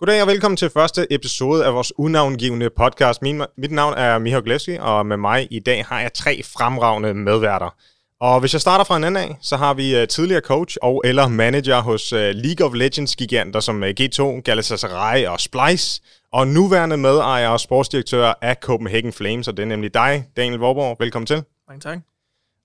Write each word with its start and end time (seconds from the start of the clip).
Goddag 0.00 0.22
og 0.22 0.28
velkommen 0.28 0.56
til 0.56 0.70
første 0.70 1.06
episode 1.10 1.64
af 1.66 1.74
vores 1.74 1.92
unavngivende 1.98 2.70
podcast. 2.70 3.22
Min, 3.22 3.42
mit 3.56 3.72
navn 3.72 3.94
er 3.94 4.18
Miha 4.18 4.40
Gleski, 4.44 4.76
og 4.80 5.06
med 5.06 5.16
mig 5.16 5.48
i 5.50 5.58
dag 5.58 5.84
har 5.84 6.00
jeg 6.00 6.12
tre 6.12 6.42
fremragende 6.42 7.14
medværter. 7.14 7.74
Og 8.20 8.40
hvis 8.40 8.52
jeg 8.52 8.60
starter 8.60 8.84
fra 8.84 8.96
en 8.96 9.04
anden 9.04 9.24
af, 9.24 9.36
så 9.40 9.56
har 9.56 9.74
vi 9.74 10.02
uh, 10.02 10.08
tidligere 10.08 10.40
coach 10.40 10.76
og 10.82 11.02
eller 11.04 11.28
manager 11.28 11.80
hos 11.80 12.12
uh, 12.12 12.18
League 12.18 12.66
of 12.66 12.74
Legends 12.74 13.16
giganter 13.16 13.60
som 13.60 13.82
uh, 13.82 13.88
G2, 14.00 14.40
Galatasaray 14.40 15.26
og 15.26 15.40
Splice, 15.40 16.02
og 16.32 16.48
nuværende 16.48 16.96
medejer 16.96 17.48
og 17.48 17.60
sportsdirektør 17.60 18.32
af 18.42 18.56
Copenhagen 18.62 19.12
Flames, 19.12 19.48
og 19.48 19.56
det 19.56 19.62
er 19.62 19.66
nemlig 19.66 19.94
dig, 19.94 20.24
Daniel 20.36 20.58
Vorborg. 20.58 20.96
Velkommen 21.00 21.26
til. 21.26 21.42
Mange 21.68 21.80
tak. 21.80 21.98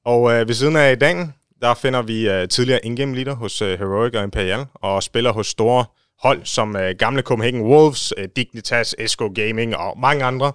Og 0.05 0.21
uh, 0.21 0.31
ved 0.31 0.53
siden 0.53 0.75
af 0.75 0.91
i 0.91 0.95
dag, 0.95 1.27
der 1.61 1.73
finder 1.73 2.01
vi 2.01 2.29
uh, 2.29 2.47
tidligere 2.49 2.85
ingame 2.85 3.15
leader 3.15 3.35
hos 3.35 3.61
uh, 3.61 3.67
Heroic 3.67 4.15
og 4.15 4.23
Imperial, 4.23 4.65
og 4.73 5.03
spiller 5.03 5.31
hos 5.31 5.47
store 5.47 5.85
hold 6.23 6.45
som 6.45 6.75
uh, 6.75 6.81
gamle 6.99 7.21
Copenhagen 7.21 7.61
Wolves, 7.61 8.13
uh, 8.17 8.23
Dignitas, 8.35 8.95
Esco 8.99 9.31
Gaming 9.35 9.75
og 9.75 9.99
mange 9.99 10.23
andre. 10.23 10.51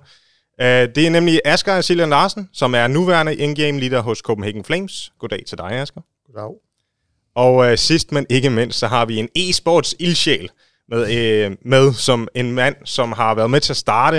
Uh, 0.63 0.67
det 0.67 0.99
er 0.99 1.11
nemlig 1.11 1.41
Asger 1.45 1.81
Siljan 1.81 2.11
Larsen, 2.11 2.49
som 2.53 2.75
er 2.75 2.87
nuværende 2.87 3.37
in-game 3.37 3.81
leader 3.81 4.01
hos 4.01 4.19
Copenhagen 4.19 4.65
Flames. 4.65 5.13
Goddag 5.19 5.43
til 5.47 5.59
dig, 5.59 5.71
Asger. 5.73 6.01
Goddag. 6.27 6.55
Og 7.35 7.55
uh, 7.55 7.75
sidst, 7.77 8.13
men 8.13 8.27
ikke 8.31 8.51
mindst, 8.51 8.79
så 8.79 8.87
har 8.87 9.05
vi 9.05 9.17
en 9.17 9.29
e-sports 9.39 9.95
ildsjæl 9.99 10.51
med, 10.89 11.01
uh, 11.01 11.57
med 11.63 11.93
som 11.93 12.29
en 12.35 12.53
mand, 12.53 12.77
som 12.85 13.13
har 13.13 13.35
været 13.35 13.51
med 13.51 13.61
til 13.61 13.73
at 13.73 13.77
starte 13.77 14.19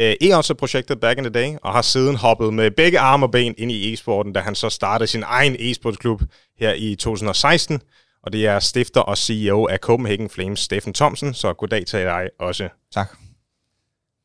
uh, 0.00 0.04
e-sports-projektet 0.20 1.00
back 1.00 1.18
in 1.18 1.24
the 1.24 1.32
day, 1.32 1.56
og 1.62 1.72
har 1.72 1.82
siden 1.82 2.16
hoppet 2.16 2.54
med 2.54 2.70
begge 2.70 2.98
arme 2.98 3.26
og 3.26 3.30
ben 3.30 3.54
ind 3.58 3.72
i 3.72 3.92
e-sporten, 3.92 4.32
da 4.32 4.40
han 4.40 4.54
så 4.54 4.70
startede 4.70 5.06
sin 5.06 5.22
egen 5.26 5.56
e-sportsklub 5.58 6.22
her 6.58 6.72
i 6.72 6.94
2016 6.94 7.80
og 8.24 8.32
det 8.32 8.46
er 8.46 8.58
stifter 8.58 9.00
og 9.00 9.18
CEO 9.18 9.66
af 9.66 9.78
Copenhagen 9.78 10.30
Flames, 10.30 10.60
Steffen 10.60 10.94
Thomsen, 10.94 11.34
så 11.34 11.52
goddag 11.52 11.86
til 11.86 12.00
dig 12.00 12.28
også. 12.40 12.68
Tak. 12.92 13.08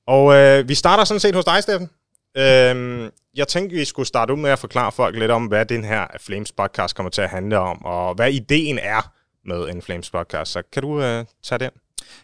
Og 0.08 0.36
øh, 0.36 0.70
vi 0.70 0.76
starter 0.76 1.04
sådan 1.04 1.20
set 1.20 1.36
hos 1.36 1.46
dig, 1.46 1.64
Steffen. 1.64 1.90
Øhm, 2.38 3.10
jeg 3.36 3.48
tænkte, 3.48 3.76
vi 3.76 3.86
skulle 3.86 4.08
starte 4.08 4.34
ud 4.34 4.40
med 4.40 4.50
at 4.50 4.60
forklare 4.60 4.92
folk 4.92 5.16
lidt 5.16 5.32
om, 5.32 5.46
hvad 5.46 5.66
den 5.66 5.84
her 5.84 6.08
Flames 6.20 6.52
podcast 6.52 6.96
kommer 6.96 7.10
til 7.10 7.22
at 7.22 7.30
handle 7.30 7.60
om, 7.60 7.86
og 7.86 8.16
hvad 8.16 8.32
ideen 8.32 8.80
er 8.80 9.12
med 9.46 9.70
en 9.70 9.82
Flames 9.82 10.10
podcast. 10.10 10.52
Så 10.52 10.62
kan 10.74 10.82
du 10.84 11.02
øh, 11.02 11.26
tage 11.44 11.60
den? 11.60 11.70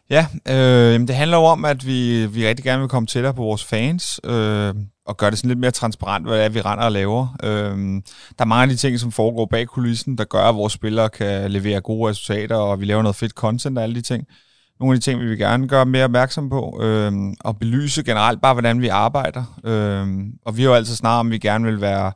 Ja, 0.10 0.28
øh, 0.48 1.00
det 1.00 1.16
handler 1.16 1.38
jo 1.38 1.44
om, 1.44 1.66
at 1.66 1.86
vi, 1.86 2.26
vi 2.26 2.48
rigtig 2.48 2.66
gerne 2.66 2.80
vil 2.80 2.90
komme 2.90 3.08
tættere 3.08 3.34
på 3.34 3.42
vores 3.42 3.64
fans, 3.64 4.20
øh, 4.24 4.74
og 5.06 5.18
gøre 5.18 5.32
det 5.32 5.38
sådan 5.38 5.48
lidt 5.48 5.60
mere 5.60 5.72
transparent, 5.72 6.26
hvad 6.28 6.38
det 6.38 6.46
er, 6.46 6.50
vi 6.50 6.62
render 6.62 6.86
og 6.86 6.92
laver. 6.92 7.36
Øhm, 7.44 8.02
der 8.38 8.44
er 8.44 8.46
mange 8.46 8.62
af 8.64 8.70
de 8.70 8.76
ting, 8.76 9.00
som 9.00 9.12
foregår 9.12 9.46
bag 9.46 9.68
kulissen, 9.68 10.18
der 10.18 10.24
gør, 10.24 10.44
at 10.44 10.56
vores 10.56 10.74
spillere 10.74 11.10
kan 11.10 11.52
levere 11.52 11.82
gode 11.82 12.10
resultater, 12.10 12.56
og 12.56 12.80
vi 12.80 12.86
laver 12.86 13.02
noget 13.02 13.16
fedt 13.16 13.32
content 13.34 13.78
og 13.78 13.84
alle 13.84 13.96
de 13.96 14.02
ting. 14.02 14.28
Nogle 14.80 14.94
af 14.94 15.00
de 15.00 15.06
ting, 15.06 15.20
vi 15.20 15.26
vil 15.26 15.38
gerne 15.38 15.68
gøre 15.68 15.86
mere 15.86 16.04
opmærksom 16.04 16.50
på, 16.50 16.80
øh, 16.84 17.14
og 17.40 17.60
belyse 17.60 18.04
generelt 18.04 18.42
bare, 18.42 18.54
hvordan 18.54 18.82
vi 18.82 18.88
arbejder. 18.88 19.60
Øh, 19.64 20.08
og 20.46 20.58
vi 20.58 20.62
har 20.62 20.70
jo 20.70 20.76
altid 20.76 20.96
snart 20.96 21.20
om, 21.20 21.32
vi 21.32 21.38
gerne 21.38 21.66
vil 21.66 21.82
være, 21.82 22.12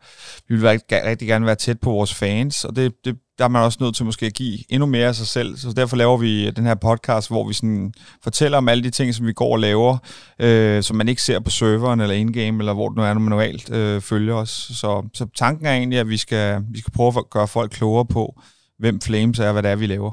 vi 0.47 0.55
vil 0.55 0.63
være, 0.63 0.79
rigtig 0.91 1.27
gerne 1.27 1.45
være 1.45 1.55
tæt 1.55 1.79
på 1.79 1.89
vores 1.89 2.13
fans, 2.13 2.65
og 2.65 2.75
det, 2.75 2.93
det 3.05 3.17
der 3.39 3.45
er 3.45 3.49
man 3.49 3.61
også 3.61 3.77
nødt 3.81 3.95
til 3.95 4.05
måske 4.05 4.25
at 4.25 4.33
give 4.33 4.57
endnu 4.69 4.85
mere 4.85 5.07
af 5.07 5.15
sig 5.15 5.27
selv. 5.27 5.57
Så 5.57 5.73
derfor 5.73 5.97
laver 5.97 6.17
vi 6.17 6.47
øh, 6.47 6.55
den 6.55 6.65
her 6.65 6.75
podcast, 6.75 7.29
hvor 7.29 7.47
vi 7.47 7.53
sådan 7.53 7.93
fortæller 8.23 8.57
om 8.57 8.69
alle 8.69 8.83
de 8.83 8.89
ting, 8.89 9.15
som 9.15 9.25
vi 9.25 9.33
går 9.33 9.51
og 9.51 9.59
laver, 9.59 9.97
øh, 10.39 10.83
som 10.83 10.97
man 10.97 11.07
ikke 11.07 11.21
ser 11.21 11.39
på 11.39 11.49
serveren 11.49 11.99
eller 11.99 12.15
in-game, 12.15 12.59
eller 12.59 12.73
hvor 12.73 12.89
det 12.89 12.97
nu 12.97 13.03
er, 13.03 13.13
når 13.13 13.21
man 13.21 13.29
normalt 13.29 13.71
øh, 13.73 14.01
følger 14.01 14.35
os. 14.35 14.49
Så, 14.49 15.09
så 15.13 15.27
tanken 15.35 15.65
er 15.65 15.73
egentlig, 15.73 15.99
at 15.99 16.09
vi 16.09 16.17
skal, 16.17 16.61
vi 16.71 16.79
skal 16.79 16.93
prøve 16.93 17.13
at 17.17 17.29
gøre 17.29 17.47
folk 17.47 17.71
klogere 17.71 18.05
på, 18.05 18.41
hvem 18.79 19.01
Flames 19.01 19.39
er, 19.39 19.47
og 19.47 19.53
hvad 19.53 19.63
det 19.63 19.71
er, 19.71 19.75
vi 19.75 19.87
laver. 19.87 20.11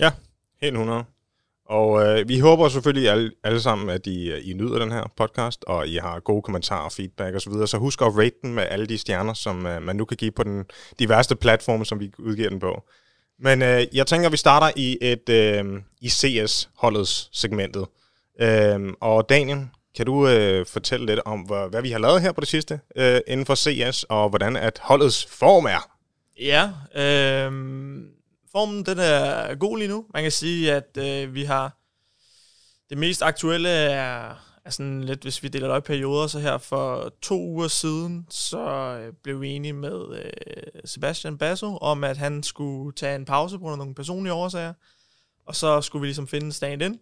Ja, 0.00 0.10
helt 0.62 0.74
100. 0.74 1.04
Og 1.70 2.02
øh, 2.02 2.28
vi 2.28 2.38
håber 2.38 2.68
selvfølgelig 2.68 3.10
alle, 3.10 3.30
alle 3.44 3.60
sammen, 3.60 3.90
at 3.90 4.06
I, 4.06 4.30
øh, 4.30 4.48
I 4.48 4.52
nyder 4.52 4.78
den 4.78 4.92
her 4.92 5.12
podcast, 5.16 5.64
og 5.66 5.88
I 5.88 5.96
har 5.96 6.20
gode 6.20 6.42
kommentarer, 6.42 6.88
feedback 6.88 7.36
osv. 7.36 7.52
Så, 7.52 7.66
så 7.66 7.78
husk 7.78 8.02
at 8.02 8.16
rate 8.18 8.36
den 8.42 8.54
med 8.54 8.66
alle 8.70 8.86
de 8.86 8.98
stjerner, 8.98 9.34
som 9.34 9.66
øh, 9.66 9.82
man 9.82 9.96
nu 9.96 10.04
kan 10.04 10.16
give 10.16 10.30
på 10.30 10.42
den 10.42 10.64
diverse 10.98 11.36
platforme, 11.36 11.86
som 11.86 12.00
vi 12.00 12.12
udgiver 12.18 12.48
den 12.48 12.60
på. 12.60 12.82
Men 13.38 13.62
øh, 13.62 13.86
jeg 13.92 14.06
tænker, 14.06 14.26
at 14.26 14.32
vi 14.32 14.36
starter 14.36 14.70
i 14.76 14.98
et 15.00 15.28
øh, 15.28 15.64
i 16.00 16.08
CS-holdets 16.08 17.28
segmentet. 17.32 17.86
Øh, 18.40 18.80
og 19.00 19.28
Daniel, 19.28 19.66
kan 19.96 20.06
du 20.06 20.28
øh, 20.28 20.66
fortælle 20.66 21.06
lidt 21.06 21.20
om, 21.24 21.40
hvad, 21.40 21.70
hvad 21.70 21.82
vi 21.82 21.90
har 21.90 21.98
lavet 21.98 22.22
her 22.22 22.32
på 22.32 22.40
det 22.40 22.48
sidste 22.48 22.80
øh, 22.96 23.20
inden 23.26 23.46
for 23.46 23.54
CS, 23.54 24.02
og 24.02 24.28
hvordan 24.28 24.56
at 24.56 24.80
holdets 24.82 25.26
form 25.26 25.64
er? 25.64 25.90
Ja, 26.40 26.70
øh, 26.94 27.52
formen 28.52 28.86
den 28.86 28.98
er 28.98 29.54
god 29.54 29.78
lige 29.78 29.88
nu. 29.88 30.06
Man 30.14 30.22
kan 30.22 30.32
sige, 30.32 30.72
at 30.72 30.96
øh, 30.98 31.34
vi 31.34 31.44
har 31.44 31.76
det 32.90 32.98
mest 32.98 33.22
aktuelle 33.22 33.68
er, 33.68 34.34
er 34.64 34.70
sådan 34.70 35.04
lidt, 35.04 35.22
hvis 35.22 35.42
vi 35.42 35.48
deler 35.48 35.66
det 35.66 35.76
op 35.76 35.82
i 35.82 35.86
perioder, 35.86 36.26
så 36.26 36.38
her 36.38 36.58
for 36.58 37.12
to 37.22 37.40
uger 37.40 37.68
siden, 37.68 38.26
så 38.30 38.68
øh, 39.00 39.12
blev 39.22 39.40
vi 39.40 39.48
enige 39.48 39.72
med 39.72 40.22
øh, 40.22 40.80
Sebastian 40.84 41.38
Basso 41.38 41.76
om, 41.76 42.04
at 42.04 42.16
han 42.16 42.42
skulle 42.42 42.94
tage 42.94 43.16
en 43.16 43.24
pause 43.24 43.58
på 43.58 43.62
grund 43.62 43.72
af 43.72 43.78
nogle 43.78 43.94
personlige 43.94 44.32
årsager, 44.32 44.72
og 45.46 45.56
så 45.56 45.80
skulle 45.80 46.00
vi 46.00 46.06
ligesom 46.06 46.28
finde 46.28 46.52
stand-in. 46.52 47.00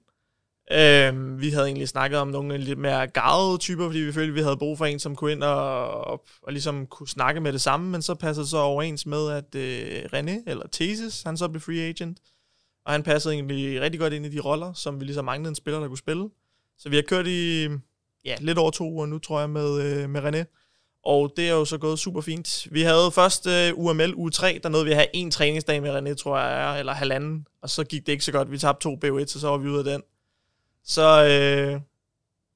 Øh, 0.72 1.40
vi 1.40 1.50
havde 1.50 1.66
egentlig 1.66 1.88
snakket 1.88 2.18
om 2.18 2.28
nogle 2.28 2.58
lidt 2.58 2.78
mere 2.78 3.06
garvede 3.06 3.58
typer, 3.58 3.86
fordi 3.86 3.98
vi 3.98 4.12
følte, 4.12 4.28
at 4.28 4.34
vi 4.34 4.40
havde 4.40 4.56
brug 4.56 4.78
for 4.78 4.86
en, 4.86 4.98
som 4.98 5.16
kunne 5.16 5.32
ind 5.32 5.42
og, 5.42 5.90
og, 5.90 6.24
og 6.42 6.52
ligesom 6.52 6.86
kunne 6.86 7.08
snakke 7.08 7.40
med 7.40 7.52
det 7.52 7.60
samme, 7.60 7.90
men 7.90 8.02
så 8.02 8.14
passede 8.14 8.44
det 8.44 8.50
så 8.50 8.58
overens 8.58 9.06
med, 9.06 9.30
at 9.30 9.54
øh, 9.54 10.04
René, 10.04 10.42
eller 10.46 10.66
Thesis, 10.72 11.22
han 11.22 11.36
så 11.36 11.48
blev 11.48 11.60
free 11.60 11.88
agent, 11.88 12.18
og 12.84 12.92
han 12.92 13.02
passede 13.02 13.34
egentlig 13.34 13.80
rigtig 13.80 14.00
godt 14.00 14.12
ind 14.12 14.26
i 14.26 14.28
de 14.28 14.40
roller, 14.40 14.72
som 14.72 15.00
vi 15.00 15.04
ligesom 15.04 15.24
manglede 15.24 15.48
en 15.48 15.54
spiller, 15.54 15.80
der 15.80 15.88
kunne 15.88 15.98
spille. 15.98 16.28
Så 16.78 16.88
vi 16.88 16.96
har 16.96 17.02
kørt 17.02 17.26
i 17.26 17.68
ja, 18.24 18.36
lidt 18.40 18.58
over 18.58 18.70
to 18.70 18.90
uger 18.90 19.06
nu, 19.06 19.18
tror 19.18 19.40
jeg, 19.40 19.50
med, 19.50 19.82
øh, 19.82 20.10
med 20.10 20.20
René. 20.22 20.44
Og 21.04 21.32
det 21.36 21.48
er 21.48 21.52
jo 21.52 21.64
så 21.64 21.78
gået 21.78 21.98
super 21.98 22.20
fint. 22.20 22.68
Vi 22.70 22.82
havde 22.82 23.10
først 23.12 23.46
øh, 23.46 23.72
UML 23.74 24.14
uge 24.14 24.30
3, 24.30 24.60
der 24.62 24.68
nåede 24.68 24.84
vi 24.84 24.90
at 24.90 24.96
have 24.96 25.08
en 25.14 25.30
træningsdag 25.30 25.82
med 25.82 25.98
René, 25.98 26.14
tror 26.14 26.38
jeg, 26.38 26.78
eller 26.78 26.92
halvanden. 26.92 27.46
Og 27.62 27.70
så 27.70 27.84
gik 27.84 28.06
det 28.06 28.12
ikke 28.12 28.24
så 28.24 28.32
godt. 28.32 28.50
Vi 28.50 28.58
tabte 28.58 28.82
to 28.82 28.98
BO1, 29.04 29.26
så 29.26 29.40
så 29.40 29.48
var 29.48 29.56
vi 29.56 29.68
ude 29.68 29.78
af 29.78 29.84
den. 29.84 30.02
Så 30.84 31.24
øh, 31.24 31.80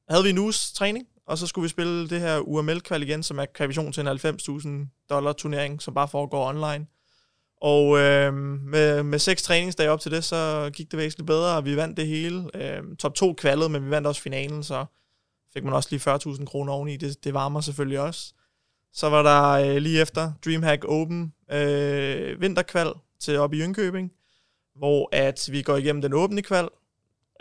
havde 0.09 0.25
vi 0.25 0.31
en 0.31 0.38
uges 0.38 0.72
træning, 0.72 1.06
og 1.27 1.38
så 1.38 1.47
skulle 1.47 1.62
vi 1.62 1.69
spille 1.69 2.09
det 2.09 2.21
her 2.21 2.38
UML-kval 2.38 3.03
igen, 3.03 3.22
som 3.22 3.38
er 3.38 3.44
kvalifikation 3.44 3.93
til 3.93 4.00
en 4.00 4.09
90.000 4.09 5.06
dollar 5.10 5.33
turnering, 5.33 5.83
som 5.83 5.94
bare 5.94 6.09
foregår 6.09 6.49
online. 6.49 6.87
Og 7.62 7.99
øh, 7.99 8.34
med, 8.34 9.03
med 9.03 9.19
seks 9.19 9.43
træningsdage 9.43 9.91
op 9.91 10.00
til 10.00 10.11
det, 10.11 10.25
så 10.25 10.71
gik 10.75 10.91
det 10.91 10.99
væsentligt 10.99 11.27
bedre, 11.27 11.56
og 11.56 11.65
vi 11.65 11.77
vandt 11.77 11.97
det 11.97 12.06
hele. 12.06 12.50
Øh, 12.55 12.82
top 12.99 13.15
2 13.15 13.32
kvalet, 13.32 13.71
men 13.71 13.84
vi 13.84 13.91
vandt 13.91 14.06
også 14.06 14.22
finalen, 14.22 14.62
så 14.62 14.84
fik 15.53 15.65
man 15.65 15.75
også 15.75 15.88
lige 15.91 16.11
40.000 16.15 16.44
kroner 16.44 16.72
oveni. 16.72 16.97
Det, 16.97 17.25
det 17.25 17.34
varmer 17.34 17.61
selvfølgelig 17.61 18.00
også. 18.00 18.34
Så 18.93 19.09
var 19.09 19.22
der 19.22 19.50
øh, 19.50 19.77
lige 19.77 20.00
efter 20.00 20.32
Dreamhack 20.44 20.84
Open 20.88 21.32
øh, 21.53 22.41
vinterkval 22.41 22.93
til 23.21 23.38
op 23.38 23.55
i 23.55 23.59
Jynkøbing, 23.59 24.12
hvor 24.77 25.09
at 25.12 25.49
vi 25.53 25.62
går 25.62 25.77
igennem 25.77 26.03
den 26.03 26.12
åbne 26.12 26.43
kval, 26.43 26.69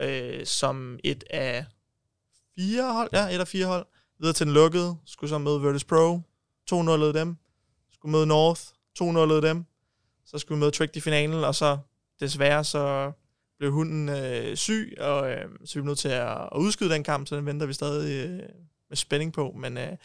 øh, 0.01 0.45
som 0.45 0.99
et 1.03 1.23
af 1.29 1.65
fire 2.55 2.93
hold, 2.93 3.09
ja, 3.13 3.35
et 3.35 3.39
af 3.39 3.47
fire 3.47 3.65
hold, 3.65 3.85
videre 4.19 4.33
til 4.33 4.45
den 4.45 4.53
lukkede, 4.53 4.95
skulle 5.05 5.29
så 5.29 5.37
møde 5.37 5.61
Virtus 5.61 5.83
Pro, 5.83 6.19
2-0 6.73 7.19
dem, 7.19 7.37
skulle 7.91 8.11
møde 8.11 8.27
North, 8.27 8.61
2-0 9.01 9.47
dem, 9.47 9.65
så 10.25 10.37
skulle 10.37 10.55
vi 10.55 10.59
møde 10.59 10.71
Trick 10.71 10.95
i 10.95 10.99
finalen, 10.99 11.43
og 11.43 11.55
så 11.55 11.77
desværre 12.19 12.63
så 12.63 13.11
blev 13.57 13.71
hunden 13.71 14.09
øh, 14.09 14.57
syg, 14.57 14.97
og 14.99 15.31
øh, 15.31 15.49
så 15.65 15.73
vi 15.73 15.81
blev 15.81 15.85
nødt 15.85 15.99
til 15.99 16.09
at, 16.09 16.37
at 16.41 16.57
udskyde 16.57 16.89
den 16.89 17.03
kamp, 17.03 17.27
så 17.27 17.35
den 17.35 17.45
venter 17.45 17.65
vi 17.65 17.73
stadig 17.73 18.29
øh, 18.29 18.49
med 18.89 18.97
spænding 18.97 19.33
på, 19.33 19.51
men 19.57 19.77
øh, 19.77 19.97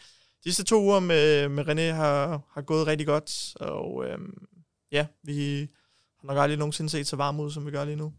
sidste 0.42 0.64
to 0.64 0.82
uger 0.82 1.00
med, 1.00 1.48
med 1.48 1.68
René 1.68 1.94
har, 1.94 2.40
har 2.52 2.62
gået 2.62 2.86
rigtig 2.86 3.06
godt, 3.06 3.56
og 3.60 4.04
øh, 4.06 4.18
ja, 4.92 5.06
vi 5.22 5.68
har 6.20 6.26
nok 6.26 6.38
aldrig 6.38 6.58
nogensinde 6.58 6.90
set 6.90 7.06
så 7.06 7.16
varm 7.16 7.40
ud, 7.40 7.50
som 7.50 7.66
vi 7.66 7.70
gør 7.70 7.84
lige 7.84 7.96
nu. 7.96 8.12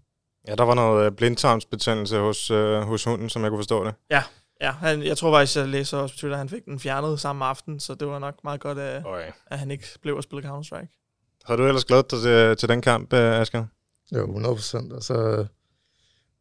Ja, 0.47 0.55
der 0.55 0.63
var 0.63 0.73
noget 0.73 1.05
øh, 1.05 1.11
blindtarmsbetændelse 1.11 2.19
hos, 2.19 2.51
øh, 2.51 2.81
hos 2.81 3.03
hunden, 3.03 3.29
som 3.29 3.41
jeg 3.41 3.51
kunne 3.51 3.59
forstå 3.59 3.85
det. 3.85 3.93
Ja, 4.11 4.23
ja 4.61 4.71
han, 4.71 5.03
jeg 5.03 5.17
tror 5.17 5.31
faktisk, 5.31 5.57
jeg 5.57 5.67
læser 5.67 5.97
også 5.97 6.15
på 6.15 6.19
Twitter, 6.19 6.35
at 6.35 6.39
han 6.39 6.49
fik 6.49 6.65
den 6.65 6.79
fjernet 6.79 7.19
samme 7.19 7.45
aften, 7.45 7.79
så 7.79 7.95
det 7.95 8.07
var 8.07 8.19
nok 8.19 8.43
meget 8.43 8.59
godt, 8.59 8.79
at, 8.79 9.03
at 9.47 9.59
han 9.59 9.71
ikke 9.71 9.87
blev 10.01 10.17
at 10.17 10.23
spille 10.23 10.49
Counter-Strike. 10.49 10.87
Har 11.45 11.55
du 11.55 11.65
ellers 11.65 11.85
glædet 11.85 12.11
dig 12.11 12.21
til, 12.21 12.57
til 12.57 12.69
den 12.69 12.81
kamp, 12.81 13.13
øh, 13.13 13.39
Asger? 13.39 13.65
Jo, 14.15 14.25
100 14.25 14.55
procent. 14.55 14.93
Altså, 14.93 15.45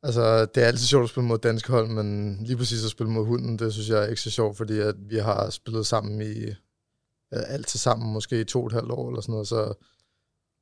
altså, 0.02 0.44
det 0.44 0.62
er 0.62 0.66
altid 0.66 0.86
sjovt 0.86 1.04
at 1.04 1.10
spille 1.10 1.26
mod 1.26 1.38
danske 1.38 1.72
hold, 1.72 1.88
men 1.88 2.38
lige 2.44 2.56
præcis 2.56 2.84
at 2.84 2.90
spille 2.90 3.12
mod 3.12 3.26
hunden, 3.26 3.58
det 3.58 3.72
synes 3.72 3.88
jeg 3.88 3.98
er 3.98 4.06
ikke 4.06 4.20
så 4.20 4.30
sjovt, 4.30 4.56
fordi 4.56 4.78
at 4.78 4.94
vi 4.98 5.16
har 5.16 5.50
spillet 5.50 5.86
sammen 5.86 6.22
i 6.22 6.44
ja, 7.32 7.38
altid 7.38 7.78
sammen, 7.78 8.12
måske 8.12 8.40
i 8.40 8.44
to 8.44 8.60
og 8.60 8.66
et 8.66 8.72
halvt 8.72 8.90
år 8.90 9.08
eller 9.08 9.20
sådan 9.20 9.32
noget, 9.32 9.48
så 9.48 9.74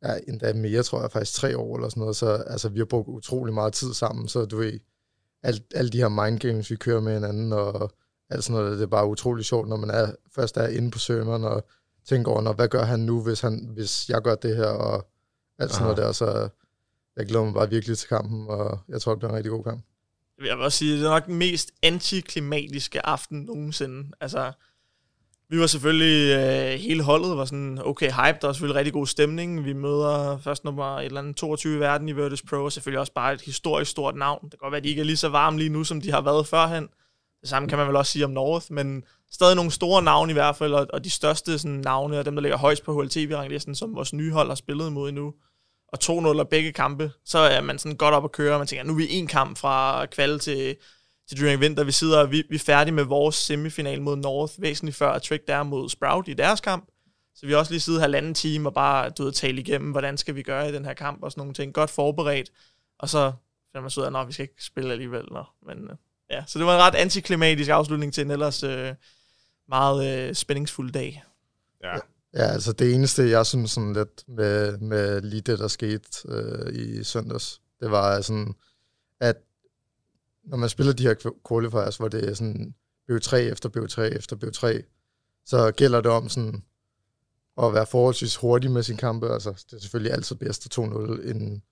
ja, 0.04 0.18
endda 0.28 0.52
mere, 0.52 0.82
tror 0.82 1.00
jeg, 1.00 1.10
faktisk 1.10 1.34
tre 1.36 1.58
år 1.58 1.76
eller 1.76 1.88
sådan 1.88 2.00
noget, 2.00 2.16
så 2.16 2.26
altså, 2.26 2.68
vi 2.68 2.78
har 2.78 2.84
brugt 2.84 3.08
utrolig 3.08 3.54
meget 3.54 3.72
tid 3.72 3.94
sammen, 3.94 4.28
så 4.28 4.44
du 4.44 4.56
ved, 4.56 4.78
alt, 5.42 5.62
alle 5.74 5.90
de 5.90 5.98
her 5.98 6.08
mindgames, 6.08 6.70
vi 6.70 6.76
kører 6.76 7.00
med 7.00 7.14
hinanden, 7.14 7.52
og 7.52 7.92
alt 8.30 8.44
sådan 8.44 8.62
noget, 8.62 8.78
det 8.78 8.82
er 8.82 8.88
bare 8.88 9.06
utrolig 9.06 9.44
sjovt, 9.44 9.68
når 9.68 9.76
man 9.76 9.90
er, 9.90 10.12
først 10.34 10.56
er 10.56 10.68
inde 10.68 10.90
på 10.90 10.98
serveren, 10.98 11.44
og 11.44 11.66
tænker 12.08 12.32
over, 12.32 12.40
når, 12.40 12.52
hvad 12.52 12.68
gør 12.68 12.84
han 12.84 13.00
nu, 13.00 13.22
hvis, 13.22 13.40
han, 13.40 13.68
hvis 13.74 14.08
jeg 14.08 14.22
gør 14.22 14.34
det 14.34 14.56
her, 14.56 14.66
og 14.66 15.06
alt 15.58 15.70
sådan 15.70 15.86
Aha. 15.86 15.94
noget 15.94 16.06
der, 16.06 16.12
så 16.12 16.48
jeg 17.16 17.26
glæder 17.26 17.44
mig 17.44 17.54
bare 17.54 17.70
virkelig 17.70 17.98
til 17.98 18.08
kampen, 18.08 18.46
og 18.48 18.80
jeg 18.88 19.00
tror, 19.00 19.12
det 19.12 19.18
bliver 19.18 19.30
en 19.30 19.36
rigtig 19.36 19.50
god 19.50 19.64
kamp. 19.64 19.84
Jeg 20.38 20.56
vil 20.56 20.64
også 20.64 20.78
sige, 20.78 20.96
det 20.96 21.06
er 21.06 21.10
nok 21.10 21.26
den 21.26 21.36
mest 21.36 21.70
antiklimatiske 21.82 23.06
aften 23.06 23.38
nogensinde. 23.38 24.10
Altså, 24.20 24.52
vi 25.48 25.60
var 25.60 25.66
selvfølgelig, 25.66 26.36
øh, 26.36 26.80
hele 26.80 27.02
holdet 27.02 27.36
var 27.36 27.44
sådan 27.44 27.80
okay 27.84 28.10
hype, 28.10 28.38
der 28.40 28.46
var 28.46 28.52
selvfølgelig 28.52 28.78
rigtig 28.78 28.92
god 28.92 29.06
stemning. 29.06 29.64
Vi 29.64 29.72
møder 29.72 30.38
først 30.38 30.64
nummer 30.64 30.98
et 30.98 31.04
eller 31.04 31.20
andet 31.20 31.36
22 31.36 31.76
i 31.76 31.80
verden 31.80 32.08
i 32.08 32.12
Virtus 32.12 32.42
Pro, 32.42 32.56
og 32.56 32.72
selvfølgelig 32.72 33.00
også 33.00 33.12
bare 33.12 33.32
et 33.32 33.40
historisk 33.40 33.90
stort 33.90 34.16
navn. 34.16 34.44
Det 34.44 34.50
kan 34.50 34.58
godt 34.58 34.72
være, 34.72 34.78
at 34.78 34.84
de 34.84 34.88
ikke 34.88 35.00
er 35.00 35.04
lige 35.04 35.16
så 35.16 35.28
varme 35.28 35.58
lige 35.58 35.68
nu, 35.68 35.84
som 35.84 36.00
de 36.00 36.10
har 36.10 36.20
været 36.20 36.46
førhen. 36.46 36.88
Det 37.40 37.48
samme 37.48 37.68
kan 37.68 37.78
man 37.78 37.86
vel 37.88 37.96
også 37.96 38.12
sige 38.12 38.24
om 38.24 38.30
North, 38.30 38.66
men 38.70 39.02
stadig 39.32 39.56
nogle 39.56 39.70
store 39.70 40.02
navne 40.02 40.30
i 40.30 40.32
hvert 40.32 40.56
fald, 40.56 40.74
og, 40.74 40.86
og 40.92 41.04
de 41.04 41.10
største 41.10 41.58
sådan, 41.58 41.76
navne, 41.76 42.18
og 42.18 42.24
dem, 42.24 42.34
der 42.34 42.42
ligger 42.42 42.58
højst 42.58 42.84
på 42.84 43.02
HLTV-ranglisten, 43.02 43.74
som 43.74 43.94
vores 43.94 44.12
nye 44.12 44.32
hold 44.32 44.48
har 44.48 44.54
spillet 44.54 44.86
imod 44.86 45.08
endnu. 45.08 45.34
Og 45.92 45.98
2-0 46.04 46.42
begge 46.42 46.72
kampe, 46.72 47.10
så 47.24 47.38
er 47.38 47.60
man 47.60 47.78
sådan 47.78 47.96
godt 47.96 48.14
op 48.14 48.24
at 48.24 48.32
køre, 48.32 48.52
og 48.52 48.58
man 48.58 48.66
tænker, 48.66 48.84
nu 48.84 48.92
er 48.92 48.96
vi 48.96 49.06
en 49.10 49.26
kamp 49.26 49.58
fra 49.58 50.06
kval 50.06 50.38
til, 50.38 50.76
til 51.28 51.40
Dreaming 51.40 51.60
Winter. 51.62 51.84
Vi 51.84 51.92
sidder, 51.92 52.26
vi, 52.26 52.44
vi 52.48 52.54
er 52.54 52.58
færdige 52.58 52.94
med 52.94 53.04
vores 53.04 53.34
semifinal 53.34 54.02
mod 54.02 54.16
North, 54.16 54.52
væsentligt 54.58 54.96
før 54.96 55.18
Trick 55.18 55.48
der 55.48 55.62
mod 55.62 55.88
Sprout 55.88 56.28
i 56.28 56.34
deres 56.34 56.60
kamp. 56.60 56.88
Så 57.34 57.46
vi 57.46 57.52
har 57.52 57.58
også 57.58 57.72
lige 57.72 57.80
siddet 57.80 58.00
halvanden 58.00 58.34
time 58.34 58.68
og 58.68 58.74
bare 58.74 59.10
du 59.10 59.24
ved, 59.24 59.32
tale 59.32 59.60
igennem, 59.60 59.90
hvordan 59.90 60.18
skal 60.18 60.34
vi 60.34 60.42
gøre 60.42 60.68
i 60.68 60.72
den 60.72 60.84
her 60.84 60.94
kamp 60.94 61.22
og 61.22 61.30
sådan 61.30 61.40
nogle 61.40 61.54
ting. 61.54 61.74
Godt 61.74 61.90
forberedt. 61.90 62.50
Og 62.98 63.08
så 63.08 63.32
finder 63.72 63.82
man 63.82 63.90
så 63.90 64.00
ud 64.00 64.06
af, 64.06 64.20
at 64.20 64.28
vi 64.28 64.32
skal 64.32 64.42
ikke 64.42 64.64
spille 64.64 64.92
alligevel. 64.92 65.24
Nå. 65.30 65.44
Men 65.66 65.78
øh, 65.84 65.96
ja, 66.30 66.44
så 66.46 66.58
det 66.58 66.66
var 66.66 66.74
en 66.74 66.82
ret 66.82 66.94
antiklimatisk 66.94 67.70
afslutning 67.70 68.14
til 68.14 68.24
en 68.24 68.30
ellers 68.30 68.62
øh, 68.62 68.94
meget 69.68 70.28
øh, 70.28 70.34
spændingsfuld 70.34 70.92
dag. 70.92 71.24
Ja. 71.82 71.96
Ja, 72.34 72.42
altså 72.42 72.72
det 72.72 72.94
eneste, 72.94 73.30
jeg 73.30 73.46
synes 73.46 73.70
sådan 73.70 73.92
lidt 73.92 74.28
med, 74.28 74.78
med 74.78 75.20
lige 75.20 75.40
det, 75.40 75.58
der 75.58 75.68
skete 75.68 76.08
øh, 76.28 76.74
i 76.74 77.04
søndags, 77.04 77.60
det 77.80 77.90
var 77.90 78.20
sådan, 78.20 78.48
at 78.48 78.54
når 80.46 80.56
man 80.56 80.68
spiller 80.68 80.92
de 80.92 81.02
her 81.02 81.32
qualifiers, 81.48 81.96
hvor 81.96 82.08
det 82.08 82.28
er 82.28 82.34
sådan 82.34 82.74
BO3 83.10 83.36
efter 83.36 83.68
BO3 83.68 84.00
efter 84.00 84.36
BO3, 84.36 84.82
så 85.46 85.72
gælder 85.76 86.00
det 86.00 86.10
om 86.10 86.28
sådan 86.28 86.62
at 87.62 87.74
være 87.74 87.86
forholdsvis 87.86 88.36
hurtig 88.36 88.70
med 88.70 88.82
sin 88.82 88.96
kampe. 88.96 89.32
Altså, 89.32 89.64
det 89.70 89.76
er 89.76 89.80
selvfølgelig 89.80 90.12
altid 90.12 90.36
bedst 90.36 90.66
at 90.66 90.78
2-0 90.78 90.82
en, 91.30 91.62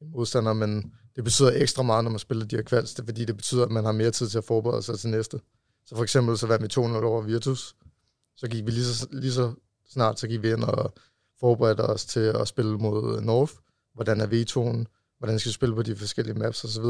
en 0.00 0.10
modstander, 0.10 0.52
men 0.52 0.94
det 1.16 1.24
betyder 1.24 1.52
ekstra 1.54 1.82
meget, 1.82 2.04
når 2.04 2.10
man 2.10 2.18
spiller 2.18 2.46
de 2.46 2.56
her 2.56 2.62
kvalds, 2.62 2.94
det 2.94 3.02
er 3.02 3.06
fordi, 3.06 3.24
det 3.24 3.36
betyder, 3.36 3.64
at 3.64 3.70
man 3.70 3.84
har 3.84 3.92
mere 3.92 4.10
tid 4.10 4.28
til 4.28 4.38
at 4.38 4.44
forberede 4.44 4.82
sig 4.82 4.98
til 4.98 5.10
næste. 5.10 5.40
Så 5.86 5.96
for 5.96 6.02
eksempel 6.02 6.38
så 6.38 6.46
var 6.46 6.58
vi 6.58 6.66
2-0 6.66 6.78
over 7.04 7.22
Virtus, 7.22 7.76
så 8.36 8.48
gik 8.48 8.66
vi 8.66 8.70
lige 8.70 8.84
så, 8.84 9.06
lige 9.12 9.32
så 9.32 9.52
snart, 9.88 10.20
så 10.20 10.28
gik 10.28 10.42
vi 10.42 10.52
ind 10.52 10.64
og 10.64 10.94
forberedte 11.40 11.80
os 11.80 12.04
til 12.04 12.20
at 12.20 12.48
spille 12.48 12.78
mod 12.78 13.20
North. 13.20 13.52
Hvordan 13.94 14.20
er 14.20 14.26
V2'en? 14.26 14.84
Hvordan 15.18 15.38
skal 15.38 15.48
vi 15.48 15.52
spille 15.52 15.74
på 15.74 15.82
de 15.82 15.96
forskellige 15.96 16.38
maps 16.38 16.64
osv.? 16.64 16.84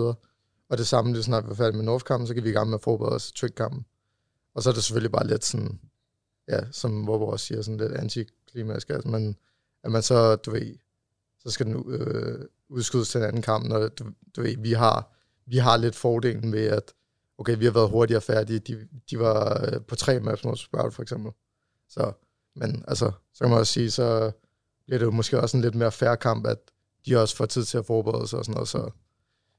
Og 0.68 0.78
det 0.78 0.86
samme, 0.86 1.12
lige 1.12 1.22
snart 1.22 1.46
vi 1.46 1.50
er 1.50 1.54
færdige 1.54 1.76
med 1.76 1.84
Northkampen, 1.84 2.26
så 2.26 2.34
kan 2.34 2.44
vi 2.44 2.48
i 2.48 2.52
gang 2.52 2.68
med 2.68 2.78
at 2.78 2.82
forberede 2.82 3.14
os 3.14 3.32
til 3.32 3.50
kampen. 3.50 3.86
Og 4.54 4.62
så 4.62 4.70
er 4.70 4.74
det 4.74 4.84
selvfølgelig 4.84 5.12
bare 5.12 5.26
lidt 5.26 5.44
sådan, 5.44 5.80
ja, 6.48 6.60
som 6.70 7.06
Vorborg 7.06 7.32
også 7.32 7.46
siger, 7.46 7.62
sådan 7.62 7.78
lidt 7.78 7.92
antiklimatisk, 7.92 8.90
altså, 8.90 9.08
men 9.08 9.36
at 9.84 9.90
man 9.92 10.02
så, 10.02 10.36
du 10.36 10.50
ved, 10.50 10.74
så 11.38 11.50
skal 11.50 11.66
den 11.66 11.84
øh, 11.88 12.44
udskydes 12.68 13.08
til 13.08 13.18
en 13.18 13.26
anden 13.26 13.42
kamp, 13.42 13.66
når 13.66 13.88
du, 13.88 14.04
du 14.36 14.42
ved, 14.42 14.56
vi 14.58 14.72
har, 14.72 15.14
vi 15.46 15.56
har 15.56 15.76
lidt 15.76 15.96
fordelen 15.96 16.52
ved, 16.52 16.66
at 16.66 16.94
okay, 17.38 17.58
vi 17.58 17.64
har 17.64 17.72
været 17.72 17.90
hurtigere 17.90 18.20
færdige, 18.20 18.58
de, 18.58 18.88
de 19.10 19.18
var 19.18 19.66
øh, 19.66 19.80
på 19.80 19.96
tre 19.96 20.20
maps 20.20 20.44
mod 20.44 20.56
Sprout 20.56 20.94
for 20.94 21.02
eksempel. 21.02 21.32
Så, 21.88 22.12
men 22.56 22.84
altså, 22.88 23.12
så 23.34 23.44
kan 23.44 23.50
man 23.50 23.58
også 23.58 23.72
sige, 23.72 23.90
så 23.90 24.32
bliver 24.86 24.98
det 24.98 25.06
jo 25.06 25.10
måske 25.10 25.40
også 25.40 25.56
en 25.56 25.62
lidt 25.62 25.74
mere 25.74 25.92
færre 25.92 26.16
kamp, 26.16 26.46
at 26.46 26.58
de 27.06 27.16
også 27.16 27.36
får 27.36 27.46
tid 27.46 27.64
til 27.64 27.78
at 27.78 27.86
forberede 27.86 28.28
sig 28.28 28.38
og 28.38 28.44
sådan 28.44 28.54
noget, 28.54 28.68
så 28.68 28.90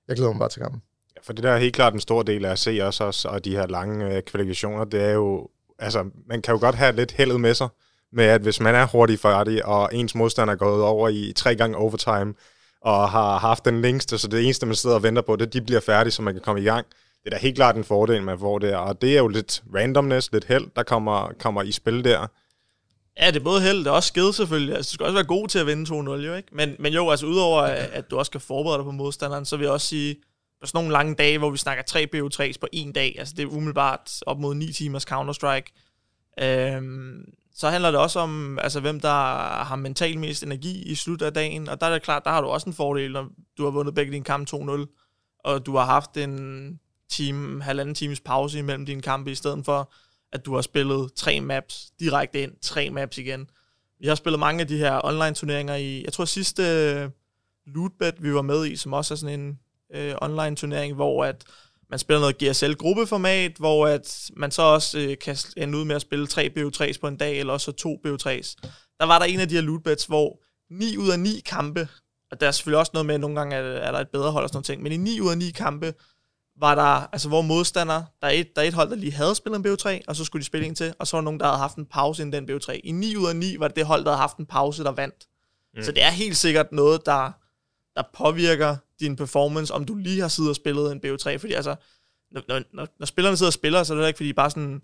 jeg 0.07 0.15
glæder 0.15 0.31
mig 0.31 0.39
bare 0.39 0.49
til 0.49 0.61
kampen. 0.61 0.81
Ja, 1.19 1.23
for 1.23 1.33
det 1.33 1.43
der 1.43 1.51
er 1.51 1.57
helt 1.57 1.75
klart 1.75 1.93
en 1.93 1.99
stor 1.99 2.23
del 2.23 2.45
af 2.45 2.51
at 2.51 2.59
se 2.59 2.79
også, 2.83 3.03
også 3.03 3.27
og 3.27 3.45
de 3.45 3.51
her 3.55 3.67
lange 3.67 4.15
øh, 4.15 4.23
kvalifikationer, 4.23 4.83
det 4.85 5.03
er 5.03 5.11
jo, 5.11 5.49
altså, 5.79 6.05
man 6.27 6.41
kan 6.41 6.53
jo 6.53 6.59
godt 6.59 6.75
have 6.75 6.95
lidt 6.95 7.11
heldet 7.11 7.41
med 7.41 7.53
sig, 7.53 7.67
med 8.11 8.25
at 8.25 8.41
hvis 8.41 8.59
man 8.59 8.75
er 8.75 8.87
hurtig 8.87 9.19
færdig, 9.19 9.65
og 9.65 9.89
ens 9.93 10.15
modstander 10.15 10.53
er 10.53 10.57
gået 10.57 10.83
over 10.83 11.09
i 11.09 11.33
tre 11.35 11.55
gange 11.55 11.77
overtime, 11.77 12.33
og 12.81 13.09
har 13.09 13.37
haft 13.37 13.65
den 13.65 13.81
længste, 13.81 14.17
så 14.17 14.27
det 14.27 14.43
eneste, 14.43 14.65
man 14.65 14.75
sidder 14.75 14.95
og 14.95 15.03
venter 15.03 15.21
på, 15.21 15.35
det 15.35 15.45
er, 15.45 15.49
de 15.49 15.61
bliver 15.61 15.79
færdige, 15.79 16.11
så 16.11 16.21
man 16.21 16.33
kan 16.33 16.43
komme 16.43 16.61
i 16.61 16.65
gang. 16.65 16.87
Det 17.23 17.25
er 17.25 17.29
da 17.29 17.37
helt 17.37 17.55
klart 17.55 17.75
en 17.75 17.83
fordel 17.83 18.23
med, 18.23 18.35
hvor 18.35 18.59
det 18.59 18.75
og 18.75 19.01
det 19.01 19.13
er 19.13 19.17
jo 19.17 19.27
lidt 19.27 19.63
randomness, 19.75 20.31
lidt 20.31 20.45
held, 20.45 20.65
der 20.75 20.83
kommer, 20.83 21.31
kommer 21.39 21.63
i 21.63 21.71
spil 21.71 22.03
der. 22.03 22.27
Ja, 23.19 23.27
det 23.27 23.35
er 23.35 23.43
både 23.43 23.61
held, 23.61 23.79
det 23.79 23.87
er 23.87 23.91
også 23.91 24.07
skede 24.07 24.33
selvfølgelig. 24.33 24.75
Altså, 24.75 24.89
du 24.89 24.93
skal 24.93 25.03
også 25.03 25.13
være 25.13 25.23
god 25.23 25.47
til 25.47 25.59
at 25.59 25.67
vinde 25.67 25.91
2-0, 25.91 25.93
jo 25.93 26.35
ikke? 26.35 26.47
Men, 26.51 26.75
men 26.79 26.93
jo, 26.93 27.09
altså 27.09 27.25
udover 27.25 27.61
at 27.61 28.11
du 28.11 28.17
også 28.17 28.29
skal 28.29 28.39
forberede 28.39 28.77
dig 28.77 28.85
på 28.85 28.91
modstanderen, 28.91 29.45
så 29.45 29.57
vil 29.57 29.63
jeg 29.63 29.73
også 29.73 29.87
sige, 29.87 30.15
sådan 30.67 30.77
nogle 30.77 30.91
lange 30.91 31.15
dage, 31.15 31.37
hvor 31.37 31.49
vi 31.49 31.57
snakker 31.57 31.83
tre 31.83 32.07
BO3's 32.15 32.59
på 32.61 32.67
en 32.71 32.91
dag, 32.91 33.15
altså 33.19 33.33
det 33.37 33.43
er 33.43 33.47
umiddelbart 33.47 34.11
op 34.25 34.39
mod 34.39 34.55
9 34.55 34.71
timers 34.71 35.05
Counter-Strike, 35.11 35.71
øhm, 36.41 37.25
så 37.55 37.69
handler 37.69 37.91
det 37.91 37.99
også 37.99 38.19
om, 38.19 38.59
altså 38.59 38.79
hvem 38.79 38.99
der 38.99 39.09
har 39.63 39.75
mental 39.75 40.19
mest 40.19 40.43
energi 40.43 40.83
i 40.83 40.95
slut 40.95 41.21
af 41.21 41.33
dagen, 41.33 41.69
og 41.69 41.81
der 41.81 41.87
er 41.87 41.93
det 41.93 42.01
klart, 42.01 42.23
der 42.23 42.31
har 42.31 42.41
du 42.41 42.47
også 42.47 42.69
en 42.69 42.73
fordel, 42.73 43.11
når 43.11 43.29
du 43.57 43.63
har 43.63 43.71
vundet 43.71 43.95
begge 43.95 44.11
dine 44.11 44.25
kampe 44.25 44.55
2-0, 44.55 45.41
og 45.43 45.65
du 45.65 45.75
har 45.75 45.85
haft 45.85 46.17
en 46.17 46.79
time, 47.09 47.63
halvanden 47.63 47.95
times 47.95 48.19
pause 48.19 48.59
imellem 48.59 48.85
dine 48.85 49.01
kampe, 49.01 49.31
i 49.31 49.35
stedet 49.35 49.65
for, 49.65 49.93
at 50.31 50.45
du 50.45 50.55
har 50.55 50.61
spillet 50.61 51.13
tre 51.13 51.41
maps 51.41 51.91
direkte 51.99 52.43
ind, 52.43 52.51
tre 52.61 52.89
maps 52.89 53.17
igen. 53.17 53.49
Vi 53.99 54.07
har 54.07 54.15
spillet 54.15 54.39
mange 54.39 54.61
af 54.61 54.67
de 54.67 54.77
her 54.77 55.05
online 55.05 55.33
turneringer 55.33 55.75
i, 55.75 56.03
jeg 56.03 56.13
tror 56.13 56.25
sidste 56.25 56.63
Lootbet, 57.65 58.23
vi 58.23 58.33
var 58.33 58.41
med 58.41 58.65
i, 58.65 58.75
som 58.75 58.93
også 58.93 59.13
er 59.13 59.15
sådan 59.15 59.39
en 59.39 59.59
øh, 59.93 60.15
online 60.21 60.55
turnering, 60.55 60.95
hvor 60.95 61.25
at 61.25 61.43
man 61.89 61.99
spiller 61.99 62.19
noget 62.19 62.37
GSL-gruppeformat, 62.37 63.51
hvor 63.57 63.87
at 63.87 64.31
man 64.37 64.51
så 64.51 64.61
også 64.61 64.99
øh, 64.99 65.17
kan 65.17 65.37
ende 65.57 65.77
ud 65.77 65.85
med 65.85 65.95
at 65.95 66.01
spille 66.01 66.27
tre 66.27 66.51
BO3's 66.57 66.99
på 66.99 67.07
en 67.07 67.17
dag, 67.17 67.39
eller 67.39 67.53
også 67.53 67.71
to 67.71 68.01
BO3's. 68.07 68.55
Der 68.99 69.05
var 69.05 69.19
der 69.19 69.25
en 69.25 69.39
af 69.39 69.49
de 69.49 69.55
her 69.55 69.61
lootbets, 69.61 70.05
hvor 70.05 70.39
9 70.69 70.97
ud 70.97 71.09
af 71.09 71.19
9 71.19 71.41
kampe, 71.45 71.87
og 72.31 72.41
der 72.41 72.47
er 72.47 72.51
selvfølgelig 72.51 72.79
også 72.79 72.91
noget 72.93 73.05
med, 73.05 73.15
at 73.15 73.21
nogle 73.21 73.35
gange 73.35 73.55
er, 73.55 73.61
er 73.61 73.91
der 73.91 73.99
et 73.99 74.09
bedre 74.09 74.31
hold 74.31 74.43
og 74.43 74.49
sådan 74.49 74.55
noget 74.55 74.65
ting, 74.65 74.83
men 74.83 74.91
i 74.91 74.97
9 74.97 75.19
ud 75.19 75.31
af 75.31 75.37
9 75.37 75.51
kampe, 75.51 75.93
var 76.59 76.75
der, 76.75 77.07
altså 77.11 77.27
hvor 77.27 77.41
modstander, 77.41 78.03
der 78.21 78.27
er, 78.27 78.31
et, 78.31 78.55
der 78.55 78.61
er 78.61 78.65
et 78.65 78.73
hold, 78.73 78.89
der 78.89 78.95
lige 78.95 79.11
havde 79.11 79.35
spillet 79.35 79.65
en 79.65 79.73
BO3, 79.73 79.99
og 80.07 80.15
så 80.15 80.25
skulle 80.25 80.39
de 80.39 80.45
spille 80.45 80.67
en 80.67 80.75
til, 80.75 80.93
og 80.99 81.07
så 81.07 81.17
var 81.17 81.21
der 81.21 81.25
nogen, 81.25 81.39
der 81.39 81.45
havde 81.45 81.57
haft 81.57 81.75
en 81.75 81.85
pause 81.85 82.23
inden 82.23 82.47
den 82.47 82.55
BO3. 82.55 82.71
I 82.83 82.91
9 82.91 83.15
ud 83.15 83.27
af 83.27 83.35
9 83.35 83.59
var 83.59 83.67
det 83.67 83.75
det 83.75 83.85
hold, 83.85 84.03
der 84.03 84.11
havde 84.11 84.19
haft 84.19 84.37
en 84.37 84.45
pause, 84.45 84.83
der 84.83 84.91
vandt. 84.91 85.27
Mm. 85.75 85.83
Så 85.83 85.91
det 85.91 86.03
er 86.03 86.09
helt 86.09 86.37
sikkert 86.37 86.71
noget, 86.71 87.05
der, 87.05 87.31
der 87.99 88.05
påvirker 88.13 88.75
din 88.99 89.15
performance, 89.15 89.73
om 89.73 89.85
du 89.85 89.95
lige 89.95 90.21
har 90.21 90.27
siddet 90.27 90.49
og 90.49 90.55
spillet 90.55 90.91
en 90.91 91.01
BO3, 91.05 91.37
fordi 91.37 91.53
altså, 91.53 91.75
når, 92.31 92.41
når, 92.73 92.87
når 92.99 93.05
spillerne 93.05 93.37
sidder 93.37 93.49
og 93.49 93.53
spiller, 93.53 93.83
så 93.83 93.93
er 93.93 93.99
det 93.99 94.07
ikke, 94.07 94.17
fordi 94.17 94.33
bare 94.33 94.49
sådan, 94.49 94.81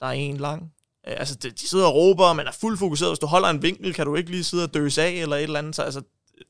der 0.00 0.06
er 0.06 0.10
en 0.10 0.36
lang. 0.36 0.72
Altså, 1.04 1.34
de, 1.34 1.50
de 1.50 1.68
sidder 1.68 1.86
og 1.86 1.94
råber, 1.94 2.24
og 2.24 2.36
man 2.36 2.46
er 2.46 2.52
fuldt 2.52 2.78
fokuseret. 2.78 3.10
Hvis 3.10 3.18
du 3.18 3.26
holder 3.26 3.48
en 3.48 3.62
vinkel, 3.62 3.94
kan 3.94 4.06
du 4.06 4.16
ikke 4.16 4.30
lige 4.30 4.44
sidde 4.44 4.64
og 4.64 4.74
døse 4.74 5.02
af, 5.02 5.10
eller 5.10 5.36
et 5.36 5.42
eller 5.42 5.58
andet. 5.58 5.76
Så 5.76 5.82
altså, 5.82 6.02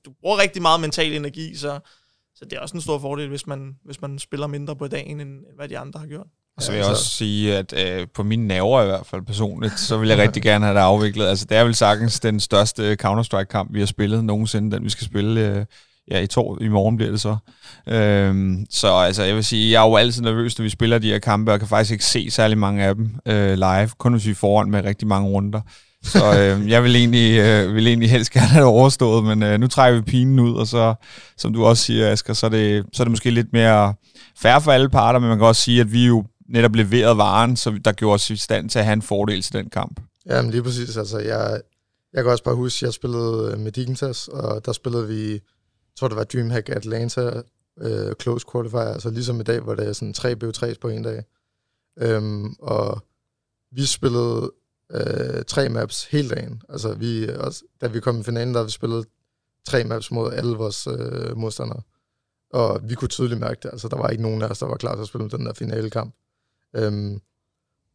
du 0.05 0.13
bruger 0.21 0.39
rigtig 0.39 0.63
meget 0.63 0.81
mental 0.81 1.13
energi, 1.13 1.57
så, 1.57 1.79
så 2.35 2.45
det 2.45 2.53
er 2.53 2.61
også 2.61 2.77
en 2.77 2.81
stor 2.81 2.99
fordel, 2.99 3.29
hvis 3.29 3.47
man, 3.47 3.77
hvis 3.85 4.01
man 4.01 4.19
spiller 4.19 4.47
mindre 4.47 4.77
på 4.77 4.89
dagen, 4.89 5.21
end 5.21 5.45
hvad 5.57 5.69
de 5.69 5.79
andre 5.79 6.01
har 6.01 6.07
gjort. 6.07 6.27
Og 6.57 6.63
så 6.63 6.73
vil 6.73 6.79
jeg 6.79 6.89
også 6.89 7.11
sige, 7.11 7.57
at 7.57 7.73
øh, 7.73 8.07
på 8.15 8.23
mine 8.23 8.47
nerver 8.47 8.83
i 8.83 8.87
hvert 8.87 9.07
fald 9.07 9.23
personligt, 9.23 9.81
så 9.81 9.99
vil 9.99 10.09
jeg 10.09 10.19
rigtig 10.19 10.43
gerne 10.43 10.65
have 10.65 10.75
det 10.75 10.83
afviklet. 10.83 11.27
Altså, 11.27 11.45
det 11.45 11.57
er 11.57 11.65
vel 11.65 11.75
sagtens 11.75 12.21
den 12.21 12.41
største 12.41 12.97
Counter-Strike-kamp, 13.03 13.75
vi 13.75 13.79
har 13.79 13.87
spillet 13.87 14.25
nogensinde, 14.25 14.77
den 14.77 14.85
vi 14.85 14.91
skal 14.91 15.07
spille 15.07 15.41
øh, 15.41 15.65
ja, 16.11 16.21
i, 16.21 16.27
to, 16.27 16.59
i 16.61 16.69
morgen 16.69 16.97
bliver 16.97 17.11
det 17.11 17.21
så. 17.21 17.37
Øhm, 17.89 18.67
så 18.71 18.89
altså, 18.89 19.23
jeg 19.23 19.35
vil 19.35 19.45
sige, 19.45 19.73
jeg 19.73 19.85
er 19.85 19.89
jo 19.89 19.97
altid 19.97 20.23
nervøs, 20.23 20.59
når 20.59 20.63
vi 20.63 20.69
spiller 20.69 20.99
de 20.99 21.11
her 21.11 21.19
kampe, 21.19 21.53
og 21.53 21.59
kan 21.59 21.69
faktisk 21.69 21.93
ikke 21.93 22.05
se 22.05 22.31
særlig 22.31 22.59
mange 22.59 22.85
af 22.85 22.95
dem 22.95 23.11
øh, 23.27 23.55
live, 23.55 23.89
kun 23.99 24.13
hvis 24.13 24.27
vi 24.27 24.31
er 24.31 24.35
foran 24.35 24.71
med 24.71 24.85
rigtig 24.85 25.09
mange 25.09 25.29
runder. 25.29 25.61
Så 26.03 26.33
øh, 26.39 26.71
jeg 26.71 26.83
vil 26.83 26.97
egentlig, 26.97 27.39
øh, 27.39 27.75
vil 27.75 27.87
egentlig 27.87 28.11
helst 28.11 28.31
gerne 28.31 28.47
have 28.47 28.65
det 28.65 28.73
overstået, 28.73 29.25
men 29.25 29.43
øh, 29.43 29.61
nu 29.61 29.67
trækker 29.67 30.01
vi 30.01 30.05
pinen 30.11 30.39
ud, 30.41 30.55
og 30.55 30.67
så, 30.67 30.95
som 31.37 31.53
du 31.53 31.65
også 31.65 31.83
siger, 31.83 32.13
Asger, 32.13 32.35
så 32.35 32.47
er 32.47 32.51
det, 32.51 32.85
så 32.93 33.03
er 33.03 33.05
det 33.05 33.11
måske 33.11 33.31
lidt 33.31 33.53
mere 33.53 33.95
færre 34.39 34.61
for 34.61 34.73
alle 34.73 34.89
parter, 34.89 35.19
men 35.19 35.29
man 35.29 35.39
kan 35.39 35.47
også 35.47 35.63
sige, 35.63 35.81
at 35.81 35.93
vi 35.93 36.07
jo 36.07 36.25
netop 36.49 36.75
leverede 36.75 37.17
varen, 37.17 37.57
så 37.57 37.79
der 37.85 37.93
gjorde 37.93 38.15
os 38.15 38.31
i 38.31 38.37
stand 38.37 38.71
til 38.71 38.79
at 38.79 38.85
have 38.85 38.93
en 38.93 39.03
fordel 39.03 39.43
til 39.43 39.53
den 39.53 39.71
kamp. 39.71 40.01
Jamen 40.27 40.51
lige 40.51 40.63
præcis, 40.63 40.97
altså 40.97 41.19
jeg, 41.19 41.61
jeg 42.13 42.25
kan 42.25 42.33
også 42.33 42.45
bare 42.45 42.55
huske, 42.55 42.77
at 42.79 42.83
jeg 42.83 42.93
spillede 42.93 43.53
øh, 43.53 43.61
med 43.61 43.73
Dignitas, 43.73 44.29
og 44.29 44.67
der 44.67 44.73
spillede 44.73 45.09
vi 45.09 45.41
tror 45.97 46.09
det 46.09 46.17
var 46.17 46.25
Dreamhack 46.25 46.69
Atlanta 46.69 47.43
øh, 47.81 48.15
close 48.21 48.47
qualifier, 48.53 48.81
altså 48.81 49.11
ligesom 49.11 49.41
i 49.41 49.43
dag, 49.43 49.61
hvor 49.61 49.75
det 49.75 49.89
er 49.89 49.93
sådan 49.93 50.15
tre 50.15 50.33
BO3's 50.45 50.79
på 50.81 50.89
en 50.89 51.03
dag. 51.03 51.25
Øhm, 51.99 52.55
og 52.59 53.05
vi 53.71 53.85
spillede 53.85 54.53
øh, 54.93 55.45
tre 55.45 55.69
maps 55.69 56.05
hele 56.05 56.29
dagen. 56.29 56.63
Altså 56.69 56.95
vi, 56.95 57.29
også, 57.29 57.65
da 57.81 57.87
vi 57.87 58.01
kom 58.01 58.21
i 58.21 58.23
finalen, 58.23 58.55
der 58.55 58.65
vi 58.65 58.71
spillet 58.71 59.07
tre 59.65 59.85
maps 59.85 60.11
mod 60.11 60.33
alle 60.33 60.57
vores 60.57 60.87
øh, 60.87 61.37
modstandere. 61.37 61.81
Og 62.53 62.81
vi 62.85 62.95
kunne 62.95 63.09
tydeligt 63.09 63.41
mærke 63.41 63.61
det. 63.63 63.69
Altså 63.73 63.89
der 63.89 63.97
var 63.97 64.09
ikke 64.09 64.23
nogen 64.23 64.43
af 64.43 64.49
os, 64.49 64.59
der 64.59 64.67
var 64.67 64.77
klar 64.77 64.95
til 64.95 65.03
at 65.03 65.09
spille 65.09 65.31
den 65.31 65.47
der 65.47 65.53
finale 65.53 65.91
kamp. 65.91 66.15
Øhm, 66.77 67.21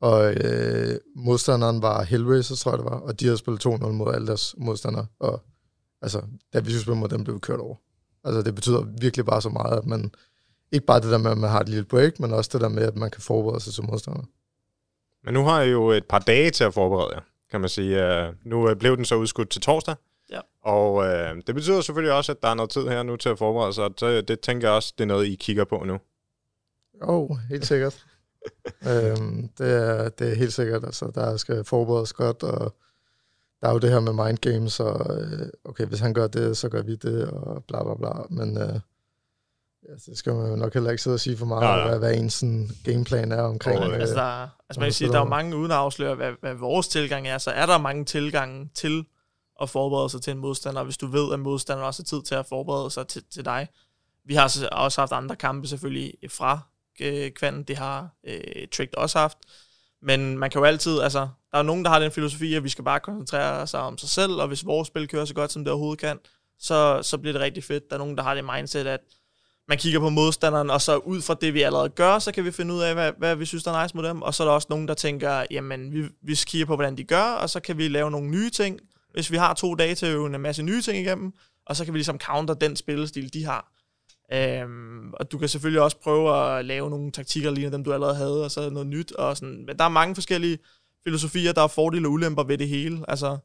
og 0.01 0.34
øh, 0.34 1.00
modstanderen 1.15 1.81
var 1.81 2.03
Hellraiser, 2.03 2.55
tror 2.55 2.72
jeg 2.72 2.77
det 2.77 2.86
var, 2.86 3.00
og 3.00 3.20
de 3.20 3.25
havde 3.25 3.38
spillet 3.38 3.65
2-0 3.65 3.88
mod 3.88 4.13
alle 4.13 4.27
deres 4.27 4.55
modstandere. 4.58 5.05
Og 5.20 5.41
altså, 6.01 6.22
da 6.53 6.60
vi 6.60 6.72
skulle 6.72 6.81
spille 6.81 7.00
mod 7.00 7.10
dem, 7.10 7.24
blev 7.24 7.36
vi 7.36 7.39
kørt 7.39 7.60
over. 7.60 7.75
Altså, 8.24 8.42
det 8.42 8.56
betyder 8.56 8.86
virkelig 9.01 9.25
bare 9.25 9.42
så 9.42 9.50
meget, 9.50 9.78
at 9.78 9.86
man 9.86 10.12
ikke 10.72 10.86
bare 10.86 11.00
det 11.00 11.12
der 11.12 11.18
med, 11.18 11.32
at 11.32 11.38
man 11.38 11.50
har 11.50 11.60
et 11.60 11.70
lille 11.70 11.86
break, 11.86 12.20
men 12.20 12.34
også 12.34 12.50
det 12.54 12.62
der 12.62 12.70
med, 12.70 12.84
at 12.84 12.96
man 12.96 13.12
kan 13.12 13.22
forberede 13.22 13.60
sig 13.60 13.74
til 13.74 13.84
modstander. 13.84 14.24
Men 15.24 15.34
nu 15.34 15.44
har 15.44 15.62
jeg 15.62 15.72
jo 15.72 15.90
et 15.90 16.06
par 16.06 16.20
dage 16.20 16.51
til 16.51 16.63
at 16.63 16.74
forberede 16.74 17.16
jer, 17.16 17.22
kan 17.51 17.62
man 17.62 17.70
sige. 17.70 18.28
Uh, 18.28 18.36
nu 18.44 18.70
uh, 18.70 18.75
blev 18.75 18.98
den 18.98 19.06
så 19.06 19.16
udskudt 19.16 19.50
til 19.50 19.62
torsdag. 19.62 19.96
Ja. 20.32 20.40
Og 20.63 20.94
uh, 20.94 21.42
det 21.48 21.56
betyder 21.56 21.82
selvfølgelig 21.82 22.13
også, 22.13 22.32
at 22.32 22.42
der 22.42 22.48
er 22.48 22.54
noget 22.54 22.70
tid 22.70 22.88
her 22.88 23.04
nu 23.04 23.16
til 23.16 23.30
at 23.30 23.38
forberede 23.38 23.74
sig. 23.74 23.90
Så 23.98 24.22
det 24.22 24.40
tænker 24.40 24.68
jeg 24.68 24.75
også, 24.75 24.94
det 24.98 25.04
er 25.04 25.08
noget, 25.08 25.25
I 25.25 25.36
kigger 25.36 25.66
på 25.66 25.84
nu. 25.84 25.94
Jo, 27.01 27.08
oh, 27.08 27.38
helt 27.50 27.66
sikkert. 27.66 28.06
øhm, 28.90 29.50
det, 29.58 29.74
er, 29.74 30.10
det 30.10 30.32
er 30.32 30.36
helt 30.36 30.54
sikkert. 30.54 30.84
Altså, 30.86 31.12
der 31.16 31.38
skal 31.38 31.63
forberedes 31.63 32.13
godt, 32.13 32.44
og 32.44 32.75
der 33.62 33.68
er 33.68 33.72
jo 33.72 33.80
det 33.80 33.89
her 33.89 34.00
med 34.00 34.25
mind 34.25 34.38
games, 34.38 34.80
og 34.80 35.18
okay, 35.65 35.86
hvis 35.86 36.00
han 36.00 36.13
gør 36.13 36.27
det, 36.27 36.58
så 36.58 36.70
gør 36.70 36.82
vi 36.82 36.96
det, 36.96 37.27
og 37.27 37.63
bla 37.68 37.84
bla 37.84 37.96
bla. 37.96 38.12
Men 38.30 38.58
uh, 38.58 38.80
Ja, 39.89 39.94
det 40.06 40.18
skal 40.18 40.34
man 40.34 40.50
jo 40.50 40.56
nok 40.56 40.74
heller 40.74 40.91
ikke 40.91 41.03
sidde 41.03 41.13
og 41.13 41.20
sige 41.20 41.38
for 41.38 41.46
meget, 41.46 41.68
ja, 41.68 41.77
ja. 41.77 41.88
Hvad, 41.88 42.00
hvad 42.00 42.15
en 42.15 42.30
sådan 42.30 42.70
gameplan 42.84 43.32
er 43.32 43.41
omkring. 43.41 43.80
Oh, 43.80 43.94
altså, 43.94 44.15
der, 44.15 44.48
altså 44.70 44.80
man 44.80 44.86
kan 44.88 44.94
sige, 44.94 45.08
der 45.08 45.15
er 45.15 45.20
jo 45.20 45.30
mange, 45.30 45.58
uden 45.58 45.72
at 45.72 45.77
afsløre, 45.77 46.15
hvad, 46.15 46.34
hvad 46.41 46.53
vores 46.53 46.88
tilgang 46.88 47.27
er, 47.27 47.38
så 47.38 47.51
er 47.51 47.65
der 47.65 47.77
mange 47.77 48.06
tilgange 48.06 48.70
til 48.74 49.06
at 49.62 49.70
forberede 49.70 50.10
sig 50.10 50.22
til 50.22 50.32
en 50.32 50.38
modstander, 50.38 50.84
hvis 50.84 50.98
du 50.98 51.08
ved, 51.08 51.34
at 51.34 51.39
modstanderen 51.39 51.88
også 51.88 52.01
har 52.01 52.06
tid 52.06 52.24
til 52.24 52.36
at 52.36 52.46
forberede 52.46 52.91
sig 52.91 53.08
til, 53.08 53.24
til 53.32 53.46
dig. 53.46 53.68
Vi 54.25 54.36
har 54.36 54.68
også 54.72 55.01
haft 55.01 55.12
andre 55.12 55.36
kampe 55.36 55.68
selvfølgelig 55.68 56.13
fra 56.30 56.60
øh, 57.01 57.32
kvandet, 57.32 57.68
det 57.68 57.77
har 57.77 58.10
øh, 58.24 58.68
Tricked 58.74 58.98
også 58.98 59.20
haft, 59.20 59.38
men 60.01 60.38
man 60.38 60.50
kan 60.50 60.60
jo 60.60 60.65
altid, 60.65 61.00
altså, 61.00 61.27
der 61.51 61.58
er 61.58 61.63
nogen, 61.63 61.86
der 61.86 61.91
har 61.91 62.00
den 62.00 62.12
filosofi, 62.12 62.53
at 62.53 62.63
vi 62.63 62.70
skal 62.70 62.84
bare 62.84 63.00
koncentrere 63.00 63.67
sig 63.67 63.79
om 63.79 63.98
sig 63.98 64.10
selv, 64.10 64.31
og 64.31 64.48
hvis 64.48 64.65
vores 64.65 64.88
spil 64.88 65.08
kører 65.08 65.25
så 65.25 65.34
godt, 65.34 65.51
som 65.51 65.63
det 65.63 65.72
overhovedet 65.72 66.00
kan, 66.00 66.20
så, 66.60 67.00
så 67.03 67.17
bliver 67.17 67.34
det 67.34 67.41
rigtig 67.41 67.63
fedt. 67.63 67.89
Der 67.89 67.96
er 67.96 68.00
nogen, 68.00 68.17
der 68.17 68.24
har 68.24 68.36
det 68.36 68.46
mindset, 68.46 68.88
at 68.88 69.00
man 69.67 69.77
kigger 69.77 70.00
på 70.00 70.10
modstanderen, 70.10 70.70
og 70.70 70.81
så 70.81 70.98
ud 70.98 71.22
fra 71.22 71.34
det, 71.41 71.53
vi 71.53 71.62
allerede 71.62 71.89
gør, 71.89 72.20
så 72.20 72.31
kan 72.31 72.46
vi 72.46 72.51
finde 72.51 72.74
ud 72.74 72.81
af, 72.81 72.93
hvad, 72.93 73.12
hvad 73.17 73.36
vi 73.36 73.46
synes, 73.46 73.63
der 73.63 73.72
er 73.72 73.84
nice 73.84 73.98
med 73.98 74.03
dem. 74.03 74.22
Og 74.22 74.34
så 74.34 74.43
er 74.43 74.48
der 74.48 74.53
også 74.53 74.67
nogen, 74.70 74.88
der 74.88 74.93
tænker, 74.93 75.46
jamen, 75.51 75.93
vi, 75.93 76.03
vi 76.22 76.36
kigger 76.46 76.65
på, 76.65 76.75
hvordan 76.75 76.98
de 76.98 77.03
gør, 77.03 77.24
og 77.24 77.50
så 77.50 77.60
kan 77.60 77.77
vi 77.77 77.88
lave 77.88 78.12
nogle 78.12 78.29
nye 78.29 78.50
ting, 78.50 78.79
hvis 79.13 79.31
vi 79.31 79.38
har 79.38 79.53
to 79.53 79.75
dage 79.75 79.96
til 79.96 80.05
at 80.05 80.13
øve 80.13 80.36
en 80.36 80.41
masse 80.41 80.63
nye 80.63 80.81
ting 80.81 80.98
igennem, 80.98 81.34
og 81.65 81.75
så 81.75 81.86
kan 81.86 81.93
vi 81.93 81.98
ligesom 81.98 82.20
counter 82.20 82.53
den 82.53 82.75
spillestil, 82.75 83.34
de 83.34 83.46
har. 83.46 83.72
Øhm, 84.34 85.14
og 85.14 85.32
du 85.32 85.38
kan 85.38 85.50
selvfølgelig 85.50 85.82
også 85.82 85.98
prøve 85.98 86.58
at 86.58 86.66
lave 86.66 86.90
nogle 86.90 87.12
taktikker, 87.12 87.52
lignende 87.52 87.78
dem, 87.78 87.84
du 87.84 87.94
allerede 87.94 88.16
havde, 88.16 88.44
og 88.44 88.52
så 88.52 88.70
noget 88.70 88.88
nyt. 88.88 89.12
Og 89.12 89.38
sådan. 89.38 89.66
Men 89.66 89.78
der 89.78 89.84
er 89.84 89.90
mange 89.90 90.16
forskellige 90.16 90.58
filosofier, 91.04 91.54
der 91.54 91.62
er 91.62 91.68
fordele 91.68 92.08
og 92.08 92.12
ulemper 92.12 92.44
ved 92.44 92.58
det 92.58 92.68
hele. 92.68 93.06
Altså, 93.08 93.38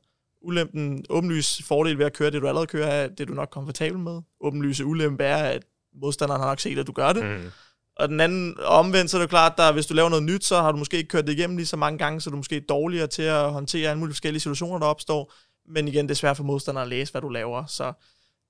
ulempen, 0.43 1.05
åbenlys 1.11 1.63
fordel 1.65 1.99
ved 1.99 2.07
at 2.07 2.13
køre 2.13 2.31
det, 2.31 2.43
du 2.43 2.49
allerede 2.49 2.67
kører, 2.67 2.87
er 2.87 3.09
det, 3.09 3.29
du 3.29 3.33
er 3.33 3.37
nok 3.37 3.51
komfortabel 3.51 3.99
med. 3.99 4.23
Åbenlyse 4.41 4.85
ulempe 4.85 5.25
er, 5.25 5.37
at 5.37 5.63
modstanderen 6.01 6.41
har 6.41 6.49
nok 6.49 6.61
set, 6.61 6.79
at 6.79 6.87
du 6.87 6.93
gør 6.93 7.13
det. 7.13 7.25
Mm. 7.25 7.51
Og 7.97 8.09
den 8.09 8.21
anden 8.21 8.57
omvendt, 8.65 9.11
så 9.11 9.17
er 9.17 9.21
det 9.21 9.31
klart, 9.31 9.53
at 9.59 9.73
hvis 9.73 9.87
du 9.87 9.95
laver 9.95 10.09
noget 10.09 10.23
nyt, 10.23 10.45
så 10.45 10.57
har 10.57 10.73
du 10.73 10.79
måske 10.79 10.97
ikke 10.97 11.09
kørt 11.09 11.27
det 11.27 11.33
igennem 11.33 11.57
lige 11.57 11.67
så 11.67 11.77
mange 11.77 11.99
gange, 11.99 12.21
så 12.21 12.31
er 12.31 12.33
du 12.33 12.37
måske 12.37 12.61
dårligere 12.61 13.07
til 13.07 13.23
at 13.23 13.53
håndtere 13.53 13.91
alle 13.91 13.99
mulige 13.99 14.15
forskellige 14.15 14.41
situationer, 14.41 14.79
der 14.79 14.87
opstår. 14.87 15.33
Men 15.69 15.89
igen, 15.89 16.05
det 16.05 16.11
er 16.11 16.17
svært 16.17 16.37
for 16.37 16.45
modstanderen 16.45 16.87
at 16.87 16.89
læse, 16.91 17.13
hvad 17.13 17.23
du 17.23 17.29
laver. 17.29 17.67
Så 17.67 17.93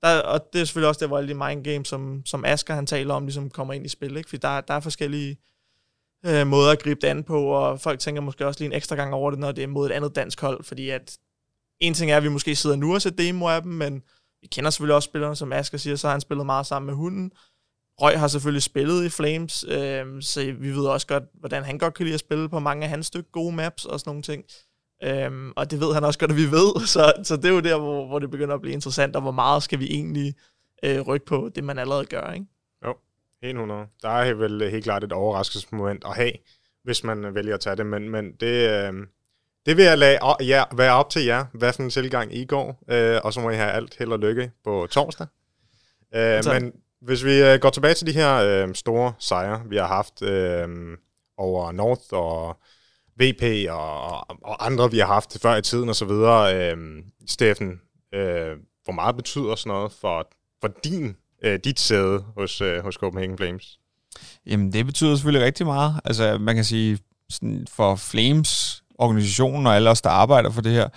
der, 0.02 0.20
og 0.20 0.40
det 0.52 0.60
er 0.60 0.64
selvfølgelig 0.64 0.88
også 0.88 0.98
det, 0.98 1.08
hvor 1.08 1.18
alle 1.18 1.28
de 1.28 1.34
mind 1.34 1.64
games, 1.64 1.88
som, 1.88 2.22
som 2.26 2.44
Asger 2.44 2.74
han 2.74 2.86
taler 2.86 3.14
om, 3.14 3.24
ligesom 3.24 3.50
kommer 3.50 3.74
ind 3.74 3.86
i 3.86 3.88
spil. 3.88 4.16
Ikke? 4.16 4.28
Fordi 4.28 4.40
der, 4.40 4.60
der 4.60 4.74
er 4.74 4.80
forskellige 4.80 5.38
øh, 6.26 6.46
måder 6.46 6.72
at 6.72 6.82
gribe 6.82 7.00
det 7.00 7.08
an 7.08 7.24
på, 7.24 7.46
og 7.46 7.80
folk 7.80 8.00
tænker 8.00 8.22
måske 8.22 8.46
også 8.46 8.60
lige 8.60 8.66
en 8.66 8.76
ekstra 8.76 8.96
gang 8.96 9.14
over 9.14 9.30
det, 9.30 9.40
når 9.40 9.52
det 9.52 9.64
er 9.64 9.68
mod 9.68 9.86
et 9.86 9.92
andet 9.92 10.16
dansk 10.16 10.40
hold, 10.40 10.64
fordi 10.64 10.90
at 10.90 11.18
en 11.80 11.94
ting 11.94 12.10
er, 12.10 12.16
at 12.16 12.22
vi 12.22 12.28
måske 12.28 12.56
sidder 12.56 12.76
nu 12.76 12.94
og 12.94 13.02
ser 13.02 13.10
demo 13.10 13.48
af 13.48 13.62
dem, 13.62 13.72
men 13.72 14.02
vi 14.40 14.46
kender 14.46 14.70
selvfølgelig 14.70 14.94
også 14.94 15.06
spillerne, 15.06 15.36
som 15.36 15.52
Asger 15.52 15.78
siger, 15.78 15.96
så 15.96 16.06
har 16.06 16.12
han 16.12 16.20
spillet 16.20 16.46
meget 16.46 16.66
sammen 16.66 16.86
med 16.86 16.94
hunden. 16.94 17.30
Røg 18.00 18.20
har 18.20 18.28
selvfølgelig 18.28 18.62
spillet 18.62 19.04
i 19.04 19.08
Flames, 19.08 19.64
øh, 19.68 20.22
så 20.22 20.54
vi 20.58 20.70
ved 20.70 20.86
også 20.86 21.06
godt, 21.06 21.24
hvordan 21.34 21.64
han 21.64 21.78
godt 21.78 21.94
kan 21.94 22.04
lide 22.04 22.14
at 22.14 22.20
spille 22.20 22.48
på 22.48 22.58
mange 22.58 22.84
af 22.84 22.90
hans 22.90 23.06
stykke 23.06 23.30
gode 23.30 23.52
maps 23.52 23.84
og 23.84 24.00
sådan 24.00 24.10
nogle 24.10 24.22
ting. 24.22 24.44
Øhm, 25.02 25.52
og 25.56 25.70
det 25.70 25.80
ved 25.80 25.94
han 25.94 26.04
også 26.04 26.18
godt, 26.18 26.30
at 26.30 26.36
vi 26.36 26.50
ved, 26.50 26.86
så, 26.94 27.12
så 27.22 27.36
det 27.36 27.44
er 27.44 27.50
jo 27.50 27.60
der, 27.60 27.78
hvor, 27.78 28.06
hvor 28.06 28.18
det 28.18 28.30
begynder 28.30 28.54
at 28.54 28.60
blive 28.60 28.74
interessant, 28.74 29.16
og 29.16 29.22
hvor 29.22 29.30
meget 29.30 29.62
skal 29.62 29.78
vi 29.78 29.86
egentlig 29.86 30.34
øh, 30.82 31.00
rykke 31.00 31.26
på 31.26 31.50
det, 31.54 31.64
man 31.64 31.78
allerede 31.78 32.04
gør, 32.04 32.32
ikke? 32.32 32.46
Jo, 32.84 32.94
helt 33.42 33.54
100. 33.54 33.86
Der 34.02 34.08
er 34.08 34.34
vel 34.34 34.70
helt 34.70 34.84
klart 34.84 35.04
et 35.04 35.12
overraskelsesmoment 35.12 36.04
at 36.04 36.16
have, 36.16 36.32
hvis 36.84 37.04
man 37.04 37.34
vælger 37.34 37.54
at 37.54 37.60
tage 37.60 37.76
det, 37.76 37.86
men, 37.86 38.10
men 38.10 38.32
det, 38.32 38.70
øh, 38.70 38.92
det 39.66 39.76
vil 39.76 39.84
jeg 39.84 39.98
lade 39.98 40.18
ja, 40.40 40.64
være 40.76 40.92
op 40.92 41.10
til 41.10 41.24
jer, 41.24 41.44
hvad 41.52 41.72
for 41.72 41.82
en 41.82 41.90
tilgang 41.90 42.34
I 42.34 42.44
går, 42.44 42.82
øh, 42.88 43.20
og 43.24 43.32
så 43.32 43.40
må 43.40 43.50
I 43.50 43.54
have 43.54 43.70
alt 43.70 43.96
held 43.98 44.12
og 44.12 44.18
lykke 44.18 44.50
på 44.64 44.86
torsdag. 44.90 45.26
Øh, 46.14 46.42
men 46.52 46.72
hvis 47.00 47.24
vi 47.24 47.42
øh, 47.42 47.58
går 47.60 47.70
tilbage 47.70 47.94
til 47.94 48.06
de 48.06 48.12
her 48.12 48.36
øh, 48.36 48.74
store 48.74 49.12
sejre, 49.18 49.62
vi 49.66 49.76
har 49.76 49.86
haft 49.86 50.22
øh, 50.22 50.68
over 51.36 51.72
North 51.72 52.12
og 52.12 52.60
VP 53.20 53.70
og, 53.70 54.30
og 54.44 54.66
andre, 54.66 54.90
vi 54.90 54.98
har 54.98 55.06
haft 55.06 55.38
før 55.42 55.56
i 55.56 55.62
tiden 55.62 55.88
osv., 55.88 56.10
øh, 56.10 57.04
Steffen, 57.26 57.80
øh, 58.14 58.56
hvor 58.84 58.92
meget 58.92 59.16
betyder 59.16 59.54
sådan 59.54 59.70
noget 59.70 59.92
for, 59.92 60.28
for 60.60 60.68
din, 60.84 61.16
øh, 61.44 61.58
dit 61.64 61.80
sæde 61.80 62.24
hos, 62.36 62.60
øh, 62.60 62.82
hos 62.82 62.94
Copenhagen 62.94 63.36
Flames? 63.36 63.78
Jamen, 64.46 64.72
det 64.72 64.86
betyder 64.86 65.14
selvfølgelig 65.14 65.46
rigtig 65.46 65.66
meget. 65.66 66.00
Altså, 66.04 66.38
man 66.38 66.54
kan 66.54 66.64
sige, 66.64 66.98
sådan 67.30 67.66
for 67.70 67.96
Flames 67.96 68.82
organisationen 68.98 69.66
og 69.66 69.76
alle 69.76 69.90
os, 69.90 70.02
der 70.02 70.10
arbejder 70.10 70.50
for 70.50 70.60
det 70.60 70.72
her, 70.72 70.88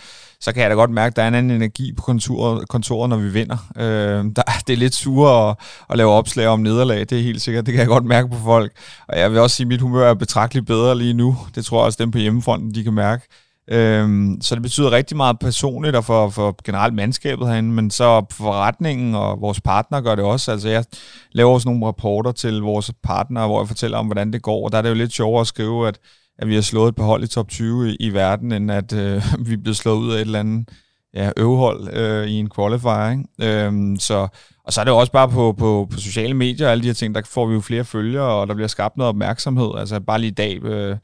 så 0.42 0.54
kan 0.54 0.62
jeg 0.62 0.70
da 0.70 0.76
godt 0.76 0.92
mærke, 0.92 1.12
at 1.12 1.16
der 1.16 1.24
er 1.24 1.28
en 1.28 1.36
anden 1.36 1.56
energi 1.56 1.94
på 1.94 2.02
kontoret, 2.02 2.68
kontoret 2.68 3.10
når 3.10 3.18
vi 3.18 3.30
vinder. 3.30 3.58
Øh, 3.78 4.26
der, 4.36 4.44
det 4.68 4.74
er 4.74 4.78
lidt 4.78 4.96
sure 4.96 5.50
at, 5.50 5.56
at 5.90 5.98
lave 5.98 6.12
opslag 6.12 6.48
om 6.48 6.60
nederlag, 6.60 7.00
det 7.00 7.12
er 7.12 7.24
helt 7.24 7.42
sikkert. 7.42 7.66
Det 7.66 7.72
kan 7.72 7.80
jeg 7.80 7.88
godt 7.88 8.06
mærke 8.06 8.30
på 8.30 8.38
folk. 8.44 8.72
Og 9.08 9.20
jeg 9.20 9.32
vil 9.32 9.40
også 9.40 9.56
sige, 9.56 9.66
at 9.66 9.68
mit 9.68 9.82
humør 9.82 10.10
er 10.10 10.14
betragteligt 10.14 10.68
bedre 10.68 10.98
lige 10.98 11.14
nu. 11.14 11.38
Det 11.56 11.66
tror 11.66 11.80
jeg 11.80 11.86
også, 11.86 11.98
dem 12.02 12.12
på 12.12 12.18
hjemmefronten, 12.18 12.76
de 12.76 12.84
kan 12.84 12.94
mærke. 12.94 13.28
Øh, 13.72 14.28
så 14.42 14.56
det 14.56 14.62
betyder 14.62 14.92
rigtig 14.92 15.18
meget 15.18 15.40
personligt 15.40 15.96
og 15.96 16.06
for, 16.06 16.30
for 16.30 16.56
generelt 16.66 16.94
mandskabet 16.94 17.48
herinde, 17.48 17.72
men 17.72 17.92
så 17.92 18.26
forretningen 18.32 19.16
og 19.16 19.42
vores 19.42 19.62
partner 19.62 20.02
gør 20.02 20.16
det 20.16 20.26
også. 20.26 20.52
Altså 20.52 20.70
jeg 20.70 20.84
laver 21.32 21.54
også 21.54 21.70
nogle 21.70 21.88
rapporter 21.88 22.32
til 22.32 22.62
vores 22.62 22.92
partnere, 23.04 23.48
hvor 23.48 23.62
jeg 23.62 23.68
fortæller 23.68 23.98
om, 23.98 24.06
hvordan 24.06 24.34
det 24.34 24.42
går, 24.42 24.66
og 24.66 24.72
der 24.72 24.78
er 24.78 24.82
det 24.82 24.90
jo 24.90 24.96
lidt 24.96 25.14
sjovere 25.14 25.42
at 25.42 25.48
skrive, 25.48 25.88
at 25.88 26.00
at 26.40 26.48
vi 26.48 26.56
har 26.56 26.62
slået 26.62 26.90
et 26.90 26.96
par 26.96 27.04
hold 27.04 27.24
i 27.24 27.28
top 27.28 27.48
20 27.48 27.92
i, 27.92 27.96
i 28.00 28.10
verden, 28.10 28.52
end 28.52 28.72
at 28.72 28.94
øh, 28.94 29.24
vi 29.48 29.54
er 29.54 29.58
blevet 29.58 29.78
slået 29.78 29.98
ud 29.98 30.12
af 30.12 30.16
et 30.16 30.22
eller 30.22 30.40
andet 30.40 30.70
ja, 31.14 31.32
øvehold 31.38 31.94
øh, 31.94 32.28
i 32.28 32.34
en 32.34 32.50
qualifier. 32.56 33.12
Ikke? 33.12 33.66
Øhm, 33.66 34.00
så, 34.00 34.28
og 34.64 34.74
så 34.74 34.82
er 34.82 34.86
det 34.86 34.92
jo 34.92 34.98
også 34.98 35.12
bare 35.12 35.30
på, 35.30 35.54
på, 35.54 35.88
på 35.92 36.00
sociale 36.00 36.34
medier 36.34 36.68
og 36.68 36.72
alle 36.72 36.82
de 36.82 36.88
her 36.88 36.94
ting, 36.94 37.16
der 37.16 37.22
får 37.26 37.48
vi 37.48 37.54
jo 37.54 37.62
flere 37.62 37.86
følgere, 37.86 38.34
og 38.42 38.48
der 38.48 38.54
bliver 38.54 38.68
skabt 38.68 38.98
noget 38.98 39.10
opmærksomhed. 39.10 39.72
Altså 39.78 40.00
bare 40.00 40.20
lige 40.20 40.32
i 40.32 40.34
dag 40.34 40.64
øh, 40.64 40.98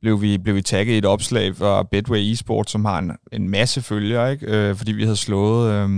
blev, 0.00 0.22
vi, 0.22 0.38
blev 0.38 0.54
vi 0.54 0.62
tagget 0.62 0.94
i 0.94 0.98
et 0.98 1.04
opslag 1.04 1.56
fra 1.56 1.82
Betway 1.82 2.32
Esport, 2.32 2.70
som 2.70 2.84
har 2.84 2.98
en, 2.98 3.12
en 3.32 3.48
masse 3.48 3.82
følgere, 3.82 4.32
ikke? 4.32 4.46
Øh, 4.46 4.76
fordi 4.76 4.92
vi 4.92 5.02
havde 5.02 5.16
slået 5.16 5.72
øh, 5.72 5.90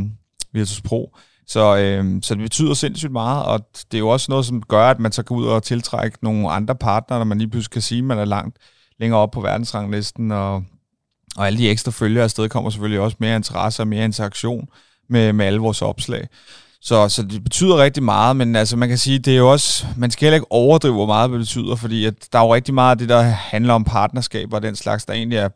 Virtus 0.52 0.80
Pro. 0.80 1.16
Så, 1.46 1.76
øh, 1.76 2.22
så 2.22 2.34
det 2.34 2.42
betyder 2.42 2.74
sindssygt 2.74 3.12
meget, 3.12 3.44
og 3.44 3.60
det 3.92 3.98
er 3.98 3.98
jo 3.98 4.08
også 4.08 4.26
noget, 4.28 4.46
som 4.46 4.62
gør, 4.62 4.90
at 4.90 5.00
man 5.00 5.12
så 5.12 5.22
går 5.22 5.34
ud 5.34 5.46
og 5.46 5.62
tiltrække 5.62 6.18
nogle 6.22 6.50
andre 6.50 6.74
partnere, 6.74 7.18
når 7.18 7.24
man 7.24 7.38
lige 7.38 7.50
pludselig 7.50 7.70
kan 7.70 7.82
sige, 7.82 7.98
at 7.98 8.04
man 8.04 8.18
er 8.18 8.24
langt 8.24 8.58
længere 9.00 9.20
op 9.20 9.30
på 9.30 9.40
verdensranglisten, 9.40 10.30
og, 10.30 10.64
og 11.36 11.46
alle 11.46 11.58
de 11.58 11.68
ekstra 11.68 11.90
følgere 11.90 12.24
afsted 12.24 12.48
kommer 12.48 12.70
selvfølgelig 12.70 13.00
også 13.00 13.16
mere 13.20 13.36
interesse 13.36 13.82
og 13.82 13.88
mere 13.88 14.04
interaktion 14.04 14.68
med, 15.08 15.32
med 15.32 15.46
alle 15.46 15.58
vores 15.58 15.82
opslag. 15.82 16.28
Så, 16.80 17.08
så 17.08 17.22
det 17.22 17.44
betyder 17.44 17.82
rigtig 17.82 18.02
meget, 18.02 18.36
men 18.36 18.56
altså 18.56 18.76
man 18.76 18.88
kan 18.88 18.98
sige, 18.98 19.18
det 19.18 19.32
er 19.32 19.38
jo 19.38 19.52
også, 19.52 19.86
man 19.96 20.10
skal 20.10 20.26
heller 20.26 20.36
ikke 20.36 20.52
overdrive, 20.52 20.94
hvor 20.94 21.06
meget 21.06 21.30
det 21.30 21.38
betyder, 21.38 21.76
fordi 21.76 22.04
at 22.04 22.14
der 22.32 22.38
er 22.38 22.42
jo 22.42 22.54
rigtig 22.54 22.74
meget 22.74 22.90
af 22.90 22.98
det, 22.98 23.08
der 23.08 23.22
handler 23.22 23.74
om 23.74 23.84
partnerskaber 23.84 24.56
og 24.56 24.62
den 24.62 24.76
slags, 24.76 25.04
der 25.04 25.12
egentlig 25.12 25.38
er 25.38 25.48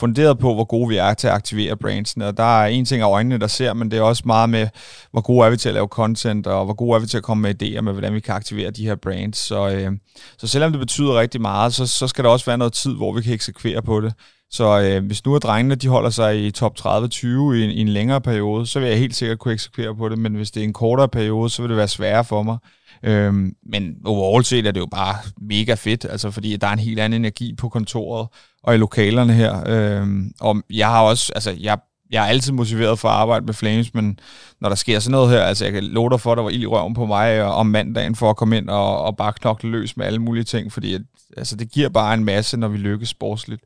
funderet 0.00 0.38
på, 0.38 0.54
hvor 0.54 0.64
gode 0.64 0.88
vi 0.88 0.96
er 0.96 1.14
til 1.14 1.26
at 1.26 1.34
aktivere 1.34 1.76
brandsene. 1.76 2.26
Og 2.26 2.36
der 2.36 2.62
er 2.62 2.66
en 2.66 2.84
ting 2.84 3.02
af 3.02 3.10
øjnene, 3.10 3.38
der 3.38 3.46
ser, 3.46 3.72
men 3.72 3.90
det 3.90 3.98
er 3.98 4.02
også 4.02 4.22
meget 4.26 4.50
med, 4.50 4.68
hvor 5.10 5.20
gode 5.20 5.46
er 5.46 5.50
vi 5.50 5.56
til 5.56 5.68
at 5.68 5.74
lave 5.74 5.86
content, 5.86 6.46
og 6.46 6.64
hvor 6.64 6.74
gode 6.74 6.96
er 6.96 7.00
vi 7.00 7.06
til 7.06 7.16
at 7.16 7.22
komme 7.22 7.42
med 7.42 7.62
idéer 7.62 7.80
med, 7.80 7.92
hvordan 7.92 8.14
vi 8.14 8.20
kan 8.20 8.34
aktivere 8.34 8.70
de 8.70 8.86
her 8.86 8.94
brands. 8.94 9.38
Så, 9.38 9.70
øh, 9.70 9.92
så 10.38 10.46
selvom 10.46 10.72
det 10.72 10.80
betyder 10.80 11.20
rigtig 11.20 11.40
meget, 11.40 11.74
så, 11.74 11.86
så 11.86 12.08
skal 12.08 12.24
der 12.24 12.30
også 12.30 12.46
være 12.46 12.58
noget 12.58 12.72
tid, 12.72 12.94
hvor 12.94 13.12
vi 13.12 13.22
kan 13.22 13.34
eksekvere 13.34 13.82
på 13.82 14.00
det. 14.00 14.14
Så 14.50 14.80
øh, 14.80 15.06
hvis 15.06 15.24
nu 15.24 15.34
er 15.34 15.38
drengene, 15.38 15.74
de 15.74 15.88
holder 15.88 16.10
sig 16.10 16.46
i 16.46 16.50
top 16.50 16.74
30-20 16.80 16.86
i 17.26 17.28
en, 17.28 17.70
i 17.70 17.80
en 17.80 17.88
længere 17.88 18.20
periode, 18.20 18.66
så 18.66 18.80
vil 18.80 18.88
jeg 18.88 18.98
helt 18.98 19.16
sikkert 19.16 19.38
kunne 19.38 19.54
eksekvere 19.54 19.96
på 19.96 20.08
det, 20.08 20.18
men 20.18 20.34
hvis 20.34 20.50
det 20.50 20.60
er 20.60 20.64
en 20.64 20.72
kortere 20.72 21.08
periode, 21.08 21.50
så 21.50 21.62
vil 21.62 21.68
det 21.68 21.76
være 21.76 21.88
sværere 21.88 22.24
for 22.24 22.42
mig. 22.42 22.58
Øhm, 23.04 23.56
men 23.66 23.96
overall 24.04 24.44
set 24.44 24.66
er 24.66 24.70
det 24.70 24.80
jo 24.80 24.86
bare 24.86 25.16
mega 25.40 25.74
fedt, 25.74 26.06
altså 26.10 26.30
fordi 26.30 26.56
der 26.56 26.66
er 26.66 26.72
en 26.72 26.78
helt 26.78 27.00
anden 27.00 27.20
energi 27.20 27.54
på 27.54 27.68
kontoret 27.68 28.28
og 28.62 28.74
i 28.74 28.78
lokalerne 28.78 29.32
her. 29.32 29.62
Øhm, 29.66 30.32
og 30.40 30.62
jeg 30.70 30.88
har 30.88 31.02
også, 31.02 31.32
altså 31.34 31.56
jeg, 31.60 31.78
jeg 32.10 32.24
er 32.24 32.28
altid 32.28 32.52
motiveret 32.52 32.98
for 32.98 33.08
at 33.08 33.14
arbejde 33.14 33.46
med 33.46 33.54
Flames, 33.54 33.94
men 33.94 34.18
når 34.60 34.68
der 34.68 34.76
sker 34.76 34.98
sådan 34.98 35.12
noget 35.12 35.30
her, 35.30 35.42
altså 35.42 35.64
jeg 35.64 35.72
kan 35.72 35.84
love 35.84 36.10
dig 36.10 36.20
for, 36.20 36.32
at 36.32 36.36
der 36.36 36.42
var 36.42 36.50
ild 36.50 36.62
i 36.62 36.66
røven 36.66 36.94
på 36.94 37.06
mig 37.06 37.42
om 37.42 37.66
mandagen 37.66 38.14
for 38.14 38.30
at 38.30 38.36
komme 38.36 38.56
ind 38.56 38.68
og, 38.68 39.02
og 39.02 39.16
bare 39.16 39.32
knokle 39.32 39.70
løs 39.70 39.96
med 39.96 40.06
alle 40.06 40.18
mulige 40.18 40.44
ting, 40.44 40.72
fordi 40.72 40.94
at, 40.94 41.02
altså, 41.36 41.56
det 41.56 41.70
giver 41.70 41.88
bare 41.88 42.14
en 42.14 42.24
masse, 42.24 42.56
når 42.56 42.68
vi 42.68 42.78
lykkes 42.78 43.08
sportsligt. 43.08 43.62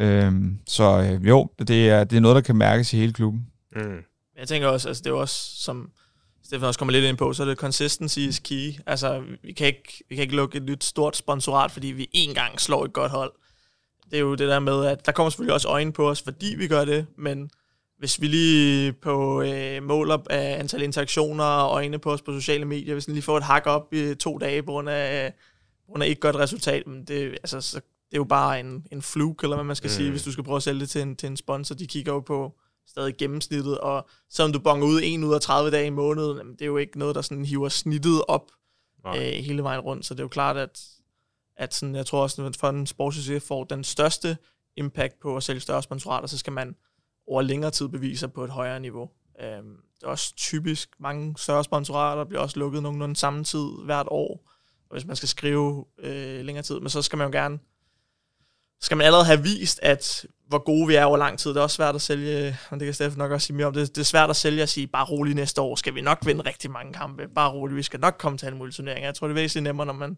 Øhm, 0.00 0.58
så 0.66 0.98
øh, 0.98 1.28
jo, 1.28 1.50
det 1.58 1.90
er, 1.90 2.04
det 2.04 2.16
er 2.16 2.20
noget, 2.20 2.34
der 2.34 2.40
kan 2.40 2.56
mærkes 2.56 2.92
i 2.92 2.96
hele 2.96 3.12
klubben. 3.12 3.46
Mm. 3.76 3.98
Jeg 4.38 4.48
tænker 4.48 4.68
også, 4.68 4.88
altså 4.88 5.02
det 5.02 5.10
er 5.10 5.14
også, 5.14 5.64
som 5.64 5.90
Stefan 6.48 6.66
også 6.66 6.78
kommer 6.78 6.92
lidt 6.92 7.04
ind 7.04 7.16
på, 7.16 7.32
så 7.32 7.42
er 7.42 7.46
det 7.46 7.58
consistency 7.58 8.18
is 8.18 8.38
key. 8.38 8.72
Altså, 8.86 9.22
vi 9.42 9.52
kan 9.52 9.66
ikke, 9.66 10.04
vi 10.08 10.14
kan 10.14 10.22
ikke 10.22 10.36
lukke 10.36 10.56
et 10.56 10.62
nyt 10.62 10.84
stort 10.84 11.16
sponsorat, 11.16 11.70
fordi 11.70 11.86
vi 11.86 12.10
én 12.16 12.34
gang 12.34 12.60
slår 12.60 12.84
et 12.84 12.92
godt 12.92 13.10
hold. 13.10 13.32
Det 14.10 14.16
er 14.16 14.20
jo 14.20 14.34
det 14.34 14.48
der 14.48 14.58
med, 14.58 14.86
at 14.86 15.06
der 15.06 15.12
kommer 15.12 15.30
selvfølgelig 15.30 15.54
også 15.54 15.68
øjne 15.68 15.92
på 15.92 16.10
os, 16.10 16.22
fordi 16.22 16.54
vi 16.58 16.68
gør 16.68 16.84
det, 16.84 17.06
men 17.16 17.50
hvis 17.98 18.20
vi 18.20 18.26
lige 18.26 18.92
på 18.92 19.42
øh, 19.42 19.82
måler 19.82 20.18
af 20.30 20.58
antal 20.58 20.82
interaktioner 20.82 21.44
og 21.44 21.74
øjne 21.74 21.98
på 21.98 22.12
os 22.12 22.22
på 22.22 22.32
sociale 22.32 22.64
medier, 22.64 22.94
hvis 22.94 23.08
vi 23.08 23.12
lige 23.12 23.22
får 23.22 23.36
et 23.36 23.44
hak 23.44 23.66
op 23.66 23.94
i 23.94 24.14
to 24.14 24.38
dage 24.38 24.62
på 24.62 24.72
grund 24.72 24.88
af, 24.88 25.32
på 25.86 25.92
grund 25.92 26.02
af 26.02 26.08
ikke 26.08 26.20
godt 26.20 26.36
resultat, 26.36 26.86
men 26.86 27.04
det, 27.04 27.30
altså, 27.32 27.60
så, 27.60 27.76
det 27.76 28.14
er 28.14 28.18
jo 28.18 28.24
bare 28.24 28.60
en, 28.60 28.86
en 28.92 29.02
fluke, 29.02 29.44
eller 29.44 29.56
hvad 29.56 29.64
man 29.64 29.76
skal 29.76 29.88
mm. 29.88 29.94
sige, 29.94 30.10
hvis 30.10 30.22
du 30.22 30.32
skal 30.32 30.44
prøve 30.44 30.56
at 30.56 30.62
sælge 30.62 30.80
det 30.80 30.90
til 30.90 31.00
en, 31.00 31.16
til 31.16 31.26
en 31.26 31.36
sponsor. 31.36 31.74
De 31.74 31.86
kigger 31.86 32.12
jo 32.12 32.20
på 32.20 32.54
stadig 32.88 33.16
gennemsnittet, 33.16 33.78
og 33.78 34.08
selvom 34.30 34.52
du 34.52 34.58
bonger 34.58 34.86
ud 34.86 35.00
1 35.04 35.24
ud 35.24 35.34
af 35.34 35.40
30 35.40 35.70
dage 35.70 35.86
i 35.86 35.90
måneden, 35.90 36.38
jamen, 36.38 36.52
det 36.52 36.62
er 36.62 36.66
jo 36.66 36.76
ikke 36.76 36.98
noget, 36.98 37.14
der 37.14 37.22
sådan 37.22 37.44
hiver 37.44 37.68
snittet 37.68 38.22
op 38.28 38.50
øh, 39.06 39.22
hele 39.22 39.62
vejen 39.62 39.80
rundt, 39.80 40.06
så 40.06 40.14
det 40.14 40.20
er 40.20 40.24
jo 40.24 40.28
klart, 40.28 40.56
at, 40.56 40.84
at 41.56 41.74
sådan, 41.74 41.94
jeg 41.94 42.06
tror 42.06 42.22
også, 42.22 42.46
at 42.46 42.56
for 42.56 42.68
en 42.68 42.86
sportssucces 42.86 43.44
får 43.44 43.64
den 43.64 43.84
største 43.84 44.36
impact 44.76 45.20
på 45.20 45.36
at 45.36 45.42
sælge 45.42 45.60
større 45.60 45.82
sponsorater, 45.82 46.26
så 46.28 46.38
skal 46.38 46.52
man 46.52 46.76
over 47.26 47.42
længere 47.42 47.70
tid 47.70 47.88
bevise 47.88 48.20
sig 48.20 48.32
på 48.32 48.44
et 48.44 48.50
højere 48.50 48.80
niveau. 48.80 49.10
Øhm, 49.40 49.76
det 50.00 50.04
er 50.04 50.08
også 50.08 50.34
typisk, 50.36 50.90
mange 50.98 51.34
større 51.38 51.64
sponsorater 51.64 52.24
bliver 52.24 52.40
også 52.40 52.58
lukket 52.58 52.82
nogenlunde 52.82 53.16
samme 53.16 53.44
tid 53.44 53.84
hvert 53.84 54.06
år, 54.10 54.50
hvis 54.90 55.06
man 55.06 55.16
skal 55.16 55.28
skrive 55.28 55.84
øh, 55.98 56.44
længere 56.44 56.62
tid, 56.62 56.80
men 56.80 56.88
så 56.88 57.02
skal 57.02 57.16
man 57.16 57.26
jo 57.26 57.32
gerne 57.32 57.58
skal 58.80 58.96
man 58.96 59.06
allerede 59.06 59.26
have 59.26 59.42
vist, 59.42 59.80
at 59.82 60.26
hvor 60.48 60.58
gode 60.58 60.86
vi 60.86 60.94
er 60.94 61.04
over 61.04 61.16
lang 61.16 61.38
tid. 61.38 61.50
Det 61.50 61.56
er 61.56 61.62
også 61.62 61.76
svært 61.76 61.94
at 61.94 62.02
sælge, 62.02 62.56
og 62.70 62.80
det 62.80 62.86
kan 62.86 62.94
Steffen 62.94 63.18
nok 63.18 63.30
også 63.30 63.46
sige 63.46 63.56
mere 63.56 63.66
om, 63.66 63.72
det, 63.72 63.96
det 63.96 64.00
er 64.00 64.04
svært 64.04 64.30
at 64.30 64.36
sælge 64.36 64.62
og 64.62 64.68
sige, 64.68 64.86
bare 64.86 65.04
roligt 65.04 65.36
næste 65.36 65.60
år 65.60 65.76
skal 65.76 65.94
vi 65.94 66.00
nok 66.00 66.18
vinde 66.26 66.42
rigtig 66.46 66.70
mange 66.70 66.92
kampe. 66.92 67.28
Bare 67.34 67.52
roligt, 67.52 67.76
vi 67.76 67.82
skal 67.82 68.00
nok 68.00 68.16
komme 68.18 68.38
til 68.38 68.48
en 68.48 68.58
mulige 68.58 68.74
turneringer. 68.74 69.08
Jeg 69.08 69.14
tror, 69.14 69.26
det 69.26 69.32
er 69.32 69.40
væsentligt 69.40 69.64
nemmere, 69.64 69.86
når 69.86 69.92
man 69.92 70.16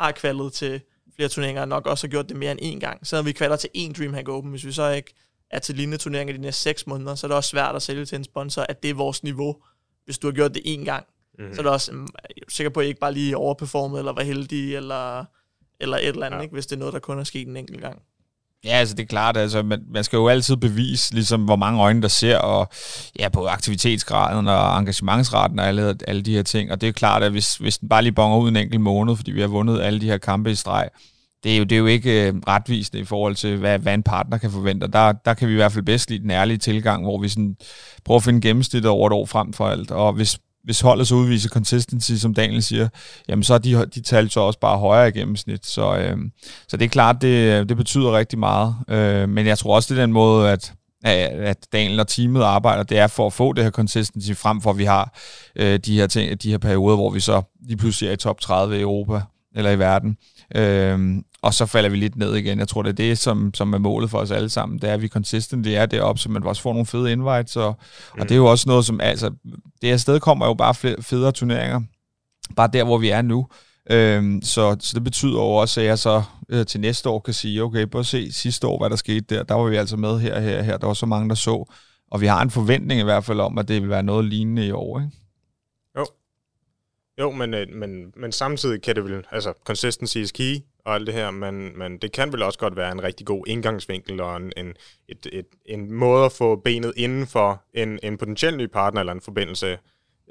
har 0.00 0.12
kvalet 0.12 0.52
til 0.52 0.80
flere 1.16 1.28
turneringer, 1.28 1.62
og 1.62 1.68
nok 1.68 1.86
også 1.86 2.06
har 2.06 2.10
gjort 2.10 2.28
det 2.28 2.36
mere 2.36 2.52
end 2.52 2.60
én 2.60 2.80
gang. 2.80 3.06
Så 3.06 3.22
vi 3.22 3.32
kvalder 3.32 3.56
til 3.56 3.70
én 3.76 3.92
Dreamhack 3.92 4.28
Open, 4.28 4.50
hvis 4.50 4.66
vi 4.66 4.72
så 4.72 4.90
ikke 4.90 5.14
er 5.50 5.58
til 5.58 5.74
lignende 5.74 5.98
turneringer 5.98 6.34
de 6.34 6.40
næste 6.40 6.62
seks 6.62 6.86
måneder, 6.86 7.14
så 7.14 7.26
er 7.26 7.28
det 7.28 7.36
også 7.36 7.50
svært 7.50 7.76
at 7.76 7.82
sælge 7.82 8.04
til 8.04 8.16
en 8.16 8.24
sponsor, 8.24 8.62
at 8.62 8.82
det 8.82 8.90
er 8.90 8.94
vores 8.94 9.22
niveau, 9.22 9.56
hvis 10.04 10.18
du 10.18 10.26
har 10.26 10.32
gjort 10.32 10.54
det 10.54 10.62
én 10.66 10.84
gang. 10.84 11.06
Mm-hmm. 11.38 11.54
Så 11.54 11.60
er 11.60 11.62
det 11.62 11.72
også 11.72 11.92
jeg 11.92 12.42
er 12.42 12.50
sikker 12.50 12.70
på, 12.70 12.80
at 12.80 12.86
I 12.86 12.88
ikke 12.88 13.00
bare 13.00 13.12
lige 13.12 13.36
overperformet, 13.36 13.98
eller 13.98 14.12
var 14.12 14.22
heldig, 14.22 14.76
eller, 14.76 15.24
eller 15.80 15.96
et 15.96 16.08
eller 16.08 16.26
andet, 16.26 16.38
ja. 16.38 16.42
ikke, 16.42 16.52
hvis 16.52 16.66
det 16.66 16.76
er 16.76 16.78
noget, 16.78 16.94
der 16.94 17.00
kun 17.00 17.18
er 17.18 17.24
sket 17.24 17.48
en 17.48 17.56
enkelt 17.56 17.80
gang. 17.80 18.02
Ja, 18.64 18.70
altså 18.70 18.94
det 18.94 19.02
er 19.02 19.06
klart, 19.06 19.36
altså 19.36 19.62
man, 19.62 19.82
man 19.88 20.04
skal 20.04 20.16
jo 20.16 20.28
altid 20.28 20.56
bevise, 20.56 21.14
ligesom 21.14 21.44
hvor 21.44 21.56
mange 21.56 21.80
øjne 21.80 22.02
der 22.02 22.08
ser, 22.08 22.38
og 22.38 22.68
ja, 23.18 23.28
på 23.28 23.46
aktivitetsgraden 23.46 24.48
og 24.48 24.78
engagementsraten 24.78 25.58
og 25.58 25.66
alle, 25.66 25.96
alle 26.08 26.22
de 26.22 26.34
her 26.34 26.42
ting. 26.42 26.72
Og 26.72 26.80
det 26.80 26.88
er 26.88 26.92
klart, 26.92 27.22
at 27.22 27.30
hvis, 27.30 27.56
hvis 27.56 27.78
den 27.78 27.88
bare 27.88 28.02
lige 28.02 28.12
bonger 28.12 28.38
ud 28.38 28.48
en 28.48 28.56
enkelt 28.56 28.80
måned, 28.80 29.16
fordi 29.16 29.30
vi 29.30 29.40
har 29.40 29.48
vundet 29.48 29.80
alle 29.80 30.00
de 30.00 30.06
her 30.06 30.18
kampe 30.18 30.50
i 30.50 30.54
streg, 30.54 30.88
det 31.44 31.54
er 31.54 31.58
jo, 31.58 31.64
det 31.64 31.72
er 31.72 31.78
jo 31.78 31.86
ikke 31.86 32.28
øh, 32.28 32.34
retvisende 32.48 33.00
i 33.00 33.04
forhold 33.04 33.34
til, 33.34 33.56
hvad, 33.56 33.78
hvad 33.78 33.94
en 33.94 34.02
partner 34.02 34.38
kan 34.38 34.50
forvente. 34.50 34.86
Der, 34.86 35.12
der 35.12 35.34
kan 35.34 35.48
vi 35.48 35.52
i 35.52 35.56
hvert 35.56 35.72
fald 35.72 35.84
bedst 35.84 36.10
lide 36.10 36.22
den 36.22 36.30
ærlige 36.30 36.58
tilgang, 36.58 37.02
hvor 37.02 37.20
vi 37.20 37.28
sådan 37.28 37.56
prøver 38.04 38.18
at 38.18 38.24
finde 38.24 38.40
gennemsnittet 38.40 38.90
over 38.90 39.06
et 39.06 39.12
år 39.12 39.26
frem 39.26 39.52
for 39.52 39.68
alt. 39.68 39.90
Og 39.90 40.12
hvis, 40.12 40.38
hvis 40.66 40.80
holdet 40.80 41.08
så 41.08 41.14
udviser 41.14 41.48
consistency, 41.48 42.12
som 42.12 42.34
Daniel 42.34 42.62
siger, 42.62 42.88
jamen 43.28 43.42
så 43.42 43.54
er 43.54 43.58
de, 43.58 43.86
de 43.86 44.00
tal 44.00 44.30
så 44.30 44.40
også 44.40 44.58
bare 44.58 44.78
højere 44.78 45.08
i 45.08 45.12
gennemsnit. 45.12 45.66
Så, 45.66 45.96
øh, 45.96 46.16
så 46.68 46.76
det 46.76 46.84
er 46.84 46.88
klart, 46.88 47.22
det, 47.22 47.68
det 47.68 47.76
betyder 47.76 48.16
rigtig 48.16 48.38
meget. 48.38 48.74
Øh, 48.88 49.28
men 49.28 49.46
jeg 49.46 49.58
tror 49.58 49.74
også, 49.74 49.94
det 49.94 50.00
er 50.00 50.04
den 50.04 50.12
måde, 50.12 50.50
at, 50.50 50.72
at 51.04 51.66
Daniel 51.72 52.00
og 52.00 52.08
teamet 52.08 52.42
arbejder, 52.42 52.82
det 52.82 52.98
er 52.98 53.06
for 53.06 53.26
at 53.26 53.32
få 53.32 53.52
det 53.52 53.64
her 53.64 53.70
consistency 53.70 54.32
frem 54.32 54.60
for, 54.60 54.70
at 54.70 54.78
vi 54.78 54.84
har 54.84 55.18
øh, 55.56 55.78
de, 55.78 55.96
her 55.98 56.06
ting, 56.06 56.42
de 56.42 56.50
her 56.50 56.58
perioder, 56.58 56.96
hvor 56.96 57.10
vi 57.10 57.20
så 57.20 57.42
lige 57.66 57.76
pludselig 57.76 58.08
er 58.08 58.12
i 58.12 58.16
top 58.16 58.40
30 58.40 58.78
i 58.78 58.80
Europa 58.80 59.20
eller 59.54 59.70
i 59.70 59.78
verden. 59.78 60.16
Øh, 60.54 61.22
og 61.46 61.54
så 61.54 61.66
falder 61.66 61.90
vi 61.90 61.96
lidt 61.96 62.16
ned 62.16 62.34
igen. 62.34 62.58
Jeg 62.58 62.68
tror, 62.68 62.82
det 62.82 62.90
er 62.90 62.94
det, 62.94 63.18
som, 63.18 63.54
som 63.54 63.72
er 63.72 63.78
målet 63.78 64.10
for 64.10 64.18
os 64.18 64.30
alle 64.30 64.48
sammen. 64.48 64.78
Det 64.78 64.90
er, 64.90 64.94
at 64.94 65.02
vi 65.02 65.08
consistent 65.08 65.66
er 65.66 65.86
deroppe, 65.86 66.20
så 66.20 66.30
man 66.30 66.42
også 66.42 66.62
får 66.62 66.72
nogle 66.72 66.86
fede 66.86 67.12
invites. 67.12 67.56
Og, 67.56 67.76
mm. 68.14 68.20
og 68.20 68.28
det 68.28 68.34
er 68.34 68.36
jo 68.36 68.46
også 68.46 68.68
noget, 68.68 68.84
som... 68.84 69.00
Altså, 69.00 69.30
det 69.80 69.88
her 69.90 69.96
sted 69.96 70.20
kommer 70.20 70.46
jo 70.46 70.54
bare 70.54 70.74
federe 71.02 71.32
turneringer. 71.32 71.80
Bare 72.56 72.70
der, 72.72 72.84
hvor 72.84 72.98
vi 72.98 73.08
er 73.08 73.22
nu. 73.22 73.46
Øhm, 73.90 74.42
så, 74.42 74.76
så 74.80 74.92
det 74.94 75.04
betyder 75.04 75.32
jo 75.32 75.48
også, 75.48 75.80
at 75.80 75.86
jeg 75.86 75.98
så 75.98 76.22
øh, 76.48 76.66
til 76.66 76.80
næste 76.80 77.08
år 77.08 77.18
kan 77.18 77.34
sige, 77.34 77.62
okay, 77.62 77.86
prøv 77.86 78.00
at 78.00 78.06
se 78.06 78.32
sidste 78.32 78.66
år, 78.66 78.78
hvad 78.78 78.90
der 78.90 78.96
skete 78.96 79.34
der. 79.34 79.42
Der 79.42 79.54
var 79.54 79.64
vi 79.64 79.76
altså 79.76 79.96
med 79.96 80.18
her, 80.20 80.40
her, 80.40 80.62
her. 80.62 80.76
Der 80.76 80.86
var 80.86 80.94
så 80.94 81.06
mange, 81.06 81.28
der 81.28 81.34
så. 81.34 81.72
Og 82.10 82.20
vi 82.20 82.26
har 82.26 82.42
en 82.42 82.50
forventning 82.50 83.00
i 83.00 83.04
hvert 83.04 83.24
fald 83.24 83.40
om, 83.40 83.58
at 83.58 83.68
det 83.68 83.82
vil 83.82 83.90
være 83.90 84.02
noget 84.02 84.24
lignende 84.24 84.66
i 84.66 84.70
år, 84.70 85.00
ikke? 85.00 85.10
Jo. 85.98 86.06
Jo, 87.20 87.30
men, 87.30 87.54
øh, 87.54 87.66
men, 87.74 88.12
men 88.16 88.32
samtidig 88.32 88.82
kan 88.82 88.96
det 88.96 89.04
vel, 89.04 89.24
altså 89.30 89.52
consistency 89.66 90.16
is 90.16 90.32
key, 90.32 90.56
og 90.86 90.94
alt 90.94 91.06
det 91.06 91.14
her, 91.14 91.30
men, 91.30 91.78
men 91.78 91.98
det 91.98 92.12
kan 92.12 92.32
vel 92.32 92.42
også 92.42 92.58
godt 92.58 92.76
være 92.76 92.92
en 92.92 93.02
rigtig 93.02 93.26
god 93.26 93.44
indgangsvinkel 93.46 94.20
og 94.20 94.36
en, 94.36 94.52
en, 94.56 94.74
et, 95.08 95.26
et, 95.32 95.46
en 95.64 95.92
måde 95.92 96.24
at 96.24 96.32
få 96.32 96.56
benet 96.56 96.92
inden 96.96 97.26
for 97.26 97.62
en, 97.74 97.98
en 98.02 98.18
potentiel 98.18 98.56
ny 98.56 98.66
partner 98.66 99.00
eller 99.00 99.12
en 99.12 99.20
forbindelse 99.20 99.78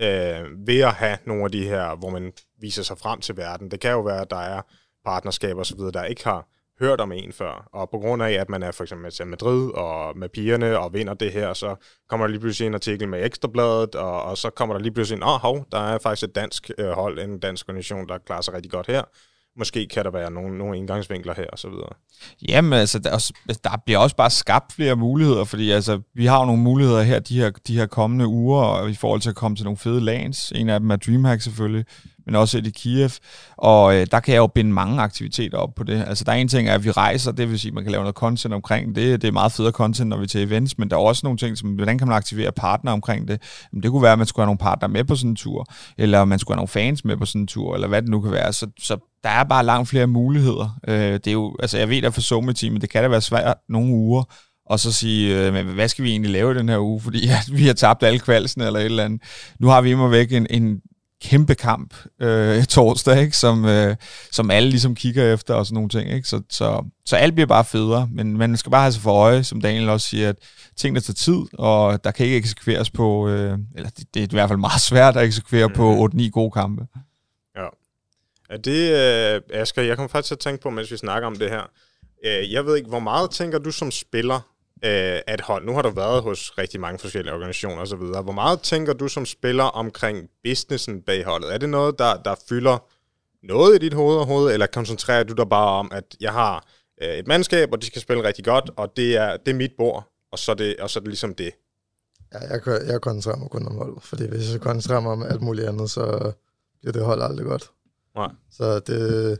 øh, 0.01 0.67
ved 0.67 0.79
at 0.79 0.93
have 0.93 1.17
nogle 1.25 1.43
af 1.43 1.51
de 1.51 1.67
her, 1.67 1.95
hvor 1.95 2.09
man 2.09 2.33
viser 2.59 2.83
sig 2.83 2.97
frem 2.97 3.21
til 3.21 3.37
verden. 3.37 3.71
Det 3.71 3.79
kan 3.79 3.91
jo 3.91 4.01
være, 4.01 4.21
at 4.21 4.29
der 4.29 4.37
er 4.37 4.61
partnerskaber 5.05 5.61
osv., 5.61 5.79
der 5.79 6.03
ikke 6.03 6.23
har 6.23 6.47
hørt 6.79 7.01
om 7.01 7.11
en 7.11 7.33
før, 7.33 7.69
og 7.73 7.89
på 7.89 7.97
grund 7.99 8.23
af, 8.23 8.31
at 8.31 8.49
man 8.49 8.63
er 8.63 8.71
for 8.71 8.83
eksempel 8.83 9.11
med 9.19 9.25
Madrid 9.25 9.71
og 9.71 10.17
med 10.17 10.29
pigerne 10.29 10.79
og 10.79 10.93
vinder 10.93 11.13
det 11.13 11.31
her, 11.31 11.53
så 11.53 11.75
kommer 12.09 12.25
der 12.25 12.31
lige 12.31 12.41
pludselig 12.41 12.67
en 12.67 12.73
artikel 12.73 13.09
med 13.09 13.25
Ekstrabladet, 13.25 13.95
og, 13.95 14.23
og 14.23 14.37
så 14.37 14.49
kommer 14.49 14.75
der 14.75 14.81
lige 14.81 14.93
pludselig 14.93 15.17
en, 15.17 15.23
åh, 15.23 15.29
oh, 15.29 15.39
hov, 15.39 15.65
der 15.71 15.79
er 15.79 15.97
faktisk 15.97 16.29
et 16.29 16.35
dansk 16.35 16.71
øh, 16.77 16.89
hold, 16.89 17.19
en 17.19 17.39
dansk 17.39 17.69
organisation, 17.69 18.07
der 18.07 18.17
klarer 18.17 18.41
sig 18.41 18.53
rigtig 18.53 18.71
godt 18.71 18.87
her 18.87 19.03
måske 19.57 19.87
kan 19.87 20.03
der 20.03 20.11
være 20.11 20.31
nogle, 20.31 20.57
nogle 20.57 20.77
indgangsvinkler 20.77 21.33
her 21.37 21.47
og 21.51 21.59
så 21.59 21.69
videre. 21.69 21.89
Jamen, 22.49 22.73
altså, 22.73 22.99
der, 22.99 23.31
der 23.63 23.81
bliver 23.85 23.97
også 23.97 24.15
bare 24.15 24.29
skabt 24.29 24.73
flere 24.73 24.95
muligheder, 24.95 25.43
fordi 25.43 25.71
altså, 25.71 26.01
vi 26.13 26.25
har 26.25 26.39
jo 26.39 26.45
nogle 26.45 26.61
muligheder 26.61 27.01
her 27.01 27.19
de 27.19 27.39
her, 27.39 27.49
de 27.67 27.77
her 27.77 27.85
kommende 27.85 28.27
uger, 28.27 28.61
og 28.61 28.89
i 28.89 28.95
forhold 28.95 29.21
til 29.21 29.29
at 29.29 29.35
komme 29.35 29.57
til 29.57 29.63
nogle 29.63 29.77
fede 29.77 30.01
lands. 30.01 30.51
En 30.51 30.69
af 30.69 30.79
dem 30.79 30.91
er 30.91 30.95
DreamHack 30.95 31.41
selvfølgelig, 31.41 31.85
men 32.25 32.35
også 32.35 32.57
et 32.57 32.67
i 32.67 32.69
Kiev. 32.69 33.09
Og 33.57 33.95
øh, 33.95 34.07
der 34.11 34.19
kan 34.19 34.33
jeg 34.33 34.39
jo 34.39 34.47
binde 34.47 34.71
mange 34.71 35.01
aktiviteter 35.01 35.57
op 35.57 35.75
på 35.75 35.83
det. 35.83 36.05
Altså 36.07 36.23
der 36.23 36.31
er 36.31 36.35
en 36.35 36.47
ting, 36.47 36.67
at 36.67 36.83
vi 36.83 36.91
rejser, 36.91 37.31
det 37.31 37.49
vil 37.49 37.59
sige, 37.59 37.69
at 37.69 37.73
man 37.73 37.83
kan 37.83 37.91
lave 37.91 38.03
noget 38.03 38.15
content 38.15 38.53
omkring 38.53 38.95
det. 38.95 39.21
Det 39.21 39.27
er 39.27 39.31
meget 39.31 39.51
federe 39.51 39.71
content, 39.71 40.09
når 40.09 40.17
vi 40.17 40.23
er 40.23 40.27
til 40.27 40.43
events, 40.43 40.77
men 40.77 40.89
der 40.89 40.95
er 40.95 40.99
også 41.01 41.21
nogle 41.23 41.37
ting, 41.37 41.57
som 41.57 41.69
hvordan 41.69 41.97
kan 41.97 42.07
man 42.07 42.17
aktivere 42.17 42.51
partner 42.51 42.91
omkring 42.91 43.27
det. 43.27 43.41
Jamen, 43.73 43.83
det 43.83 43.91
kunne 43.91 44.03
være, 44.03 44.11
at 44.11 44.17
man 44.17 44.27
skulle 44.27 44.43
have 44.43 44.47
nogle 44.47 44.57
partner 44.57 44.87
med 44.87 45.03
på 45.03 45.15
sådan 45.15 45.29
en 45.29 45.35
tur, 45.35 45.65
eller 45.97 46.25
man 46.25 46.39
skulle 46.39 46.55
have 46.55 46.59
nogle 46.59 46.67
fans 46.67 47.05
med 47.05 47.17
på 47.17 47.25
sådan 47.25 47.41
en 47.41 47.47
tur, 47.47 47.73
eller 47.73 47.87
hvad 47.87 48.01
det 48.01 48.09
nu 48.09 48.21
kan 48.21 48.31
være. 48.31 48.53
Så, 48.53 48.67
så 48.79 48.97
der 49.23 49.29
er 49.29 49.43
bare 49.43 49.65
langt 49.65 49.89
flere 49.89 50.07
muligheder. 50.07 50.79
Øh, 50.87 51.13
det 51.13 51.27
er 51.27 51.31
jo, 51.31 51.55
altså 51.59 51.77
jeg 51.77 51.89
ved, 51.89 52.03
at 52.03 52.13
for 52.13 52.21
Somi 52.21 52.53
Team, 52.53 52.79
det 52.79 52.89
kan 52.89 53.03
da 53.03 53.07
være 53.07 53.21
svært 53.21 53.57
nogle 53.69 53.93
uger, 53.93 54.23
og 54.65 54.79
så 54.79 54.91
sige, 54.91 55.47
øh, 55.47 55.53
men 55.53 55.65
hvad 55.65 55.87
skal 55.87 56.03
vi 56.03 56.09
egentlig 56.09 56.31
lave 56.31 56.53
den 56.53 56.69
her 56.69 56.79
uge, 56.79 57.01
fordi 57.01 57.25
ja, 57.27 57.39
vi 57.51 57.67
har 57.67 57.73
tabt 57.73 58.03
alle 58.03 58.19
kvalsen 58.19 58.61
eller 58.61 58.79
et 58.79 58.85
eller 58.85 59.03
andet. 59.03 59.21
Nu 59.59 59.67
har 59.67 59.81
vi 59.81 59.91
imod 59.91 60.09
væk 60.09 60.31
en, 60.31 60.47
en 60.49 60.81
kæmpe 61.21 61.55
kamp 61.55 61.95
øh, 62.21 62.63
torsdag, 62.75 63.21
ikke? 63.21 63.37
Som, 63.37 63.65
øh, 63.65 63.95
som 64.31 64.51
alle 64.51 64.69
ligesom 64.69 64.95
kigger 64.95 65.33
efter 65.33 65.53
og 65.53 65.65
sådan 65.65 65.73
nogle 65.73 65.89
ting. 65.89 66.11
Ikke? 66.11 66.27
Så, 66.27 66.41
så, 66.49 66.83
så 67.05 67.15
alt 67.15 67.33
bliver 67.33 67.47
bare 67.47 67.65
federe, 67.65 68.09
men 68.11 68.37
man 68.37 68.57
skal 68.57 68.71
bare 68.71 68.81
have 68.81 68.91
sig 68.91 69.01
for 69.01 69.11
øje, 69.11 69.43
som 69.43 69.61
Daniel 69.61 69.89
også 69.89 70.07
siger, 70.07 70.29
at 70.29 70.35
tingene 70.77 70.99
tager 70.99 71.15
tid, 71.15 71.59
og 71.59 72.03
der 72.03 72.11
kan 72.11 72.25
ikke 72.25 72.37
eksekveres 72.37 72.91
på, 72.91 73.29
øh, 73.29 73.57
eller 73.75 73.89
det, 73.89 74.13
det 74.13 74.19
er 74.19 74.27
i 74.27 74.29
hvert 74.31 74.49
fald 74.49 74.59
meget 74.59 74.81
svært 74.81 75.17
at 75.17 75.25
eksekvere 75.25 75.67
mm. 75.67 75.73
på 75.73 76.09
8-9 76.13 76.29
gode 76.29 76.51
kampe. 76.51 76.87
Ja. 77.55 77.67
Er 78.49 78.57
det, 78.57 78.91
øh, 78.91 79.61
Asger, 79.61 79.81
jeg 79.81 79.95
kommer 79.95 80.07
faktisk 80.07 80.27
til 80.27 80.35
at 80.35 80.39
tænke 80.39 80.61
på, 80.61 80.69
mens 80.69 80.91
vi 80.91 80.97
snakker 80.97 81.27
om 81.27 81.35
det 81.35 81.49
her, 81.49 81.63
øh, 82.25 82.53
jeg 82.53 82.65
ved 82.65 82.75
ikke, 82.75 82.89
hvor 82.89 82.99
meget 82.99 83.31
tænker 83.31 83.59
du 83.59 83.71
som 83.71 83.91
spiller, 83.91 84.54
øh, 84.83 85.21
at 85.27 85.41
hold, 85.41 85.65
nu 85.65 85.73
har 85.73 85.81
du 85.81 85.89
været 85.89 86.23
hos 86.23 86.57
rigtig 86.57 86.79
mange 86.79 86.99
forskellige 86.99 87.33
organisationer 87.33 87.81
osv., 87.81 87.97
hvor 87.97 88.31
meget 88.31 88.61
tænker 88.61 88.93
du 88.93 89.07
som 89.07 89.25
spiller 89.25 89.63
omkring 89.63 90.29
businessen 90.43 91.01
bag 91.01 91.25
holdet? 91.25 91.53
Er 91.53 91.57
det 91.57 91.69
noget, 91.69 91.99
der, 91.99 92.21
der 92.23 92.35
fylder 92.49 92.77
noget 93.43 93.75
i 93.75 93.77
dit 93.77 93.93
hoved 93.93 94.17
og 94.17 94.25
hoved, 94.25 94.53
eller 94.53 94.65
koncentrerer 94.65 95.23
du 95.23 95.33
dig 95.33 95.49
bare 95.49 95.79
om, 95.79 95.91
at 95.91 96.15
jeg 96.21 96.33
har 96.33 96.67
øh, 97.01 97.09
et 97.09 97.27
mandskab, 97.27 97.71
og 97.71 97.81
de 97.81 97.87
skal 97.87 98.01
spille 98.01 98.23
rigtig 98.23 98.45
godt, 98.45 98.71
og 98.75 98.97
det 98.97 99.15
er, 99.15 99.37
det 99.37 99.51
er 99.51 99.55
mit 99.55 99.71
bord, 99.77 100.11
og 100.31 100.39
så 100.39 100.51
er 100.51 100.55
det, 100.55 100.75
og 100.79 100.89
så 100.89 100.99
er 100.99 101.01
det 101.01 101.07
ligesom 101.07 101.35
det? 101.35 101.51
Ja, 102.33 102.39
jeg, 102.39 102.61
jeg 102.87 103.01
koncentrerer 103.01 103.37
mig 103.37 103.49
kun 103.49 103.67
om 103.67 103.75
hold, 103.77 104.01
fordi 104.01 104.27
hvis 104.27 104.51
jeg 104.51 104.61
koncentrerer 104.61 104.99
mig 104.99 105.11
om 105.11 105.23
alt 105.23 105.41
muligt 105.41 105.67
andet, 105.67 105.89
så 105.89 106.31
bliver 106.81 106.93
det 106.93 107.05
hold 107.05 107.21
aldrig 107.21 107.45
godt. 107.45 107.71
Nej. 108.15 108.31
Så 108.51 108.79
det, 108.79 109.39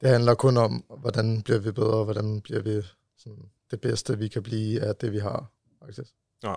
det 0.00 0.08
handler 0.08 0.34
kun 0.34 0.56
om, 0.56 0.84
hvordan 1.00 1.42
bliver 1.42 1.58
vi 1.58 1.72
bedre, 1.72 2.04
hvordan 2.04 2.40
bliver 2.40 2.62
vi 2.62 2.82
sådan, 3.18 3.44
det 3.72 3.80
bedste, 3.80 4.18
vi 4.18 4.28
kan 4.28 4.42
blive 4.42 4.80
af 4.80 4.96
det, 4.96 5.12
vi 5.12 5.18
har, 5.18 5.50
faktisk. 5.80 6.12
Ja. 6.44 6.54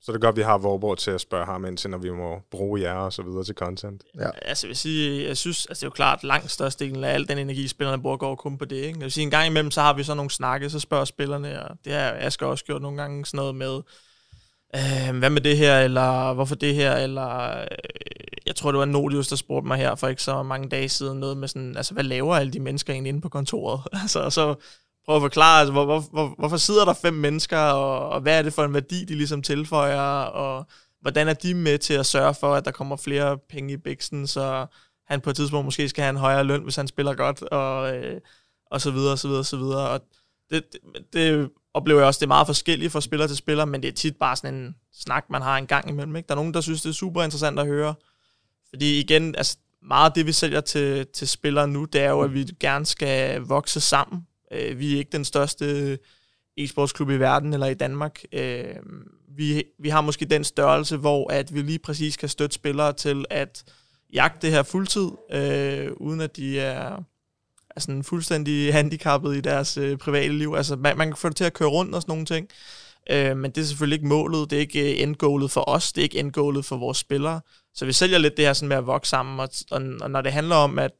Så 0.00 0.12
det 0.12 0.16
er 0.16 0.20
godt, 0.20 0.32
at 0.32 0.36
vi 0.36 0.42
har 0.42 0.58
Vorborg 0.58 0.98
til 0.98 1.10
at 1.10 1.20
spørge 1.20 1.46
ham 1.46 1.64
ind 1.64 1.76
til, 1.76 1.90
når 1.90 1.98
vi 1.98 2.10
må 2.10 2.40
bruge 2.50 2.80
jer 2.80 2.94
og 2.94 3.12
så 3.12 3.22
videre 3.22 3.44
til 3.44 3.54
content. 3.54 4.04
Ja. 4.18 4.30
Altså, 4.42 4.66
jeg 4.66 4.68
vil 4.68 4.76
sige, 4.76 5.28
jeg 5.28 5.36
synes, 5.36 5.66
altså, 5.66 5.80
det 5.80 5.82
er 5.82 5.86
jo 5.86 5.94
klart, 5.94 6.24
langt 6.24 6.50
størstedelen 6.50 7.04
af 7.04 7.14
al 7.14 7.28
den 7.28 7.38
energi, 7.38 7.68
spillerne 7.68 8.02
bruger, 8.02 8.16
går 8.16 8.34
kun 8.34 8.58
på 8.58 8.64
det. 8.64 8.76
Ikke? 8.76 8.98
Jeg 8.98 9.04
vil 9.04 9.12
sige, 9.12 9.24
en 9.24 9.30
gang 9.30 9.46
imellem, 9.46 9.70
så 9.70 9.80
har 9.80 9.92
vi 9.92 10.02
så 10.02 10.14
nogle 10.14 10.30
snakke, 10.30 10.70
så 10.70 10.80
spørger 10.80 11.04
spillerne, 11.04 11.62
og 11.62 11.76
det 11.84 11.92
har 11.92 12.30
skal 12.30 12.46
også 12.46 12.64
gjort 12.64 12.82
nogle 12.82 12.96
gange 12.96 13.26
sådan 13.26 13.38
noget 13.38 13.54
med, 13.54 13.80
øh, 14.76 15.18
hvad 15.18 15.30
med 15.30 15.40
det 15.40 15.56
her, 15.56 15.80
eller 15.80 16.34
hvorfor 16.34 16.54
det 16.54 16.74
her, 16.74 16.96
eller 16.96 17.60
øh, 17.60 17.66
jeg 18.46 18.56
tror, 18.56 18.72
det 18.72 18.78
var 18.78 18.84
Nodius, 18.84 19.28
der 19.28 19.36
spurgte 19.36 19.68
mig 19.68 19.78
her 19.78 19.94
for 19.94 20.08
ikke 20.08 20.22
så 20.22 20.42
mange 20.42 20.68
dage 20.68 20.88
siden, 20.88 21.20
noget 21.20 21.36
med 21.36 21.48
sådan, 21.48 21.76
altså 21.76 21.94
hvad 21.94 22.04
laver 22.04 22.36
alle 22.36 22.52
de 22.52 22.60
mennesker 22.60 22.92
egentlig 22.92 23.08
inde 23.08 23.20
på 23.20 23.28
kontoret? 23.28 23.80
altså, 24.02 24.20
og 24.20 24.32
så 24.32 24.54
prøve 25.08 25.16
at 25.16 25.22
forklare, 25.22 25.60
altså, 25.60 25.72
hvor, 25.72 25.84
hvor, 25.84 26.00
hvor, 26.00 26.34
hvorfor 26.38 26.56
sidder 26.56 26.84
der 26.84 26.92
fem 26.92 27.14
mennesker, 27.14 27.58
og, 27.58 28.08
og 28.08 28.20
hvad 28.20 28.38
er 28.38 28.42
det 28.42 28.52
for 28.52 28.64
en 28.64 28.74
værdi, 28.74 29.04
de 29.04 29.14
ligesom 29.14 29.42
tilføjer, 29.42 30.22
og 30.22 30.66
hvordan 31.00 31.28
er 31.28 31.34
de 31.34 31.54
med 31.54 31.78
til 31.78 31.94
at 31.94 32.06
sørge 32.06 32.34
for, 32.34 32.54
at 32.54 32.64
der 32.64 32.70
kommer 32.70 32.96
flere 32.96 33.38
penge 33.38 33.72
i 33.72 33.76
biksen, 33.76 34.26
så 34.26 34.66
han 35.06 35.20
på 35.20 35.30
et 35.30 35.36
tidspunkt 35.36 35.64
måske 35.64 35.88
skal 35.88 36.02
have 36.02 36.10
en 36.10 36.16
højere 36.16 36.44
løn, 36.44 36.62
hvis 36.62 36.76
han 36.76 36.88
spiller 36.88 37.14
godt, 37.14 37.42
og, 37.42 37.96
øh, 37.96 38.20
og 38.66 38.80
så 38.80 38.90
videre, 38.90 39.12
og 39.12 39.18
så 39.18 39.28
videre, 39.28 39.40
og 39.40 39.46
så 39.46 39.56
videre. 39.56 39.88
Og 39.88 40.00
det, 40.50 40.64
det, 40.72 41.12
det 41.12 41.50
oplever 41.74 42.00
jeg 42.00 42.06
også, 42.06 42.18
det 42.18 42.26
er 42.26 42.28
meget 42.28 42.46
forskelligt 42.46 42.92
fra 42.92 43.00
spiller 43.00 43.26
til 43.26 43.36
spiller, 43.36 43.64
men 43.64 43.82
det 43.82 43.88
er 43.88 43.92
tit 43.92 44.16
bare 44.16 44.36
sådan 44.36 44.54
en 44.54 44.74
snak, 44.92 45.24
man 45.30 45.42
har 45.42 45.58
en 45.58 45.66
gang 45.66 45.88
imellem. 45.88 46.16
Ikke? 46.16 46.26
Der 46.26 46.34
er 46.34 46.38
nogen, 46.38 46.54
der 46.54 46.60
synes, 46.60 46.82
det 46.82 46.88
er 46.88 46.94
super 46.94 47.22
interessant 47.22 47.58
at 47.58 47.66
høre. 47.66 47.94
Fordi 48.68 49.00
igen, 49.00 49.34
altså, 49.34 49.56
meget 49.82 50.10
af 50.10 50.14
det, 50.14 50.26
vi 50.26 50.32
sælger 50.32 50.60
til, 50.60 51.06
til 51.06 51.28
spillere 51.28 51.68
nu, 51.68 51.84
det 51.84 52.00
er 52.00 52.10
jo, 52.10 52.20
at 52.20 52.34
vi 52.34 52.44
gerne 52.60 52.86
skal 52.86 53.40
vokse 53.40 53.80
sammen. 53.80 54.27
Øh, 54.52 54.78
vi 54.78 54.94
er 54.94 54.98
ikke 54.98 55.12
den 55.12 55.24
største 55.24 55.64
øh, 55.64 55.98
e-sportsklub 56.60 57.10
i 57.10 57.16
verden 57.16 57.52
eller 57.52 57.66
i 57.66 57.74
Danmark. 57.74 58.22
Øh, 58.32 58.76
vi, 59.36 59.64
vi 59.78 59.88
har 59.88 60.00
måske 60.00 60.24
den 60.24 60.44
størrelse, 60.44 60.96
hvor 60.96 61.32
at 61.32 61.54
vi 61.54 61.62
lige 61.62 61.78
præcis 61.78 62.16
kan 62.16 62.28
støtte 62.28 62.54
spillere 62.54 62.92
til 62.92 63.24
at 63.30 63.64
jagte 64.12 64.46
det 64.46 64.54
her 64.54 64.62
fuldtid, 64.62 65.10
øh, 65.32 65.90
uden 65.96 66.20
at 66.20 66.36
de 66.36 66.60
er, 66.60 67.02
er 67.70 67.80
sådan 67.80 68.04
fuldstændig 68.04 68.72
handicappet 68.72 69.36
i 69.36 69.40
deres 69.40 69.76
øh, 69.76 69.98
private 69.98 70.32
liv. 70.32 70.54
Altså, 70.56 70.76
man, 70.76 70.98
man 70.98 71.08
kan 71.08 71.16
få 71.16 71.28
det 71.28 71.36
til 71.36 71.44
at 71.44 71.52
køre 71.52 71.68
rundt 71.68 71.94
og 71.94 72.02
sådan 72.02 72.10
nogle 72.10 72.26
ting, 72.26 72.48
øh, 73.10 73.36
men 73.36 73.50
det 73.50 73.60
er 73.60 73.64
selvfølgelig 73.64 73.96
ikke 73.96 74.08
målet, 74.08 74.50
det 74.50 74.56
er 74.56 74.60
ikke 74.60 74.92
øh, 74.92 75.02
endgålet 75.02 75.50
for 75.50 75.68
os, 75.68 75.92
det 75.92 76.00
er 76.00 76.02
ikke 76.02 76.18
endgålet 76.18 76.64
for 76.64 76.76
vores 76.76 76.98
spillere. 76.98 77.40
Så 77.74 77.86
vi 77.86 77.92
sælger 77.92 78.18
lidt 78.18 78.36
det 78.36 78.44
her 78.44 78.52
sådan 78.52 78.68
med 78.68 78.76
at 78.76 78.86
vokse 78.86 79.10
sammen, 79.10 79.40
og, 79.40 79.48
og, 79.70 79.82
og 80.00 80.10
når 80.10 80.20
det 80.20 80.32
handler 80.32 80.56
om, 80.56 80.78
at 80.78 80.92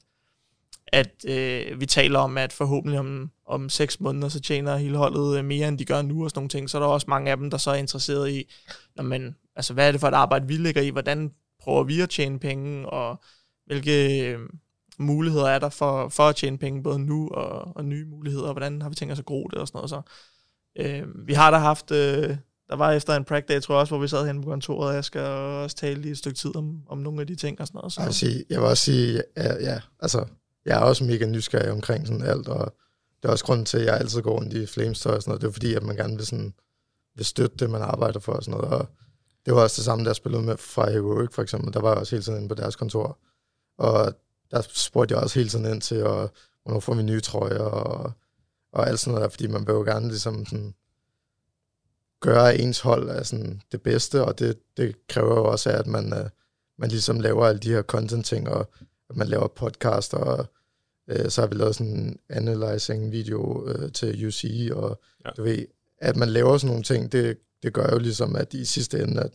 at 0.93 1.25
øh, 1.29 1.81
vi 1.81 1.87
taler 1.87 2.19
om, 2.19 2.39
at 2.39 2.53
forhåbentlig 2.53 2.99
om, 2.99 3.31
om 3.49 3.69
seks 3.69 4.01
måneder, 4.01 4.29
så 4.29 4.41
tjener 4.41 4.77
hele 4.77 4.97
holdet 4.97 5.39
øh, 5.39 5.45
mere, 5.45 5.69
end 5.69 5.79
de 5.79 5.85
gør 5.85 6.03
nu 6.03 6.25
og 6.25 6.31
sådan 6.31 6.39
nogle 6.39 6.49
ting. 6.49 6.71
Så 6.71 6.79
er 6.79 6.83
der 6.83 6.89
også 6.89 7.07
mange 7.09 7.31
af 7.31 7.37
dem, 7.37 7.51
der 7.51 7.59
så 7.59 7.71
er 7.71 7.75
interesseret 7.75 8.31
i, 8.31 8.55
men, 9.03 9.37
altså, 9.57 9.75
hvad 9.75 9.89
er 9.89 9.93
det 9.93 10.01
for 10.01 10.09
et 10.09 10.15
arbejde, 10.15 10.47
vi 10.47 10.57
ligger 10.57 10.83
i? 10.83 10.89
Hvordan 10.89 11.33
prøver 11.63 11.85
vi 11.85 12.01
at 12.01 12.11
tjene 12.11 12.39
penge? 12.39 12.89
Og 12.89 13.21
hvilke 13.67 14.27
øh, 14.27 14.39
muligheder 14.99 15.49
er 15.49 15.59
der 15.59 15.69
for, 15.69 16.09
for 16.09 16.23
at 16.23 16.37
tjene 16.37 16.59
penge, 16.59 16.83
både 16.83 16.99
nu 16.99 17.29
og, 17.29 17.77
og 17.77 17.85
nye 17.85 18.05
muligheder? 18.05 18.53
Hvordan 18.53 18.83
har 18.83 18.89
vi 18.89 18.95
tænkt 18.95 19.13
os 19.13 19.19
at 19.19 19.25
gro 19.25 19.49
det 19.51 19.59
og 19.59 19.69
sådan 19.69 19.79
noget? 19.79 19.91
Så, 19.91 20.03
øh, 20.79 21.27
vi 21.27 21.33
har 21.33 21.51
da 21.51 21.57
haft... 21.57 21.91
Øh, 21.91 22.37
der 22.69 22.77
var 22.77 22.93
efter 22.93 23.17
en 23.17 23.25
practice 23.25 23.55
day, 23.55 23.61
tror 23.61 23.75
jeg 23.75 23.81
også, 23.81 23.91
hvor 23.91 24.03
vi 24.03 24.09
sad 24.09 24.27
hen 24.27 24.43
på 24.43 24.51
kontoret, 24.51 24.89
og 24.89 24.95
jeg 24.95 25.05
skal 25.05 25.21
også 25.21 25.77
tale 25.77 26.01
lige 26.01 26.13
et 26.13 26.19
stykke 26.19 26.39
tid 26.39 26.57
om, 26.57 26.83
om 26.89 26.99
nogle 26.99 27.21
af 27.21 27.27
de 27.27 27.37
ting 27.37 27.61
og 27.61 27.67
sådan 27.67 27.79
noget. 27.79 27.93
Så. 27.93 28.01
Jeg, 28.01 28.07
vil 28.07 28.15
sige, 28.15 28.45
jeg 28.51 28.61
vil 28.61 28.69
også 28.69 28.85
sige, 28.85 29.23
ja, 29.37 29.55
ja 29.61 29.81
altså, 30.01 30.27
jeg 30.67 30.79
er 30.79 30.83
også 30.83 31.05
mega 31.05 31.27
nysgerrig 31.27 31.71
omkring 31.71 32.07
sådan 32.07 32.23
alt, 32.23 32.49
og 32.49 32.75
det 33.23 33.29
er 33.29 33.33
også 33.33 33.45
grunden 33.45 33.67
til, 33.67 33.79
at 33.79 33.87
jeg 33.87 33.97
altid 33.97 34.23
går 34.23 34.37
rundt 34.37 34.53
i 34.53 34.67
Flames 34.67 35.07
og 35.07 35.23
sådan 35.23 35.31
noget. 35.31 35.41
Det 35.43 35.49
er 35.49 35.53
fordi, 35.53 35.75
at 35.75 35.83
man 35.83 35.97
gerne 35.97 36.17
vil, 36.17 36.27
sådan, 36.27 36.55
vil 37.15 37.25
støtte 37.25 37.57
det, 37.57 37.71
man 37.71 37.83
arbejder 37.83 38.21
for 38.21 38.33
og 38.33 38.45
sådan 38.45 38.61
noget. 38.61 38.75
Og 38.75 38.89
det 39.47 39.55
var 39.55 39.63
også 39.63 39.77
det 39.77 39.85
samme, 39.85 40.05
der 40.05 40.11
jeg 40.11 40.17
spillede 40.17 40.43
med 40.43 40.57
fra 40.57 40.91
Heroic 40.91 41.33
for 41.33 41.43
eksempel. 41.43 41.73
Der 41.73 41.81
var 41.81 41.89
jeg 41.89 41.99
også 41.99 42.15
hele 42.15 42.23
tiden 42.23 42.39
inde 42.39 42.49
på 42.49 42.55
deres 42.55 42.77
kontor. 42.77 43.19
Og 43.79 44.15
der 44.51 44.63
spurgte 44.75 45.15
jeg 45.15 45.23
også 45.23 45.39
hele 45.39 45.51
tiden 45.51 45.67
ind 45.67 45.81
til, 45.81 46.05
og, 46.05 46.31
hvornår 46.69 46.81
får 46.81 46.95
vi 46.95 47.03
nye 47.03 47.21
trøjer 47.21 47.61
og, 47.61 48.13
og 48.73 48.89
alt 48.89 49.01
sådan 49.01 49.15
noget 49.15 49.23
der, 49.23 49.29
fordi 49.29 49.47
man 49.47 49.67
vil 49.67 49.73
jo 49.73 49.83
gerne 49.83 50.09
ligesom 50.09 50.47
sådan, 50.47 50.75
gøre 52.21 52.59
ens 52.59 52.81
hold 52.81 53.09
af 53.11 53.27
sådan 53.27 53.61
det 53.73 53.83
bedste, 53.83 54.25
og 54.25 54.39
det, 54.39 54.59
det 54.77 55.07
kræver 55.09 55.35
jo 55.35 55.45
også, 55.45 55.71
at 55.71 55.87
man, 55.87 56.13
øh, 56.13 56.31
man 56.79 56.91
ligesom 56.91 57.21
laver 57.21 57.47
alle 57.47 57.61
de 57.61 57.73
her 57.73 57.83
content-ting, 57.83 58.49
og 58.49 58.71
at 59.11 59.17
man 59.17 59.29
laver 59.29 59.49
podcast, 59.49 60.15
og 60.15 60.47
Øh, 61.09 61.31
så 61.31 61.41
har 61.41 61.49
vi 61.49 61.55
lavet 61.55 61.75
sådan 61.75 61.93
en 61.93 62.19
analyzing 62.29 63.13
video 63.13 63.69
øh, 63.69 63.93
til 63.93 64.27
UC, 64.27 64.71
og 64.73 65.01
ja. 65.25 65.31
du 65.31 65.43
ved, 65.43 65.67
at 65.99 66.17
man 66.17 66.29
laver 66.29 66.59
sådan 66.59 66.69
nogle 66.69 66.83
ting, 66.83 67.13
det, 67.13 67.39
det 67.63 67.73
gør 67.73 67.93
jo 67.93 67.99
ligesom, 67.99 68.37
at 68.37 68.55
i 68.55 68.65
sidste 68.65 69.03
ende, 69.03 69.23
at 69.23 69.33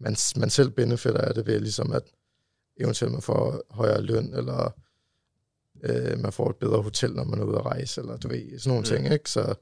man, 0.00 0.16
man 0.36 0.50
selv 0.50 0.70
benefitter 0.70 1.20
af 1.20 1.34
det 1.34 1.46
ved 1.46 1.60
ligesom, 1.60 1.92
at 1.92 2.02
eventuelt 2.76 3.12
man 3.12 3.22
får 3.22 3.62
højere 3.70 4.02
løn, 4.02 4.34
eller 4.34 4.74
øh, 5.82 6.18
man 6.18 6.32
får 6.32 6.50
et 6.50 6.56
bedre 6.56 6.82
hotel, 6.82 7.12
når 7.12 7.24
man 7.24 7.40
er 7.40 7.44
ude 7.44 7.58
at 7.58 7.66
rejse, 7.66 8.00
eller 8.00 8.16
du 8.16 8.28
ved, 8.28 8.58
sådan 8.58 8.70
nogle 8.70 8.80
mm. 8.80 8.84
ting, 8.84 9.12
ikke? 9.12 9.30
Så, 9.30 9.54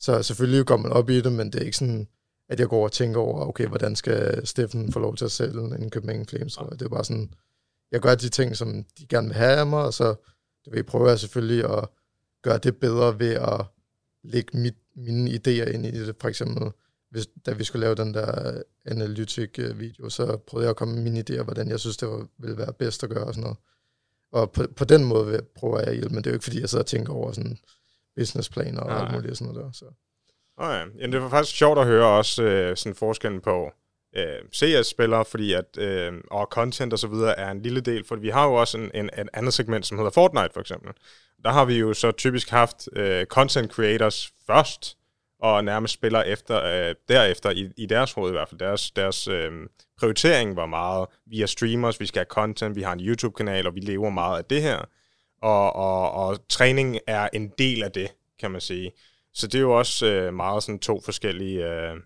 så 0.00 0.22
selvfølgelig 0.22 0.66
går 0.66 0.76
man 0.76 0.92
op 0.92 1.10
i 1.10 1.20
det, 1.20 1.32
men 1.32 1.52
det 1.52 1.60
er 1.60 1.64
ikke 1.64 1.76
sådan, 1.76 2.08
at 2.48 2.60
jeg 2.60 2.68
går 2.68 2.84
og 2.84 2.92
tænker 2.92 3.20
over, 3.20 3.46
okay, 3.46 3.66
hvordan 3.66 3.96
skal 3.96 4.46
Steffen 4.46 4.92
få 4.92 4.98
lov 4.98 5.16
til 5.16 5.24
at 5.24 5.32
sælge 5.32 5.60
en 5.60 5.90
København 5.90 6.26
Flames, 6.26 6.56
ja. 6.56 6.64
Det 6.72 6.82
er 6.82 6.88
bare 6.88 7.04
sådan, 7.04 7.32
jeg 7.92 8.00
gør 8.00 8.14
de 8.14 8.28
ting, 8.28 8.56
som 8.56 8.84
de 8.98 9.06
gerne 9.06 9.26
vil 9.26 9.36
have 9.36 9.56
af 9.56 9.66
mig, 9.66 9.84
og 9.84 9.94
så 9.94 10.14
det 10.70 10.76
vil 10.76 10.84
prøve 10.84 11.08
jeg 11.08 11.18
selvfølgelig 11.18 11.64
at 11.78 11.88
gøre 12.42 12.58
det 12.58 12.76
bedre 12.76 13.18
ved 13.18 13.34
at 13.34 13.66
lægge 14.22 14.58
mit, 14.58 14.74
mine 14.96 15.30
idéer 15.30 15.74
ind 15.74 15.86
i 15.86 15.90
det. 15.90 16.16
For 16.20 16.28
eksempel, 16.28 16.70
hvis, 17.10 17.28
da 17.46 17.52
vi 17.52 17.64
skulle 17.64 17.80
lave 17.80 17.94
den 17.94 18.14
der 18.14 18.62
analytik-video, 18.84 20.08
så 20.08 20.36
prøvede 20.36 20.64
jeg 20.64 20.70
at 20.70 20.76
komme 20.76 20.94
med 20.94 21.02
mine 21.02 21.24
idéer, 21.30 21.42
hvordan 21.42 21.68
jeg 21.68 21.80
synes, 21.80 21.96
det 21.96 22.08
var, 22.08 22.26
ville 22.38 22.58
være 22.58 22.72
bedst 22.72 23.04
at 23.04 23.10
gøre 23.10 23.24
og 23.24 23.34
sådan 23.34 23.42
noget. 23.42 23.58
Og 24.32 24.52
på, 24.52 24.62
på 24.76 24.84
den 24.84 25.04
måde 25.04 25.40
prøver 25.54 25.78
jeg 25.78 25.88
at 25.88 25.94
hjælpe, 25.94 26.14
men 26.14 26.24
det 26.24 26.26
er 26.26 26.30
jo 26.30 26.36
ikke, 26.36 26.44
fordi 26.44 26.60
jeg 26.60 26.68
sidder 26.68 26.82
og 26.82 26.86
tænker 26.86 27.12
over 27.12 27.32
sådan 27.32 27.58
businessplaner 28.16 28.80
og 28.80 29.00
alt 29.00 29.12
muligt 29.12 29.38
sådan 29.38 29.52
noget 29.52 29.64
der. 29.64 29.72
Så. 29.72 29.84
Okay. 30.56 30.86
Jamen, 30.98 31.12
det 31.12 31.22
var 31.22 31.28
faktisk 31.28 31.56
sjovt 31.56 31.78
at 31.78 31.86
høre 31.86 32.06
også 32.06 32.42
øh, 32.42 32.76
sådan 32.76 32.94
forskellen 32.94 33.40
på, 33.40 33.70
øh, 34.16 34.38
CS-spillere, 34.54 35.24
fordi 35.24 35.52
at, 35.52 35.78
øh, 35.78 36.12
og 36.30 36.48
content 36.50 36.92
og 36.92 36.98
så 36.98 37.06
videre 37.06 37.38
er 37.38 37.50
en 37.50 37.62
lille 37.62 37.80
del, 37.80 38.04
for 38.04 38.16
vi 38.16 38.28
har 38.28 38.46
jo 38.46 38.54
også 38.54 38.78
en, 38.78 38.90
en, 38.94 39.10
en 39.18 39.28
andet 39.32 39.54
segment, 39.54 39.86
som 39.86 39.98
hedder 39.98 40.10
Fortnite 40.10 40.50
for 40.52 40.60
eksempel. 40.60 40.92
Der 41.44 41.50
har 41.50 41.64
vi 41.64 41.78
jo 41.78 41.94
så 41.94 42.10
typisk 42.10 42.50
haft 42.50 42.88
øh, 42.96 43.26
content 43.26 43.72
creators 43.72 44.32
først, 44.46 44.96
og 45.40 45.64
nærmest 45.64 45.94
spiller 45.94 46.22
efter, 46.22 46.62
øh, 46.64 46.94
derefter, 47.08 47.50
i, 47.50 47.70
i 47.76 47.86
deres 47.86 48.12
hoved 48.12 48.30
i 48.30 48.32
hvert 48.32 48.48
fald. 48.48 48.58
Deres, 48.58 48.90
deres 48.90 49.28
øh, 49.28 49.52
prioritering 49.98 50.56
var 50.56 50.66
meget, 50.66 51.08
vi 51.26 51.42
er 51.42 51.46
streamers, 51.46 52.00
vi 52.00 52.06
skal 52.06 52.18
have 52.18 52.26
content, 52.26 52.76
vi 52.76 52.82
har 52.82 52.92
en 52.92 53.00
YouTube-kanal, 53.00 53.66
og 53.66 53.74
vi 53.74 53.80
lever 53.80 54.10
meget 54.10 54.38
af 54.38 54.44
det 54.44 54.62
her. 54.62 54.84
Og, 55.42 55.76
og, 55.76 56.12
og 56.12 56.48
træning 56.48 56.98
er 57.06 57.28
en 57.32 57.52
del 57.58 57.82
af 57.82 57.92
det, 57.92 58.08
kan 58.40 58.50
man 58.50 58.60
sige. 58.60 58.92
Så 59.34 59.46
det 59.46 59.54
er 59.54 59.62
jo 59.62 59.78
også 59.78 60.06
øh, 60.06 60.34
meget 60.34 60.62
sådan 60.62 60.78
to 60.78 61.00
forskellige... 61.00 61.66
Øh, 61.66 61.96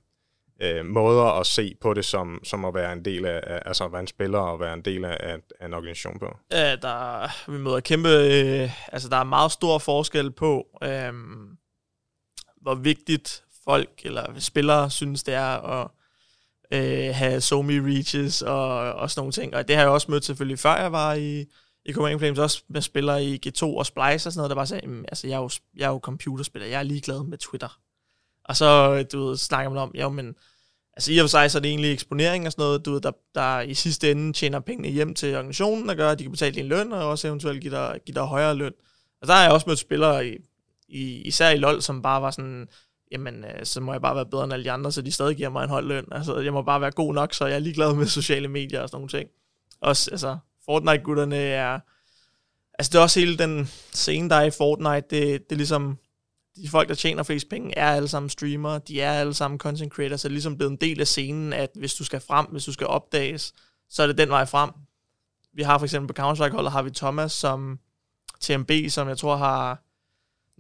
øh, 0.64 0.87
måder 0.87 1.40
at 1.40 1.46
se 1.46 1.74
på 1.81 1.94
det 1.94 2.05
som, 2.05 2.40
som 2.44 2.64
at 2.64 2.74
være 2.74 2.92
en 2.92 3.05
del 3.05 3.24
af, 3.27 3.61
altså 3.66 3.85
at 3.85 3.92
være 3.92 4.00
en 4.00 4.07
spiller 4.07 4.38
og 4.38 4.61
være 4.61 4.74
en 4.74 4.83
del 4.83 5.05
af, 5.05 5.16
af, 5.20 5.66
en 5.66 5.74
organisation 5.74 6.18
på? 6.18 6.37
Ja, 6.50 6.77
der, 6.77 7.50
vi 7.53 7.59
møder 7.59 7.81
kæmpe, 7.81 8.09
øh, 8.09 8.70
altså 8.92 9.09
der 9.09 9.16
er 9.16 9.24
meget 9.24 9.53
stor 9.53 9.79
forskel 9.79 10.31
på, 10.31 10.66
øh, 10.83 11.12
hvor 12.62 12.74
vigtigt 12.74 13.44
folk 13.64 13.90
eller 14.05 14.27
spillere 14.38 14.90
synes 14.90 15.22
det 15.22 15.35
er 15.35 15.81
at 15.81 15.88
øh, 16.70 17.14
have 17.14 17.40
so 17.40 17.62
reaches 17.62 18.42
og, 18.42 18.92
og 18.92 19.11
sådan 19.11 19.20
nogle 19.20 19.33
ting. 19.33 19.55
Og 19.55 19.68
det 19.68 19.77
har 19.77 19.83
jeg 19.83 19.90
også 19.90 20.11
mødt 20.11 20.24
selvfølgelig 20.24 20.59
før 20.59 20.77
jeg 20.77 20.92
var 20.92 21.14
i, 21.14 21.44
i 21.85 21.92
Command 21.92 22.18
Flames, 22.18 22.38
også 22.38 22.62
med 22.68 22.81
spillere 22.81 23.24
i 23.24 23.40
G2 23.46 23.62
og 23.62 23.87
Splice 23.87 24.29
og 24.29 24.33
sådan 24.33 24.37
noget, 24.37 24.50
der 24.50 24.57
bare 24.57 24.66
sagde, 24.66 25.05
altså 25.09 25.27
jeg 25.27 25.35
er 25.35 25.40
jo, 25.40 25.50
jeg 25.77 25.85
er 25.85 25.90
jo 25.90 26.00
computerspiller, 26.03 26.68
jeg 26.68 26.79
er 26.79 26.83
ligeglad 26.83 27.24
med 27.24 27.38
Twitter. 27.38 27.79
Og 28.44 28.57
så, 28.57 28.94
øh, 28.98 29.05
du 29.12 29.27
ved, 29.27 29.37
snakker 29.37 29.70
man 29.70 29.79
om, 29.79 29.92
jo, 29.94 30.09
men 30.09 30.35
altså 30.96 31.12
i 31.12 31.18
og 31.18 31.22
for 31.22 31.28
sig, 31.28 31.50
så 31.50 31.59
er 31.59 31.62
det 31.62 31.68
egentlig 31.68 31.92
eksponering 31.92 32.46
og 32.46 32.52
sådan 32.52 32.62
noget, 32.62 32.85
du 32.85 32.92
ved, 32.92 33.00
der, 33.00 33.12
der 33.35 33.61
i 33.61 33.74
sidste 33.74 34.11
ende 34.11 34.33
tjener 34.33 34.61
pengene 34.61 34.88
hjem 34.88 35.14
til 35.14 35.37
organisationen, 35.37 35.90
og 35.90 35.96
gør, 35.96 36.11
at 36.11 36.18
de 36.18 36.24
kan 36.24 36.30
betale 36.30 36.54
din 36.54 36.66
løn, 36.66 36.92
og 36.92 37.09
også 37.09 37.28
eventuelt 37.28 37.61
give 37.61 37.74
dig, 37.74 38.00
give 38.07 38.14
dig 38.14 38.22
højere 38.22 38.54
løn. 38.54 38.72
Og 39.22 39.28
der 39.28 39.35
har 39.35 39.42
jeg 39.42 39.52
også 39.52 39.68
mødt 39.68 39.78
spillere, 39.78 40.26
i, 40.28 40.37
i, 40.88 41.22
især 41.22 41.50
i 41.50 41.57
LoL, 41.57 41.83
som 41.83 42.02
bare 42.02 42.22
var 42.22 42.30
sådan, 42.30 42.68
jamen, 43.12 43.44
øh, 43.44 43.64
så 43.64 43.80
må 43.80 43.92
jeg 43.92 44.00
bare 44.00 44.16
være 44.16 44.26
bedre 44.26 44.44
end 44.44 44.52
alle 44.52 44.64
de 44.64 44.70
andre, 44.70 44.92
så 44.92 45.02
de 45.02 45.12
stadig 45.12 45.37
giver 45.37 45.48
mig 45.48 45.64
en 45.64 45.70
høj 45.70 45.80
løn. 45.80 46.04
Altså, 46.12 46.38
jeg 46.38 46.52
må 46.52 46.62
bare 46.62 46.80
være 46.80 46.90
god 46.90 47.14
nok, 47.14 47.35
så 47.35 47.46
jeg 47.46 47.54
er 47.54 47.59
ligeglad 47.59 47.94
med 47.94 48.07
sociale 48.07 48.48
medier 48.48 48.80
og 48.80 48.88
sådan 48.88 48.96
nogle 48.96 49.09
ting. 49.09 49.28
Også, 49.80 50.11
altså, 50.11 50.37
Fortnite-gutterne 50.64 51.37
er... 51.37 51.80
Altså, 52.78 52.90
det 52.92 52.98
er 52.98 53.02
også 53.02 53.20
hele 53.20 53.38
den 53.38 53.70
scene, 53.92 54.30
der 54.30 54.37
er 54.37 54.44
i 54.44 54.50
Fortnite, 54.50 55.07
det, 55.11 55.50
det 55.50 55.52
er 55.52 55.57
ligesom 55.57 55.98
de 56.57 56.69
folk, 56.69 56.88
der 56.88 56.95
tjener 56.95 57.23
flest 57.23 57.49
penge, 57.49 57.79
er 57.79 57.90
alle 57.90 58.09
sammen 58.09 58.31
streamere, 58.31 58.81
de 58.88 59.01
er 59.01 59.12
alle 59.12 59.35
sammen 59.35 59.59
content 59.59 59.93
creators, 59.93 60.21
så 60.21 60.29
det 60.29 60.33
er 60.33 60.35
ligesom 60.35 60.57
blevet 60.57 60.71
en 60.71 60.77
del 60.77 61.01
af 61.01 61.07
scenen, 61.07 61.53
at 61.53 61.71
hvis 61.75 61.95
du 61.95 62.05
skal 62.05 62.21
frem, 62.21 62.47
hvis 62.47 62.64
du 62.64 62.73
skal 62.73 62.87
opdages, 62.87 63.55
så 63.90 64.03
er 64.03 64.07
det 64.07 64.19
den 64.19 64.29
vej 64.29 64.45
frem. 64.45 64.71
Vi 65.55 65.62
har 65.62 65.79
for 65.79 65.85
eksempel 65.85 66.14
på 66.14 66.23
Counter-Strike-holdet, 66.23 66.73
har 66.73 66.83
vi 66.83 66.90
Thomas 66.90 67.33
som 67.33 67.79
TMB, 68.40 68.71
som 68.88 69.09
jeg 69.09 69.19
tror 69.19 69.37
har... 69.37 69.83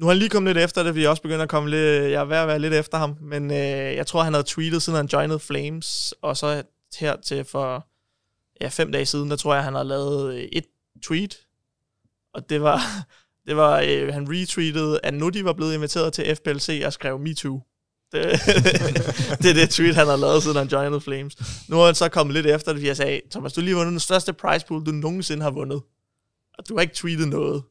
Nu 0.00 0.06
har 0.06 0.12
han 0.12 0.18
lige 0.18 0.28
kommet 0.28 0.54
lidt 0.56 0.64
efter 0.64 0.82
det, 0.82 0.94
vi 0.94 1.04
er 1.04 1.08
også 1.08 1.22
begyndt 1.22 1.42
at 1.42 1.48
komme 1.48 1.70
lidt... 1.70 2.10
Jeg 2.10 2.20
er 2.20 2.24
ved 2.24 2.36
at 2.36 2.48
være 2.48 2.58
lidt 2.58 2.74
efter 2.74 2.98
ham, 2.98 3.16
men 3.20 3.50
øh, 3.50 3.56
jeg 3.96 4.06
tror, 4.06 4.22
han 4.22 4.32
havde 4.32 4.46
tweetet, 4.46 4.82
siden 4.82 4.96
han 4.96 5.06
joined 5.06 5.38
Flames, 5.38 6.14
og 6.22 6.36
så 6.36 6.62
her 6.98 7.16
til 7.16 7.44
for 7.44 7.86
ja, 8.60 8.68
fem 8.68 8.92
dage 8.92 9.06
siden, 9.06 9.30
der 9.30 9.36
tror 9.36 9.54
jeg, 9.54 9.64
han 9.64 9.74
har 9.74 9.82
lavet 9.82 10.34
øh, 10.34 10.40
et 10.40 10.64
tweet, 11.02 11.36
og 12.34 12.50
det 12.50 12.62
var, 12.62 12.80
det 13.46 13.56
var, 13.56 13.80
øh, 13.80 14.14
han 14.14 14.26
retweetede, 14.30 15.00
at 15.02 15.14
nu 15.14 15.28
de 15.28 15.44
var 15.44 15.52
blevet 15.52 15.74
inviteret 15.74 16.12
til 16.12 16.36
FPLC 16.36 16.82
og 16.86 16.92
skrev 16.92 17.18
MeToo. 17.18 17.62
Det, 18.12 18.22
det 19.42 19.50
er 19.50 19.54
det 19.54 19.70
tweet, 19.70 19.94
han 19.94 20.06
har 20.06 20.16
lavet, 20.16 20.42
siden 20.42 20.56
han 20.56 20.66
joinede 20.66 21.00
Flames. 21.00 21.36
Nu 21.68 21.80
er 21.80 21.86
han 21.86 21.94
så 21.94 22.08
kommet 22.08 22.34
lidt 22.34 22.46
efter 22.46 22.72
det, 22.72 22.78
fordi 22.78 22.88
jeg 22.88 22.96
sagde, 22.96 23.20
Thomas, 23.30 23.52
du 23.52 23.60
har 23.60 23.64
lige 23.64 23.74
vundet 23.74 23.92
den 23.92 24.00
største 24.00 24.32
prize 24.32 24.66
pool, 24.66 24.86
du 24.86 24.90
nogensinde 24.90 25.42
har 25.42 25.50
vundet. 25.50 25.82
Og 26.58 26.68
du 26.68 26.74
har 26.74 26.82
ikke 26.82 26.94
tweetet 26.94 27.28
noget. 27.28 27.62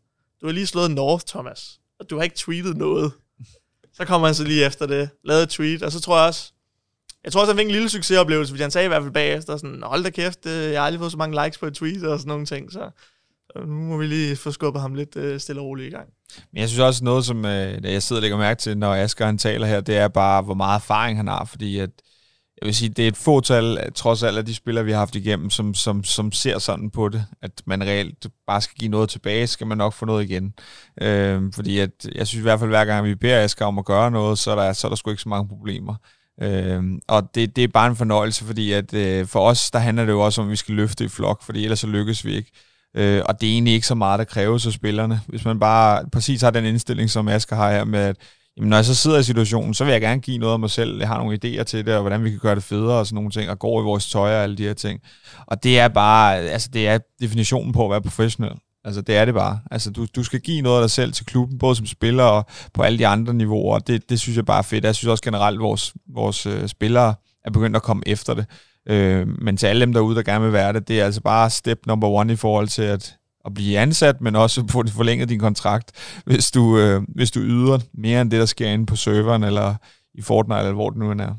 Du 0.42 0.46
har 0.46 0.54
lige 0.54 0.68
slået 0.68 0.92
North, 0.92 1.26
Thomas. 1.28 1.80
Og 2.00 2.10
du 2.10 2.16
har 2.16 2.24
ikke 2.24 2.36
tweetet 2.36 2.78
noget. 2.78 3.12
Så 3.94 4.06
kommer 4.06 4.28
han 4.28 4.36
så 4.36 4.44
lige 4.44 4.66
efter 4.66 4.86
det, 4.86 5.10
lavede 5.24 5.44
et 5.44 5.50
tweet, 5.50 5.84
og 5.84 5.92
så 5.92 6.00
tror 6.00 6.18
jeg 6.18 6.28
også, 6.28 6.52
jeg 7.24 7.32
tror 7.32 7.42
også, 7.42 7.54
han 7.54 7.58
fik 7.58 7.66
en 7.66 7.72
lille 7.72 7.90
succesoplevelse, 7.90 8.52
fordi 8.52 8.62
han 8.62 8.72
sagde 8.72 8.86
i 8.86 8.88
hvert 8.88 9.02
fald 9.02 9.14
bagefter, 9.14 9.58
sådan, 9.58 9.84
hold 9.84 10.04
da 10.04 10.10
kæft, 10.10 10.46
øh, 10.46 10.72
jeg 10.72 10.82
har 10.82 10.86
aldrig 10.86 11.00
fået 11.00 11.12
så 11.12 11.18
mange 11.18 11.44
likes 11.44 11.58
på 11.58 11.66
et 11.66 11.74
tweet, 11.74 12.04
og 12.04 12.20
sådan 12.20 12.28
nogle 12.28 12.46
ting, 12.46 12.72
så 12.72 12.90
nu 13.56 13.74
må 13.74 13.98
vi 13.98 14.08
lige 14.08 14.36
få 14.36 14.52
skubbet 14.52 14.82
ham 14.82 14.96
lidt 14.96 15.16
øh, 15.16 15.40
stille 15.40 15.62
og 15.62 15.66
roligt 15.68 15.88
i 15.88 15.96
gang. 15.96 16.10
Men 16.52 16.62
jeg 16.62 16.70
synes 16.70 16.80
også 16.80 17.04
noget, 17.04 17.26
som 17.26 17.46
øh, 17.46 17.84
jeg 17.84 18.04
sidder 18.04 18.20
og 18.20 18.22
lægger 18.22 18.38
mærke 18.38 18.60
til, 18.60 18.78
når 18.78 18.96
Asger 18.96 19.26
han 19.26 19.38
taler 19.38 19.68
her, 19.68 19.82
det 19.82 19.98
er 19.98 20.08
bare, 20.08 20.42
hvor 20.42 20.54
meget 20.54 20.80
erfaring 20.80 21.18
han 21.18 21.28
har, 21.28 21.46
fordi 21.46 21.80
at, 21.80 21.90
jeg 22.62 22.66
vil 22.66 22.76
sige, 22.76 22.90
det 22.90 23.04
er 23.04 23.08
et 23.08 23.18
fåtal, 23.18 23.78
øh, 23.86 23.92
trods 23.96 24.24
alt 24.24 24.38
af 24.38 24.46
de 24.46 24.56
spillere, 24.56 24.86
vi 24.86 24.92
har 24.92 25.00
haft 25.00 25.16
igennem, 25.16 25.50
som, 25.50 25.74
som, 25.74 26.04
som 26.04 26.32
ser 26.32 26.60
sådan 26.60 26.92
på 26.92 27.10
det, 27.10 27.26
at 27.42 27.62
man 27.66 27.84
reelt 27.84 28.28
bare 28.48 28.62
skal 28.62 28.76
give 28.78 28.92
noget 28.92 29.10
tilbage, 29.10 29.48
skal 29.48 29.68
man 29.68 29.78
nok 29.78 29.94
få 29.94 30.06
noget 30.06 30.24
igen. 30.24 30.54
Øh, 31.02 31.42
fordi 31.54 31.80
at, 31.80 31.92
jeg 32.16 32.28
synes 32.28 32.40
i 32.40 32.42
hvert 32.42 32.60
fald, 32.60 32.70
hver 32.70 32.86
gang 32.86 33.06
vi 33.06 33.16
beder 33.16 33.44
Asger 33.44 33.66
om 33.66 33.80
at 33.80 33.86
gøre 33.86 34.12
noget, 34.12 34.40
så 34.40 34.52
er 34.52 34.56
der, 34.56 34.74
så 34.74 34.88
er 34.88 34.90
der 34.90 34.96
sgu 34.96 35.10
ikke 35.10 35.24
så 35.24 35.30
mange 35.30 35.48
problemer. 35.48 35.96
Øh, 36.42 36.84
og 37.08 37.36
det, 37.36 37.56
det 37.56 37.64
er 37.64 37.68
bare 37.68 37.88
en 37.88 37.96
fornøjelse, 37.96 38.46
fordi 38.46 38.72
at 38.72 38.94
øh, 38.94 39.28
for 39.28 39.50
os, 39.50 39.72
der 39.72 39.80
handler 39.80 40.06
det 40.06 40.12
jo 40.12 40.20
også 40.20 40.42
om, 40.42 40.48
at 40.48 40.52
vi 40.52 40.56
skal 40.56 40.76
løfte 40.76 41.06
i 41.06 41.08
flok, 41.08 41.44
fordi 41.44 41.64
ellers 41.64 41.80
så 41.80 41.88
lykkes 41.88 42.26
vi 42.26 42.36
ikke. 42.36 42.52
Øh, 42.96 43.22
og 43.26 43.42
det 43.42 43.50
er 43.50 43.54
egentlig 43.54 43.74
ikke 43.74 43.88
så 43.88 43.96
meget, 43.96 44.20
der 44.20 44.26
kræves 44.26 44.68
af 44.68 44.74
spillerne. 44.74 45.22
Hvis 45.28 45.46
man 45.46 45.60
bare 45.60 46.06
præcis 46.12 46.42
har 46.42 46.52
den 46.52 46.66
indstilling, 46.66 47.10
som 47.10 47.28
Asger 47.28 47.56
har 47.56 47.72
her 47.72 47.84
med, 47.84 48.00
at 48.00 48.16
jamen, 48.58 48.70
når 48.70 48.78
jeg 48.78 48.86
så 48.86 48.96
sidder 48.96 49.20
i 49.20 49.24
situationen, 49.24 49.74
så 49.74 49.84
vil 49.84 49.92
jeg 49.92 50.02
gerne 50.02 50.22
give 50.22 50.38
noget 50.38 50.54
af 50.54 50.60
mig 50.60 50.70
selv. 50.70 51.00
Jeg 51.00 51.08
har 51.08 51.18
nogle 51.18 51.40
idéer 51.46 51.64
til 51.64 51.86
det, 51.86 51.96
og 51.96 52.02
hvordan 52.02 52.24
vi 52.24 52.30
kan 52.30 52.40
gøre 52.40 52.56
det 52.56 52.64
federe 52.64 53.00
og 53.00 53.08
sådan 53.08 53.16
nogle 53.16 53.32
ting, 53.32 53.50
og 53.50 53.60
gå 53.60 53.82
i 53.82 53.84
vores 53.84 54.10
tøj 54.10 54.36
og 54.36 54.44
alle 54.44 54.56
de 54.56 54.64
her 54.64 54.74
ting. 54.74 55.00
Og 55.48 55.64
det 55.64 55.80
er 55.80 55.88
bare, 55.88 56.38
altså 56.38 56.70
det 56.74 56.88
er 56.88 56.98
definitionen 57.22 57.74
på 57.74 57.86
at 57.86 57.92
være 57.92 58.02
professionel. 58.02 58.54
Altså, 58.86 59.02
det 59.02 59.18
er 59.18 59.26
det 59.26 59.34
bare. 59.34 59.60
Altså, 59.72 59.92
du, 59.92 60.08
du 60.16 60.24
skal 60.24 60.40
give 60.40 60.62
noget 60.62 60.78
af 60.78 60.84
dig 60.84 60.92
selv 60.92 61.14
til 61.14 61.26
klubben, 61.26 61.58
både 61.58 61.76
som 61.76 61.86
spiller 61.86 62.24
og 62.24 62.46
på 62.74 62.82
alle 62.82 62.98
de 62.98 63.08
andre 63.08 63.34
niveauer. 63.34 63.80
Det, 63.80 64.10
det 64.10 64.20
synes 64.20 64.38
jeg 64.38 64.46
bare 64.46 64.58
er 64.58 64.62
fedt. 64.62 64.86
Jeg 64.86 64.96
synes 64.96 65.10
også 65.10 65.24
generelt, 65.24 65.56
at 65.56 65.62
vores, 65.62 65.94
vores 66.14 66.46
øh, 66.46 66.68
spillere 66.68 67.16
er 67.46 67.52
begyndt 67.52 67.76
at 67.76 67.84
komme 67.84 68.04
efter 68.06 68.34
det. 68.34 68.46
Øh, 68.90 69.28
men 69.28 69.58
til 69.58 69.68
alle 69.68 69.82
dem 69.82 69.94
derude, 69.94 70.16
der 70.16 70.24
gerne 70.24 70.44
vil 70.44 70.54
være 70.54 70.74
det, 70.74 70.88
det 70.88 71.02
er 71.02 71.06
altså 71.06 71.22
bare 71.22 71.50
step 71.50 71.80
number 71.86 72.08
one 72.08 72.34
i 72.34 72.36
forhold 72.36 72.68
til 72.68 72.82
at, 72.82 73.16
at 73.46 73.54
blive 73.54 73.80
ansat, 73.80 74.22
men 74.22 74.36
også 74.36 74.64
få 74.70 74.84
forlænget 74.88 75.30
din 75.30 75.40
kontrakt, 75.40 75.92
hvis 76.26 76.52
du, 76.52 76.78
øh, 76.78 77.02
hvis 77.08 77.32
du 77.32 77.40
yder 77.40 77.80
mere 77.94 78.22
end 78.22 78.32
det, 78.32 78.40
der 78.40 78.46
sker 78.46 78.68
inde 78.68 78.86
på 78.86 78.96
serveren, 78.96 79.44
eller 79.44 79.76
i 80.14 80.22
Fortnite, 80.22 80.60
eller 80.60 80.74
hvor 80.74 80.90
det 80.90 81.00
nu 81.00 81.10
er. 81.10 81.36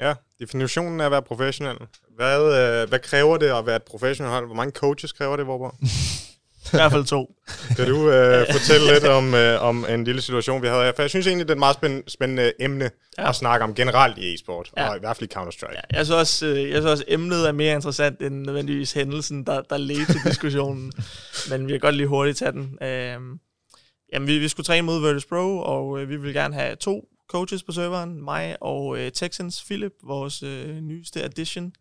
Ja, 0.00 0.14
definitionen 0.40 1.00
af 1.00 1.04
at 1.04 1.10
være 1.10 1.22
professionel. 1.22 1.76
Hvad, 2.16 2.38
øh, 2.38 2.88
hvad 2.88 2.98
kræver 2.98 3.36
det 3.36 3.46
at 3.46 3.66
være 3.66 3.76
et 3.76 3.82
professionelt 3.82 4.32
hold? 4.32 4.46
Hvor 4.46 4.54
mange 4.54 4.72
coaches 4.72 5.12
kræver 5.12 5.36
det, 5.36 5.46
Vorborg? 5.46 5.74
I 6.72 6.76
hvert 6.76 6.92
fald 6.92 7.04
to. 7.04 7.34
Kan 7.76 7.86
du 7.88 8.10
øh, 8.10 8.46
fortælle 8.52 8.92
lidt 8.92 9.04
om, 9.04 9.34
øh, 9.34 9.62
om 9.62 9.86
en 9.88 10.04
lille 10.04 10.22
situation, 10.22 10.62
vi 10.62 10.66
havde 10.66 10.82
her? 10.84 10.92
For 10.96 11.02
jeg 11.02 11.10
synes 11.10 11.26
egentlig, 11.26 11.48
det 11.48 11.50
er 11.50 11.54
et 11.54 11.58
meget 11.58 11.76
spændende, 11.76 12.10
spændende 12.10 12.52
emne 12.60 12.90
ja. 13.18 13.28
at 13.28 13.34
snakke 13.34 13.64
om 13.64 13.74
generelt 13.74 14.18
i 14.18 14.34
e-sport, 14.34 14.70
ja. 14.76 14.88
og 14.88 14.96
i 14.96 15.00
hvert 15.00 15.16
fald 15.16 15.30
i 15.30 15.34
Counter-Strike. 15.34 15.80
Ja, 15.92 15.96
jeg, 15.96 16.06
synes 16.06 16.20
også, 16.20 16.46
øh, 16.46 16.62
jeg 16.62 16.82
synes 16.82 16.84
også, 16.84 17.04
emnet 17.08 17.48
er 17.48 17.52
mere 17.52 17.74
interessant 17.74 18.22
end 18.22 18.34
nødvendigvis 18.34 18.92
hændelsen, 18.92 19.46
der, 19.46 19.60
der 19.60 19.76
ledte 19.76 20.12
til 20.12 20.20
diskussionen. 20.24 20.92
Men 21.50 21.66
vi 21.66 21.72
kan 21.72 21.80
godt 21.80 21.96
lige 21.96 22.06
hurtigt 22.06 22.38
tage 22.38 22.52
den. 22.52 22.78
Øh, 22.82 23.18
jamen, 24.12 24.28
vi, 24.28 24.38
vi 24.38 24.48
skulle 24.48 24.64
træne 24.64 24.86
mod 24.86 25.00
Virtus 25.00 25.26
Pro, 25.26 25.58
og 25.58 26.00
øh, 26.00 26.08
vi 26.08 26.16
vil 26.16 26.34
gerne 26.34 26.54
have 26.54 26.76
to 26.76 27.08
coaches 27.30 27.62
på 27.62 27.72
serveren. 27.72 28.24
Mig 28.24 28.56
og 28.60 28.98
øh, 28.98 29.12
Texans 29.12 29.64
Philip, 29.64 29.92
vores 30.02 30.42
øh, 30.42 30.80
nyeste 30.80 31.22
addition 31.22 31.72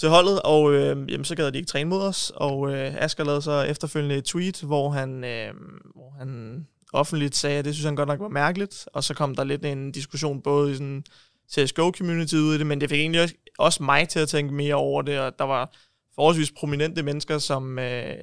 til 0.00 0.08
holdet, 0.08 0.42
og 0.42 0.72
øh, 0.72 1.12
jamen, 1.12 1.24
så 1.24 1.34
gad 1.34 1.52
de 1.52 1.58
ikke 1.58 1.68
træne 1.68 1.90
mod 1.90 2.02
os, 2.02 2.32
og 2.34 2.74
øh, 2.74 2.94
Asger 2.98 3.24
lavede 3.24 3.42
så 3.42 3.62
efterfølgende 3.62 4.16
et 4.16 4.24
tweet, 4.24 4.60
hvor 4.60 4.90
han, 4.90 5.24
øh, 5.24 5.54
hvor 5.94 6.14
han 6.18 6.66
offentligt 6.92 7.36
sagde, 7.36 7.58
at 7.58 7.64
det 7.64 7.74
synes 7.74 7.84
han 7.84 7.96
godt 7.96 8.08
nok 8.08 8.20
var 8.20 8.28
mærkeligt, 8.28 8.88
og 8.92 9.04
så 9.04 9.14
kom 9.14 9.34
der 9.34 9.44
lidt 9.44 9.64
en 9.64 9.92
diskussion 9.92 10.42
både 10.42 10.72
i 10.72 10.74
sådan 10.74 11.04
CSGO-community 11.52 12.36
ud 12.36 12.54
i 12.54 12.58
det, 12.58 12.66
men 12.66 12.80
det 12.80 12.90
fik 12.90 13.00
egentlig 13.00 13.22
også, 13.22 13.34
også 13.58 13.82
mig 13.82 14.08
til 14.08 14.18
at 14.18 14.28
tænke 14.28 14.54
mere 14.54 14.74
over 14.74 15.02
det, 15.02 15.20
og 15.20 15.38
der 15.38 15.44
var 15.44 15.72
forholdsvis 16.14 16.52
prominente 16.52 17.02
mennesker, 17.02 17.38
som 17.38 17.78
øh, 17.78 18.16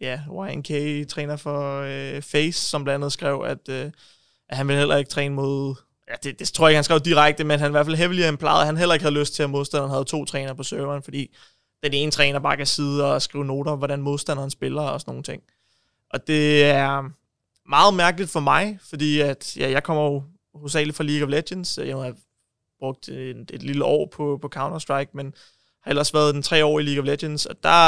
ja, 0.00 0.20
YNK, 0.30 0.68
træner 1.08 1.36
for 1.36 1.80
øh, 1.80 2.22
Face, 2.22 2.68
som 2.68 2.84
blandt 2.84 2.94
andet 2.94 3.12
skrev, 3.12 3.44
at, 3.46 3.68
øh, 3.68 3.90
at 4.48 4.56
han 4.56 4.68
ville 4.68 4.78
heller 4.78 4.96
ikke 4.96 5.10
træne 5.10 5.34
mod 5.34 5.74
ja, 6.08 6.14
det, 6.22 6.38
det 6.38 6.48
tror 6.48 6.66
jeg 6.66 6.70
ikke, 6.70 6.76
han 6.76 6.84
skrev 6.84 7.00
direkte, 7.00 7.44
men 7.44 7.60
han 7.60 7.70
i 7.70 7.72
hvert 7.72 7.86
fald 7.86 7.96
heavily 7.96 8.28
implied, 8.28 8.64
han 8.64 8.76
heller 8.76 8.94
ikke 8.94 9.04
havde 9.04 9.18
lyst 9.18 9.34
til, 9.34 9.42
at 9.42 9.50
modstanderen 9.50 9.90
havde 9.90 10.04
to 10.04 10.24
trænere 10.24 10.56
på 10.56 10.62
serveren, 10.62 11.02
fordi 11.02 11.36
den 11.82 11.92
ene 11.92 12.10
træner 12.10 12.38
bare 12.38 12.56
kan 12.56 12.66
sidde 12.66 13.14
og 13.14 13.22
skrive 13.22 13.44
noter, 13.44 13.76
hvordan 13.76 14.02
modstanderen 14.02 14.50
spiller 14.50 14.82
og 14.82 15.00
sådan 15.00 15.10
nogle 15.10 15.22
ting. 15.22 15.42
Og 16.10 16.26
det 16.26 16.64
er 16.64 17.10
meget 17.68 17.94
mærkeligt 17.94 18.30
for 18.30 18.40
mig, 18.40 18.78
fordi 18.88 19.20
at, 19.20 19.56
ja, 19.56 19.70
jeg 19.70 19.82
kommer 19.82 20.04
jo 20.04 20.22
hovedsageligt 20.54 20.96
fra 20.96 21.04
League 21.04 21.24
of 21.26 21.30
Legends. 21.30 21.78
Jeg 21.78 21.96
har 21.96 22.14
brugt 22.78 23.08
et, 23.08 23.50
et 23.50 23.62
lille 23.62 23.84
år 23.84 24.08
på, 24.12 24.38
på 24.42 24.50
Counter-Strike, 24.56 25.10
men 25.12 25.34
har 25.82 25.90
ellers 25.90 26.14
været 26.14 26.34
den 26.34 26.42
tre 26.42 26.64
år 26.64 26.78
i 26.78 26.82
League 26.82 27.02
of 27.02 27.06
Legends, 27.06 27.46
og 27.46 27.56
der 27.62 27.78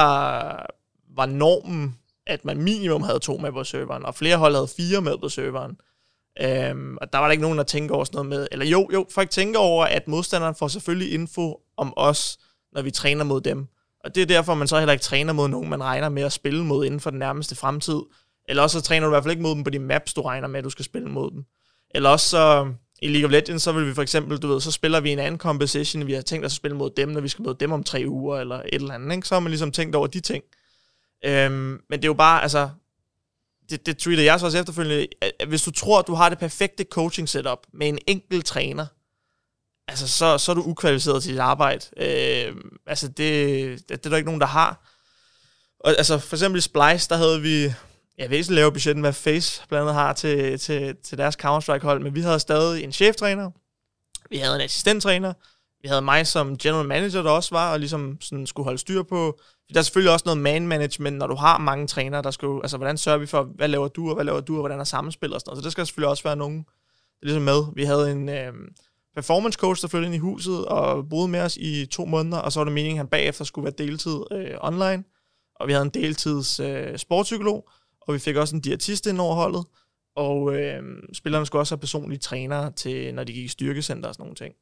var 1.16 1.26
normen, 1.26 1.98
at 2.26 2.44
man 2.44 2.62
minimum 2.62 3.02
havde 3.02 3.18
to 3.18 3.36
med 3.36 3.52
på 3.52 3.64
serveren, 3.64 4.04
og 4.04 4.14
flere 4.14 4.36
hold 4.36 4.54
havde 4.54 4.68
fire 4.76 5.00
med 5.00 5.18
på 5.18 5.28
serveren. 5.28 5.80
Øhm, 6.40 6.96
og 7.00 7.12
der 7.12 7.18
var 7.18 7.26
der 7.26 7.32
ikke 7.32 7.42
nogen, 7.42 7.58
der 7.58 7.64
tænker 7.64 7.94
over 7.94 8.04
sådan 8.04 8.16
noget 8.16 8.28
med, 8.28 8.48
eller 8.52 8.66
jo, 8.66 8.88
jo, 8.92 9.06
folk 9.10 9.30
tænker 9.30 9.60
over, 9.60 9.84
at 9.84 10.08
modstanderen 10.08 10.54
får 10.54 10.68
selvfølgelig 10.68 11.12
info 11.12 11.60
om 11.76 11.92
os, 11.96 12.38
når 12.72 12.82
vi 12.82 12.90
træner 12.90 13.24
mod 13.24 13.40
dem. 13.40 13.66
Og 14.04 14.14
det 14.14 14.22
er 14.22 14.26
derfor, 14.26 14.54
man 14.54 14.68
så 14.68 14.78
heller 14.78 14.92
ikke 14.92 15.02
træner 15.02 15.32
mod 15.32 15.48
nogen, 15.48 15.70
man 15.70 15.82
regner 15.82 16.08
med 16.08 16.22
at 16.22 16.32
spille 16.32 16.64
mod 16.64 16.86
inden 16.86 17.00
for 17.00 17.10
den 17.10 17.18
nærmeste 17.18 17.54
fremtid. 17.54 18.00
Eller 18.48 18.62
også 18.62 18.80
så 18.80 18.84
træner 18.84 19.06
du 19.06 19.10
i 19.10 19.14
hvert 19.14 19.22
fald 19.22 19.32
ikke 19.32 19.42
mod 19.42 19.54
dem 19.54 19.64
på 19.64 19.70
de 19.70 19.78
maps, 19.78 20.14
du 20.14 20.22
regner 20.22 20.48
med, 20.48 20.58
at 20.58 20.64
du 20.64 20.70
skal 20.70 20.84
spille 20.84 21.08
mod 21.08 21.30
dem. 21.30 21.44
Eller 21.94 22.10
også 22.10 22.28
så, 22.28 22.72
i 23.02 23.08
League 23.08 23.26
of 23.26 23.32
Legends, 23.32 23.62
så 23.62 23.72
vil 23.72 23.86
vi 23.86 23.94
for 23.94 24.02
eksempel, 24.02 24.38
du 24.38 24.48
ved, 24.48 24.60
så 24.60 24.72
spiller 24.72 25.00
vi 25.00 25.10
en 25.10 25.18
anden 25.18 25.38
composition, 25.38 26.06
vi 26.06 26.12
har 26.12 26.22
tænkt 26.22 26.46
os 26.46 26.52
at 26.52 26.56
spille 26.56 26.76
mod 26.76 26.90
dem, 26.96 27.08
når 27.08 27.20
vi 27.20 27.28
skal 27.28 27.42
møde 27.42 27.56
dem 27.60 27.72
om 27.72 27.84
tre 27.84 28.04
uger, 28.06 28.38
eller 28.38 28.56
et 28.56 28.74
eller 28.74 28.94
andet, 28.94 29.16
ikke? 29.16 29.28
Så 29.28 29.34
har 29.34 29.40
man 29.40 29.50
ligesom 29.50 29.72
tænkt 29.72 29.96
over 29.96 30.06
de 30.06 30.20
ting. 30.20 30.44
Øhm, 31.24 31.80
men 31.90 31.92
det 31.92 32.04
er 32.04 32.08
jo 32.08 32.14
bare, 32.14 32.42
altså, 32.42 32.68
det, 33.70 33.86
det 33.86 33.98
tweetede 33.98 34.26
jeg 34.26 34.40
så 34.40 34.46
også 34.46 34.58
efterfølgende, 34.58 35.06
at 35.22 35.48
hvis 35.48 35.62
du 35.62 35.70
tror, 35.70 35.98
at 35.98 36.06
du 36.06 36.14
har 36.14 36.28
det 36.28 36.38
perfekte 36.38 36.84
coaching 36.90 37.28
setup 37.28 37.66
med 37.72 37.88
en 37.88 37.98
enkelt 38.06 38.46
træner, 38.46 38.86
altså 39.88 40.08
så, 40.08 40.38
så 40.38 40.52
er 40.52 40.54
du 40.54 40.62
ukvalificeret 40.62 41.22
til 41.22 41.32
dit 41.32 41.40
arbejde. 41.40 41.86
Øh, 41.96 42.56
altså 42.86 43.08
det, 43.08 43.18
det, 43.78 43.88
det 43.88 44.06
er 44.06 44.10
der 44.10 44.16
ikke 44.16 44.28
nogen, 44.28 44.40
der 44.40 44.46
har. 44.46 44.84
Og, 45.80 45.90
altså 45.98 46.18
for 46.18 46.36
eksempel 46.36 46.58
i 46.58 46.62
Splice, 46.62 47.08
der 47.08 47.16
havde 47.16 47.42
vi 47.42 47.64
ja, 48.18 48.26
væsentligt 48.28 48.54
lavere 48.54 48.72
budget, 48.72 48.94
end 48.94 49.04
hvad 49.04 49.12
Face 49.12 49.62
blandt 49.68 49.82
andet 49.82 49.94
har 49.94 50.12
til, 50.12 50.58
til, 50.58 50.96
til 51.04 51.18
deres 51.18 51.36
Counter-Strike-hold, 51.36 52.02
men 52.02 52.14
vi 52.14 52.20
havde 52.20 52.40
stadig 52.40 52.84
en 52.84 52.92
cheftræner, 52.92 53.50
vi 54.30 54.38
havde 54.38 54.54
en 54.54 54.60
assistenttræner, 54.60 55.32
vi 55.82 55.88
havde 55.88 56.02
mig 56.02 56.26
som 56.26 56.58
general 56.58 56.86
manager, 56.86 57.22
der 57.22 57.30
også 57.30 57.54
var, 57.54 57.72
og 57.72 57.78
ligesom 57.78 58.20
sådan 58.20 58.46
skulle 58.46 58.64
holde 58.64 58.78
styr 58.78 59.02
på. 59.02 59.38
Der 59.74 59.78
er 59.78 59.82
selvfølgelig 59.82 60.12
også 60.12 60.22
noget 60.26 60.40
man 60.40 60.66
management, 60.66 61.16
når 61.16 61.26
du 61.26 61.34
har 61.34 61.58
mange 61.58 61.86
trænere, 61.86 62.22
der 62.22 62.30
skal 62.30 62.48
altså 62.62 62.76
hvordan 62.76 62.98
sørger 62.98 63.18
vi 63.18 63.26
for, 63.26 63.42
hvad 63.42 63.68
laver 63.68 63.88
du, 63.88 64.08
og 64.08 64.14
hvad 64.14 64.24
laver 64.24 64.40
du, 64.40 64.54
og 64.54 64.60
hvordan 64.60 64.80
er 64.80 64.84
samspil 64.84 65.34
og 65.34 65.40
sådan 65.40 65.50
noget. 65.50 65.62
Så 65.62 65.64
det 65.64 65.72
skal 65.72 65.86
selvfølgelig 65.86 66.08
også 66.08 66.22
være 66.22 66.36
nogen, 66.36 66.58
der 66.58 67.26
ligesom 67.26 67.42
med. 67.42 67.64
Vi 67.74 67.84
havde 67.84 68.12
en 68.12 68.28
øh, 68.28 68.52
performance 69.14 69.58
coach, 69.58 69.82
der 69.82 69.88
flyttede 69.88 70.06
ind 70.06 70.14
i 70.14 70.18
huset 70.18 70.66
og 70.66 71.08
boede 71.08 71.28
med 71.28 71.40
os 71.40 71.56
i 71.56 71.86
to 71.86 72.04
måneder, 72.04 72.38
og 72.38 72.52
så 72.52 72.60
var 72.60 72.64
det 72.64 72.72
meningen, 72.72 72.96
at 72.96 72.98
han 72.98 73.08
bagefter 73.08 73.44
skulle 73.44 73.64
være 73.64 73.86
deltid 73.86 74.16
øh, 74.32 74.54
online. 74.60 75.04
Og 75.56 75.68
vi 75.68 75.72
havde 75.72 75.84
en 75.84 75.90
deltids 75.90 76.60
øh, 76.60 76.98
sportspsykolog, 76.98 77.70
og 78.00 78.14
vi 78.14 78.18
fik 78.18 78.36
også 78.36 78.56
en 78.56 78.62
diætist 78.62 79.06
ind 79.06 79.20
over 79.20 79.34
holdet, 79.34 79.64
og 80.16 80.54
øh, 80.56 80.82
spillerne 81.12 81.46
skulle 81.46 81.62
også 81.62 81.74
have 81.74 81.80
personlige 81.80 82.18
trænere 82.18 82.70
til, 82.70 83.14
når 83.14 83.24
de 83.24 83.32
gik 83.32 83.44
i 83.44 83.48
styrkecenter 83.48 84.08
og 84.08 84.14
sådan 84.14 84.22
nogle 84.22 84.36
ting. 84.36 84.54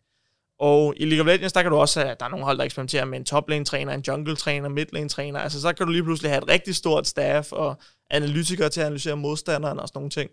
Og 0.58 0.94
i 0.96 1.04
League 1.04 1.20
of 1.20 1.26
Legends, 1.26 1.52
der 1.52 1.62
kan 1.62 1.70
du 1.70 1.76
også 1.76 2.00
have, 2.00 2.10
at 2.10 2.20
der 2.20 2.26
er 2.26 2.30
nogle 2.30 2.44
hold, 2.44 2.58
der 2.58 2.64
eksperimenterer 2.64 3.04
med 3.04 3.18
en 3.18 3.24
toplane-træner, 3.24 3.94
en 3.94 4.04
jungle-træner, 4.08 4.68
midlane-træner. 4.68 5.40
Altså, 5.40 5.60
så 5.60 5.72
kan 5.72 5.86
du 5.86 5.92
lige 5.92 6.02
pludselig 6.02 6.30
have 6.30 6.42
et 6.42 6.48
rigtig 6.48 6.74
stort 6.74 7.06
staff 7.06 7.52
og 7.52 7.76
analytikere 8.10 8.68
til 8.68 8.80
at 8.80 8.86
analysere 8.86 9.16
modstanderen 9.16 9.78
og 9.78 9.88
sådan 9.88 9.98
nogle 9.98 10.10
ting. 10.10 10.30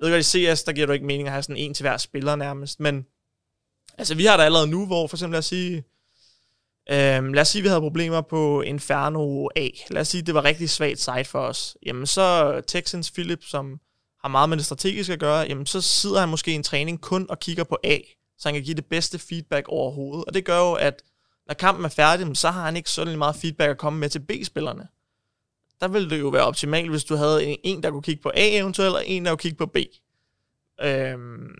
Jeg 0.00 0.06
ved 0.06 0.14
godt, 0.14 0.34
i 0.34 0.54
CS, 0.54 0.62
der 0.62 0.72
giver 0.72 0.86
du 0.86 0.92
ikke 0.92 1.06
mening 1.06 1.28
at 1.28 1.32
have 1.32 1.42
sådan 1.42 1.56
en 1.56 1.74
til 1.74 1.82
hver 1.82 1.96
spiller 1.96 2.36
nærmest, 2.36 2.80
men 2.80 3.06
altså, 3.98 4.14
vi 4.14 4.24
har 4.24 4.36
der 4.36 4.44
allerede 4.44 4.66
nu, 4.66 4.86
hvor 4.86 5.06
for 5.06 5.16
eksempel, 5.16 5.32
lad 5.32 5.38
os 5.38 5.46
sige, 5.46 5.84
øhm, 6.90 7.32
lad 7.32 7.40
os 7.40 7.48
sige, 7.48 7.62
vi 7.62 7.68
havde 7.68 7.80
problemer 7.80 8.20
på 8.20 8.62
Inferno 8.62 9.48
A. 9.56 9.68
Lad 9.90 10.00
os 10.00 10.08
sige, 10.08 10.22
det 10.22 10.34
var 10.34 10.44
rigtig 10.44 10.70
svagt 10.70 11.00
site 11.00 11.24
for 11.24 11.40
os. 11.40 11.76
Jamen, 11.86 12.06
så 12.06 12.60
Texans 12.66 13.10
Philip, 13.10 13.44
som 13.44 13.80
har 14.22 14.28
meget 14.28 14.48
med 14.48 14.56
det 14.56 14.66
strategiske 14.66 15.12
at 15.12 15.20
gøre, 15.20 15.38
jamen, 15.38 15.66
så 15.66 15.80
sidder 15.80 16.20
han 16.20 16.28
måske 16.28 16.50
i 16.50 16.54
en 16.54 16.62
træning 16.62 17.00
kun 17.00 17.26
og 17.28 17.38
kigger 17.38 17.64
på 17.64 17.78
A 17.84 17.98
så 18.38 18.48
han 18.48 18.54
kan 18.54 18.62
give 18.62 18.76
det 18.76 18.86
bedste 18.86 19.18
feedback 19.18 19.68
overhovedet. 19.68 20.24
Og 20.24 20.34
det 20.34 20.44
gør 20.44 20.58
jo, 20.58 20.72
at 20.72 21.02
når 21.46 21.54
kampen 21.54 21.84
er 21.84 21.88
færdig, 21.88 22.36
så 22.36 22.50
har 22.50 22.64
han 22.64 22.76
ikke 22.76 22.90
så 22.90 23.04
meget 23.04 23.36
feedback 23.36 23.70
at 23.70 23.78
komme 23.78 23.98
med 23.98 24.08
til 24.08 24.20
B-spillerne. 24.20 24.88
Der 25.80 25.88
ville 25.88 26.10
det 26.10 26.20
jo 26.20 26.28
være 26.28 26.44
optimalt, 26.44 26.90
hvis 26.90 27.04
du 27.04 27.16
havde 27.16 27.66
en, 27.66 27.82
der 27.82 27.90
kunne 27.90 28.02
kigge 28.02 28.22
på 28.22 28.28
A 28.34 28.58
eventuelt, 28.58 28.94
og 28.94 29.02
en, 29.06 29.24
der 29.24 29.30
kunne 29.30 29.38
kigge 29.38 29.56
på 29.56 29.66
B. 29.66 29.76
Øhm, 30.82 31.54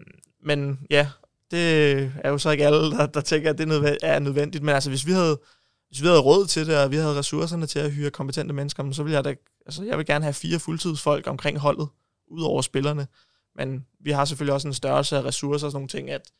men 0.45 0.79
ja, 0.91 1.09
det 1.51 1.97
er 2.25 2.31
jo 2.31 2.39
så 2.39 2.51
ikke 2.51 2.67
alle, 2.67 2.91
der, 2.91 3.07
der 3.07 3.21
tænker, 3.21 3.51
at 3.51 3.59
det 3.59 3.99
er 4.03 4.19
nødvendigt. 4.19 4.65
Men 4.65 4.75
altså, 4.75 4.91
hvis 4.91 5.07
vi 5.07 5.13
havde, 5.13 5.41
hvis 5.89 6.03
vi 6.03 6.07
havde 6.07 6.21
råd 6.21 6.47
til 6.47 6.67
det, 6.67 6.79
og 6.79 6.91
vi 6.91 6.97
havde 6.97 7.19
ressourcerne 7.19 7.67
til 7.67 7.79
at 7.79 7.93
hyre 7.93 8.11
kompetente 8.11 8.55
mennesker, 8.55 8.93
så 8.93 9.03
ville 9.03 9.15
jeg 9.15 9.25
da, 9.25 9.35
altså, 9.67 9.85
jeg 9.85 9.99
vil 9.99 10.07
gerne 10.07 10.25
have 10.25 10.35
fire 10.35 10.59
fuldtidsfolk 10.59 11.27
omkring 11.27 11.59
holdet, 11.59 11.89
ud 12.29 12.43
over 12.43 12.63
spillerne. 12.63 13.07
Men 13.57 13.87
vi 14.01 14.11
har 14.11 14.25
selvfølgelig 14.25 14.55
også 14.55 14.69
en 14.69 14.75
størrelse 14.75 15.17
af 15.17 15.25
ressourcer 15.25 15.67
og 15.67 15.71
sådan 15.71 15.77
nogle 15.77 15.89
ting, 15.89 16.11
at 16.11 16.31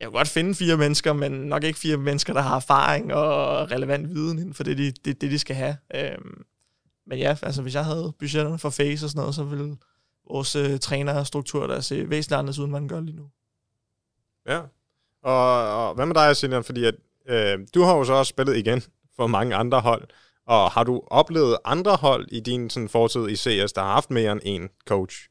jeg 0.00 0.06
kan 0.06 0.12
godt 0.12 0.28
finde 0.28 0.54
fire 0.54 0.76
mennesker, 0.76 1.12
men 1.12 1.32
nok 1.32 1.64
ikke 1.64 1.78
fire 1.78 1.96
mennesker, 1.96 2.32
der 2.32 2.40
har 2.40 2.56
erfaring 2.56 3.14
og 3.14 3.70
relevant 3.70 4.14
viden 4.14 4.38
inden 4.38 4.54
for 4.54 4.64
det, 4.64 4.78
de, 4.78 4.92
det, 5.04 5.20
det, 5.20 5.30
de 5.30 5.38
skal 5.38 5.56
have. 5.56 5.76
Øhm, 5.94 6.44
men 7.06 7.18
ja, 7.18 7.36
altså 7.42 7.62
hvis 7.62 7.74
jeg 7.74 7.84
havde 7.84 8.12
budgetterne 8.18 8.58
for 8.58 8.70
face 8.70 9.06
og 9.06 9.10
sådan 9.10 9.20
noget, 9.20 9.34
så 9.34 9.44
ville 9.44 9.76
vores 10.30 10.56
øh, 10.56 10.78
trænerstruktur 10.78 11.66
der 11.66 11.80
se 11.80 12.10
væsentligt 12.10 12.38
anderledes 12.38 12.58
ud, 12.58 12.64
end 12.64 12.72
man 12.72 12.88
gør 12.88 13.00
lige 13.00 13.16
nu. 13.16 13.28
Ja, 14.48 14.60
og, 15.22 15.88
og 15.88 15.94
hvad 15.94 16.06
med 16.06 16.14
dig, 16.14 16.36
Sinian? 16.36 16.64
Fordi 16.64 16.84
at, 16.84 16.94
øh, 17.28 17.58
du 17.74 17.82
har 17.82 17.96
jo 17.96 18.04
så 18.04 18.12
også 18.12 18.30
spillet 18.30 18.56
igen 18.56 18.82
for 19.16 19.26
mange 19.26 19.54
andre 19.56 19.80
hold, 19.80 20.08
og 20.46 20.70
har 20.70 20.84
du 20.84 21.02
oplevet 21.06 21.56
andre 21.64 21.96
hold 21.96 22.26
i 22.28 22.40
din 22.40 22.70
sådan, 22.70 22.88
fortid 22.88 23.28
i 23.28 23.36
CS, 23.36 23.72
der 23.72 23.80
har 23.80 23.92
haft 23.92 24.10
mere 24.10 24.32
end 24.32 24.40
en 24.44 24.68
coach? 24.88 25.28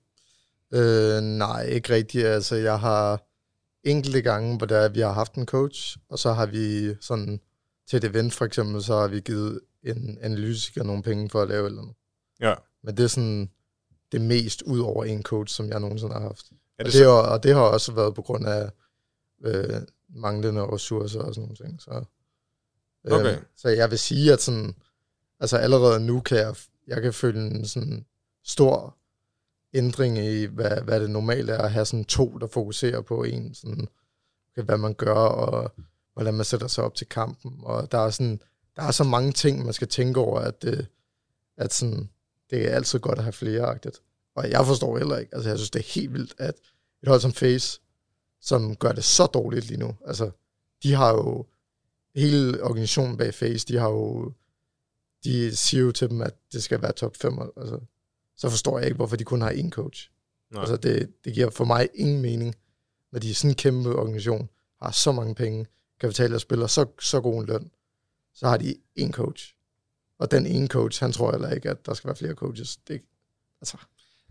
Øh, 0.73 1.21
nej, 1.21 1.65
ikke 1.65 1.93
rigtigt. 1.93 2.25
Altså, 2.25 2.55
jeg 2.55 2.79
har 2.79 3.21
enkelte 3.85 4.21
gange, 4.21 4.57
hvor 4.57 4.67
der, 4.67 4.89
vi 4.89 4.99
har 4.99 5.11
haft 5.11 5.33
en 5.33 5.45
coach, 5.45 5.97
og 6.09 6.19
så 6.19 6.33
har 6.33 6.45
vi 6.45 6.95
sådan 7.01 7.39
til 7.87 7.97
et 7.97 8.03
event 8.03 8.33
for 8.33 8.45
eksempel, 8.45 8.83
så 8.83 8.93
har 8.99 9.07
vi 9.07 9.19
givet 9.19 9.59
en 9.83 10.17
analytiker 10.21 10.83
nogle 10.83 11.03
penge 11.03 11.29
for 11.29 11.41
at 11.41 11.47
lave 11.47 11.65
eller 11.65 11.81
noget. 11.81 11.95
Ja. 12.39 12.53
Men 12.83 12.97
det 12.97 13.03
er 13.03 13.07
sådan 13.07 13.49
det 14.11 14.21
mest 14.21 14.61
ud 14.61 14.79
over 14.79 15.05
en 15.05 15.23
coach, 15.23 15.55
som 15.55 15.69
jeg 15.69 15.79
nogensinde 15.79 16.13
har 16.13 16.21
haft. 16.21 16.45
Er 16.79 16.83
det 16.83 16.93
og, 16.93 16.93
det 16.93 17.05
har, 17.05 17.11
og 17.11 17.43
det 17.43 17.53
har 17.53 17.61
også 17.61 17.91
været 17.91 18.15
på 18.15 18.21
grund 18.21 18.47
af 18.47 18.69
øh, 19.45 19.81
manglende 20.09 20.61
ressourcer 20.61 21.19
og 21.19 21.35
sådan 21.35 21.41
nogle 21.41 21.55
ting. 21.55 21.81
Så, 21.81 21.91
øh, 23.05 23.13
Okay. 23.13 23.37
så 23.57 23.69
jeg 23.69 23.91
vil 23.91 23.99
sige, 23.99 24.33
at 24.33 24.41
sådan, 24.41 24.75
altså 25.39 25.57
allerede 25.57 25.99
nu 25.99 26.19
kan 26.19 26.37
jeg, 26.37 26.55
jeg 26.87 27.01
kan 27.01 27.13
føle 27.13 27.39
en 27.39 27.67
sådan 27.67 28.05
stor 28.43 28.97
ændring 29.75 30.17
i, 30.17 30.45
hvad, 30.45 30.81
hvad 30.81 30.99
det 30.99 31.09
normalt 31.09 31.49
er 31.49 31.57
at 31.57 31.71
have 31.71 31.85
sådan 31.85 32.05
to, 32.05 32.37
der 32.37 32.47
fokuserer 32.47 33.01
på 33.01 33.23
en, 33.23 33.53
sådan, 33.53 33.87
hvad 34.63 34.77
man 34.77 34.93
gør, 34.93 35.13
og 35.13 35.71
hvordan 36.13 36.33
man 36.33 36.45
sætter 36.45 36.67
sig 36.67 36.83
op 36.83 36.95
til 36.95 37.07
kampen. 37.07 37.59
Og 37.63 37.91
der 37.91 37.97
er, 37.97 38.09
sådan, 38.09 38.41
der 38.75 38.83
er 38.83 38.91
så 38.91 39.03
mange 39.03 39.31
ting, 39.31 39.65
man 39.65 39.73
skal 39.73 39.87
tænke 39.87 40.19
over, 40.19 40.39
at, 40.39 40.61
det, 40.61 40.87
at 41.57 41.73
sådan, 41.73 42.09
det 42.49 42.71
er 42.71 42.75
altid 42.75 42.99
godt 42.99 43.17
at 43.17 43.23
have 43.23 43.33
flere 43.33 43.61
agtet. 43.61 44.01
Og 44.35 44.49
jeg 44.49 44.65
forstår 44.65 44.97
heller 44.97 45.17
ikke, 45.17 45.35
altså 45.35 45.49
jeg 45.49 45.57
synes, 45.57 45.71
det 45.71 45.79
er 45.79 45.93
helt 45.93 46.13
vildt, 46.13 46.35
at 46.37 46.55
et 47.03 47.09
hold 47.09 47.21
som 47.21 47.33
Face, 47.33 47.81
som 48.41 48.75
gør 48.75 48.91
det 48.91 49.03
så 49.03 49.25
dårligt 49.25 49.65
lige 49.65 49.79
nu, 49.79 49.95
altså 50.05 50.31
de 50.83 50.93
har 50.93 51.11
jo, 51.13 51.45
hele 52.15 52.63
organisationen 52.63 53.17
bag 53.17 53.33
Face, 53.33 53.67
de 53.67 53.77
har 53.77 53.89
jo, 53.89 54.33
de 55.23 55.55
siger 55.55 55.83
jo 55.83 55.91
til 55.91 56.09
dem, 56.09 56.21
at 56.21 56.33
det 56.53 56.63
skal 56.63 56.81
være 56.81 56.91
top 56.91 57.15
5, 57.15 57.39
altså 57.57 57.79
så 58.37 58.49
forstår 58.49 58.77
jeg 58.77 58.87
ikke, 58.87 58.95
hvorfor 58.95 59.15
de 59.15 59.23
kun 59.23 59.41
har 59.41 59.51
én 59.51 59.69
coach. 59.69 60.09
Nej. 60.51 60.61
Altså 60.61 60.77
det, 60.77 61.09
det 61.25 61.33
giver 61.33 61.49
for 61.49 61.65
mig 61.65 61.89
ingen 61.95 62.21
mening, 62.21 62.55
når 63.11 63.19
de 63.19 63.29
er 63.29 63.33
sådan 63.33 63.51
en 63.51 63.55
kæmpe 63.55 63.95
organisation, 63.95 64.49
har 64.81 64.91
så 64.91 65.11
mange 65.11 65.35
penge, 65.35 65.65
kan 65.99 66.09
betale 66.09 66.35
og 66.35 66.41
spiller 66.41 66.67
så, 66.67 66.85
så 67.01 67.21
god 67.21 67.41
en 67.41 67.45
løn, 67.45 67.71
så 68.33 68.47
har 68.47 68.57
de 68.57 68.75
én 68.99 69.11
coach. 69.11 69.53
Og 70.19 70.31
den 70.31 70.45
ene 70.45 70.67
coach, 70.67 71.03
han 71.03 71.11
tror 71.11 71.31
heller 71.31 71.49
ikke, 71.49 71.69
at 71.69 71.85
der 71.85 71.93
skal 71.93 72.07
være 72.07 72.15
flere 72.15 72.33
coaches. 72.33 72.77
Det, 72.87 73.01
altså, 73.61 73.77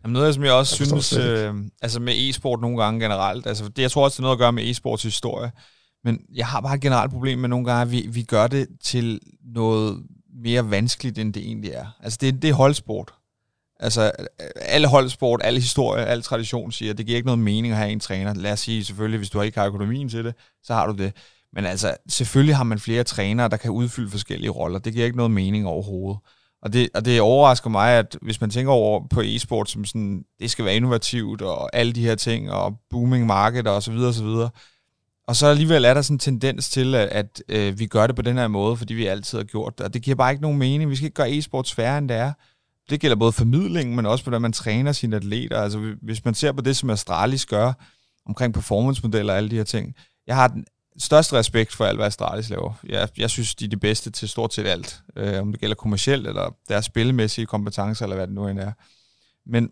Jamen 0.03 0.13
noget, 0.13 0.35
som 0.35 0.45
jeg 0.45 0.53
også 0.53 0.77
Jeg 0.81 0.87
synes, 0.87 1.13
øh, 1.13 1.55
altså 1.83 2.01
med 2.01 2.15
e-sport 2.17 2.61
nogle 2.61 2.83
gange 2.83 3.01
generelt, 3.01 3.47
altså 3.47 3.69
det, 3.69 3.83
jeg 3.83 3.91
tror 3.91 4.05
også, 4.05 4.15
det 4.15 4.19
er 4.19 4.23
noget 4.23 4.37
at 4.37 4.39
gøre 4.39 4.53
med 4.53 4.71
e-sports 4.71 5.03
historie, 5.03 5.53
men 6.05 6.27
jeg 6.35 6.47
har 6.47 6.61
bare 6.61 6.75
et 6.75 6.81
generelt 6.81 7.13
problem 7.13 7.39
med 7.39 7.49
nogle 7.49 7.67
gange, 7.67 7.83
at 7.83 7.91
vi, 7.91 8.07
vi 8.11 8.23
gør 8.23 8.47
det 8.47 8.69
til 8.85 9.21
noget 9.45 10.03
mere 10.35 10.71
vanskeligt, 10.71 11.19
end 11.19 11.35
det 11.35 11.43
egentlig 11.43 11.71
er. 11.71 11.87
Altså 12.01 12.19
det, 12.21 12.43
det 12.43 12.51
er 12.51 12.55
holdsport. 12.55 13.15
Altså, 13.81 14.13
alle 14.57 14.89
holdsport, 14.89 15.41
alle 15.45 15.61
historie, 15.61 16.05
alle 16.05 16.23
tradition 16.23 16.73
siger, 16.73 16.93
at 16.93 16.99
det 16.99 17.07
giver 17.07 17.17
ikke 17.17 17.27
noget 17.27 17.39
mening 17.39 17.73
at 17.73 17.79
have 17.79 17.91
en 17.91 18.01
træner. 18.01 18.35
Lad 18.35 18.53
os 18.53 18.61
sige, 18.61 18.85
selvfølgelig, 18.85 19.19
hvis 19.19 19.31
du 19.31 19.41
ikke 19.41 19.59
har 19.59 19.67
økonomien 19.67 20.09
til 20.09 20.25
det, 20.25 20.35
så 20.63 20.75
har 20.75 20.87
du 20.87 20.93
det. 20.93 21.13
Men 21.53 21.65
altså, 21.65 21.97
selvfølgelig 22.09 22.57
har 22.57 22.65
man 22.65 22.79
flere 22.79 23.05
trænere, 23.05 23.49
der 23.49 23.57
kan 23.57 23.71
udfylde 23.71 24.11
forskellige 24.11 24.51
roller. 24.51 24.79
Det 24.79 24.93
giver 24.93 25.05
ikke 25.05 25.17
noget 25.17 25.31
mening 25.31 25.67
overhovedet. 25.67 26.21
Og 26.63 26.73
det, 26.73 26.89
og 26.95 27.05
det 27.05 27.21
overrasker 27.21 27.71
mig, 27.71 27.93
at 27.93 28.19
hvis 28.23 28.41
man 28.41 28.51
tænker 28.51 28.73
over 28.73 29.09
på 29.11 29.21
e-sport 29.25 29.71
som 29.71 29.85
sådan, 29.85 30.25
det 30.41 30.51
skal 30.51 30.65
være 30.65 30.77
innovativt, 30.77 31.43
og 31.43 31.77
alle 31.77 31.93
de 31.93 32.01
her 32.01 32.15
ting, 32.15 32.51
og 32.51 32.75
booming 32.91 33.27
market, 33.27 33.67
og 33.67 33.83
så 33.83 33.93
videre, 33.93 34.09
og 34.09 34.15
så 34.15 34.25
videre. 34.25 34.51
Og 35.29 35.37
så 35.37 35.47
alligevel 35.47 35.85
er 35.85 35.95
der 35.95 36.03
sådan 36.03 36.15
en 36.15 36.19
tendens 36.19 36.71
til, 36.71 36.95
at, 36.95 37.09
at 37.09 37.43
øh, 37.49 37.79
vi 37.79 37.87
gør 37.87 38.07
det 38.07 38.17
på 38.17 38.23
den 38.23 38.39
her 38.39 38.49
måde, 38.49 38.77
fordi 38.77 38.95
vi 38.95 39.07
altid 39.07 39.39
har 39.39 39.45
gjort 39.45 39.79
det. 39.79 39.87
Og 39.87 39.95
det 39.95 40.03
giver 40.03 40.15
bare 40.15 40.31
ikke 40.31 40.43
nogen 40.43 40.59
mening. 40.59 40.91
Vi 40.91 40.97
skal 40.97 41.05
ikke 41.05 41.15
gøre 41.15 41.33
e-sport 41.33 41.69
sværere, 41.69 41.99
end 41.99 42.09
det 42.09 42.17
er 42.17 42.33
det 42.91 43.01
gælder 43.01 43.17
både 43.17 43.33
formidlingen, 43.33 43.97
men 43.97 44.07
også 44.07 44.25
hvordan 44.25 44.43
man 44.43 44.53
træner 44.53 44.93
sine 44.93 45.17
atleter. 45.17 45.61
Altså 45.61 45.95
hvis 46.03 46.25
man 46.25 46.35
ser 46.35 46.53
på 46.53 46.61
det, 46.61 46.77
som 46.77 46.91
Astralis 46.91 47.47
gør 47.47 47.73
omkring 48.27 48.55
performancemodeller 48.55 49.33
og 49.33 49.37
alle 49.37 49.51
de 49.51 49.57
her 49.57 49.65
ting. 49.65 49.95
Jeg 50.27 50.37
har 50.37 50.49
den 50.49 50.67
største 50.99 51.37
respekt 51.37 51.73
for 51.73 51.85
alt, 51.85 51.99
hvad 51.99 52.07
Astralis 52.07 52.51
laver. 52.51 52.73
Jeg, 52.85 53.09
jeg 53.17 53.31
synes, 53.31 53.55
de 53.55 53.65
er 53.65 53.69
de 53.69 53.77
bedste 53.77 54.11
til 54.11 54.29
stort 54.29 54.55
set 54.55 54.67
alt. 54.67 55.01
Øh, 55.17 55.41
om 55.41 55.53
det 55.53 55.61
gælder 55.61 55.75
kommercielt, 55.75 56.27
eller 56.27 56.57
deres 56.69 56.85
spillemæssige 56.85 57.47
kompetencer, 57.47 58.05
eller 58.05 58.17
hvad 58.17 58.27
det 58.27 58.35
nu 58.35 58.49
end 58.49 58.59
er. 58.59 58.73
Men 59.47 59.71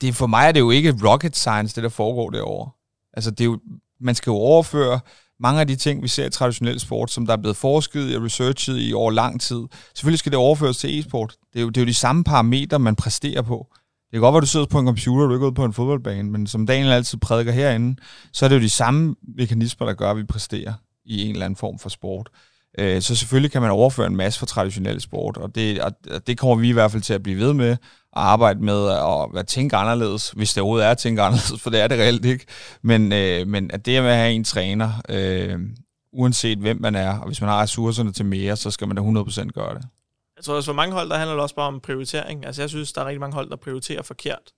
det, 0.00 0.14
for 0.14 0.26
mig 0.26 0.48
er 0.48 0.52
det 0.52 0.60
jo 0.60 0.70
ikke 0.70 0.98
rocket 1.04 1.36
science, 1.36 1.74
det 1.74 1.82
der 1.82 1.88
foregår 1.88 2.30
derovre. 2.30 2.70
Altså 3.12 3.30
det 3.30 3.40
er 3.40 3.44
jo, 3.44 3.60
man 4.00 4.14
skal 4.14 4.30
jo 4.30 4.36
overføre 4.36 5.00
mange 5.40 5.60
af 5.60 5.66
de 5.66 5.76
ting, 5.76 6.02
vi 6.02 6.08
ser 6.08 6.26
i 6.26 6.30
traditionel 6.30 6.80
sport, 6.80 7.10
som 7.10 7.26
der 7.26 7.32
er 7.32 7.36
blevet 7.36 7.56
forsket 7.56 8.16
og 8.16 8.24
researchet 8.24 8.78
i 8.78 8.92
over 8.92 9.10
lang 9.10 9.40
tid. 9.40 9.62
Selvfølgelig 9.94 10.18
skal 10.18 10.32
det 10.32 10.38
overføres 10.38 10.78
til 10.78 10.98
e-sport. 10.98 11.34
Det 11.52 11.58
er 11.58 11.62
jo, 11.62 11.68
det 11.68 11.76
er 11.76 11.80
jo 11.80 11.86
de 11.86 11.94
samme 11.94 12.24
parametre, 12.24 12.78
man 12.78 12.96
præsterer 12.96 13.42
på. 13.42 13.66
Det 14.10 14.16
kan 14.16 14.20
godt 14.20 14.32
være, 14.32 14.38
at 14.38 14.42
du 14.42 14.46
sidder 14.46 14.66
på 14.66 14.78
en 14.78 14.86
computer, 14.86 15.24
og 15.24 15.30
du 15.30 15.34
er 15.34 15.46
ude 15.46 15.54
på 15.54 15.64
en 15.64 15.72
fodboldbane, 15.72 16.30
men 16.30 16.46
som 16.46 16.66
Daniel 16.66 16.92
altid 16.92 17.18
prædiker 17.18 17.52
herinde, 17.52 18.00
så 18.32 18.44
er 18.44 18.48
det 18.48 18.56
jo 18.56 18.60
de 18.60 18.68
samme 18.68 19.16
mekanismer, 19.38 19.86
der 19.86 19.94
gør, 19.94 20.10
at 20.10 20.16
vi 20.16 20.24
præsterer 20.24 20.72
i 21.04 21.24
en 21.24 21.30
eller 21.30 21.44
anden 21.44 21.56
form 21.56 21.78
for 21.78 21.88
sport. 21.88 22.28
Øh, 22.78 23.02
så 23.02 23.14
selvfølgelig 23.14 23.52
kan 23.52 23.62
man 23.62 23.70
overføre 23.70 24.06
en 24.06 24.16
masse 24.16 24.40
fra 24.40 24.46
traditionel 24.46 25.00
sport, 25.00 25.36
og 25.36 25.54
det, 25.54 25.80
og 25.80 25.92
det 26.26 26.38
kommer 26.38 26.56
vi 26.56 26.68
i 26.68 26.72
hvert 26.72 26.90
fald 26.90 27.02
til 27.02 27.14
at 27.14 27.22
blive 27.22 27.38
ved 27.38 27.52
med 27.52 27.76
arbejde 28.12 28.60
med 28.60 28.78
og 28.82 29.38
at 29.38 29.46
tænke 29.46 29.76
anderledes, 29.76 30.30
hvis 30.30 30.54
det 30.54 30.62
overhovedet 30.62 30.86
er 30.86 30.90
at 30.90 30.98
tænke 30.98 31.22
anderledes, 31.22 31.62
for 31.62 31.70
det 31.70 31.80
er 31.80 31.88
det 31.88 31.98
reelt 31.98 32.24
ikke. 32.24 32.46
Men, 32.82 33.12
øh, 33.12 33.46
men 33.46 33.70
at 33.70 33.86
det 33.86 34.02
med 34.02 34.10
at 34.10 34.16
have 34.16 34.32
en 34.32 34.44
træner, 34.44 34.92
øh, 35.08 35.58
uanset 36.12 36.58
hvem 36.58 36.80
man 36.80 36.94
er, 36.94 37.18
og 37.18 37.26
hvis 37.26 37.40
man 37.40 37.50
har 37.50 37.62
ressourcerne 37.62 38.12
til 38.12 38.24
mere, 38.24 38.56
så 38.56 38.70
skal 38.70 38.88
man 38.88 38.96
da 38.96 39.02
100% 39.02 39.50
gøre 39.50 39.74
det. 39.74 39.84
Jeg 40.36 40.44
tror 40.44 40.54
også, 40.54 40.66
for 40.66 40.72
mange 40.72 40.94
hold, 40.94 41.10
der 41.10 41.16
handler 41.16 41.34
det 41.34 41.42
også 41.42 41.54
bare 41.54 41.66
om 41.66 41.80
prioritering. 41.80 42.46
Altså, 42.46 42.62
jeg 42.62 42.68
synes, 42.70 42.92
der 42.92 43.00
er 43.00 43.06
rigtig 43.06 43.20
mange 43.20 43.34
hold, 43.34 43.50
der 43.50 43.56
prioriterer 43.56 44.02
forkert. 44.02 44.52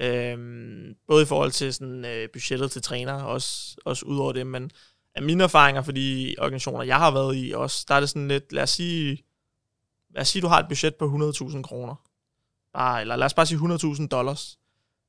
Øhm, 0.00 0.94
både 1.08 1.22
i 1.22 1.26
forhold 1.26 1.50
til 1.50 1.74
sådan, 1.74 2.04
øh, 2.04 2.28
budgettet 2.32 2.70
til 2.70 2.82
træner, 2.82 3.12
også, 3.12 3.76
også 3.84 4.06
ud 4.06 4.18
over 4.18 4.32
det, 4.32 4.46
men 4.46 4.70
af 5.14 5.22
mine 5.22 5.44
erfaringer 5.44 5.82
for 5.82 5.92
de 5.92 6.34
organisationer, 6.38 6.84
jeg 6.84 6.96
har 6.96 7.10
været 7.10 7.36
i 7.36 7.52
også, 7.56 7.84
der 7.88 7.94
er 7.94 8.00
det 8.00 8.08
sådan 8.08 8.28
lidt, 8.28 8.52
lad 8.52 8.62
os 8.62 8.70
sige, 8.70 9.24
lad 10.14 10.20
os 10.20 10.28
sige, 10.28 10.42
du 10.42 10.46
har 10.46 10.58
et 10.58 10.68
budget 10.68 10.94
på 10.94 11.06
100.000 11.06 11.62
kroner. 11.62 11.94
Bare, 12.76 13.00
eller 13.00 13.16
lad 13.16 13.26
os 13.26 13.34
bare 13.34 13.46
sige 13.46 13.58
100.000 13.58 14.06
dollars 14.06 14.58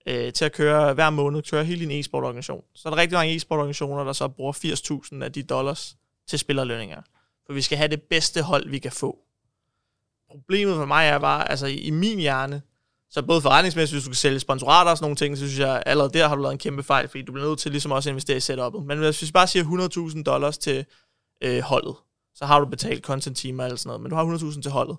øh, 0.08 0.34
til 0.34 0.46
at 0.46 0.54
køre 0.54 0.94
hver 0.94 1.10
måned, 1.10 1.42
køre 1.42 1.66
hele 1.66 1.80
din 1.80 1.92
e-sportorganisation. 1.92 2.64
Så 2.76 2.90
er 2.90 2.94
der 2.94 2.98
rigtig 2.98 3.18
mange 3.18 3.36
e-sportorganisationer, 3.36 4.04
der 4.04 4.14
så 4.14 4.28
bruger 4.28 4.54
80.000 5.14 5.24
af 5.24 5.32
de 5.32 5.44
dollars 5.44 5.96
til 6.28 6.40
spillerlønninger. 6.40 7.02
For 7.46 7.54
vi 7.54 7.62
skal 7.62 7.78
have 7.78 7.88
det 7.88 8.02
bedste 8.02 8.42
hold, 8.42 8.70
vi 8.70 8.80
kan 8.80 8.92
få. 8.92 9.18
Problemet 10.30 10.76
for 10.76 10.86
mig 10.86 11.08
er 11.08 11.20
bare, 11.20 11.50
altså 11.50 11.68
i 11.68 11.90
min 11.90 12.20
hjerne, 12.20 12.62
så 13.10 13.22
både 13.22 13.42
forretningsmæssigt, 13.42 13.96
hvis 13.96 14.04
du 14.04 14.10
kan 14.10 14.16
sælge 14.16 14.40
sponsorater 14.40 14.92
og 14.92 14.98
sådan 14.98 15.04
nogle 15.04 15.16
ting, 15.16 15.38
så 15.38 15.48
synes 15.48 15.60
jeg, 15.60 15.84
allerede 15.86 16.14
der 16.14 16.28
har 16.28 16.36
du 16.36 16.42
lavet 16.42 16.54
en 16.54 16.60
kæmpe 16.60 16.84
fejl, 16.84 17.08
fordi 17.08 17.24
du 17.24 17.32
bliver 17.32 17.48
nødt 17.48 17.60
til 17.60 17.72
ligesom 17.72 17.92
også 17.92 18.10
at 18.10 18.12
investere 18.12 18.38
i 18.38 18.40
setup'et. 18.40 18.84
Men 18.84 18.98
hvis 18.98 19.22
vi 19.22 19.32
bare 19.34 19.48
siger 19.48 20.10
100.000 20.16 20.24
dollars 20.24 20.58
til 20.58 20.86
øh, 21.44 21.60
holdet, 21.62 21.96
så 22.36 22.46
har 22.46 22.60
du 22.60 22.66
betalt 22.66 23.06
content 23.06 23.38
timer 23.38 23.64
eller 23.64 23.78
sådan 23.78 23.88
noget, 23.90 24.02
men 24.02 24.10
du 24.10 24.16
har 24.16 24.52
100.000 24.54 24.62
til 24.62 24.72
holdet. 24.72 24.98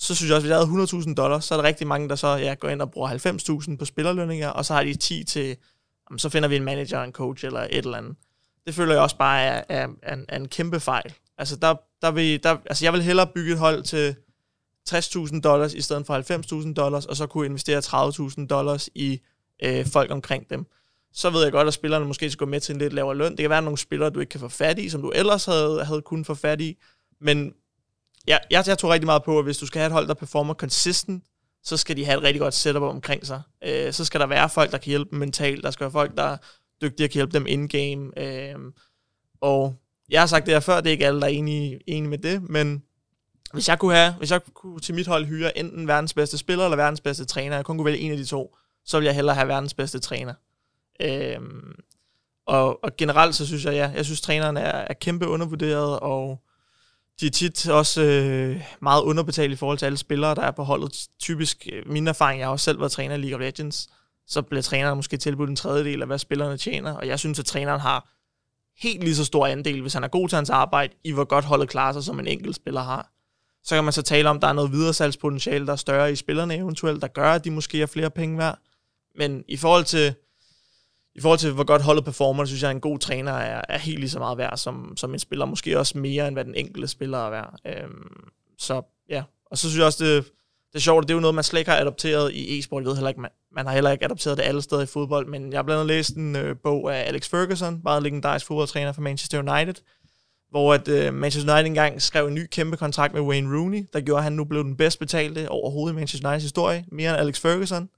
Så 0.00 0.14
synes 0.14 0.28
jeg 0.28 0.36
også, 0.36 0.46
hvis 0.46 0.50
jeg 0.50 0.58
havde 0.58 1.04
100.000 1.08 1.14
dollars, 1.14 1.44
så 1.44 1.54
er 1.54 1.58
der 1.58 1.68
rigtig 1.68 1.86
mange, 1.86 2.08
der 2.08 2.14
så 2.14 2.28
ja, 2.28 2.54
går 2.54 2.68
ind 2.68 2.82
og 2.82 2.90
bruger 2.90 3.08
90.000 3.70 3.76
på 3.76 3.84
spillerlønninger, 3.84 4.48
og 4.48 4.64
så 4.64 4.74
har 4.74 4.84
de 4.84 4.94
10 4.94 5.24
til, 5.24 5.56
jamen, 6.10 6.18
så 6.18 6.28
finder 6.28 6.48
vi 6.48 6.56
en 6.56 6.64
manager, 6.64 7.02
en 7.02 7.12
coach 7.12 7.44
eller 7.44 7.60
et 7.60 7.76
eller 7.76 7.98
andet. 7.98 8.16
Det 8.66 8.74
føler 8.74 8.92
jeg 8.92 9.02
også 9.02 9.16
bare 9.16 9.42
er, 9.42 9.64
er, 9.68 9.88
er, 10.02 10.14
en, 10.14 10.24
er 10.28 10.36
en 10.36 10.48
kæmpe 10.48 10.80
fejl. 10.80 11.14
Altså, 11.38 11.56
der, 11.56 11.74
der 12.02 12.10
vil, 12.10 12.42
der, 12.42 12.56
altså 12.66 12.84
jeg 12.84 12.92
vil 12.92 13.02
hellere 13.02 13.26
bygge 13.26 13.52
et 13.52 13.58
hold 13.58 13.82
til 13.82 14.16
60.000 14.90 15.40
dollars 15.40 15.74
i 15.74 15.80
stedet 15.80 16.06
for 16.06 16.62
90.000 16.64 16.74
dollars, 16.74 17.06
og 17.06 17.16
så 17.16 17.26
kunne 17.26 17.46
investere 17.46 17.78
30.000 18.40 18.46
dollars 18.46 18.88
i 18.94 19.20
øh, 19.62 19.86
folk 19.86 20.10
omkring 20.10 20.50
dem. 20.50 20.66
Så 21.12 21.30
ved 21.30 21.42
jeg 21.42 21.52
godt, 21.52 21.68
at 21.68 21.74
spillerne 21.74 22.04
måske 22.04 22.30
skal 22.30 22.38
gå 22.38 22.50
med 22.50 22.60
til 22.60 22.72
en 22.72 22.78
lidt 22.78 22.92
lavere 22.92 23.16
løn. 23.16 23.30
Det 23.30 23.40
kan 23.40 23.50
være 23.50 23.62
nogle 23.62 23.78
spillere, 23.78 24.10
du 24.10 24.20
ikke 24.20 24.30
kan 24.30 24.40
få 24.40 24.48
fat 24.48 24.78
i, 24.78 24.88
som 24.88 25.02
du 25.02 25.10
ellers 25.10 25.44
havde, 25.44 25.84
havde 25.84 26.02
kunnet 26.02 26.26
få 26.26 26.34
fat 26.34 26.60
i. 26.60 26.76
Men 27.20 27.52
ja, 28.28 28.38
jeg, 28.50 28.64
jeg 28.66 28.78
tror 28.78 28.92
rigtig 28.92 29.06
meget 29.06 29.22
på, 29.24 29.38
at 29.38 29.44
hvis 29.44 29.58
du 29.58 29.66
skal 29.66 29.78
have 29.78 29.86
et 29.86 29.92
hold, 29.92 30.08
der 30.08 30.14
performer 30.14 30.54
consistent, 30.54 31.24
så 31.62 31.76
skal 31.76 31.96
de 31.96 32.04
have 32.04 32.18
et 32.18 32.22
rigtig 32.22 32.40
godt 32.40 32.54
setup 32.54 32.82
omkring 32.82 33.26
sig. 33.26 33.42
Øh, 33.64 33.92
så 33.92 34.04
skal 34.04 34.20
der 34.20 34.26
være 34.26 34.48
folk, 34.48 34.72
der 34.72 34.78
kan 34.78 34.90
hjælpe 34.90 35.10
dem 35.10 35.18
mentalt. 35.18 35.64
Der 35.64 35.70
skal 35.70 35.84
være 35.84 35.92
folk, 35.92 36.16
der 36.16 36.36
dygtige 36.82 37.06
og 37.06 37.10
kan 37.10 37.18
hjælpe 37.18 37.32
dem 37.32 37.46
in-game. 37.46 38.18
Øh, 38.18 38.58
og 39.40 39.74
jeg 40.08 40.20
har 40.20 40.26
sagt 40.26 40.46
det 40.46 40.54
her 40.54 40.60
før, 40.60 40.80
det 40.80 40.86
er 40.86 40.92
ikke 40.92 41.06
alle, 41.06 41.20
der 41.20 41.26
er 41.26 41.30
enige, 41.30 41.80
enige 41.86 42.10
med 42.10 42.18
det, 42.18 42.42
men 42.42 42.82
hvis 43.52 43.68
jeg 43.68 43.78
kunne 43.78 43.94
have, 43.94 44.12
hvis 44.12 44.30
jeg 44.30 44.40
kunne 44.54 44.80
til 44.80 44.94
mit 44.94 45.06
hold 45.06 45.26
hyre 45.26 45.58
enten 45.58 45.88
verdens 45.88 46.14
bedste 46.14 46.38
spiller 46.38 46.64
eller 46.64 46.76
verdens 46.76 47.00
bedste 47.00 47.24
træner, 47.24 47.56
jeg 47.56 47.64
kun 47.64 47.76
kunne 47.76 47.84
vælge 47.84 47.98
en 47.98 48.12
af 48.12 48.16
de 48.16 48.24
to, 48.24 48.56
så 48.84 48.96
ville 48.96 49.06
jeg 49.06 49.14
hellere 49.14 49.34
have 49.34 49.48
verdens 49.48 49.74
bedste 49.74 49.98
træner. 49.98 50.34
Øhm, 51.00 51.74
og, 52.46 52.84
og 52.84 52.96
generelt 52.96 53.34
så 53.34 53.46
synes 53.46 53.64
jeg, 53.64 53.74
ja, 53.74 53.92
jeg 53.94 54.04
synes 54.04 54.20
træneren 54.20 54.56
er, 54.56 54.62
er 54.62 54.94
kæmpe 54.94 55.26
undervurderet, 55.26 56.00
og 56.00 56.42
de 57.20 57.26
er 57.26 57.30
tit 57.30 57.68
også 57.68 58.02
øh, 58.02 58.62
meget 58.80 59.02
underbetalt 59.02 59.52
i 59.52 59.56
forhold 59.56 59.78
til 59.78 59.86
alle 59.86 59.98
spillere, 59.98 60.34
der 60.34 60.42
er 60.42 60.50
på 60.50 60.62
holdet. 60.62 61.08
Typisk, 61.20 61.68
øh, 61.72 61.92
min 61.92 62.08
erfaring, 62.08 62.40
jeg 62.40 62.46
har 62.46 62.52
også 62.52 62.64
selv 62.64 62.80
været 62.80 62.92
træner 62.92 63.14
i 63.14 63.18
League 63.18 63.34
of 63.34 63.40
Legends, 63.40 63.88
så 64.26 64.42
bliver 64.42 64.62
træneren 64.62 64.96
måske 64.96 65.16
tilbudt 65.16 65.50
en 65.50 65.56
tredjedel 65.56 66.00
af, 66.00 66.06
hvad 66.06 66.18
spillerne 66.18 66.56
tjener, 66.56 66.92
og 66.92 67.06
jeg 67.06 67.18
synes, 67.18 67.38
at 67.38 67.44
træneren 67.44 67.80
har 67.80 68.08
helt 68.82 69.04
lige 69.04 69.16
så 69.16 69.24
stor 69.24 69.46
andel, 69.46 69.80
hvis 69.80 69.94
han 69.94 70.04
er 70.04 70.08
god 70.08 70.28
til 70.28 70.36
hans 70.36 70.50
arbejde, 70.50 70.94
i 71.04 71.12
hvor 71.12 71.24
godt 71.24 71.44
holdet 71.44 71.68
klarer 71.68 71.92
sig, 71.92 72.04
som 72.04 72.18
en 72.18 72.26
enkelt 72.26 72.56
spiller 72.56 72.80
har. 72.80 73.12
Så 73.64 73.74
kan 73.74 73.84
man 73.84 73.92
så 73.92 74.02
tale 74.02 74.28
om, 74.28 74.36
at 74.36 74.42
der 74.42 74.48
er 74.48 74.52
noget 74.52 74.72
videre 74.72 74.94
salgspotentiale, 74.94 75.66
der 75.66 75.72
er 75.72 75.76
større 75.76 76.12
i 76.12 76.16
spillerne 76.16 76.56
eventuelt, 76.56 77.02
der 77.02 77.08
gør, 77.08 77.32
at 77.32 77.44
de 77.44 77.50
måske 77.50 77.78
har 77.78 77.86
flere 77.86 78.10
penge 78.10 78.38
værd. 78.38 78.58
Men 79.16 79.44
i 79.48 79.56
forhold 79.56 79.84
til, 79.84 80.14
i 81.18 81.20
forhold 81.20 81.38
til 81.38 81.52
hvor 81.52 81.64
godt 81.64 81.82
holdet 81.82 82.04
performer, 82.04 82.44
synes 82.44 82.62
jeg, 82.62 82.70
at 82.70 82.74
en 82.74 82.80
god 82.80 82.98
træner 82.98 83.32
er, 83.32 83.62
er 83.68 83.78
helt 83.78 83.98
lige 83.98 84.10
så 84.10 84.18
meget 84.18 84.38
værd, 84.38 84.56
som, 84.56 84.96
som 84.96 85.12
en 85.12 85.18
spiller. 85.18 85.44
Måske 85.44 85.78
også 85.78 85.98
mere, 85.98 86.28
end 86.28 86.36
hvad 86.36 86.44
den 86.44 86.54
enkelte 86.54 86.88
spiller 86.88 87.18
er 87.18 87.30
værd. 87.30 87.54
Øhm, 87.66 88.30
så 88.58 88.82
ja, 89.08 89.22
og 89.50 89.58
så 89.58 89.68
synes 89.68 89.78
jeg 89.78 89.86
også, 89.86 90.04
det, 90.04 90.24
det 90.72 90.74
er 90.74 90.80
sjovt, 90.80 91.02
det 91.02 91.10
er 91.10 91.14
jo 91.14 91.20
noget, 91.20 91.34
man 91.34 91.44
slet 91.44 91.60
ikke 91.60 91.70
har 91.70 91.78
adopteret 91.78 92.32
i 92.32 92.58
e-sport. 92.58 92.82
Jeg 92.82 92.88
ved 92.88 92.96
heller 92.96 93.08
ikke, 93.08 93.20
man, 93.20 93.30
man 93.52 93.66
har 93.66 93.72
heller 93.72 93.90
ikke 93.90 94.04
adopteret 94.04 94.38
det 94.38 94.42
alle 94.42 94.62
steder 94.62 94.82
i 94.82 94.86
fodbold, 94.86 95.26
men 95.26 95.52
jeg 95.52 95.58
har 95.58 95.62
blandt 95.62 95.80
andet 95.80 95.96
læst 95.96 96.16
en 96.16 96.36
øh, 96.36 96.56
bog 96.62 96.96
af 96.96 97.08
Alex 97.08 97.28
Ferguson, 97.28 97.80
meget 97.84 98.02
legendarisk 98.02 98.46
fodboldtræner 98.46 98.92
for 98.92 99.00
Manchester 99.00 99.38
United, 99.38 99.74
hvor 100.50 100.74
at, 100.74 100.88
øh, 100.88 101.14
Manchester 101.14 101.52
United 101.52 101.66
engang 101.66 102.02
skrev 102.02 102.26
en 102.26 102.34
ny 102.34 102.46
kæmpe 102.46 102.76
kontrakt 102.76 103.14
med 103.14 103.22
Wayne 103.22 103.58
Rooney, 103.58 103.86
der 103.92 104.00
gjorde, 104.00 104.18
at 104.18 104.24
han 104.24 104.32
nu 104.32 104.44
blev 104.44 104.64
den 104.64 104.76
bedst 104.76 104.98
betalte 104.98 105.48
overhovedet 105.48 105.94
i 105.94 105.96
Manchester 105.96 106.28
Uniteds 106.28 106.42
historie, 106.42 106.84
mere 106.92 107.10
end 107.10 107.18
Alex 107.18 107.40
Ferguson. 107.40 107.88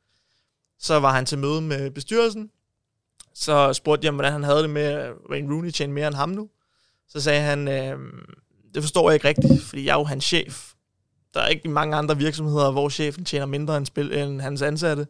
Så 0.78 1.00
var 1.00 1.12
han 1.12 1.26
til 1.26 1.38
møde 1.38 1.60
med 1.60 1.90
bestyrelsen, 1.90 2.50
så 3.34 3.72
spurgte 3.72 4.04
jeg, 4.04 4.12
hvordan 4.12 4.32
han 4.32 4.42
havde 4.42 4.62
det 4.62 4.70
med, 4.70 4.82
at 4.82 5.12
Wayne 5.30 5.54
Rooney 5.54 5.70
tjente 5.70 5.94
mere 5.94 6.06
end 6.06 6.14
ham 6.14 6.28
nu. 6.28 6.48
Så 7.08 7.20
sagde 7.20 7.40
han, 7.40 7.68
øh, 7.68 7.98
det 8.74 8.82
forstår 8.82 9.10
jeg 9.10 9.14
ikke 9.14 9.28
rigtigt, 9.28 9.62
fordi 9.62 9.84
jeg 9.84 9.92
er 9.92 9.98
jo 9.98 10.04
hans 10.04 10.24
chef. 10.24 10.72
Der 11.34 11.40
er 11.40 11.48
ikke 11.48 11.68
mange 11.68 11.96
andre 11.96 12.16
virksomheder, 12.16 12.70
hvor 12.70 12.88
chefen 12.88 13.24
tjener 13.24 13.46
mindre 13.46 13.76
end, 13.76 13.86
spil, 13.86 14.12
end 14.12 14.40
hans 14.40 14.62
ansatte. 14.62 15.06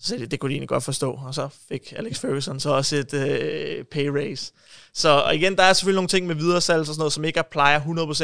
Så 0.00 0.16
det, 0.16 0.30
det 0.30 0.40
kunne 0.40 0.48
de 0.48 0.54
egentlig 0.54 0.68
godt 0.68 0.84
forstå. 0.84 1.20
Og 1.26 1.34
så 1.34 1.48
fik 1.68 1.92
Alex 1.96 2.18
Ferguson 2.18 2.60
så 2.60 2.70
også 2.70 2.96
et 2.96 3.14
øh, 3.14 3.84
pay 3.84 4.06
raise. 4.06 4.52
Så 4.94 5.08
og 5.08 5.34
igen, 5.34 5.56
der 5.56 5.62
er 5.62 5.72
selvfølgelig 5.72 5.96
nogle 5.96 6.08
ting 6.08 6.26
med 6.26 6.34
videresalg 6.34 6.80
og 6.80 6.86
sådan 6.86 6.98
noget, 6.98 7.12
som 7.12 7.24
ikke 7.24 7.42
plejer 7.50 7.80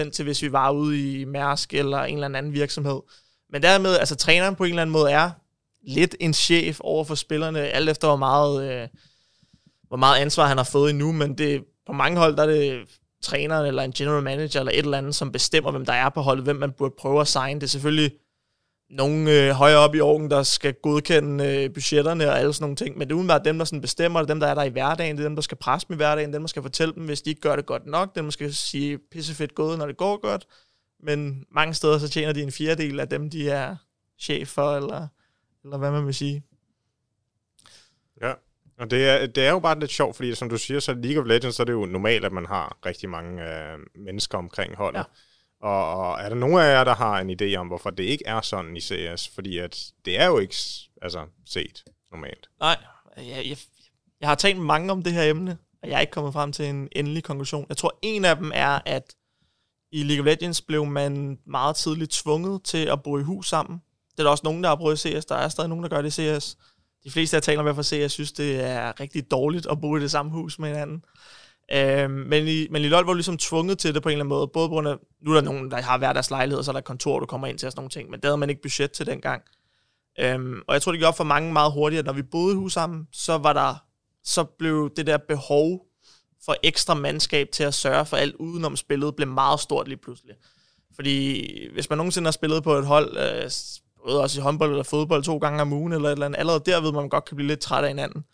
100% 0.06 0.10
til, 0.10 0.24
hvis 0.24 0.42
vi 0.42 0.52
var 0.52 0.70
ude 0.70 1.20
i 1.20 1.24
Mærsk 1.24 1.74
eller 1.74 1.98
en 1.98 2.14
eller 2.14 2.38
anden 2.38 2.52
virksomhed. 2.52 3.00
Men 3.52 3.62
dermed, 3.62 3.96
altså 3.96 4.14
træneren 4.14 4.56
på 4.56 4.64
en 4.64 4.70
eller 4.70 4.82
anden 4.82 4.92
måde 4.92 5.10
er 5.10 5.30
lidt 5.82 6.16
en 6.20 6.34
chef 6.34 6.80
over 6.80 7.04
for 7.04 7.14
spillerne, 7.14 7.60
alt 7.60 7.88
efter 7.88 8.08
hvor 8.08 8.16
meget, 8.16 8.72
øh, 8.72 8.88
hvor 9.88 9.96
meget 9.96 10.20
ansvar 10.20 10.46
han 10.46 10.56
har 10.56 10.64
fået 10.64 10.90
endnu, 10.90 11.12
men 11.12 11.38
det, 11.38 11.64
på 11.86 11.92
mange 11.92 12.18
hold, 12.18 12.36
der 12.36 12.42
er 12.42 12.46
det 12.46 12.80
træneren 13.22 13.66
eller 13.66 13.82
en 13.82 13.92
general 13.92 14.22
manager 14.22 14.60
eller 14.60 14.72
et 14.72 14.78
eller 14.78 14.98
andet, 14.98 15.14
som 15.14 15.32
bestemmer, 15.32 15.70
hvem 15.70 15.86
der 15.86 15.92
er 15.92 16.08
på 16.08 16.20
holdet, 16.20 16.44
hvem 16.44 16.56
man 16.56 16.72
burde 16.72 16.94
prøve 16.98 17.20
at 17.20 17.28
signe. 17.28 17.60
Det 17.60 17.66
er 17.66 17.70
selvfølgelig 17.70 18.12
nogen 18.90 19.28
øh, 19.28 19.50
højere 19.50 19.78
op 19.78 19.94
i 19.94 20.00
åren, 20.00 20.30
der 20.30 20.42
skal 20.42 20.74
godkende 20.74 21.44
øh, 21.44 21.74
budgetterne 21.74 22.28
og 22.28 22.38
alle 22.38 22.52
sådan 22.52 22.64
nogle 22.64 22.76
ting, 22.76 22.98
men 22.98 23.08
det 23.08 23.14
er 23.14 23.16
udenbart 23.16 23.44
dem, 23.44 23.58
der 23.58 23.64
sådan 23.64 23.80
bestemmer, 23.80 24.20
det 24.20 24.30
er 24.30 24.34
dem, 24.34 24.40
der 24.40 24.46
er 24.46 24.54
der 24.54 24.62
i 24.62 24.68
hverdagen, 24.68 25.16
det 25.16 25.24
er 25.24 25.28
dem, 25.28 25.36
der 25.36 25.42
skal 25.42 25.56
presse 25.56 25.88
dem 25.88 25.94
i 25.94 25.96
hverdagen, 25.96 26.32
dem, 26.32 26.42
der 26.42 26.48
skal 26.48 26.62
fortælle 26.62 26.94
dem, 26.94 27.04
hvis 27.04 27.22
de 27.22 27.30
ikke 27.30 27.40
gør 27.40 27.56
det 27.56 27.66
godt 27.66 27.86
nok, 27.86 28.14
dem, 28.14 28.24
der 28.24 28.30
skal 28.30 28.54
sige 28.54 28.98
pissefedt 29.12 29.54
gået, 29.54 29.78
når 29.78 29.86
det 29.86 29.96
går 29.96 30.20
godt, 30.20 30.46
men 31.02 31.44
mange 31.50 31.74
steder 31.74 31.98
så 31.98 32.08
tjener 32.08 32.32
de 32.32 32.42
en 32.42 32.52
fjerdedel 32.52 33.00
af 33.00 33.08
dem, 33.08 33.30
de 33.30 33.50
er 33.50 33.76
chef 34.18 34.48
for, 34.48 34.76
eller, 34.76 35.06
eller 35.64 35.78
hvad 35.78 35.90
man 35.90 36.06
vil 36.06 36.14
sige. 36.14 36.42
Ja, 38.20 38.32
og 38.78 38.90
det 38.90 39.08
er, 39.08 39.26
det 39.26 39.46
er 39.46 39.50
jo 39.50 39.58
bare 39.58 39.80
lidt 39.80 39.90
sjovt, 39.90 40.16
fordi 40.16 40.34
som 40.34 40.48
du 40.48 40.58
siger, 40.58 40.80
så 40.80 40.94
League 40.94 41.22
of 41.22 41.28
Legends, 41.28 41.56
så 41.56 41.62
er 41.62 41.64
det 41.64 41.72
jo 41.72 41.86
normalt, 41.86 42.24
at 42.24 42.32
man 42.32 42.46
har 42.46 42.78
rigtig 42.86 43.08
mange 43.08 43.42
øh, 43.42 43.78
mennesker 43.94 44.38
omkring 44.38 44.76
holdet. 44.76 44.98
Ja. 44.98 45.04
Og, 45.60 45.94
og 45.98 46.20
er 46.20 46.28
der 46.28 46.36
nogen 46.36 46.58
af 46.58 46.72
jer, 46.72 46.84
der 46.84 46.94
har 46.94 47.20
en 47.20 47.30
idé 47.30 47.54
om, 47.56 47.66
hvorfor 47.66 47.90
det 47.90 48.04
ikke 48.04 48.26
er 48.26 48.40
sådan 48.40 48.76
i 48.76 48.80
CS? 48.80 49.28
Fordi 49.28 49.58
at 49.58 49.92
det 50.04 50.20
er 50.20 50.26
jo 50.26 50.38
ikke 50.38 50.54
altså, 51.02 51.26
set 51.46 51.84
normalt. 52.10 52.48
Nej, 52.60 52.76
jeg, 53.16 53.42
jeg, 53.48 53.56
jeg 54.20 54.28
har 54.28 54.34
talt 54.34 54.58
mange 54.58 54.92
om 54.92 55.02
det 55.02 55.12
her 55.12 55.22
emne, 55.22 55.58
og 55.82 55.88
jeg 55.88 55.96
er 55.96 56.00
ikke 56.00 56.10
kommet 56.10 56.32
frem 56.32 56.52
til 56.52 56.66
en 56.66 56.88
endelig 56.92 57.24
konklusion. 57.24 57.66
Jeg 57.68 57.76
tror, 57.76 57.98
en 58.02 58.24
af 58.24 58.36
dem 58.36 58.52
er, 58.54 58.80
at 58.86 59.14
i 59.92 60.02
League 60.02 60.20
of 60.20 60.26
Legends 60.26 60.62
blev 60.62 60.86
man 60.86 61.38
meget 61.46 61.76
tidligt 61.76 62.10
tvunget 62.10 62.64
til 62.64 62.86
at 62.86 63.02
bo 63.02 63.18
i 63.18 63.22
hus 63.22 63.48
sammen. 63.48 63.82
Det 64.20 64.24
er 64.24 64.28
der 64.28 64.30
også 64.30 64.44
nogen, 64.44 64.62
der 64.62 64.68
har 64.68 64.76
prøvet 64.76 64.98
CS. 64.98 65.24
Der 65.24 65.34
er 65.34 65.48
stadig 65.48 65.68
nogen, 65.68 65.84
der 65.84 65.90
gør 65.90 66.02
det 66.02 66.18
i 66.18 66.38
CS. 66.38 66.56
De 67.04 67.10
fleste, 67.10 67.34
jeg 67.34 67.42
taler 67.42 67.62
med 67.62 67.74
fra 67.74 67.82
CS, 67.82 68.12
synes, 68.12 68.32
det 68.32 68.64
er 68.64 69.00
rigtig 69.00 69.30
dårligt 69.30 69.66
at 69.66 69.80
bo 69.80 69.96
i 69.96 70.00
det 70.00 70.10
samme 70.10 70.32
hus 70.32 70.58
med 70.58 70.68
hinanden. 70.68 71.04
Øh, 71.72 72.10
men, 72.10 72.48
i, 72.48 72.66
men 72.70 72.82
i 72.82 72.88
LoL 72.88 73.04
var 73.04 73.12
du 73.12 73.14
ligesom 73.14 73.38
tvunget 73.38 73.78
til 73.78 73.94
det 73.94 74.02
på 74.02 74.08
en 74.08 74.12
eller 74.12 74.24
anden 74.24 74.28
måde, 74.28 74.48
både 74.48 74.68
på 74.68 74.72
grund 74.72 74.88
af, 74.88 74.96
nu 75.22 75.30
er 75.30 75.34
der 75.34 75.42
nogen, 75.42 75.70
der 75.70 75.82
har 75.82 75.98
hver 75.98 76.12
deres 76.12 76.30
lejlighed, 76.30 76.58
og 76.58 76.64
så 76.64 76.70
er 76.70 76.72
der 76.72 76.80
kontor, 76.80 77.20
du 77.20 77.26
kommer 77.26 77.46
ind 77.46 77.58
til 77.58 77.66
og 77.66 77.72
sådan 77.72 77.80
nogle 77.80 77.90
ting, 77.90 78.10
men 78.10 78.20
det 78.20 78.24
havde 78.24 78.38
man 78.38 78.50
ikke 78.50 78.62
budget 78.62 78.92
til 78.92 79.06
dengang. 79.06 79.42
Øhm, 80.18 80.62
og 80.68 80.74
jeg 80.74 80.82
tror, 80.82 80.92
det 80.92 80.98
gjorde 80.98 81.08
op 81.08 81.16
for 81.16 81.24
mange 81.24 81.52
meget 81.52 81.72
hurtigt, 81.72 81.98
at 81.98 82.06
når 82.06 82.12
vi 82.12 82.22
boede 82.22 82.52
i 82.52 82.56
hus 82.56 82.72
sammen, 82.72 83.06
så 83.12 83.38
var 83.38 83.52
der, 83.52 83.74
så 84.24 84.44
blev 84.44 84.90
det 84.96 85.06
der 85.06 85.16
behov 85.16 85.86
for 86.44 86.56
ekstra 86.62 86.94
mandskab 86.94 87.48
til 87.52 87.64
at 87.64 87.74
sørge 87.74 88.06
for 88.06 88.16
alt 88.16 88.34
udenom 88.34 88.76
spillet, 88.76 89.16
blev 89.16 89.28
meget 89.28 89.60
stort 89.60 89.88
lige 89.88 89.98
pludselig. 89.98 90.34
Fordi 90.94 91.46
hvis 91.72 91.90
man 91.90 91.96
nogensinde 91.96 92.26
har 92.26 92.32
spillet 92.32 92.62
på 92.62 92.74
et 92.74 92.86
hold, 92.86 93.16
øh, 93.16 93.50
både 94.06 94.20
også 94.20 94.40
i 94.40 94.42
håndbold 94.42 94.70
eller 94.70 94.82
fodbold 94.82 95.22
to 95.22 95.38
gange 95.38 95.62
om 95.62 95.72
ugen, 95.72 95.92
eller 95.92 96.08
et 96.08 96.12
eller 96.12 96.26
andet, 96.26 96.38
allerede 96.38 96.62
der 96.66 96.80
ved 96.80 96.92
man 96.92 97.08
godt 97.08 97.24
kan 97.24 97.36
blive 97.36 97.48
lidt 97.48 97.60
træt 97.60 97.84
af 97.84 97.90
hinanden. 97.90 98.24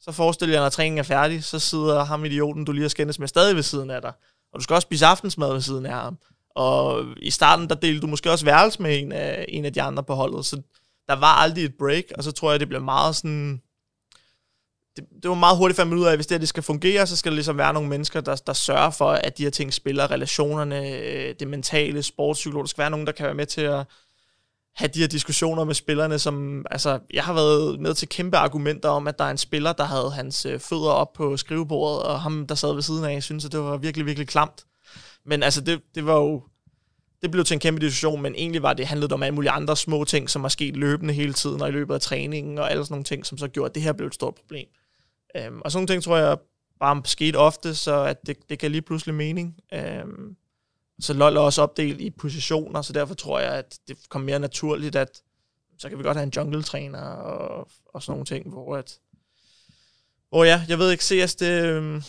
Så 0.00 0.12
forestil 0.12 0.48
jer, 0.50 0.60
når 0.60 0.68
træningen 0.68 0.98
er 0.98 1.02
færdig, 1.02 1.44
så 1.44 1.58
sidder 1.58 2.04
ham 2.04 2.24
idioten, 2.24 2.64
du 2.64 2.72
lige 2.72 2.82
har 2.82 2.88
skændes 2.88 3.18
med, 3.18 3.28
stadig 3.28 3.56
ved 3.56 3.62
siden 3.62 3.90
af 3.90 4.02
dig. 4.02 4.12
Og 4.52 4.58
du 4.58 4.62
skal 4.62 4.74
også 4.74 4.86
spise 4.86 5.06
aftensmad 5.06 5.52
ved 5.52 5.60
siden 5.60 5.86
af 5.86 5.92
ham. 5.92 6.18
Og 6.54 7.04
i 7.16 7.30
starten, 7.30 7.68
der 7.68 7.74
delte 7.74 8.00
du 8.00 8.06
måske 8.06 8.30
også 8.30 8.44
værelse 8.44 8.82
med 8.82 8.98
en 8.98 9.12
af, 9.12 9.44
en 9.48 9.64
af 9.64 9.72
de 9.72 9.82
andre 9.82 10.02
på 10.02 10.14
holdet. 10.14 10.46
Så 10.46 10.62
der 11.08 11.14
var 11.14 11.34
aldrig 11.34 11.64
et 11.64 11.74
break, 11.78 12.04
og 12.14 12.24
så 12.24 12.32
tror 12.32 12.50
jeg, 12.50 12.60
det 12.60 12.68
blev 12.68 12.82
meget 12.82 13.16
sådan... 13.16 13.62
Det, 14.96 15.04
det 15.22 15.28
var 15.28 15.34
meget 15.34 15.56
hurtigt 15.56 15.76
fandt 15.76 15.94
ud 15.94 16.04
af, 16.04 16.10
at 16.10 16.16
hvis 16.16 16.26
det 16.26 16.34
her 16.34 16.38
det 16.38 16.48
skal 16.48 16.62
fungere, 16.62 17.06
så 17.06 17.16
skal 17.16 17.32
der 17.32 17.34
ligesom 17.34 17.58
være 17.58 17.72
nogle 17.72 17.88
mennesker, 17.88 18.20
der, 18.20 18.36
der 18.36 18.52
sørger 18.52 18.90
for, 18.90 19.10
at 19.10 19.38
de 19.38 19.42
her 19.42 19.50
ting 19.50 19.74
spiller, 19.74 20.10
relationerne, 20.10 20.90
øh, 20.90 21.34
det 21.40 21.48
mentale, 21.48 22.02
sportspsykologisk, 22.02 22.70
Der 22.70 22.74
skal 22.74 22.82
være 22.82 22.90
nogen, 22.90 23.06
der 23.06 23.12
kan 23.12 23.26
være 23.26 23.34
med 23.34 23.46
til 23.46 23.60
at 23.60 23.86
have 24.76 24.88
de 24.88 25.00
her 25.00 25.06
diskussioner 25.06 25.64
med 25.64 25.74
spillerne, 25.74 26.18
som, 26.18 26.66
altså, 26.70 26.98
jeg 27.12 27.24
har 27.24 27.32
været 27.32 27.80
med 27.80 27.94
til 27.94 28.08
kæmpe 28.08 28.36
argumenter 28.36 28.88
om, 28.88 29.08
at 29.08 29.18
der 29.18 29.24
er 29.24 29.30
en 29.30 29.38
spiller, 29.38 29.72
der 29.72 29.84
havde 29.84 30.10
hans 30.10 30.46
øh, 30.46 30.60
fødder 30.60 30.90
op 30.90 31.12
på 31.12 31.36
skrivebordet, 31.36 32.02
og 32.02 32.20
ham, 32.20 32.46
der 32.46 32.54
sad 32.54 32.74
ved 32.74 32.82
siden 32.82 33.04
af, 33.04 33.22
synes, 33.22 33.44
at 33.44 33.52
det 33.52 33.60
var 33.60 33.76
virkelig, 33.76 34.06
virkelig 34.06 34.28
klamt. 34.28 34.64
Men 35.24 35.42
altså, 35.42 35.60
det, 35.60 35.80
det 35.94 36.06
var 36.06 36.16
jo, 36.16 36.42
det 37.22 37.30
blev 37.30 37.44
til 37.44 37.54
en 37.54 37.60
kæmpe 37.60 37.80
diskussion, 37.80 38.22
men 38.22 38.34
egentlig 38.34 38.62
var 38.62 38.72
det 38.72 38.86
handlet 38.86 39.12
om 39.12 39.22
alle 39.22 39.34
mulige 39.34 39.50
andre 39.50 39.76
små 39.76 40.04
ting, 40.04 40.30
som 40.30 40.42
var 40.42 40.48
sket 40.48 40.76
løbende 40.76 41.14
hele 41.14 41.32
tiden, 41.32 41.62
og 41.62 41.68
i 41.68 41.72
løbet 41.72 41.94
af 41.94 42.00
træningen, 42.00 42.58
og 42.58 42.70
alle 42.70 42.84
sådan 42.84 42.92
nogle 42.92 43.04
ting, 43.04 43.26
som 43.26 43.38
så 43.38 43.48
gjorde, 43.48 43.68
at 43.68 43.74
det 43.74 43.82
her 43.82 43.92
blev 43.92 44.06
et 44.06 44.14
stort 44.14 44.34
problem. 44.34 44.66
Øhm, 45.36 45.60
og 45.60 45.72
sådan 45.72 45.78
nogle 45.78 45.94
ting, 45.94 46.02
tror 46.02 46.16
jeg, 46.16 46.36
bare 46.80 47.02
skete 47.04 47.36
ofte, 47.36 47.74
så 47.74 48.02
at 48.02 48.26
det, 48.26 48.36
det 48.48 48.58
kan 48.58 48.70
lige 48.70 48.82
pludselig 48.82 49.14
mening. 49.14 49.56
Øhm, 49.74 50.36
så 51.00 51.12
LoL 51.12 51.36
er 51.36 51.40
også 51.40 51.62
opdelt 51.62 52.00
i 52.00 52.10
positioner, 52.10 52.82
så 52.82 52.92
derfor 52.92 53.14
tror 53.14 53.40
jeg, 53.40 53.52
at 53.52 53.78
det 53.88 53.96
kommer 54.08 54.26
mere 54.26 54.38
naturligt, 54.38 54.96
at 54.96 55.22
så 55.78 55.88
kan 55.88 55.98
vi 55.98 56.02
godt 56.02 56.16
have 56.16 56.24
en 56.24 56.32
jungle-træner 56.36 57.00
og, 57.00 57.68
og 57.94 58.02
sådan 58.02 58.12
nogle 58.12 58.24
ting, 58.24 58.48
hvor 58.48 58.76
at... 58.76 58.98
Hvor 60.28 60.44
ja, 60.44 60.64
jeg 60.68 60.78
ved 60.78 60.90
ikke, 60.90 61.04
CS 61.04 61.34
det... 61.34 61.62
Øhm, 61.64 62.02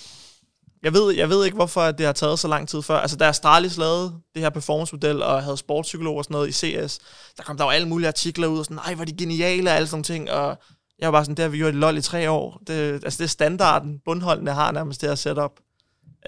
jeg 0.84 0.94
ved, 0.94 1.14
jeg 1.14 1.30
ved 1.30 1.46
ikke, 1.46 1.56
hvorfor 1.56 1.92
det 1.92 2.06
har 2.06 2.14
taget 2.14 2.40
så 2.40 2.48
lang 2.48 2.70
tid 2.70 2.82
før. 2.82 2.98
Altså, 2.98 3.18
da 3.18 3.26
Astralis 3.26 3.78
lavede 3.78 4.22
det 4.34 4.42
her 4.42 4.50
performance-model 4.50 5.24
og 5.24 5.44
havde 5.44 5.58
sportspsykolog 5.58 6.18
og 6.18 6.24
sådan 6.24 6.34
noget 6.34 6.48
i 6.48 6.52
CS, 6.52 7.00
der 7.38 7.44
kom 7.44 7.58
der 7.58 7.64
jo 7.64 7.70
alle 7.70 7.88
mulige 7.88 8.08
artikler 8.08 8.48
ud 8.48 8.60
og 8.60 8.66
sådan, 8.66 8.76
nej, 8.76 8.94
hvor 8.94 9.06
de 9.06 9.18
geniale 9.18 9.70
og 9.70 9.76
alle 9.76 9.88
sådan 9.88 9.96
nogle 9.96 10.04
ting, 10.04 10.32
og 10.32 10.58
jeg 11.00 11.08
var 11.08 11.12
bare 11.12 11.26
sådan, 11.26 11.36
det 11.36 11.44
har 11.44 11.50
vi 11.50 11.58
gjort 11.58 11.74
i 11.74 11.78
LoL 11.78 11.98
i 11.98 12.02
tre 12.02 12.30
år. 12.32 12.62
Det, 12.68 12.94
altså, 12.94 13.18
det 13.18 13.24
er 13.24 13.28
standarden, 13.28 14.00
bundholdene 14.06 14.54
har 14.54 14.72
nærmest 14.72 15.02
det 15.02 15.10
her 15.10 15.16
setup. 15.16 15.60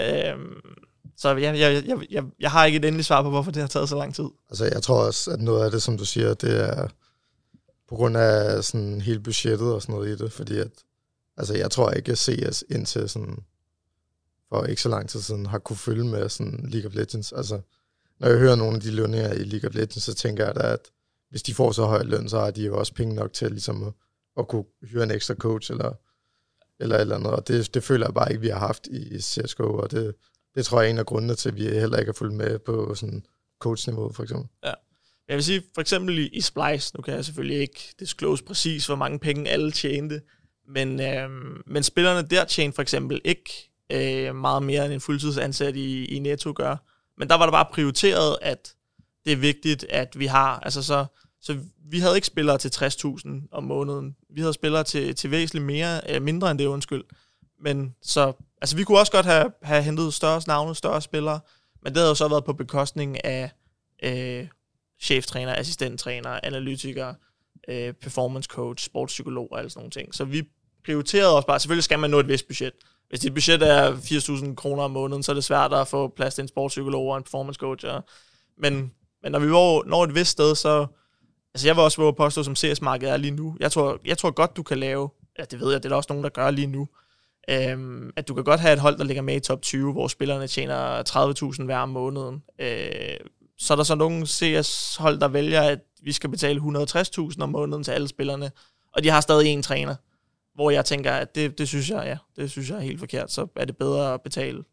Øhm, 0.02 0.62
så 1.20 1.36
jeg, 1.36 1.60
jeg, 1.60 1.84
jeg, 1.88 1.98
jeg, 2.10 2.24
jeg 2.40 2.52
har 2.52 2.66
ikke 2.66 2.78
et 2.78 2.86
endeligt 2.86 3.08
svar 3.08 3.22
på, 3.22 3.30
hvorfor 3.30 3.52
det 3.52 3.62
har 3.62 3.68
taget 3.68 3.90
så 3.90 3.96
lang 3.96 4.16
tid. 4.16 4.26
Altså, 4.50 4.66
jeg 4.66 4.84
tror 4.84 5.06
også, 5.06 5.32
at 5.32 5.42
noget 5.42 5.66
af 5.66 5.72
det, 5.72 5.82
som 5.82 5.98
du 5.98 6.06
siger, 6.06 6.34
det 6.34 6.60
er 6.60 6.88
på 7.90 7.96
grund 7.96 8.18
af 8.18 8.64
sådan 8.64 9.02
hele 9.02 9.20
budgettet 9.20 9.74
og 9.74 9.82
sådan 9.82 9.96
noget 9.96 10.10
i 10.10 10.24
det, 10.24 10.32
fordi 10.32 10.58
at, 10.58 10.72
altså, 11.38 11.54
jeg 11.54 11.72
tror 11.72 11.92
ikke, 11.92 12.12
at 12.12 12.18
CS 12.18 12.64
indtil 12.70 13.10
sådan, 13.10 13.38
for 14.50 14.66
ikke 14.66 14.82
så 14.82 14.90
lang 14.90 15.10
tid 15.10 15.22
siden, 15.22 15.46
har 15.46 15.60
kunne 15.60 15.78
følge 15.78 16.04
med 16.04 16.30
sådan 16.30 16.66
League 16.70 16.90
of 16.90 16.96
Legends. 16.96 17.32
Altså, 17.32 17.62
når 18.20 18.28
jeg 18.28 18.38
hører 18.38 18.56
nogle 18.56 18.76
af 18.76 18.82
de 18.82 18.92
lønninger 18.92 19.34
i 19.34 19.44
League 19.44 19.70
of 19.70 19.76
Legends, 19.76 20.04
så 20.04 20.14
tænker 20.14 20.46
jeg 20.46 20.56
da, 20.56 20.62
at 20.62 20.92
hvis 21.30 21.44
de 21.44 21.54
får 21.54 21.72
så 21.72 21.86
høj 21.86 22.04
løn, 22.04 22.30
så 22.30 22.40
har 22.40 22.52
de 22.52 22.66
jo 22.66 22.78
også 22.78 22.94
penge 22.94 23.16
nok 23.16 23.34
til 23.34 23.52
ligesom 23.52 23.84
at, 23.84 23.94
at 24.38 24.48
kunne 24.48 24.66
hyre 24.84 25.04
en 25.04 25.12
ekstra 25.12 25.34
coach, 25.34 25.72
eller 25.72 25.94
eller 26.80 26.96
et 26.96 27.02
eller 27.02 27.16
andet, 27.16 27.32
og 27.32 27.48
det, 27.48 27.74
det 27.74 27.84
føler 27.84 28.06
jeg 28.08 28.14
bare 28.14 28.30
ikke, 28.32 28.42
vi 28.42 28.48
har 28.48 28.60
haft 28.60 28.88
i 28.88 29.22
CSGO, 29.22 29.78
og 29.78 29.92
det, 29.92 30.16
det 30.60 30.66
tror 30.66 30.82
jeg 30.82 30.88
er 30.88 30.92
en 30.92 30.98
af 30.98 31.06
grundene 31.06 31.36
til, 31.36 31.50
at 31.50 31.56
vi 31.56 31.64
heller 31.64 31.98
ikke 31.98 32.10
har 32.10 32.14
fulgt 32.14 32.36
med 32.36 32.60
på 32.60 32.96
sådan 32.96 33.26
coachniveau, 33.60 34.14
for 34.14 34.24
eksempel. 34.24 34.48
Ja. 34.66 34.74
Jeg 35.28 35.36
vil 35.36 35.44
sige, 35.44 35.64
for 35.74 35.82
eksempel 35.82 36.20
i, 36.20 36.28
i 36.28 36.42
Splice, 36.42 36.98
nu 36.98 37.02
kan 37.02 37.14
jeg 37.14 37.26
selvfølgelig 37.26 37.60
ikke 37.62 37.96
disclose 38.00 38.44
præcis, 38.44 38.86
hvor 38.86 38.96
mange 38.96 39.20
penge 39.20 39.50
alle 39.50 39.72
tjente, 39.72 40.22
men, 40.68 41.02
øh, 41.02 41.30
men 41.68 41.84
spillerne 41.84 42.28
der 42.28 42.46
tjente 42.46 42.76
for 42.76 42.82
eksempel 42.82 43.22
ikke 43.24 43.72
øh, 43.90 44.36
meget 44.36 44.64
mere 44.64 44.86
end 44.86 44.94
en 44.94 45.02
fuldtidsansat 45.02 45.76
i, 45.76 46.06
i 46.06 46.20
Netto 46.20 46.54
gør. 46.56 46.76
Men 47.18 47.30
der 47.30 47.36
var 47.36 47.46
der 47.46 47.52
bare 47.52 47.68
prioriteret, 47.74 48.38
at 48.42 48.74
det 49.26 49.34
er 49.34 49.38
vigtigt, 49.38 49.86
at 49.90 50.20
vi 50.20 50.26
har, 50.26 50.60
altså 50.60 50.84
så, 50.84 51.06
så 51.42 51.58
vi 51.86 52.00
havde 52.00 52.16
ikke 52.16 52.28
spillere 52.28 52.58
til 52.58 52.70
60.000 52.70 53.30
om 53.52 53.64
måneden. 53.64 54.16
Vi 54.30 54.42
havde 54.42 54.54
spillere 54.54 54.84
til, 54.84 55.16
til 55.16 55.32
væsentligt 55.32 55.66
mere, 55.66 56.02
øh, 56.10 56.22
mindre 56.22 56.52
end 56.52 56.60
det, 56.60 56.66
undskyld. 56.66 57.04
Men 57.62 57.96
så, 58.02 58.34
altså 58.62 58.76
vi 58.76 58.84
kunne 58.84 59.00
også 59.00 59.12
godt 59.12 59.26
have, 59.26 59.52
have 59.64 59.84
hentet 59.84 60.14
større 60.14 60.42
navne, 60.48 60.76
større 60.76 61.02
spillere, 61.02 61.40
men 61.84 61.94
det 61.94 61.98
havde 61.98 62.10
jo 62.10 62.16
så 62.16 62.28
været 62.28 62.46
på 62.46 62.54
bekostning 62.54 63.26
af 63.26 63.52
øh, 64.04 64.48
cheftræner, 65.02 65.56
assistenttræner, 65.56 66.40
analytiker, 66.44 67.14
øh, 67.68 67.94
performance 67.94 68.48
coach, 68.48 68.86
sportspsykolog 68.86 69.48
og 69.52 69.60
alle 69.60 69.70
sådan 69.70 69.80
nogle 69.80 69.92
ting. 69.92 70.16
Så 70.16 70.26
vi 70.26 70.44
prioriterede 70.86 71.36
også 71.36 71.48
bare, 71.48 71.60
selvfølgelig 71.60 71.84
skal 71.84 72.00
man 72.00 72.10
nå 72.10 72.20
et 72.20 72.28
vist 72.28 72.48
budget. 72.48 72.74
Hvis 73.10 73.20
dit 73.20 73.34
budget 73.34 73.62
er 73.62 73.96
80.000 73.96 74.56
kroner 74.56 74.84
om 74.84 74.92
måneden, 74.92 75.24
så 75.24 75.32
er 75.32 75.34
det 75.34 75.44
svært 75.44 75.74
at 75.74 75.88
få 75.88 76.08
plads 76.08 76.36
til 76.36 76.42
en 76.42 76.48
sportspsykolog 76.48 77.08
og 77.08 77.18
en 77.18 77.24
performance 77.24 77.58
coach. 77.58 77.86
Og, 77.86 78.04
men, 78.58 78.92
men 79.24 79.32
når 79.32 79.40
vi 79.40 79.48
når 79.90 80.04
et 80.04 80.16
vist 80.16 80.32
sted, 80.32 80.56
så... 80.56 80.88
Altså 81.54 81.68
jeg 81.68 81.76
vil 81.76 81.84
også 81.84 82.02
våge 82.02 82.14
påstå, 82.14 82.44
som 82.44 82.56
CS-markedet 82.56 83.14
er 83.14 83.18
lige 83.18 83.32
nu. 83.32 83.58
Jeg 83.60 83.72
tror, 83.72 84.00
jeg 84.06 84.18
tror 84.18 84.32
godt, 84.32 84.58
du 84.58 84.64
kan 84.64 84.78
lave... 84.78 85.10
Ja, 85.40 85.44
det 85.44 85.60
ved 85.60 85.72
jeg, 85.72 85.84
det 85.84 85.86
er 85.86 85.90
der 85.90 85.96
også 85.96 86.08
nogen, 86.10 86.24
der 86.24 86.30
gør 86.30 86.52
lige 86.52 86.68
nu. 86.68 86.88
Øhm, 87.50 88.12
at 88.16 88.28
du 88.28 88.34
kan 88.34 88.44
godt 88.44 88.60
have 88.60 88.74
et 88.74 88.80
hold, 88.80 88.98
der 88.98 89.04
ligger 89.04 89.24
med 89.24 89.36
i 89.36 89.40
top 89.40 89.62
20, 89.62 89.92
hvor 89.92 90.08
spillerne 90.08 90.48
tjener 90.48 91.04
30.000 91.58 91.64
hver 91.66 91.78
om 91.78 91.90
måneden. 91.90 92.44
Øh, 92.60 93.18
så 93.58 93.74
er 93.74 93.76
der 93.76 93.84
så 93.84 93.96
nogle 93.96 94.26
CS-hold, 94.26 95.20
der 95.20 95.28
vælger, 95.28 95.62
at 95.62 95.80
vi 96.04 96.12
skal 96.12 96.30
betale 96.30 96.60
160.000 96.60 97.42
om 97.42 97.50
måneden 97.50 97.84
til 97.84 97.92
alle 97.92 98.08
spillerne, 98.08 98.52
og 98.94 99.04
de 99.04 99.10
har 99.10 99.22
stadig 99.22 99.48
en 99.48 99.64
træner. 99.64 99.96
Hvor 100.56 100.72
jeg 100.72 100.86
tænker, 100.86 101.12
at 101.12 101.36
det, 101.36 101.58
det 101.58 101.68
synes 101.68 101.90
jeg, 101.90 102.04
ja, 102.06 102.18
det 102.42 102.52
synes 102.52 102.70
jeg 102.70 102.78
er 102.78 102.82
helt 102.82 103.00
forkert. 103.00 103.32
Så 103.32 103.48
er 103.56 103.66
det 103.66 103.78
bedre 103.78 104.14
at 104.14 104.22
betale 104.22 104.64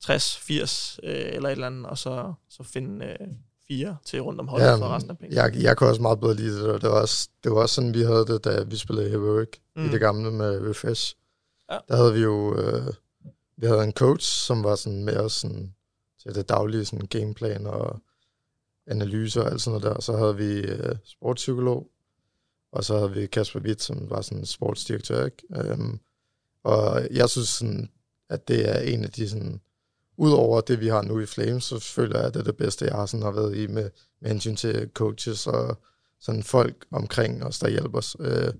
60, 0.00 0.36
80 0.38 1.00
øh, 1.02 1.10
eller 1.10 1.48
et 1.48 1.52
eller 1.52 1.66
andet, 1.66 1.86
og 1.86 1.98
så, 1.98 2.32
så 2.50 2.62
finde 2.62 3.06
øh, 3.06 3.26
fire 3.68 3.96
til 4.04 4.20
rundt 4.20 4.40
om 4.40 4.48
holdet 4.48 4.66
ja, 4.66 4.74
for 4.74 4.88
resten 4.88 5.10
af 5.10 5.18
pengene. 5.18 5.42
Jeg, 5.42 5.56
jeg 5.62 5.76
kan 5.76 5.86
også 5.86 6.02
meget 6.02 6.20
bedre 6.20 6.34
lide 6.34 6.72
det. 6.72 6.82
Det 6.82 6.90
var, 6.90 7.00
også, 7.00 7.28
det 7.44 7.52
var 7.52 7.58
også 7.58 7.74
sådan, 7.74 7.94
vi 7.94 8.02
havde 8.02 8.26
det, 8.26 8.44
da 8.44 8.62
vi 8.62 8.76
spillede 8.76 9.10
Heroic 9.10 9.48
mm. 9.76 9.84
i 9.84 9.88
det 9.88 10.00
gamle 10.00 10.30
med 10.30 10.70
Refresh. 10.70 11.14
Ja. 11.70 11.78
Der 11.88 11.96
havde 11.96 12.14
vi 12.14 12.20
jo 12.20 12.56
øh, 12.56 12.94
vi 13.60 13.66
havde 13.66 13.84
en 13.84 13.92
coach, 13.92 14.46
som 14.46 14.64
var 14.64 14.74
sådan 14.74 15.04
med 15.04 15.16
os 15.16 15.32
sådan, 15.32 15.74
til 16.22 16.34
det 16.34 16.48
daglige 16.48 16.84
sådan 16.84 17.06
gameplan 17.06 17.66
og 17.66 18.00
analyser 18.86 19.42
og 19.42 19.50
alt 19.50 19.60
sådan 19.60 19.80
noget 19.80 19.94
der. 19.94 20.00
Så 20.00 20.16
havde 20.16 20.36
vi 20.36 20.60
øh, 20.60 20.96
sportspsykolog, 21.04 21.90
og 22.72 22.84
så 22.84 22.98
havde 22.98 23.12
vi 23.12 23.26
Kasper 23.26 23.60
Witt, 23.60 23.82
som 23.82 24.10
var 24.10 24.20
sådan 24.20 24.46
sportsdirektør. 24.46 25.24
Ikke? 25.24 25.42
Øhm, 25.56 26.00
og 26.64 27.08
jeg 27.10 27.28
synes, 27.28 27.48
sådan, 27.48 27.90
at 28.28 28.48
det 28.48 28.68
er 28.68 28.78
en 28.78 29.04
af 29.04 29.10
de 29.10 29.28
sådan, 29.28 29.60
udover 30.16 30.60
det, 30.60 30.80
vi 30.80 30.88
har 30.88 31.02
nu 31.02 31.20
i 31.20 31.26
Flames, 31.26 31.64
så 31.64 31.78
føler 31.78 32.18
jeg, 32.18 32.26
at 32.26 32.34
det 32.34 32.40
er 32.40 32.44
det 32.44 32.56
bedste, 32.56 32.84
jeg 32.84 32.94
har, 32.94 33.06
sådan, 33.06 33.24
har 33.24 33.30
været 33.32 33.56
i 33.56 33.66
med, 33.66 33.90
med 34.20 34.30
hensyn 34.30 34.56
til 34.56 34.90
coaches 34.94 35.46
og 35.46 35.78
sådan 36.20 36.42
folk 36.42 36.86
omkring 36.90 37.44
os, 37.44 37.58
der 37.58 37.68
hjælper 37.68 37.98
os. 37.98 38.16
Øh, 38.20 38.52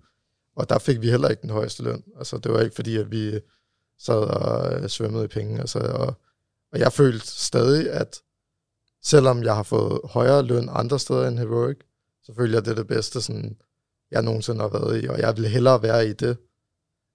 og 0.59 0.69
der 0.69 0.79
fik 0.79 1.01
vi 1.01 1.11
heller 1.11 1.29
ikke 1.29 1.43
den 1.43 1.51
højeste 1.51 1.83
løn. 1.83 2.03
Altså, 2.17 2.39
det 2.39 2.53
var 2.53 2.61
ikke 2.61 2.75
fordi, 2.75 2.97
at 2.97 3.11
vi 3.11 3.35
øh, 3.35 3.41
sad 3.99 4.19
og 4.19 4.73
øh, 4.73 4.89
svømmede 4.89 5.25
i 5.25 5.29
penge. 5.29 5.61
Altså, 5.61 5.79
og, 5.79 6.15
og 6.73 6.79
jeg 6.79 6.93
følte 6.93 7.27
stadig, 7.27 7.91
at 7.91 8.23
selvom 9.03 9.43
jeg 9.43 9.55
har 9.55 9.63
fået 9.63 10.01
højere 10.05 10.43
løn 10.43 10.69
andre 10.73 10.99
steder 10.99 11.29
end 11.29 11.39
Heroic, 11.39 11.77
så 12.23 12.35
føler 12.35 12.53
jeg, 12.53 12.59
at 12.59 12.65
det 12.65 12.71
er 12.71 12.75
det 12.75 12.87
bedste, 12.87 13.21
sådan, 13.23 13.57
jeg 14.11 14.23
nogensinde 14.23 14.61
har 14.61 14.69
været 14.69 15.05
i. 15.05 15.09
Og 15.09 15.19
jeg 15.19 15.37
vil 15.37 15.49
hellere 15.49 15.83
være 15.83 16.09
i 16.09 16.13
det, 16.13 16.37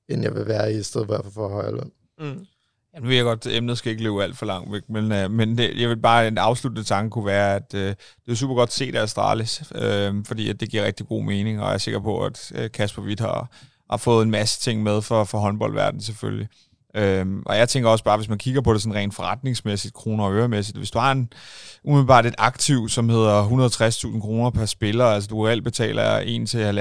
end 0.09 0.23
jeg 0.23 0.35
vil 0.35 0.47
være 0.47 0.73
i, 0.73 0.75
et 0.75 0.85
sted, 0.85 1.05
for 1.05 1.13
jeg 1.13 1.33
får 1.33 1.49
højere 1.49 1.75
løn. 1.75 1.91
Mm. 2.19 2.45
Ja, 2.93 2.99
nu 2.99 3.07
ved 3.07 3.15
jeg 3.15 3.23
godt, 3.23 3.45
at 3.45 3.57
emnet 3.57 3.77
skal 3.77 3.91
ikke 3.91 4.03
løbe 4.03 4.23
alt 4.23 4.37
for 4.37 4.45
langt 4.45 4.71
væk, 4.71 4.81
men, 4.89 5.11
øh, 5.11 5.31
men 5.31 5.57
det, 5.57 5.81
jeg 5.81 5.89
vil 5.89 5.97
bare, 5.97 6.27
en 6.27 6.37
afsluttende 6.37 6.83
tanke 6.87 7.09
kunne 7.09 7.25
være, 7.25 7.55
at 7.55 7.73
øh, 7.73 7.95
det 8.25 8.31
er 8.31 8.35
super 8.35 8.55
godt 8.55 8.73
set 8.73 8.95
af 8.95 9.01
Astralis, 9.01 9.63
øh, 9.75 10.13
fordi 10.25 10.49
at 10.49 10.59
det 10.59 10.69
giver 10.69 10.85
rigtig 10.85 11.07
god 11.07 11.23
mening, 11.23 11.61
og 11.61 11.67
jeg 11.67 11.73
er 11.73 11.77
sikker 11.77 11.99
på, 11.99 12.25
at 12.25 12.51
øh, 12.55 12.71
Kasper 12.71 13.01
Witt 13.01 13.19
har, 13.19 13.49
har 13.89 13.97
fået 13.97 14.23
en 14.23 14.31
masse 14.31 14.61
ting 14.61 14.83
med 14.83 15.01
for, 15.01 15.23
for 15.23 15.37
håndboldverdenen 15.37 16.01
selvfølgelig. 16.01 16.47
Uh, 16.97 17.41
og 17.45 17.57
jeg 17.57 17.69
tænker 17.69 17.89
også 17.89 18.03
bare, 18.03 18.17
hvis 18.17 18.29
man 18.29 18.37
kigger 18.37 18.61
på 18.61 18.73
det 18.73 18.81
sådan 18.81 18.95
rent 18.95 19.15
forretningsmæssigt, 19.15 19.93
kroner 19.93 20.23
og 20.23 20.33
øremæssigt, 20.33 20.77
hvis 20.77 20.91
du 20.91 20.99
har 20.99 21.11
en, 21.11 21.29
umiddelbart 21.83 22.25
et 22.25 22.35
aktiv, 22.37 22.89
som 22.89 23.09
hedder 23.09 23.47
160.000 24.13 24.21
kroner 24.21 24.49
per 24.49 24.65
spiller, 24.65 25.05
altså 25.05 25.27
du 25.27 25.45
reelt 25.45 25.63
betaler 25.63 26.19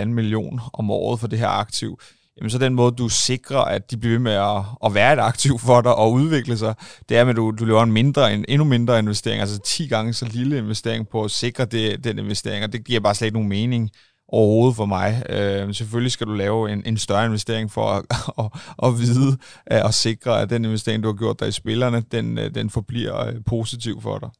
1-1,5 0.00 0.04
million 0.04 0.60
om 0.72 0.90
året 0.90 1.20
for 1.20 1.26
det 1.26 1.38
her 1.38 1.48
aktiv, 1.48 1.98
jamen 2.36 2.50
så 2.50 2.58
den 2.58 2.74
måde, 2.74 2.92
du 2.92 3.08
sikrer, 3.08 3.58
at 3.58 3.90
de 3.90 3.96
bliver 3.96 4.12
ved 4.12 4.18
med 4.18 4.32
at, 4.32 4.64
at 4.84 4.94
være 4.94 5.12
et 5.12 5.18
aktiv 5.18 5.58
for 5.58 5.80
dig 5.80 5.94
og 5.94 6.12
udvikle 6.12 6.58
sig, 6.58 6.74
det 7.08 7.16
er, 7.16 7.26
at 7.26 7.36
du, 7.36 7.50
du 7.50 7.64
laver 7.64 7.82
en, 7.82 7.92
mindre, 7.92 8.34
en 8.34 8.44
endnu 8.48 8.64
mindre 8.64 8.98
investering, 8.98 9.40
altså 9.40 9.58
10 9.58 9.86
gange 9.86 10.12
så 10.12 10.26
lille 10.32 10.58
investering 10.58 11.08
på 11.08 11.24
at 11.24 11.30
sikre 11.30 11.64
det, 11.64 12.04
den 12.04 12.18
investering, 12.18 12.64
og 12.64 12.72
det 12.72 12.84
giver 12.84 13.00
bare 13.00 13.14
slet 13.14 13.26
ikke 13.26 13.36
nogen 13.36 13.48
mening 13.48 13.90
overhovedet 14.28 14.76
for 14.76 14.86
mig. 14.86 15.22
Øh, 15.28 15.74
selvfølgelig 15.74 16.12
skal 16.12 16.26
du 16.26 16.34
lave 16.34 16.72
en, 16.72 16.82
en 16.86 16.96
større 16.96 17.26
investering 17.26 17.70
for 17.70 17.86
at, 17.86 18.04
at, 18.44 18.50
at 18.82 18.98
vide 18.98 19.38
øh, 19.72 19.80
og 19.84 19.94
sikre, 19.94 20.42
at 20.42 20.50
den 20.50 20.64
investering, 20.64 21.02
du 21.02 21.08
har 21.08 21.16
gjort 21.16 21.40
der 21.40 21.46
i 21.46 21.52
spillerne, 21.52 22.00
den, 22.12 22.38
øh, 22.38 22.54
den 22.54 22.70
forbliver 22.70 23.26
øh, 23.26 23.34
positiv 23.46 24.00
for 24.00 24.18
dig. 24.18 24.30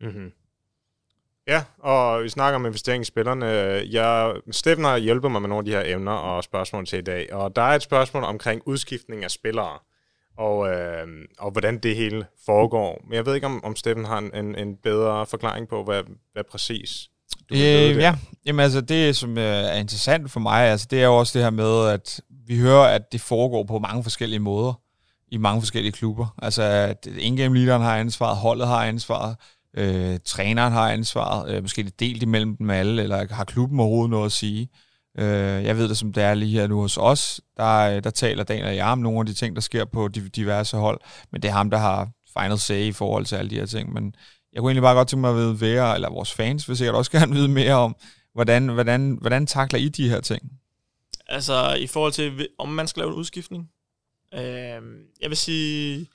Mm-hmm. 0.00 0.30
Ja, 1.48 1.62
og 1.78 2.22
vi 2.22 2.28
snakker 2.28 2.56
om 2.56 2.66
investeringsspillerne. 2.66 3.46
Jeg, 3.90 4.34
Steffen 4.50 4.84
har 4.84 4.96
hjulpet 4.96 5.30
mig 5.30 5.40
med 5.40 5.48
nogle 5.48 5.60
af 5.60 5.64
de 5.64 5.70
her 5.70 5.96
emner 5.96 6.12
og 6.12 6.44
spørgsmål 6.44 6.86
til 6.86 6.98
i 6.98 7.02
dag, 7.02 7.32
og 7.32 7.56
der 7.56 7.62
er 7.62 7.74
et 7.74 7.82
spørgsmål 7.82 8.24
omkring 8.24 8.62
udskiftning 8.66 9.24
af 9.24 9.30
spillere, 9.30 9.78
og, 10.38 10.68
øh, 10.68 11.06
og 11.38 11.50
hvordan 11.50 11.78
det 11.78 11.96
hele 11.96 12.26
foregår. 12.46 13.02
Men 13.08 13.14
jeg 13.14 13.26
ved 13.26 13.34
ikke, 13.34 13.46
om, 13.46 13.64
om 13.64 13.76
Steffen 13.76 14.04
har 14.04 14.18
en, 14.18 14.30
en, 14.34 14.54
en 14.58 14.76
bedre 14.76 15.26
forklaring 15.26 15.68
på, 15.68 15.84
hvad, 15.84 16.02
hvad 16.32 16.44
præcis 16.50 17.08
du 17.50 17.54
øh, 17.54 17.60
Ja, 17.96 18.16
jamen 18.46 18.60
altså 18.60 18.80
det, 18.80 19.16
som 19.16 19.38
øh, 19.38 19.44
er 19.44 19.74
interessant 19.74 20.30
for 20.30 20.40
mig, 20.40 20.62
altså 20.62 20.86
det 20.90 21.00
er 21.00 21.06
jo 21.06 21.18
også 21.18 21.38
det 21.38 21.44
her 21.44 21.50
med, 21.50 21.88
at 21.88 22.20
vi 22.46 22.58
hører, 22.58 22.94
at 22.94 23.12
det 23.12 23.20
foregår 23.20 23.64
på 23.64 23.78
mange 23.78 24.02
forskellige 24.02 24.40
måder 24.40 24.80
i 25.28 25.36
mange 25.36 25.60
forskellige 25.60 25.92
klubber. 25.92 26.34
Altså, 26.42 26.62
at 26.62 27.06
in-game 27.18 27.58
leaderen 27.58 27.82
har 27.82 27.96
ansvaret, 27.96 28.36
holdet 28.36 28.66
har 28.66 28.84
ansvaret, 28.84 29.36
Øh, 29.76 30.18
træneren 30.24 30.72
har 30.72 30.90
ansvaret, 30.90 31.54
øh, 31.54 31.62
måske 31.62 31.82
det 31.82 32.00
delt 32.00 32.22
imellem 32.22 32.56
dem 32.56 32.70
alle, 32.70 33.02
eller 33.02 33.34
har 33.34 33.44
klubben 33.44 33.80
overhovedet 33.80 34.10
noget 34.10 34.26
at 34.26 34.32
sige. 34.32 34.68
Øh, 35.18 35.64
jeg 35.64 35.76
ved 35.76 35.88
det, 35.88 35.96
som 35.96 36.12
det 36.12 36.22
er 36.22 36.34
lige 36.34 36.60
her 36.60 36.66
nu 36.66 36.80
hos 36.80 36.96
os, 36.96 37.40
der, 37.56 38.00
der 38.00 38.10
taler 38.10 38.44
Daniel 38.44 38.66
og 38.66 38.76
jeg 38.76 38.86
om 38.86 38.98
nogle 38.98 39.20
af 39.20 39.26
de 39.26 39.34
ting, 39.34 39.56
der 39.56 39.62
sker 39.62 39.84
på 39.84 40.08
diverse 40.08 40.76
hold, 40.76 41.00
men 41.32 41.42
det 41.42 41.48
er 41.48 41.52
ham, 41.52 41.70
der 41.70 41.78
har 41.78 42.08
final 42.38 42.58
say 42.58 42.80
i 42.80 42.92
forhold 42.92 43.24
til 43.26 43.36
alle 43.36 43.50
de 43.50 43.54
her 43.54 43.66
ting. 43.66 43.92
Men 43.92 44.14
jeg 44.52 44.60
kunne 44.60 44.70
egentlig 44.70 44.82
bare 44.82 44.94
godt 44.94 45.08
tænke 45.08 45.20
mig 45.20 45.30
at 45.30 45.36
vide 45.36 45.56
mere, 45.60 45.94
eller 45.94 46.10
vores 46.10 46.32
fans 46.32 46.68
vil 46.68 46.76
sikkert 46.76 46.96
også 46.96 47.10
gerne 47.18 47.34
vide 47.34 47.48
mere 47.48 47.74
om, 47.74 47.96
hvordan, 48.34 48.68
hvordan, 48.68 49.18
hvordan 49.20 49.46
takler 49.46 49.78
I 49.78 49.88
de 49.88 50.08
her 50.08 50.20
ting? 50.20 50.42
Altså 51.26 51.74
i 51.74 51.86
forhold 51.86 52.12
til, 52.12 52.48
om 52.58 52.68
man 52.68 52.88
skal 52.88 53.00
lave 53.00 53.10
en 53.10 53.16
udskiftning? 53.16 53.68
Øh, 54.34 54.82
jeg 55.20 55.28
vil 55.28 55.36
sige, 55.36 56.06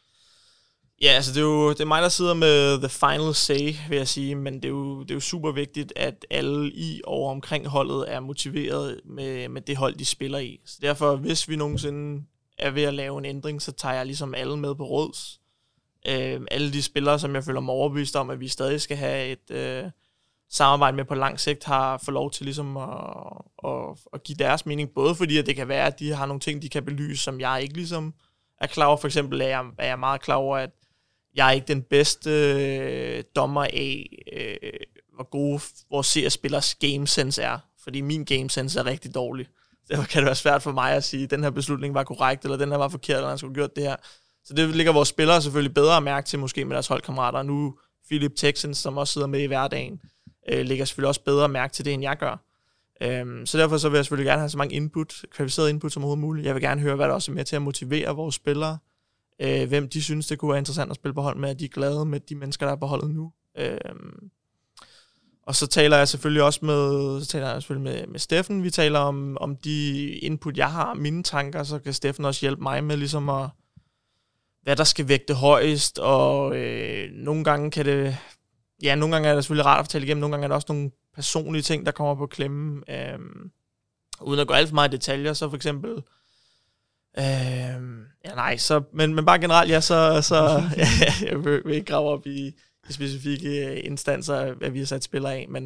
Ja, 1.02 1.08
altså 1.08 1.32
det 1.34 1.40
er 1.40 1.46
jo 1.46 1.70
det 1.70 1.80
er 1.80 1.86
mig, 1.86 2.02
der 2.02 2.10
sidder 2.10 2.34
med 2.34 2.80
the 2.80 2.90
final 2.90 3.36
say, 3.36 3.76
vil 3.90 3.98
jeg 3.98 4.08
sige, 4.08 4.36
men 4.36 4.54
det 4.54 4.66
er 4.66 4.70
jo, 4.70 5.02
det 5.02 5.12
er 5.12 5.16
jo 5.16 5.20
super 5.20 5.52
vigtigt, 5.52 5.94
at 5.96 6.26
alle 6.30 6.72
i 6.72 7.02
og 7.04 7.28
omkring 7.28 7.68
holdet 7.68 8.14
er 8.14 8.20
motiveret 8.20 9.02
med, 9.06 9.50
med 9.50 9.62
det 9.62 9.78
hold, 9.78 9.96
de 9.96 10.06
spiller 10.06 10.40
i. 10.40 10.60
Så 10.66 10.78
derfor, 10.82 11.16
hvis 11.16 11.50
vi 11.50 11.56
nogensinde 11.56 12.26
er 12.58 12.72
ved 12.72 12.84
at 12.84 12.94
lave 12.94 13.18
en 13.18 13.26
ændring, 13.26 13.62
så 13.62 13.72
tager 13.72 13.96
jeg 13.96 14.06
ligesom 14.06 14.36
alle 14.36 14.58
med 14.58 14.76
på 14.76 14.84
råds. 14.84 15.40
Øh, 16.08 16.42
alle 16.52 16.74
de 16.74 16.84
spillere, 16.84 17.20
som 17.20 17.36
jeg 17.36 17.44
føler 17.44 17.60
mig 17.60 17.74
overbevist 17.74 18.16
om, 18.16 18.30
at 18.30 18.40
vi 18.40 18.48
stadig 18.48 18.82
skal 18.82 18.98
have 18.98 19.28
et 19.28 19.52
øh, 19.52 19.84
samarbejde 20.50 20.98
med 20.98 21.06
på 21.06 21.16
lang 21.16 21.40
sigt, 21.40 21.64
har 21.64 21.98
fået 21.98 22.14
lov 22.14 22.32
til 22.32 22.46
ligesom 22.46 22.78
at, 22.78 22.90
at, 23.66 23.98
at 24.14 24.24
give 24.24 24.36
deres 24.36 24.66
mening, 24.66 24.90
både 24.96 25.16
fordi 25.16 25.38
at 25.38 25.46
det 25.46 25.56
kan 25.56 25.68
være, 25.68 25.88
at 25.88 26.00
de 26.00 26.12
har 26.12 26.26
nogle 26.26 26.40
ting, 26.40 26.62
de 26.62 26.70
kan 26.70 26.86
belyse, 26.86 27.24
som 27.24 27.40
jeg 27.40 27.60
ikke 27.62 27.74
ligesom 27.74 28.14
er 28.62 28.68
klar 28.68 28.86
over. 28.86 28.98
For 28.98 29.08
eksempel 29.08 29.42
er 29.42 29.48
jeg, 29.48 29.66
er 29.78 29.88
jeg 29.88 30.00
meget 30.00 30.22
klar 30.22 30.36
over, 30.36 30.58
at 30.58 30.70
jeg 31.36 31.48
er 31.48 31.52
ikke 31.52 31.68
den 31.68 31.82
bedste 31.82 32.30
øh, 32.30 33.24
dommer 33.36 33.64
af, 33.64 34.20
øh, 34.34 34.56
hvor 35.16 35.30
gode 35.30 35.62
vores 35.92 36.08
CS-spillers 36.08 36.76
gamesense 36.76 37.42
er. 37.42 37.58
Fordi 37.84 38.02
min 38.02 38.26
gamesense 38.26 38.80
er 38.80 38.86
rigtig 38.86 39.16
dårlig. 39.16 39.48
Derfor 39.90 40.04
kan 40.04 40.18
det 40.18 40.26
være 40.26 40.36
svært 40.36 40.62
for 40.62 40.72
mig 40.72 40.92
at 40.92 41.04
sige, 41.04 41.24
at 41.24 41.32
den 41.32 41.44
her 41.44 41.50
beslutning 41.50 41.94
var 41.94 42.04
korrekt, 42.04 42.44
eller 42.44 42.58
den 42.58 42.70
her 42.70 42.78
var 42.78 42.88
forkert, 42.88 43.18
eller 43.18 43.30
han 43.30 43.38
skulle 43.38 43.52
have 43.52 43.56
gjort 43.56 43.76
det 43.76 43.84
her. 43.84 43.96
Så 44.46 44.54
det 44.54 44.76
ligger 44.76 44.94
vores 44.94 45.10
spillere 45.10 45.42
selvfølgelig 45.42 45.74
bedre 45.74 45.98
at 45.98 46.04
mærke 46.04 46.28
til, 46.28 46.40
måske 46.40 46.66
med 46.66 46.74
deres 46.74 46.88
holdkammerater. 46.88 47.44
Nu 47.44 47.76
Philip 48.08 48.36
Texans, 48.36 48.78
som 48.78 48.98
også 48.98 49.14
sidder 49.14 49.28
med 49.28 49.42
i 49.42 49.46
hverdagen, 49.46 50.02
øh, 50.50 50.62
ligger 50.62 50.86
selvfølgelig 50.86 51.08
også 51.08 51.24
bedre 51.24 51.44
at 51.44 51.52
mærke 51.52 51.74
til 51.74 51.86
det, 51.86 51.94
end 51.94 52.04
jeg 52.04 52.18
gør. 52.18 52.46
Øhm, 53.02 53.46
så 53.46 53.58
derfor 53.58 53.78
så 53.78 53.90
vil 53.90 53.98
jeg 53.98 54.06
selvfølgelig 54.06 54.30
gerne 54.30 54.40
have 54.40 54.50
så 54.50 54.58
mange 54.58 54.76
input, 54.76 55.14
kvalificeret 55.32 55.70
input 55.70 55.92
som 55.92 56.04
overhovedet 56.04 56.22
muligt. 56.22 56.46
Jeg 56.46 56.56
vil 56.56 56.64
gerne 56.64 56.82
høre, 56.82 56.96
hvad 56.96 57.08
der 57.08 57.14
også 57.14 57.32
er 57.32 57.36
med 57.36 57.46
til 57.46 57.56
at 57.56 57.62
motivere 57.62 58.16
vores 58.16 58.36
spillere. 58.36 58.78
Øh, 59.42 59.68
hvem 59.68 59.90
de 59.90 60.04
synes, 60.04 60.28
det 60.28 60.40
kunne 60.40 60.50
være 60.50 60.60
interessant 60.60 60.92
at 60.92 60.96
spille 60.96 61.14
på 61.14 61.22
hold 61.22 61.38
med, 61.38 61.50
at 61.50 61.60
de 61.60 61.66
er 61.66 61.70
glade 61.70 62.06
med 62.06 62.20
de 62.20 62.36
mennesker, 62.36 62.66
der 62.66 62.74
er 62.74 62.80
på 62.80 62.86
holdet 62.86 63.12
nu. 63.12 63.32
Øh, 63.58 63.78
og 65.44 65.56
så 65.56 65.68
taler 65.68 65.98
jeg 65.98 66.08
selvfølgelig 66.08 66.44
også 66.44 66.66
med, 66.66 67.22
så 67.22 67.28
taler 67.28 67.48
jeg 67.52 67.62
selvfølgelig 67.62 67.94
med, 67.94 68.08
med 68.08 68.20
Steffen. 68.20 68.64
Vi 68.64 68.70
taler 68.70 69.00
om, 69.00 69.38
om 69.42 69.56
de 69.56 70.10
input, 70.10 70.58
jeg 70.58 70.72
har, 70.72 70.94
mine 70.94 71.24
tanker, 71.24 71.64
så 71.64 71.80
kan 71.80 71.94
Steffen 71.94 72.26
også 72.26 72.42
hjælpe 72.42 72.62
mig 72.62 72.84
med 72.84 72.98
ligesom 72.98 73.30
at, 73.30 73.50
hvad 74.64 74.76
der 74.76 74.84
skal 74.84 75.08
vægte 75.08 75.34
højst, 75.34 76.00
og 76.00 76.58
øh, 76.58 77.12
nogle 77.12 77.44
gange 77.44 77.72
kan 77.72 77.86
det, 77.86 78.18
ja, 78.84 78.96
nogle 78.96 79.16
gange 79.16 79.30
er 79.30 79.36
det 79.36 79.44
selvfølgelig 79.44 79.66
rart 79.66 79.80
at 79.80 79.86
fortælle 79.86 80.08
igennem, 80.08 80.20
nogle 80.20 80.34
gange 80.34 80.44
er 80.44 80.48
der 80.48 80.56
også 80.56 80.74
nogle 80.74 80.92
personlige 81.16 81.62
ting, 81.62 81.86
der 81.86 81.92
kommer 81.92 82.16
på 82.16 82.28
klemme. 82.28 82.84
Øh, 82.90 83.20
uden 84.22 84.40
at 84.40 84.48
gå 84.48 84.54
alt 84.54 84.68
for 84.68 84.76
meget 84.76 84.94
i 84.94 84.98
detaljer, 84.98 85.34
så 85.34 85.50
for 85.50 85.56
eksempel, 85.56 86.04
øh, 87.20 88.00
ja 88.26 88.36
nej, 88.36 88.58
så, 88.58 88.82
men, 88.94 89.16
men 89.16 89.26
bare 89.26 89.40
generelt, 89.40 89.72
ja, 89.72 89.82
så, 89.82 90.22
så 90.22 90.36
ja, 90.78 90.88
jeg 91.30 91.46
vil, 91.46 91.62
vil 91.66 91.76
ikke 91.76 91.92
grave 91.92 92.10
op 92.10 92.28
i, 92.28 92.48
i 92.90 92.94
specifikke 92.94 93.68
øh, 93.68 93.80
instanser, 93.84 94.54
hvad 94.54 94.70
vi 94.70 94.80
har 94.80 94.86
sat 94.86 95.04
spillere 95.04 95.36
af, 95.36 95.46
men, 95.50 95.64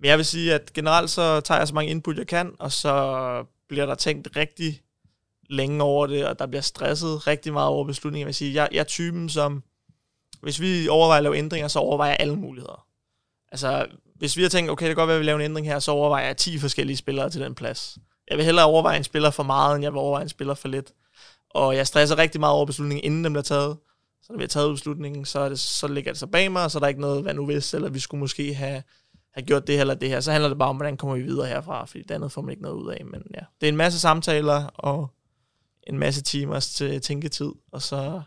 men 0.00 0.04
jeg 0.04 0.16
vil 0.18 0.24
sige, 0.24 0.54
at 0.54 0.72
generelt 0.72 1.10
så 1.10 1.40
tager 1.40 1.58
jeg 1.58 1.68
så 1.68 1.74
mange 1.74 1.90
input, 1.90 2.18
jeg 2.18 2.26
kan, 2.26 2.52
og 2.58 2.72
så 2.72 3.44
bliver 3.68 3.86
der 3.86 3.94
tænkt 3.94 4.36
rigtig 4.36 4.80
længe 5.50 5.82
over 5.82 6.06
det, 6.06 6.26
og 6.26 6.38
der 6.38 6.46
bliver 6.46 6.62
stresset 6.62 7.26
rigtig 7.26 7.52
meget 7.52 7.68
over 7.68 7.84
beslutninger. 7.84 8.24
Jeg 8.24 8.26
vil 8.26 8.34
sige, 8.34 8.54
jeg, 8.54 8.68
jeg 8.72 8.80
er 8.80 8.84
typen, 8.84 9.28
som, 9.28 9.62
hvis 10.42 10.60
vi 10.60 10.88
overvejer 10.88 11.18
at 11.18 11.22
lave 11.22 11.36
ændringer, 11.36 11.68
så 11.68 11.78
overvejer 11.78 12.10
jeg 12.10 12.20
alle 12.20 12.36
muligheder. 12.36 12.86
Altså, 13.52 13.86
hvis 14.14 14.36
vi 14.36 14.42
har 14.42 14.48
tænkt, 14.48 14.70
okay, 14.70 14.86
det 14.86 14.90
kan 14.90 14.96
godt 14.96 15.08
være, 15.08 15.16
at 15.16 15.20
vi 15.20 15.26
laver 15.26 15.38
en 15.38 15.44
ændring 15.44 15.66
her, 15.66 15.78
så 15.78 15.90
overvejer 15.90 16.26
jeg 16.26 16.36
10 16.36 16.58
forskellige 16.58 16.96
spillere 16.96 17.30
til 17.30 17.40
den 17.40 17.54
plads. 17.54 17.98
Jeg 18.30 18.36
vil 18.36 18.44
hellere 18.44 18.66
overveje 18.66 18.96
en 18.96 19.04
spiller 19.04 19.30
for 19.30 19.42
meget, 19.42 19.74
end 19.74 19.82
jeg 19.82 19.92
vil 19.92 19.98
overveje 19.98 20.22
en 20.22 20.28
spiller 20.28 20.54
for 20.54 20.68
lidt. 20.68 20.92
Og 21.50 21.76
jeg 21.76 21.86
stresser 21.86 22.18
rigtig 22.18 22.40
meget 22.40 22.54
over 22.54 22.66
beslutningen, 22.66 23.04
inden 23.04 23.24
den 23.24 23.32
bliver 23.32 23.42
taget. 23.42 23.76
Så 24.22 24.32
når 24.32 24.36
vi 24.36 24.42
har 24.42 24.48
taget 24.48 24.74
beslutningen, 24.74 25.24
så, 25.24 25.38
er 25.38 25.48
det, 25.48 25.58
så 25.58 25.88
ligger 25.88 26.12
det 26.12 26.18
så 26.18 26.26
bag 26.26 26.52
mig, 26.52 26.64
og 26.64 26.70
så 26.70 26.78
er 26.78 26.80
der 26.80 26.86
ikke 26.86 27.00
noget, 27.00 27.22
hvad 27.22 27.34
nu 27.34 27.44
hvis, 27.46 27.74
eller 27.74 27.88
vi 27.88 27.98
skulle 27.98 28.18
måske 28.18 28.54
have, 28.54 28.82
have 29.34 29.46
gjort 29.46 29.66
det 29.66 29.74
her 29.74 29.80
eller 29.80 29.94
det 29.94 30.08
her. 30.08 30.20
Så 30.20 30.32
handler 30.32 30.48
det 30.48 30.58
bare 30.58 30.68
om, 30.68 30.76
hvordan 30.76 30.96
kommer 30.96 31.16
vi 31.16 31.22
videre 31.22 31.46
herfra, 31.46 31.84
fordi 31.84 32.02
det 32.02 32.14
andet 32.14 32.32
får 32.32 32.42
man 32.42 32.50
ikke 32.50 32.62
noget 32.62 32.76
ud 32.76 32.90
af. 32.90 33.04
Men 33.04 33.22
ja, 33.34 33.40
det 33.60 33.66
er 33.66 33.68
en 33.68 33.76
masse 33.76 34.00
samtaler 34.00 34.66
og 34.66 35.10
en 35.86 35.98
masse 35.98 36.22
timers 36.22 36.70
til 36.70 37.00
tænketid, 37.00 37.52
og 37.72 37.82
så 37.82 38.22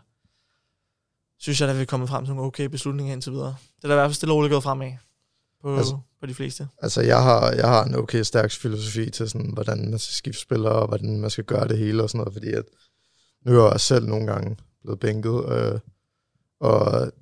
synes 1.38 1.60
jeg, 1.60 1.70
at 1.70 1.76
vi 1.76 1.82
er 1.82 1.86
kommet 1.86 2.08
frem 2.08 2.24
til 2.24 2.34
nogle 2.34 2.46
okay 2.46 2.64
beslutninger 2.64 3.12
indtil 3.12 3.32
videre. 3.32 3.56
Det 3.76 3.84
er 3.84 3.88
da 3.88 3.94
i 3.94 3.96
hvert 3.96 4.08
fald 4.08 4.14
stille 4.14 4.32
og 4.32 4.36
roligt 4.36 4.52
gået 4.52 4.62
fremad 4.62 4.92
på, 5.62 5.76
altså, 5.76 5.98
på 6.20 6.26
de 6.26 6.34
fleste. 6.34 6.68
Altså, 6.82 7.00
jeg 7.00 7.22
har, 7.22 7.52
jeg 7.52 7.68
har 7.68 7.84
en 7.84 7.94
okay 7.94 8.22
stærk 8.22 8.50
filosofi 8.50 9.10
til, 9.10 9.30
sådan, 9.30 9.50
hvordan 9.52 9.90
man 9.90 9.98
skal 9.98 10.14
skifte 10.14 10.40
spillere, 10.40 10.72
og 10.72 10.86
hvordan 10.86 11.20
man 11.20 11.30
skal 11.30 11.44
gøre 11.44 11.68
det 11.68 11.78
hele 11.78 12.02
og 12.02 12.10
sådan 12.10 12.18
noget, 12.18 12.32
fordi 12.32 12.52
at 12.52 12.64
nu 13.46 13.60
er 13.60 13.70
jeg 13.70 13.80
selv 13.80 14.06
nogle 14.06 14.26
gange 14.26 14.56
blevet 14.82 15.00
bænket, 15.00 15.44
øh, 15.52 15.78
og 16.60 17.12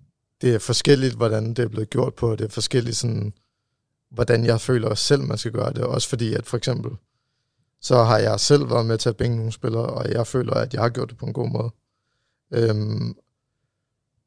det 0.41 0.55
er 0.55 0.59
forskelligt, 0.59 1.15
hvordan 1.15 1.49
det 1.49 1.59
er 1.59 1.69
blevet 1.69 1.91
gjort 1.91 2.15
på, 2.15 2.37
det 2.37 2.45
er 2.45 2.49
forskelligt 2.49 2.97
sådan, 2.97 3.33
hvordan 4.11 4.45
jeg 4.45 4.61
føler 4.61 4.95
selv, 4.95 5.23
man 5.23 5.39
skal 5.39 5.53
gøre 5.53 5.73
det, 5.73 5.85
også 5.85 6.09
fordi 6.09 6.35
at 6.35 6.47
for 6.47 6.57
eksempel, 6.57 6.93
så 7.81 8.03
har 8.05 8.19
jeg 8.19 8.41
selv 8.41 8.71
været 8.71 8.87
med 8.87 8.99
til 8.99 9.09
at 9.09 9.17
bænke 9.17 9.37
nogle 9.37 9.53
spillere, 9.53 9.87
og 9.87 10.13
jeg 10.13 10.27
føler, 10.27 10.55
at 10.55 10.75
jeg 10.75 10.83
har 10.83 10.89
gjort 10.89 11.11
det 11.11 11.19
på 11.19 11.27
en 11.27 11.33
god 11.33 11.51
måde. 11.51 11.71
Øhm, 12.53 13.17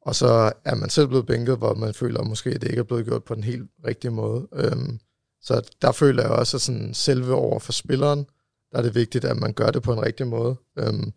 og 0.02 0.14
så 0.14 0.52
er 0.64 0.74
man 0.74 0.90
selv 0.90 1.08
blevet 1.08 1.26
bænket, 1.26 1.58
hvor 1.58 1.74
man 1.74 1.94
føler, 1.94 2.20
at 2.20 2.26
måske 2.26 2.50
det 2.50 2.64
ikke 2.64 2.78
er 2.78 2.84
blevet 2.84 3.04
gjort 3.04 3.24
på 3.24 3.34
den 3.34 3.44
helt 3.44 3.70
rigtige 3.86 4.10
måde. 4.10 4.48
Øhm, 4.52 5.00
så 5.40 5.70
der 5.82 5.92
føler 5.92 6.22
jeg 6.22 6.32
også, 6.32 6.56
at 6.56 6.60
sådan 6.60 6.94
selve 6.94 7.34
over 7.34 7.58
for 7.58 7.72
spilleren, 7.72 8.26
der 8.72 8.78
er 8.78 8.82
det 8.82 8.94
vigtigt, 8.94 9.24
at 9.24 9.36
man 9.36 9.52
gør 9.52 9.70
det 9.70 9.82
på 9.82 9.92
en 9.92 10.02
rigtig 10.02 10.26
måde. 10.26 10.56
Øhm, 10.78 11.12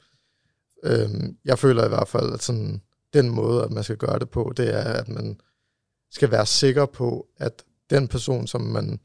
øhm, 0.84 1.38
jeg 1.46 1.60
føler 1.60 1.86
i 1.86 1.90
hvert 1.90 2.08
fald, 2.08 2.34
at 2.34 2.44
sådan, 2.44 2.82
den 3.14 3.30
måde, 3.30 3.64
at 3.64 3.72
man 3.72 3.84
skal 3.84 3.98
gøre 3.98 4.20
det 4.20 4.30
på, 4.30 4.54
det 4.58 4.76
er, 4.76 4.84
at 4.84 5.10
man 5.10 5.40
skal 6.12 6.32
være 6.32 6.46
sikker 6.46 6.86
på, 6.86 7.28
at 7.38 7.64
den 7.90 8.08
person, 8.08 8.48
som 8.48 8.62
man 8.62 9.00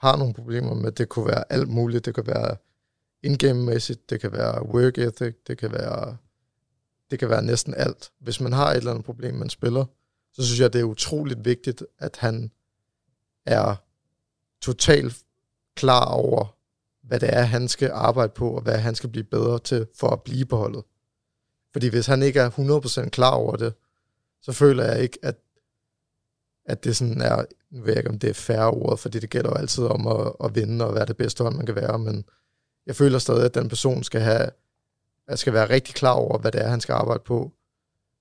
har 0.00 0.16
nogle 0.16 0.34
problemer 0.34 0.74
med, 0.74 0.92
det 0.92 1.08
kunne 1.08 1.26
være 1.26 1.52
alt 1.52 1.68
muligt. 1.68 2.04
Det 2.04 2.14
kan 2.14 2.26
være 2.26 2.56
indgame-mæssigt, 3.22 4.10
det 4.10 4.20
kan 4.20 4.32
være 4.32 4.66
work 4.66 4.98
ethic, 4.98 5.34
det 5.46 5.58
kan 5.58 5.72
være 5.72 6.16
det 7.10 7.18
kan 7.18 7.28
være 7.28 7.42
næsten 7.42 7.74
alt. 7.74 8.10
Hvis 8.20 8.40
man 8.40 8.52
har 8.52 8.70
et 8.70 8.76
eller 8.76 8.90
andet 8.90 9.04
problem, 9.04 9.34
man 9.34 9.50
spiller, 9.50 9.84
så 10.32 10.46
synes 10.46 10.60
jeg, 10.60 10.72
det 10.72 10.80
er 10.80 10.84
utroligt 10.84 11.44
vigtigt, 11.44 11.82
at 11.98 12.16
han 12.16 12.50
er 13.46 13.74
totalt 14.60 15.16
klar 15.76 16.04
over, 16.04 16.56
hvad 17.02 17.20
det 17.20 17.34
er, 17.36 17.42
han 17.42 17.68
skal 17.68 17.90
arbejde 17.90 18.32
på, 18.32 18.50
og 18.50 18.62
hvad 18.62 18.78
han 18.78 18.94
skal 18.94 19.10
blive 19.10 19.24
bedre 19.24 19.58
til 19.58 19.86
for 19.94 20.08
at 20.08 20.22
blive 20.22 20.46
på 20.46 20.56
holdet. 20.56 20.84
Fordi 21.72 21.88
hvis 21.88 22.06
han 22.06 22.22
ikke 22.22 22.40
er 22.40 22.50
100% 23.04 23.08
klar 23.08 23.34
over 23.34 23.56
det, 23.56 23.74
så 24.42 24.52
føler 24.52 24.84
jeg 24.84 25.00
ikke, 25.00 25.18
at, 25.22 25.36
at 26.64 26.84
det 26.84 26.96
sådan 26.96 27.20
er, 27.20 27.44
nu 27.70 27.80
ved 27.80 27.88
jeg 27.88 27.96
ikke, 27.96 28.10
om 28.10 28.18
det 28.18 28.30
er 28.30 28.34
færre 28.34 28.70
ord, 28.70 28.98
fordi 28.98 29.18
det 29.18 29.30
gælder 29.30 29.50
jo 29.50 29.56
altid 29.56 29.84
om 29.84 30.06
at, 30.06 30.32
at 30.44 30.54
vinde 30.54 30.86
og 30.86 30.94
være 30.94 31.06
det 31.06 31.16
bedste 31.16 31.44
hold, 31.44 31.54
man 31.54 31.66
kan 31.66 31.74
være, 31.74 31.98
men 31.98 32.24
jeg 32.86 32.96
føler 32.96 33.18
stadig, 33.18 33.44
at 33.44 33.54
den 33.54 33.68
person 33.68 34.04
skal 34.04 34.20
have 34.20 34.50
at 35.28 35.38
skal 35.38 35.52
være 35.52 35.70
rigtig 35.70 35.94
klar 35.94 36.12
over, 36.12 36.38
hvad 36.38 36.52
det 36.52 36.62
er, 36.64 36.68
han 36.68 36.80
skal 36.80 36.92
arbejde 36.92 37.22
på. 37.26 37.52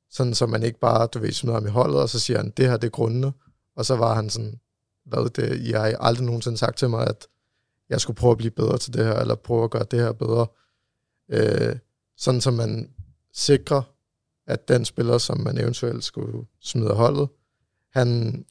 Sådan, 0.09 0.33
så 0.33 0.45
man 0.45 0.63
ikke 0.63 0.79
bare, 0.79 1.07
du 1.07 1.19
ved, 1.19 1.31
smider 1.31 1.55
ham 1.55 1.67
i 1.67 1.69
holdet, 1.69 2.01
og 2.01 2.09
så 2.09 2.19
siger 2.19 2.37
han, 2.37 2.49
det 2.57 2.69
her 2.69 2.77
det 2.77 2.87
er 2.87 2.91
grundene. 2.91 3.33
Og 3.75 3.85
så 3.85 3.95
var 3.95 4.15
han 4.15 4.29
sådan, 4.29 4.59
hvad 5.05 5.29
det, 5.29 5.59
I 5.59 5.71
har 5.71 5.97
aldrig 5.99 6.25
nogensinde 6.25 6.57
sagt 6.57 6.77
til 6.77 6.89
mig, 6.89 7.07
at 7.07 7.27
jeg 7.89 8.01
skulle 8.01 8.17
prøve 8.17 8.31
at 8.31 8.37
blive 8.37 8.51
bedre 8.51 8.77
til 8.77 8.93
det 8.93 9.05
her, 9.05 9.13
eller 9.13 9.35
prøve 9.35 9.63
at 9.63 9.71
gøre 9.71 9.85
det 9.91 9.99
her 9.99 10.11
bedre. 10.11 10.47
Øh, 11.29 11.75
sådan, 12.17 12.41
så 12.41 12.51
man 12.51 12.93
sikrer, 13.33 13.81
at 14.47 14.67
den 14.67 14.85
spiller, 14.85 15.17
som 15.17 15.39
man 15.39 15.57
eventuelt 15.57 16.03
skulle 16.03 16.47
smide 16.61 16.93
holdet, 16.93 17.29
han, 17.93 18.45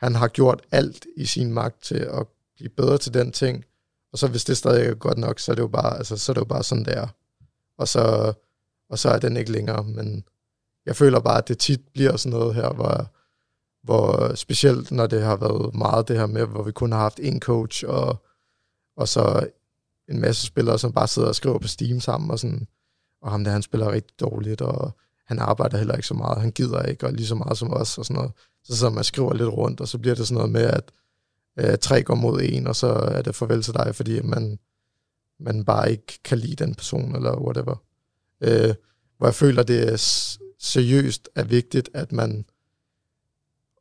han 0.00 0.14
har 0.14 0.28
gjort 0.28 0.62
alt 0.70 1.06
i 1.16 1.26
sin 1.26 1.52
magt 1.52 1.82
til 1.82 1.98
at 1.98 2.26
blive 2.56 2.70
bedre 2.70 2.98
til 2.98 3.14
den 3.14 3.32
ting, 3.32 3.64
og 4.12 4.18
så 4.18 4.28
hvis 4.28 4.44
det 4.44 4.56
stadig 4.56 4.86
er 4.86 4.94
godt 4.94 5.18
nok, 5.18 5.38
så 5.40 5.52
er 5.52 5.54
det 5.54 5.62
jo 5.62 5.68
bare, 5.68 5.96
altså, 5.96 6.16
så 6.16 6.32
er 6.32 6.34
det 6.34 6.40
jo 6.40 6.44
bare 6.44 6.64
sådan, 6.64 6.84
det 6.84 6.96
er 6.96 7.08
og 7.78 7.88
så, 7.88 8.32
og 8.90 8.98
så 8.98 9.08
er 9.08 9.18
den 9.18 9.36
ikke 9.36 9.52
længere. 9.52 9.84
Men 9.84 10.24
jeg 10.86 10.96
føler 10.96 11.20
bare, 11.20 11.38
at 11.38 11.48
det 11.48 11.58
tit 11.58 11.80
bliver 11.92 12.16
sådan 12.16 12.38
noget 12.38 12.54
her, 12.54 12.72
hvor, 12.72 13.06
hvor 13.82 14.34
specielt 14.34 14.90
når 14.90 15.06
det 15.06 15.22
har 15.22 15.36
været 15.36 15.74
meget 15.74 16.08
det 16.08 16.18
her 16.18 16.26
med, 16.26 16.46
hvor 16.46 16.62
vi 16.62 16.72
kun 16.72 16.92
har 16.92 16.98
haft 16.98 17.20
én 17.20 17.38
coach, 17.38 17.84
og, 17.86 18.24
og 18.96 19.08
så 19.08 19.46
en 20.08 20.20
masse 20.20 20.46
spillere, 20.46 20.78
som 20.78 20.92
bare 20.92 21.08
sidder 21.08 21.28
og 21.28 21.34
skriver 21.34 21.58
på 21.58 21.68
Steam 21.68 22.00
sammen, 22.00 22.30
og 22.30 22.38
sådan, 22.38 22.66
og 23.22 23.30
ham 23.30 23.44
der, 23.44 23.50
han 23.50 23.62
spiller 23.62 23.92
rigtig 23.92 24.20
dårligt, 24.20 24.60
og 24.60 24.96
han 25.26 25.38
arbejder 25.38 25.78
heller 25.78 25.94
ikke 25.94 26.06
så 26.06 26.14
meget, 26.14 26.40
han 26.40 26.50
gider 26.50 26.82
ikke, 26.82 27.06
og 27.06 27.12
lige 27.12 27.26
så 27.26 27.34
meget 27.34 27.58
som 27.58 27.72
os, 27.72 27.98
og 27.98 28.04
sådan 28.04 28.16
noget. 28.16 28.32
Så 28.64 28.76
sidder 28.76 28.92
man 28.92 28.98
og 28.98 29.04
skriver 29.04 29.34
lidt 29.34 29.48
rundt, 29.48 29.80
og 29.80 29.88
så 29.88 29.98
bliver 29.98 30.14
det 30.14 30.26
sådan 30.26 30.36
noget 30.36 30.52
med, 30.52 30.62
at 30.62 30.92
øh, 31.58 31.78
tre 31.78 32.02
går 32.02 32.14
mod 32.14 32.40
en, 32.42 32.66
og 32.66 32.76
så 32.76 32.86
er 32.86 33.22
det 33.22 33.34
farvel 33.34 33.62
til 33.62 33.74
dig, 33.74 33.94
fordi 33.94 34.22
man, 34.22 34.58
man 35.40 35.64
bare 35.64 35.90
ikke 35.90 36.22
kan 36.24 36.38
lide 36.38 36.64
den 36.64 36.74
person, 36.74 37.16
eller 37.16 37.40
whatever. 37.40 37.82
Øh, 38.40 38.74
hvor 39.18 39.26
jeg 39.26 39.34
føler, 39.34 39.62
det 39.62 39.92
er 39.92 39.96
seriøst 40.58 41.28
er 41.34 41.44
vigtigt, 41.44 41.90
at 41.94 42.12
man 42.12 42.44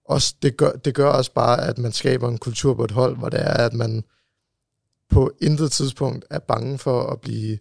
også, 0.06 0.36
det 0.41 0.58
gør, 0.58 0.72
det 0.72 0.95
gør 0.95 1.10
også 1.10 1.34
bare, 1.34 1.68
at 1.68 1.78
man 1.78 1.91
skaber 1.91 2.30
en 2.30 2.38
kultur 2.38 2.74
på 2.74 2.84
et 2.84 2.91
hold, 2.91 3.18
hvor 3.18 3.30
det 3.30 3.39
er, 3.39 3.66
at 3.66 3.74
man 3.74 4.04
på 5.10 5.32
intet 5.41 5.72
tidspunkt 5.72 6.26
er 6.30 6.39
bange 6.39 6.78
for 6.78 7.01
at 7.01 7.22
blive, 7.22 7.58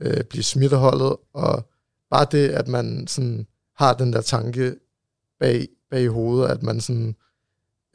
øh, 0.00 0.24
blive 0.24 0.42
smidt 0.42 0.72
af 0.72 0.78
holdet, 0.78 1.16
og 1.32 1.70
bare 2.10 2.26
det, 2.30 2.48
at 2.48 2.68
man 2.68 3.06
sådan 3.06 3.46
har 3.76 3.94
den 3.94 4.12
der 4.12 4.20
tanke 4.20 4.76
bag, 5.40 5.68
bag 5.90 6.02
i 6.02 6.06
hovedet, 6.06 6.48
at 6.48 6.62
man 6.62 6.80
sådan, 6.80 7.16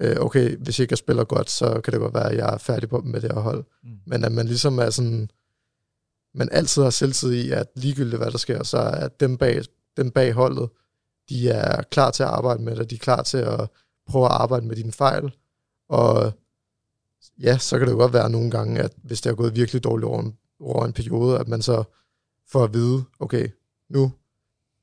øh, 0.02 0.16
okay, 0.20 0.58
hvis 0.58 0.80
jeg 0.80 0.84
ikke 0.84 0.96
spiller 0.96 1.24
godt, 1.24 1.50
så 1.50 1.82
kan 1.84 1.94
det 1.94 2.00
godt 2.00 2.14
være, 2.14 2.32
at 2.32 2.38
jeg 2.38 2.54
er 2.54 2.58
færdig 2.58 2.90
på 2.90 3.02
med 3.02 3.22
det 3.22 3.32
her 3.32 3.40
hold. 3.40 3.64
Mm. 3.84 3.90
Men 4.06 4.24
at 4.24 4.32
man 4.32 4.46
ligesom 4.46 4.80
er 4.80 4.90
sådan, 4.90 5.30
man 6.34 6.50
altid 6.52 6.84
har 6.84 6.90
selvtid 6.90 7.34
i, 7.34 7.52
at 7.52 7.68
ligegyldigt 7.76 8.18
hvad 8.22 8.32
der 8.32 8.38
sker, 8.38 8.64
så 8.64 8.78
er 8.78 9.08
dem 9.08 9.38
bag, 9.38 9.62
dem 9.98 10.12
bag 10.12 10.34
holdet, 10.34 10.70
de 11.30 11.50
er 11.50 11.82
klar 11.82 12.12
til 12.12 12.24
at 12.24 12.30
arbejde 12.30 12.64
med 12.64 12.76
det, 12.76 12.90
de 12.90 12.96
er 12.96 13.00
klar 13.00 13.24
til 13.24 13.38
at 13.38 13.70
prøve 14.08 14.26
at 14.26 14.32
arbejde 14.32 14.66
med 14.66 14.76
dine 14.76 14.92
fejl, 14.92 15.32
og 15.90 16.34
ja, 17.40 17.58
så 17.58 17.78
kan 17.78 17.88
det 17.88 17.94
jo 17.94 17.98
godt 17.98 18.14
være 18.14 18.30
nogle 18.30 18.52
gange, 18.52 18.80
at 18.80 18.94
hvis 19.04 19.22
det 19.22 19.30
har 19.30 19.36
gået 19.36 19.56
virkelig 19.56 19.84
dårligt 19.84 20.08
over 20.08 20.22
en, 20.22 20.38
over 20.60 20.86
en 20.86 20.94
periode, 20.94 21.40
at 21.40 21.48
man 21.48 21.62
så 21.62 21.84
får 22.48 22.64
at 22.64 22.74
vide, 22.74 23.04
okay, 23.20 23.50
nu, 23.90 24.12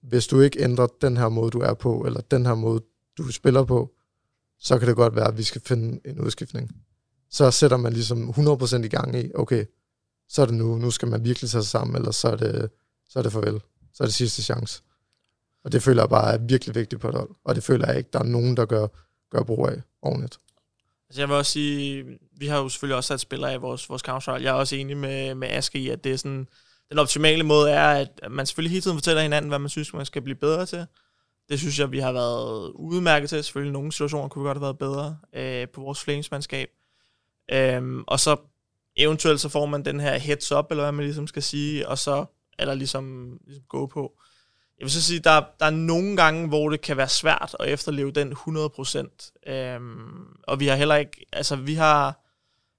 hvis 0.02 0.26
du 0.26 0.40
ikke 0.40 0.62
ændrer 0.62 0.86
den 1.00 1.16
her 1.16 1.28
måde, 1.28 1.50
du 1.50 1.60
er 1.60 1.74
på, 1.74 2.00
eller 2.00 2.20
den 2.20 2.46
her 2.46 2.54
måde, 2.54 2.80
du 3.18 3.32
spiller 3.32 3.64
på, 3.64 3.94
så 4.60 4.78
kan 4.78 4.88
det 4.88 4.96
godt 4.96 5.16
være, 5.16 5.28
at 5.28 5.38
vi 5.38 5.42
skal 5.42 5.60
finde 5.60 6.00
en 6.04 6.20
udskiftning. 6.20 6.70
Så 7.30 7.50
sætter 7.50 7.76
man 7.76 7.92
ligesom 7.92 8.30
100% 8.30 8.84
i 8.84 8.88
gang 8.88 9.18
i, 9.18 9.30
okay, 9.34 9.64
så 10.28 10.42
er 10.42 10.46
det 10.46 10.54
nu, 10.54 10.78
nu 10.78 10.90
skal 10.90 11.08
man 11.08 11.24
virkelig 11.24 11.50
tage 11.50 11.62
sig 11.62 11.70
sammen, 11.70 11.96
eller 11.96 12.10
så 12.10 12.28
er 12.28 12.36
det, 12.36 12.70
så 13.08 13.18
er 13.18 13.22
det 13.22 13.32
farvel. 13.32 13.60
Så 13.94 14.04
er 14.04 14.06
det 14.06 14.14
sidste 14.14 14.42
chance. 14.42 14.82
Og 15.64 15.72
det 15.72 15.82
føler 15.82 16.02
jeg 16.02 16.08
bare 16.08 16.34
er 16.34 16.38
virkelig 16.38 16.74
vigtigt 16.74 17.00
på 17.00 17.08
et 17.08 17.14
hold. 17.14 17.30
Og 17.44 17.54
det 17.54 17.64
føler 17.64 17.88
jeg 17.88 17.98
ikke, 17.98 18.10
der 18.12 18.18
er 18.18 18.24
nogen, 18.24 18.56
der 18.56 18.64
gør, 18.64 18.86
gør 19.30 19.42
brug 19.42 19.68
af 19.68 19.82
ordentligt. 20.02 20.38
Altså 21.08 21.20
jeg 21.20 21.28
vil 21.28 21.36
også 21.36 21.52
sige, 21.52 22.04
vi 22.36 22.46
har 22.46 22.58
jo 22.58 22.68
selvfølgelig 22.68 22.96
også 22.96 23.08
sat 23.08 23.20
spillere 23.20 23.54
i 23.54 23.56
vores, 23.56 23.88
vores 23.88 24.02
counter 24.02 24.36
Jeg 24.36 24.48
er 24.48 24.52
også 24.52 24.76
enig 24.76 24.96
med, 24.96 25.34
med 25.34 25.48
Aske 25.48 25.78
i, 25.78 25.88
at 25.88 26.04
det 26.04 26.12
er 26.12 26.16
sådan, 26.16 26.48
den 26.90 26.98
optimale 26.98 27.44
måde 27.44 27.70
er, 27.70 27.88
at 27.88 28.30
man 28.30 28.46
selvfølgelig 28.46 28.70
hele 28.70 28.82
tiden 28.82 28.96
fortæller 28.96 29.22
hinanden, 29.22 29.48
hvad 29.48 29.58
man 29.58 29.68
synes, 29.68 29.92
man 29.92 30.06
skal 30.06 30.22
blive 30.22 30.36
bedre 30.36 30.66
til. 30.66 30.86
Det 31.48 31.58
synes 31.58 31.78
jeg, 31.78 31.92
vi 31.92 31.98
har 31.98 32.12
været 32.12 32.72
udmærket 32.74 33.28
til. 33.30 33.44
Selvfølgelig 33.44 33.72
nogle 33.72 33.92
situationer 33.92 34.28
kunne 34.28 34.42
vi 34.42 34.46
godt 34.46 34.58
have 34.58 34.62
været 34.62 34.78
bedre 34.78 35.18
øh, 35.32 35.68
på 35.68 35.80
vores 35.80 36.00
flamesmandskab. 36.00 36.68
Øhm, 37.52 38.04
og 38.06 38.20
så 38.20 38.36
eventuelt 38.96 39.40
så 39.40 39.48
får 39.48 39.66
man 39.66 39.84
den 39.84 40.00
her 40.00 40.18
heads 40.18 40.52
up, 40.52 40.66
eller 40.70 40.84
hvad 40.84 40.92
man 40.92 41.04
ligesom 41.04 41.26
skal 41.26 41.42
sige, 41.42 41.88
og 41.88 41.98
så 41.98 42.24
eller 42.58 42.74
ligesom, 42.74 43.38
ligesom 43.46 43.64
gå 43.68 43.86
på. 43.86 44.12
Jeg 44.78 44.84
vil 44.84 44.92
så 44.92 45.02
sige, 45.02 45.20
der, 45.20 45.42
der 45.60 45.66
er 45.66 45.70
nogle 45.70 46.16
gange, 46.16 46.48
hvor 46.48 46.68
det 46.68 46.80
kan 46.80 46.96
være 46.96 47.08
svært 47.08 47.56
at 47.60 47.68
efterleve 47.68 48.10
den 48.10 48.32
100%. 48.32 49.50
Øhm, 49.52 50.26
og 50.42 50.60
vi 50.60 50.66
har 50.66 50.76
heller 50.76 50.94
ikke, 50.94 51.26
altså 51.32 51.56
vi 51.56 51.74
har, 51.74 52.24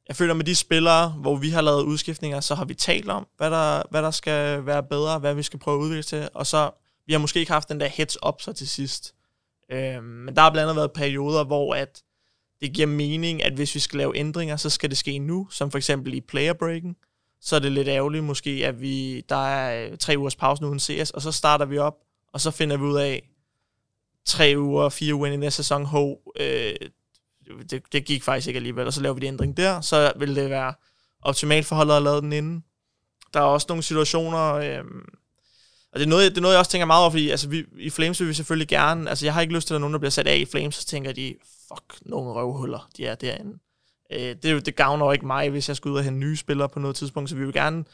jeg 0.08 0.16
føler 0.16 0.34
med 0.34 0.46
de 0.46 0.56
spillere, 0.56 1.10
hvor 1.10 1.36
vi 1.36 1.50
har 1.50 1.62
lavet 1.62 1.84
udskiftninger, 1.84 2.40
så 2.40 2.56
har 2.56 2.66
vi 2.66 2.74
talt 2.74 3.10
om, 3.10 3.28
hvad 3.38 3.52
der, 3.52 3.84
hvad 3.90 4.02
der 4.02 4.12
skal 4.12 4.66
være 4.66 4.84
bedre, 4.84 5.20
hvad 5.20 5.36
vi 5.36 5.44
skal 5.44 5.60
prøve 5.60 5.78
at 5.78 5.82
udvikle 5.82 6.04
til, 6.04 6.30
og 6.34 6.48
så, 6.48 6.72
vi 7.10 7.14
har 7.14 7.20
måske 7.20 7.40
ikke 7.40 7.52
haft 7.52 7.70
den 7.70 7.80
der 7.80 7.88
heads 7.88 8.18
up 8.28 8.42
så 8.42 8.54
til 8.54 8.68
sidst. 8.68 9.16
Øh, 9.72 10.04
men 10.04 10.36
der 10.36 10.42
har 10.42 10.50
blandt 10.50 10.70
andet 10.70 10.76
været 10.76 10.92
perioder, 10.92 11.44
hvor 11.44 11.76
at 11.76 12.04
det 12.62 12.74
giver 12.74 12.88
mening, 12.88 13.44
at 13.44 13.54
hvis 13.54 13.76
vi 13.76 13.80
skal 13.80 13.98
lave 13.98 14.18
ændringer, 14.18 14.56
så 14.56 14.70
skal 14.70 14.90
det 14.90 14.98
ske 14.98 15.20
nu, 15.20 15.48
som 15.52 15.72
for 15.72 15.78
eksempel 15.78 16.14
i 16.14 16.22
player 16.22 16.54
breaken. 16.54 16.96
Så 17.42 17.56
er 17.56 17.60
det 17.60 17.72
lidt 17.72 17.88
ærgerligt 17.88 18.24
måske, 18.24 18.50
at 18.50 18.82
vi, 18.82 19.22
der 19.30 19.48
er 19.48 19.92
øh, 19.92 19.98
tre 19.98 20.18
ugers 20.18 20.36
pause 20.36 20.62
nu 20.62 20.68
uden 20.68 20.80
CS, 20.80 21.12
og 21.12 21.22
så 21.22 21.32
starter 21.32 21.66
vi 21.66 21.78
op, 21.78 21.96
og 22.34 22.42
så 22.42 22.52
finder 22.52 22.78
vi 22.78 22.84
ud 22.84 22.98
af, 22.98 23.30
tre 24.26 24.54
uger, 24.58 24.90
fire 24.90 25.16
uger 25.16 25.32
i 25.32 25.38
næste 25.38 25.64
sæson, 25.64 25.86
ho, 25.86 26.16
øh, 26.40 26.76
det, 27.70 27.84
det 27.92 28.06
gik 28.06 28.24
faktisk 28.24 28.48
ikke 28.48 28.58
alligevel, 28.58 28.88
og 28.88 28.94
så 28.94 29.02
laver 29.02 29.14
vi 29.14 29.20
det 29.20 29.28
ændring 29.28 29.58
der, 29.58 29.82
så 29.82 30.14
vil 30.16 30.36
det 30.36 30.50
være 30.50 30.74
optimalt 31.22 31.66
for 31.66 31.76
holdet 31.76 31.96
at 31.96 32.04
lave 32.04 32.22
den 32.22 32.34
inden. 32.34 32.64
Der 33.34 33.40
er 33.40 33.44
også 33.44 33.66
nogle 33.70 33.84
situationer, 33.84 34.54
øh, 34.54 34.84
og 35.94 36.00
det 36.00 36.06
er, 36.06 36.10
noget, 36.10 36.32
det 36.32 36.38
er 36.38 36.42
noget, 36.42 36.54
jeg 36.54 36.60
også 36.60 36.72
tænker 36.72 36.86
meget 36.86 37.02
over, 37.02 37.10
fordi 37.10 37.30
altså, 37.30 37.50
vi, 37.50 37.66
i 37.78 37.90
Flames 37.90 38.20
vil 38.20 38.30
vi 38.30 38.34
selvfølgelig 38.34 38.68
gerne, 38.68 39.10
altså 39.10 39.26
jeg 39.26 39.34
har 39.34 39.42
ikke 39.42 39.54
lyst 39.54 39.68
til, 39.68 39.74
at 39.74 39.82
nogen, 39.82 39.94
der 39.94 40.00
bliver 40.00 40.12
sat 40.12 40.28
af 40.28 40.38
i 40.38 40.46
Flames, 40.46 40.76
så 40.76 40.86
tænker 40.86 41.12
de, 41.12 41.36
fuck, 41.68 42.00
nogle 42.02 42.32
røvhuller, 42.32 42.90
de 42.98 43.06
er 43.06 43.16
derinde. 43.16 43.60
Øh, 44.12 44.36
det, 44.44 44.66
det 44.66 44.76
gavner 44.76 45.06
jo 45.06 45.12
ikke 45.12 45.28
mig, 45.28 45.50
hvis 45.50 45.68
jeg 45.68 45.76
skal 45.76 45.92
ud 45.92 45.98
og 45.98 46.04
hente 46.04 46.20
nye 46.20 46.38
spillere 46.38 46.70
på 46.70 46.80
noget 46.80 46.96
tidspunkt, 46.96 47.30
så 47.30 47.36
vi 47.36 47.46
vil 47.46 47.54
gerne, 47.54 47.86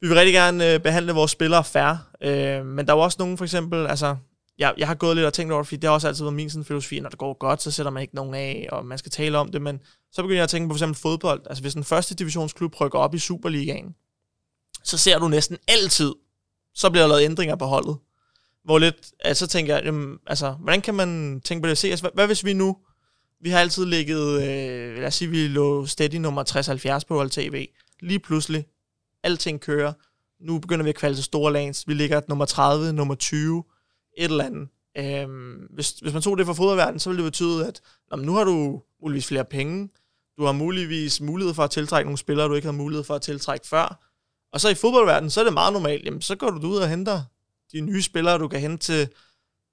vi 0.00 0.08
vil 0.08 0.16
rigtig 0.16 0.34
gerne 0.34 0.74
øh, 0.74 0.80
behandle 0.80 1.12
vores 1.12 1.30
spillere 1.30 1.64
fair. 1.64 1.94
Øh, 2.20 2.66
men 2.66 2.86
der 2.86 2.92
er 2.92 2.96
jo 2.96 3.02
også 3.02 3.16
nogen, 3.18 3.38
for 3.38 3.44
eksempel, 3.44 3.86
altså, 3.86 4.16
jeg, 4.58 4.74
jeg 4.78 4.86
har 4.86 4.94
gået 4.94 5.16
lidt 5.16 5.26
og 5.26 5.32
tænkt 5.32 5.52
over 5.52 5.62
det, 5.62 5.68
fordi 5.68 5.80
det 5.80 5.88
har 5.88 5.94
også 5.94 6.08
altid 6.08 6.24
været 6.24 6.34
min 6.34 6.50
sådan 6.50 6.64
filosofi, 6.64 7.00
når 7.00 7.08
det 7.08 7.18
går 7.18 7.38
godt, 7.38 7.62
så 7.62 7.70
sætter 7.70 7.92
man 7.92 8.02
ikke 8.02 8.14
nogen 8.14 8.34
af, 8.34 8.68
og 8.72 8.86
man 8.86 8.98
skal 8.98 9.12
tale 9.12 9.38
om 9.38 9.50
det, 9.50 9.62
men 9.62 9.80
så 10.12 10.22
begynder 10.22 10.36
jeg 10.36 10.42
at 10.42 10.48
tænke 10.48 10.68
på 10.68 10.72
for 10.72 10.76
eksempel 10.76 11.00
fodbold. 11.00 11.42
Altså 11.46 11.62
hvis 11.62 11.74
en 11.74 11.84
første 11.84 12.14
divisionsklub 12.14 12.80
rykker 12.80 12.98
op 12.98 13.14
i 13.14 13.18
Superligaen, 13.18 13.94
så 14.84 14.98
ser 14.98 15.18
du 15.18 15.28
næsten 15.28 15.58
altid, 15.68 16.14
så 16.78 16.90
bliver 16.90 17.02
der 17.02 17.08
lavet 17.08 17.24
ændringer 17.24 17.56
på 17.56 17.64
holdet. 17.64 17.96
Hvor 18.64 18.78
lidt, 18.78 19.12
altså 19.20 19.46
så 19.46 19.50
tænker 19.50 19.74
jeg, 19.74 19.84
jamen, 19.84 20.18
altså, 20.26 20.50
hvordan 20.50 20.80
kan 20.80 20.94
man 20.94 21.40
tænke 21.44 21.62
på 21.62 21.68
det? 21.68 21.78
Se, 21.78 21.88
altså, 21.88 22.02
hvad, 22.02 22.10
hvad 22.14 22.26
hvis 22.26 22.44
vi 22.44 22.52
nu, 22.52 22.76
vi 23.40 23.50
har 23.50 23.60
altid 23.60 23.86
ligget, 23.86 24.42
øh, 24.42 24.96
lad 24.96 25.06
os 25.06 25.14
sige, 25.14 25.30
vi 25.30 25.48
lå 25.48 25.86
steady 25.86 26.14
nummer 26.14 26.44
60-70 27.00 27.06
på 27.08 27.14
Hold 27.14 27.30
TV. 27.30 27.66
Lige 28.00 28.18
pludselig, 28.18 28.66
alting 29.22 29.60
kører. 29.60 29.92
Nu 30.40 30.58
begynder 30.58 30.84
vi 30.84 30.88
at 30.88 30.96
kvalde 30.96 31.16
til 31.16 31.24
store 31.24 31.52
lands. 31.52 31.88
Vi 31.88 31.94
ligger 31.94 32.20
nummer 32.28 32.44
30, 32.44 32.92
nummer 32.92 33.14
20, 33.14 33.64
et 34.18 34.24
eller 34.24 34.44
andet. 34.44 34.68
Øhm, 34.98 35.66
hvis, 35.70 35.90
hvis 35.90 36.12
man 36.12 36.22
tog 36.22 36.38
det 36.38 36.46
fra 36.46 36.52
fodboldverdenen, 36.52 37.00
så 37.00 37.10
ville 37.10 37.24
det 37.24 37.32
betyde, 37.32 37.66
at 37.66 37.80
jamen, 38.12 38.26
nu 38.26 38.34
har 38.34 38.44
du 38.44 38.82
muligvis 39.02 39.26
flere 39.26 39.44
penge. 39.44 39.88
Du 40.38 40.44
har 40.44 40.52
muligvis 40.52 41.20
mulighed 41.20 41.54
for 41.54 41.64
at 41.64 41.70
tiltrække 41.70 42.06
nogle 42.06 42.18
spillere, 42.18 42.48
du 42.48 42.54
ikke 42.54 42.66
havde 42.66 42.76
mulighed 42.76 43.04
for 43.04 43.14
at 43.14 43.22
tiltrække 43.22 43.68
før. 43.68 44.07
Og 44.52 44.60
så 44.60 44.68
i 44.68 44.74
fodboldverdenen, 44.74 45.30
så 45.30 45.40
er 45.40 45.44
det 45.44 45.52
meget 45.52 45.72
normalt. 45.72 46.04
Jamen, 46.04 46.22
så 46.22 46.36
går 46.36 46.50
du 46.50 46.68
ud 46.68 46.76
og 46.76 46.88
henter 46.88 47.22
de 47.72 47.80
nye 47.80 48.02
spillere, 48.02 48.38
du 48.38 48.48
kan 48.48 48.60
hente 48.60 48.84
til, 48.84 49.08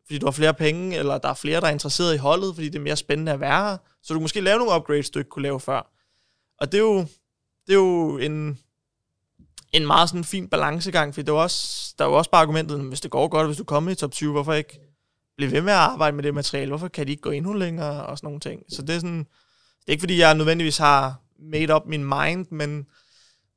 fordi 0.05 0.19
du 0.19 0.25
har 0.25 0.31
flere 0.31 0.53
penge, 0.53 0.97
eller 0.97 1.17
der 1.17 1.29
er 1.29 1.33
flere, 1.33 1.61
der 1.61 1.67
er 1.67 1.71
interesseret 1.71 2.15
i 2.15 2.17
holdet, 2.17 2.55
fordi 2.55 2.69
det 2.69 2.75
er 2.75 2.83
mere 2.83 2.95
spændende 2.95 3.31
at 3.31 3.39
være 3.39 3.69
her. 3.69 3.77
Så 4.03 4.13
du 4.13 4.19
kan 4.19 4.23
måske 4.23 4.41
lave 4.41 4.57
nogle 4.57 4.75
upgrades, 4.75 5.09
du 5.09 5.19
ikke 5.19 5.29
kunne 5.29 5.43
lave 5.43 5.59
før. 5.59 5.91
Og 6.59 6.71
det 6.71 6.77
er 6.77 6.81
jo, 6.81 6.99
det 7.67 7.73
er 7.73 7.73
jo 7.73 8.17
en, 8.17 8.59
en 9.73 9.87
meget 9.87 10.09
sådan 10.09 10.23
fin 10.23 10.47
balancegang, 10.47 11.15
for 11.15 11.21
det 11.21 11.29
er 11.29 11.33
også, 11.33 11.93
der 11.99 12.05
er 12.05 12.09
jo 12.09 12.15
også 12.15 12.31
bare 12.31 12.41
argumentet, 12.41 12.79
hvis 12.79 13.01
det 13.01 13.11
går 13.11 13.27
godt, 13.27 13.47
hvis 13.47 13.57
du 13.57 13.63
kommer 13.63 13.91
i 13.91 13.95
top 13.95 14.11
20, 14.11 14.31
hvorfor 14.31 14.53
ikke 14.53 14.79
blive 15.37 15.51
ved 15.51 15.61
med 15.61 15.73
at 15.73 15.79
arbejde 15.79 16.15
med 16.15 16.23
det 16.23 16.33
materiale? 16.33 16.69
Hvorfor 16.69 16.87
kan 16.87 17.07
de 17.07 17.11
ikke 17.11 17.21
gå 17.21 17.31
endnu 17.31 17.53
længere 17.53 18.05
og 18.05 18.17
sådan 18.17 18.27
nogle 18.27 18.39
ting? 18.39 18.63
Så 18.69 18.81
det 18.81 18.95
er 18.95 18.99
sådan, 18.99 19.19
det 19.19 19.87
er 19.87 19.91
ikke 19.91 20.01
fordi, 20.01 20.19
jeg 20.19 20.35
nødvendigvis 20.35 20.77
har 20.77 21.21
made 21.39 21.75
up 21.75 21.85
min 21.85 22.05
mind, 22.05 22.45
men 22.51 22.85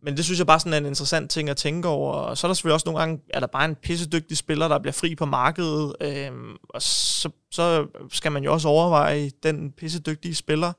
men 0.02 0.16
det 0.16 0.24
synes 0.24 0.38
jeg 0.38 0.46
bare 0.46 0.60
sådan 0.60 0.72
er 0.72 0.78
en 0.78 0.86
interessant 0.86 1.30
ting 1.30 1.50
at 1.50 1.56
tænke 1.56 1.88
over. 1.88 2.12
Og 2.12 2.38
så 2.38 2.46
er 2.46 2.48
der 2.48 2.54
selvfølgelig 2.54 2.74
også 2.74 2.86
nogle 2.86 3.00
gange, 3.00 3.20
er 3.30 3.40
der 3.40 3.46
bare 3.46 3.64
en 3.64 3.74
pissedygtig 3.74 4.36
spiller, 4.36 4.68
der 4.68 4.78
bliver 4.78 4.92
fri 4.92 5.14
på 5.14 5.26
markedet, 5.26 5.94
øhm, 6.00 6.56
og 6.68 6.82
så, 6.82 7.30
så 7.50 7.86
skal 8.12 8.32
man 8.32 8.44
jo 8.44 8.52
også 8.52 8.68
overveje 8.68 9.30
den 9.42 9.72
pissedygtige 9.72 10.34
spiller. 10.34 10.72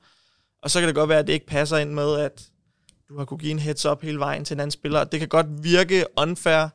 Og 0.63 0.71
så 0.71 0.79
kan 0.79 0.87
det 0.87 0.95
godt 0.95 1.09
være, 1.09 1.19
at 1.19 1.27
det 1.27 1.33
ikke 1.33 1.45
passer 1.45 1.77
ind 1.77 1.89
med, 1.89 2.15
at 2.15 2.49
du 3.09 3.17
har 3.17 3.25
kunne 3.25 3.37
give 3.37 3.51
en 3.51 3.59
heads 3.59 3.85
up 3.85 4.01
hele 4.01 4.19
vejen 4.19 4.45
til 4.45 4.53
en 4.53 4.59
anden 4.59 4.71
spiller. 4.71 5.03
Det 5.03 5.19
kan 5.19 5.29
godt 5.29 5.63
virke 5.63 6.05
unfair, 6.17 6.67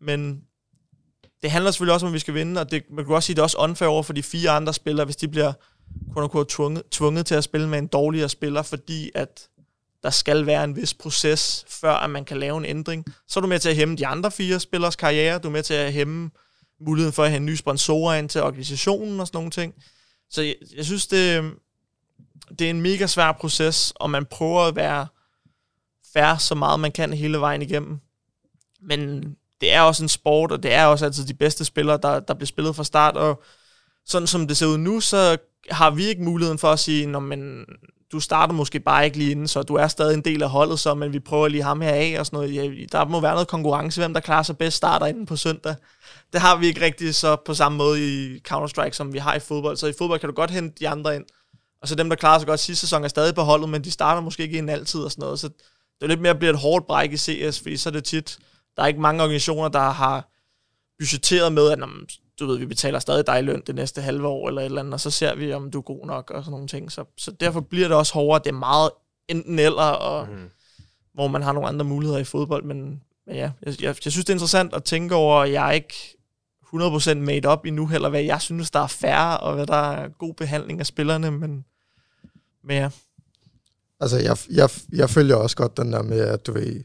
men 0.00 0.42
det 1.42 1.50
handler 1.50 1.70
selvfølgelig 1.70 1.94
også 1.94 2.06
om, 2.06 2.10
at 2.10 2.14
vi 2.14 2.18
skal 2.18 2.34
vinde, 2.34 2.60
og 2.60 2.70
det, 2.70 2.82
man 2.90 3.04
kan 3.04 3.14
også 3.14 3.26
sige, 3.26 3.34
at 3.34 3.36
det 3.36 3.40
er 3.40 3.44
også 3.44 3.58
unfair 3.58 3.88
over 3.88 4.02
for 4.02 4.12
de 4.12 4.22
fire 4.22 4.50
andre 4.50 4.74
spillere, 4.74 5.04
hvis 5.04 5.16
de 5.16 5.28
bliver 5.28 5.52
kun 6.12 6.46
tvunget, 6.46 6.82
tvunget 6.90 7.26
til 7.26 7.34
at 7.34 7.44
spille 7.44 7.68
med 7.68 7.78
en 7.78 7.86
dårligere 7.86 8.28
spiller, 8.28 8.62
fordi 8.62 9.10
at 9.14 9.48
der 10.02 10.10
skal 10.10 10.46
være 10.46 10.64
en 10.64 10.76
vis 10.76 10.94
proces, 10.94 11.64
før 11.68 11.92
at 11.92 12.10
man 12.10 12.24
kan 12.24 12.36
lave 12.36 12.58
en 12.58 12.64
ændring. 12.64 13.04
Så 13.28 13.38
er 13.38 13.40
du 13.40 13.48
med 13.48 13.58
til 13.58 13.68
at 13.68 13.76
hæmme 13.76 13.96
de 13.96 14.06
andre 14.06 14.30
fire 14.30 14.60
spillers 14.60 14.96
karriere, 14.96 15.38
du 15.38 15.48
er 15.48 15.52
med 15.52 15.62
til 15.62 15.74
at 15.74 15.92
hæmme 15.92 16.30
muligheden 16.80 17.12
for 17.12 17.24
at 17.24 17.30
have 17.30 17.40
nye 17.40 17.56
sponsorer 17.56 18.14
ind 18.14 18.28
til 18.28 18.42
organisationen 18.42 19.20
og 19.20 19.26
sådan 19.26 19.38
nogle 19.38 19.50
ting. 19.50 19.74
Så 20.30 20.42
jeg, 20.42 20.54
jeg 20.76 20.84
synes, 20.84 21.06
det, 21.06 21.52
det 22.58 22.60
er 22.60 22.70
en 22.70 22.80
mega 22.80 23.06
svær 23.06 23.32
proces, 23.32 23.92
og 23.96 24.10
man 24.10 24.26
prøver 24.26 24.60
at 24.60 24.76
være 24.76 25.06
færre 26.12 26.38
så 26.38 26.54
meget 26.54 26.80
man 26.80 26.92
kan 26.92 27.12
hele 27.12 27.40
vejen 27.40 27.62
igennem. 27.62 27.98
Men 28.82 29.22
det 29.60 29.72
er 29.72 29.80
også 29.80 30.02
en 30.02 30.08
sport, 30.08 30.52
og 30.52 30.62
det 30.62 30.72
er 30.72 30.84
også 30.84 31.04
altid 31.04 31.26
de 31.26 31.34
bedste 31.34 31.64
spillere, 31.64 31.98
der, 32.02 32.20
der 32.20 32.34
bliver 32.34 32.46
spillet 32.46 32.76
fra 32.76 32.84
start, 32.84 33.16
og 33.16 33.42
sådan 34.06 34.26
som 34.26 34.48
det 34.48 34.56
ser 34.56 34.66
ud 34.66 34.78
nu, 34.78 35.00
så 35.00 35.36
har 35.70 35.90
vi 35.90 36.06
ikke 36.06 36.22
muligheden 36.22 36.58
for 36.58 36.72
at 36.72 36.78
sige, 36.78 37.06
Nå, 37.06 37.20
men 37.20 37.64
du 38.12 38.20
starter 38.20 38.54
måske 38.54 38.80
bare 38.80 39.04
ikke 39.04 39.18
lige 39.18 39.30
inden, 39.30 39.48
så 39.48 39.62
du 39.62 39.74
er 39.74 39.88
stadig 39.88 40.14
en 40.14 40.24
del 40.24 40.42
af 40.42 40.50
holdet, 40.50 40.80
så, 40.80 40.94
men 40.94 41.12
vi 41.12 41.18
prøver 41.18 41.48
lige 41.48 41.62
ham 41.62 41.80
her 41.80 41.92
af 41.92 42.16
og 42.18 42.26
sådan 42.26 42.36
noget. 42.36 42.54
Ja, 42.54 42.86
der 42.92 43.04
må 43.04 43.20
være 43.20 43.32
noget 43.32 43.48
konkurrence, 43.48 44.00
hvem 44.00 44.14
der 44.14 44.20
klarer 44.20 44.42
sig 44.42 44.58
bedst 44.58 44.76
starter 44.76 45.06
inden 45.06 45.26
på 45.26 45.36
søndag. 45.36 45.74
Det 46.32 46.40
har 46.40 46.56
vi 46.56 46.66
ikke 46.66 46.80
rigtig 46.80 47.14
så 47.14 47.36
på 47.36 47.54
samme 47.54 47.78
måde 47.78 48.00
i 48.00 48.38
Counter-Strike, 48.48 48.92
som 48.92 49.12
vi 49.12 49.18
har 49.18 49.34
i 49.34 49.40
fodbold. 49.40 49.76
Så 49.76 49.86
i 49.86 49.92
fodbold 49.98 50.20
kan 50.20 50.28
du 50.28 50.34
godt 50.34 50.50
hente 50.50 50.76
de 50.80 50.88
andre 50.88 51.16
ind. 51.16 51.24
Og 51.82 51.88
så 51.88 51.94
dem, 51.94 52.08
der 52.08 52.16
klarer 52.16 52.38
sig 52.38 52.46
godt 52.46 52.60
sidste 52.60 52.80
sæson, 52.80 53.04
er 53.04 53.08
stadig 53.08 53.34
på 53.34 53.42
holdet, 53.42 53.68
men 53.68 53.84
de 53.84 53.90
starter 53.90 54.20
måske 54.20 54.42
ikke 54.42 54.58
ind 54.58 54.70
altid 54.70 55.00
og 55.00 55.10
sådan 55.10 55.22
noget. 55.22 55.40
Så 55.40 55.48
det 55.48 56.02
er 56.02 56.06
lidt 56.06 56.20
mere 56.20 56.34
bliver 56.34 56.52
et 56.52 56.60
hårdt 56.60 56.86
bræk 56.86 57.12
i 57.12 57.16
CS, 57.16 57.60
fordi 57.60 57.76
så 57.76 57.88
er 57.88 57.92
det 57.92 58.04
tit, 58.04 58.38
der 58.76 58.82
er 58.82 58.86
ikke 58.86 59.00
mange 59.00 59.22
organisationer, 59.22 59.68
der 59.68 59.90
har 59.90 60.28
budgetteret 60.98 61.52
med, 61.52 61.70
at 61.70 61.78
du 62.40 62.46
ved, 62.46 62.58
vi 62.58 62.66
betaler 62.66 62.98
stadig 62.98 63.26
dig 63.26 63.44
løn 63.44 63.62
det 63.66 63.74
næste 63.74 64.02
halve 64.02 64.26
år 64.26 64.48
eller 64.48 64.60
et 64.60 64.64
eller 64.64 64.80
andet, 64.80 64.94
og 64.94 65.00
så 65.00 65.10
ser 65.10 65.34
vi, 65.34 65.52
om 65.52 65.70
du 65.70 65.78
er 65.78 65.82
god 65.82 66.06
nok 66.06 66.30
og 66.30 66.44
sådan 66.44 66.50
nogle 66.50 66.68
ting. 66.68 66.92
Så, 66.92 67.04
så 67.16 67.30
derfor 67.30 67.60
bliver 67.60 67.88
det 67.88 67.96
også 67.96 68.14
hårdere. 68.14 68.42
Det 68.44 68.48
er 68.48 68.58
meget 68.58 68.90
enten 69.28 69.58
eller, 69.58 69.82
og, 69.82 70.28
mm. 70.28 70.50
hvor 71.14 71.28
man 71.28 71.42
har 71.42 71.52
nogle 71.52 71.68
andre 71.68 71.84
muligheder 71.84 72.20
i 72.20 72.24
fodbold. 72.24 72.64
Men, 72.64 73.02
men 73.26 73.36
ja, 73.36 73.50
jeg, 73.62 73.82
jeg, 73.82 73.96
jeg 74.04 74.12
synes, 74.12 74.24
det 74.24 74.28
er 74.28 74.34
interessant 74.34 74.74
at 74.74 74.84
tænke 74.84 75.14
over, 75.14 75.40
at 75.40 75.52
jeg 75.52 75.68
er 75.68 75.72
ikke 75.72 75.94
100% 76.74 77.14
made 77.14 77.48
up 77.52 77.66
endnu, 77.66 77.86
heller 77.86 78.08
hvad 78.08 78.22
jeg 78.22 78.40
synes, 78.40 78.70
der 78.70 78.80
er 78.80 78.86
færre, 78.86 79.40
og 79.40 79.54
hvad 79.54 79.66
der 79.66 79.90
er 79.92 80.08
god 80.08 80.34
behandling 80.34 80.80
af 80.80 80.86
spillerne, 80.86 81.30
men, 81.30 81.64
men 82.64 82.76
ja. 82.76 82.90
Altså, 84.00 84.18
jeg, 84.18 84.36
jeg, 84.50 84.70
jeg 84.92 85.10
følger 85.10 85.36
også 85.36 85.56
godt 85.56 85.76
den 85.76 85.92
der 85.92 86.02
med, 86.02 86.20
at 86.20 86.46
du 86.46 86.52
ved, 86.52 86.82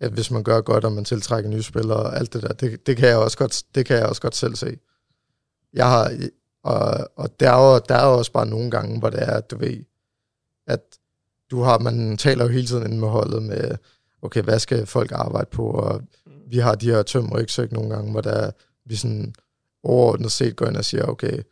at 0.00 0.12
hvis 0.12 0.30
man 0.30 0.42
gør 0.42 0.60
godt, 0.60 0.84
og 0.84 0.92
man 0.92 1.04
tiltrækker 1.04 1.50
nye 1.50 1.62
spillere 1.62 1.98
og 1.98 2.16
alt 2.16 2.32
det 2.32 2.42
der, 2.42 2.52
det, 2.52 2.86
det, 2.86 2.96
kan 2.96 3.08
jeg 3.08 3.16
også 3.16 3.38
godt, 3.38 3.62
det 3.74 3.86
kan 3.86 3.96
jeg 3.96 4.06
også 4.06 4.22
godt 4.22 4.36
selv 4.36 4.54
se. 4.54 4.78
Jeg 5.72 5.90
har, 5.90 6.12
og, 6.62 7.08
og 7.16 7.40
der, 7.40 7.50
er 7.50 7.72
jo, 7.72 7.80
der 7.88 7.94
er 7.94 8.06
jo 8.06 8.18
også 8.18 8.32
bare 8.32 8.46
nogle 8.46 8.70
gange, 8.70 8.98
hvor 8.98 9.10
det 9.10 9.22
er, 9.22 9.32
at 9.32 9.50
du 9.50 9.58
ved, 9.58 9.84
at 10.66 10.80
du 11.50 11.62
har, 11.62 11.78
man 11.78 12.16
taler 12.16 12.44
jo 12.44 12.50
hele 12.50 12.66
tiden 12.66 12.84
inden 12.84 13.00
med 13.00 13.08
holdet 13.08 13.42
med, 13.42 13.76
okay, 14.22 14.42
hvad 14.42 14.58
skal 14.58 14.86
folk 14.86 15.12
arbejde 15.12 15.48
på, 15.52 15.70
og 15.70 16.02
vi 16.46 16.58
har 16.58 16.74
de 16.74 16.90
her 16.90 17.02
tøm 17.02 17.32
rygsæk 17.32 17.72
nogle 17.72 17.90
gange, 17.90 18.10
hvor 18.10 18.20
der 18.20 18.50
vi 18.84 18.96
sådan 18.96 19.34
overordnet 19.82 20.32
set 20.32 20.56
går 20.56 20.66
ind 20.66 20.76
og 20.76 20.84
siger, 20.84 21.04
okay, 21.04 21.42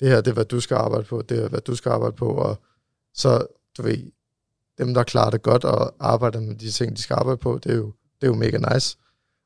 det 0.00 0.08
her, 0.08 0.20
det 0.20 0.28
er, 0.28 0.34
hvad 0.34 0.44
du 0.44 0.60
skal 0.60 0.74
arbejde 0.74 1.04
på, 1.04 1.22
det 1.22 1.44
er, 1.44 1.48
hvad 1.48 1.60
du 1.60 1.74
skal 1.74 1.90
arbejde 1.90 2.16
på, 2.16 2.28
og 2.28 2.58
så, 3.14 3.46
du 3.76 3.82
ved, 3.82 4.10
dem, 4.78 4.94
der 4.94 5.02
klarer 5.02 5.30
det 5.30 5.42
godt 5.42 5.64
og 5.64 5.94
arbejder 6.00 6.40
med 6.40 6.54
de 6.54 6.70
ting, 6.70 6.96
de 6.96 7.02
skal 7.02 7.14
arbejde 7.14 7.38
på, 7.38 7.58
det 7.62 7.72
er 7.72 7.76
jo, 7.76 7.92
det 8.20 8.26
er 8.26 8.26
jo 8.26 8.34
mega 8.34 8.74
nice. 8.74 8.96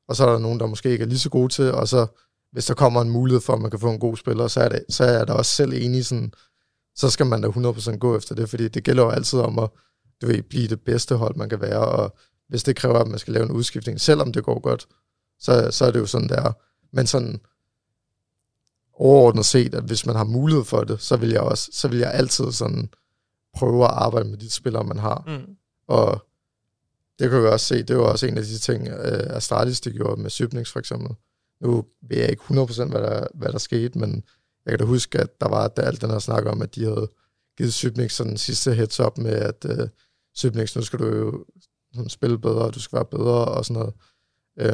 Og 0.09 0.17
så 0.17 0.27
er 0.27 0.33
der 0.33 0.39
nogen, 0.39 0.61
der 0.61 0.67
måske 0.67 0.91
ikke 0.91 1.03
er 1.03 1.09
lige 1.09 1.19
så 1.19 1.31
gode 1.31 1.53
til, 1.53 1.73
og 1.73 1.89
så 1.89 2.07
hvis 2.53 2.67
der 2.67 2.75
kommer 2.75 3.03
en 3.03 3.11
mulighed 3.11 3.41
for, 3.41 3.53
at 3.53 3.61
man 3.61 3.71
kan 3.71 3.81
få 3.81 3.91
en 3.91 3.99
god 3.99 4.17
spiller, 4.17 4.49
så 4.49 4.61
er, 4.61 4.69
det, 4.69 4.85
så 4.89 5.05
er 5.05 5.13
jeg 5.13 5.29
da 5.29 5.33
også 5.33 5.51
selv 5.51 5.73
enig 5.73 6.07
sådan, 6.07 6.33
så 6.97 7.11
skal 7.11 7.27
man 7.27 7.43
da 7.43 7.49
100% 7.49 7.97
gå 7.97 8.17
efter 8.17 8.35
det, 8.35 8.51
fordi 8.51 8.69
det 8.69 8.85
gælder 8.85 9.03
jo 9.03 9.11
altid 9.11 9.39
om 9.39 9.59
at 9.59 9.71
du 10.23 10.27
ved, 10.27 10.43
blive 10.43 10.69
det 10.69 10.81
bedste 10.81 11.17
hold, 11.17 11.37
man 11.37 11.49
kan 11.49 11.61
være, 11.61 11.79
og 11.79 12.17
hvis 12.49 12.63
det 12.63 12.77
kræver, 12.77 12.99
at 12.99 13.09
man 13.09 13.19
skal 13.19 13.35
lave 13.35 13.45
en 13.45 13.53
udskiftning, 13.53 14.01
selvom 14.01 14.33
det 14.33 14.45
går 14.45 14.61
godt, 14.61 14.87
så, 15.41 15.71
så 15.71 15.85
er 15.85 15.91
det 15.91 16.01
jo 16.01 16.07
sådan, 16.07 16.29
der. 16.29 16.53
Men 16.93 17.07
sådan 17.07 17.41
overordnet 18.95 19.47
set, 19.47 19.75
at 19.75 19.85
hvis 19.85 20.07
man 20.07 20.17
har 20.17 20.25
mulighed 20.25 20.65
for 20.65 20.85
det, 20.85 21.03
så 21.03 21.17
vil 21.17 21.31
jeg 21.31 21.41
også, 21.41 21.71
så 21.73 21.89
vil 21.89 21.99
jeg 21.99 22.13
altid 22.13 22.53
sådan 22.53 22.89
prøve 23.55 23.85
at 23.85 23.91
arbejde 23.91 24.29
med 24.29 24.39
de 24.39 24.51
spillere, 24.51 24.85
man 24.85 24.99
har. 24.99 25.25
Mm. 25.27 25.57
Og 25.89 26.27
det 27.19 27.31
kan 27.31 27.43
vi 27.43 27.47
også 27.47 27.67
se, 27.67 27.83
det 27.83 27.97
var 27.97 28.03
også 28.03 28.27
en 28.27 28.39
af 28.39 28.45
de 28.45 28.59
ting, 28.59 28.89
uh, 28.89 29.37
Astralis 29.37 29.81
det 29.81 29.95
gjorde 29.95 30.21
med 30.21 30.31
Sybnings 30.31 30.73
for 30.73 30.79
eksempel. 30.79 31.17
Nu 31.61 31.85
ved 32.03 32.17
jeg 32.19 32.31
ikke 32.31 32.43
100% 32.43 32.89
hvad 32.91 33.01
der, 33.01 33.27
hvad 33.35 33.53
der 33.53 33.59
skete, 33.59 33.99
men 33.99 34.25
jeg 34.65 34.73
kan 34.73 34.79
da 34.79 34.85
huske, 34.85 35.19
at 35.19 35.41
der 35.41 35.49
var 35.49 35.69
der 35.69 35.83
alt 35.83 36.01
den 36.01 36.11
her 36.11 36.19
snak 36.19 36.47
om, 36.47 36.63
at 36.63 36.75
de 36.75 36.85
havde 36.85 37.09
givet 37.59 37.75
Sybnings 37.75 38.15
sådan 38.15 38.37
sidste 38.37 38.75
heads 38.75 39.01
up 39.01 39.19
med, 39.19 39.33
at 39.33 39.65
uh, 39.65 39.89
Sybnings, 40.35 40.77
nu 40.77 40.83
skal 40.83 40.99
du 40.99 41.07
jo 41.07 41.45
sådan, 41.95 42.09
spille 42.09 42.39
bedre, 42.39 42.65
og 42.65 42.75
du 42.75 42.81
skal 42.81 42.97
være 42.97 43.05
bedre 43.05 43.45
og 43.45 43.65
sådan 43.65 43.83
noget. 43.83 43.95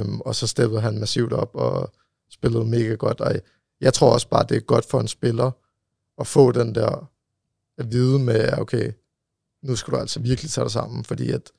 Um, 0.01 0.21
og 0.21 0.35
så 0.35 0.47
steppede 0.47 0.81
han 0.81 0.99
massivt 0.99 1.33
op 1.33 1.51
og 1.55 1.93
spillede 2.31 2.65
mega 2.65 2.95
godt. 2.95 3.21
Og 3.21 3.35
jeg 3.81 3.95
tror 3.95 4.13
også 4.13 4.29
bare, 4.29 4.47
det 4.49 4.57
er 4.57 4.61
godt 4.61 4.85
for 4.85 5.01
en 5.01 5.09
spiller 5.09 5.51
at 6.21 6.27
få 6.27 6.53
den 6.53 6.75
der 6.75 7.11
at 7.79 7.93
vide 7.93 8.19
med, 8.19 8.59
okay, 8.59 8.93
nu 9.63 9.77
skal 9.77 9.93
du 9.93 9.99
altså 9.99 10.21
virkelig 10.21 10.51
tage 10.51 10.65
dig 10.65 10.73
sammen, 10.73 11.05
fordi 11.05 11.31
at 11.31 11.51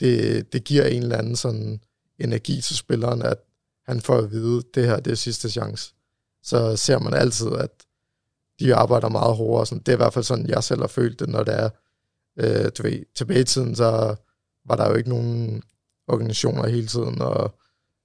det, 0.00 0.52
det 0.52 0.64
giver 0.64 0.84
en 0.84 1.02
eller 1.02 1.18
anden 1.18 1.36
sådan 1.36 1.80
energi 2.18 2.60
til 2.60 2.76
spilleren, 2.76 3.22
at 3.22 3.36
han 3.86 4.00
får 4.00 4.18
at 4.18 4.30
vide, 4.30 4.62
det 4.74 4.86
her 4.86 5.00
det 5.00 5.10
er 5.10 5.14
sidste 5.14 5.50
chance. 5.50 5.94
Så 6.42 6.76
ser 6.76 6.98
man 6.98 7.14
altid, 7.14 7.52
at 7.52 7.70
de 8.60 8.74
arbejder 8.74 9.08
meget 9.08 9.36
hårdere. 9.36 9.66
Sådan. 9.66 9.82
Det 9.82 9.88
er 9.88 9.96
i 9.96 9.96
hvert 9.96 10.12
fald 10.12 10.24
sådan, 10.24 10.48
jeg 10.48 10.64
selv 10.64 10.80
har 10.80 10.86
følt 10.86 11.20
det, 11.20 11.28
når 11.28 11.44
det 11.44 11.54
er, 11.54 11.70
øh, 12.36 12.70
du 12.78 12.82
ved, 12.82 13.14
tilbage 13.14 13.40
i 13.40 13.44
tiden, 13.44 13.76
så 13.76 14.16
var 14.64 14.76
der 14.76 14.88
jo 14.88 14.94
ikke 14.94 15.08
nogen 15.08 15.62
organisationer 16.08 16.68
hele 16.68 16.86
tiden, 16.86 17.20
og 17.20 17.58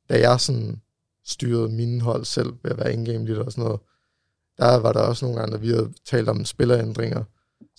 da 0.09 0.19
jeg 0.19 0.39
sådan 0.39 0.81
styrede 1.25 1.69
mine 1.69 2.01
hold 2.01 2.25
selv 2.25 2.53
ved 2.63 2.71
at 2.71 2.77
være 2.77 2.93
in-game 2.93 3.25
leader 3.25 3.43
og 3.43 3.51
sådan 3.51 3.63
noget, 3.63 3.79
der 4.57 4.75
var 4.75 4.93
der 4.93 4.99
også 4.99 5.25
nogle 5.25 5.39
gange, 5.39 5.51
der 5.51 5.57
vi 5.57 5.69
havde 5.69 5.93
talt 6.05 6.29
om 6.29 6.45
spillerændringer, 6.45 7.23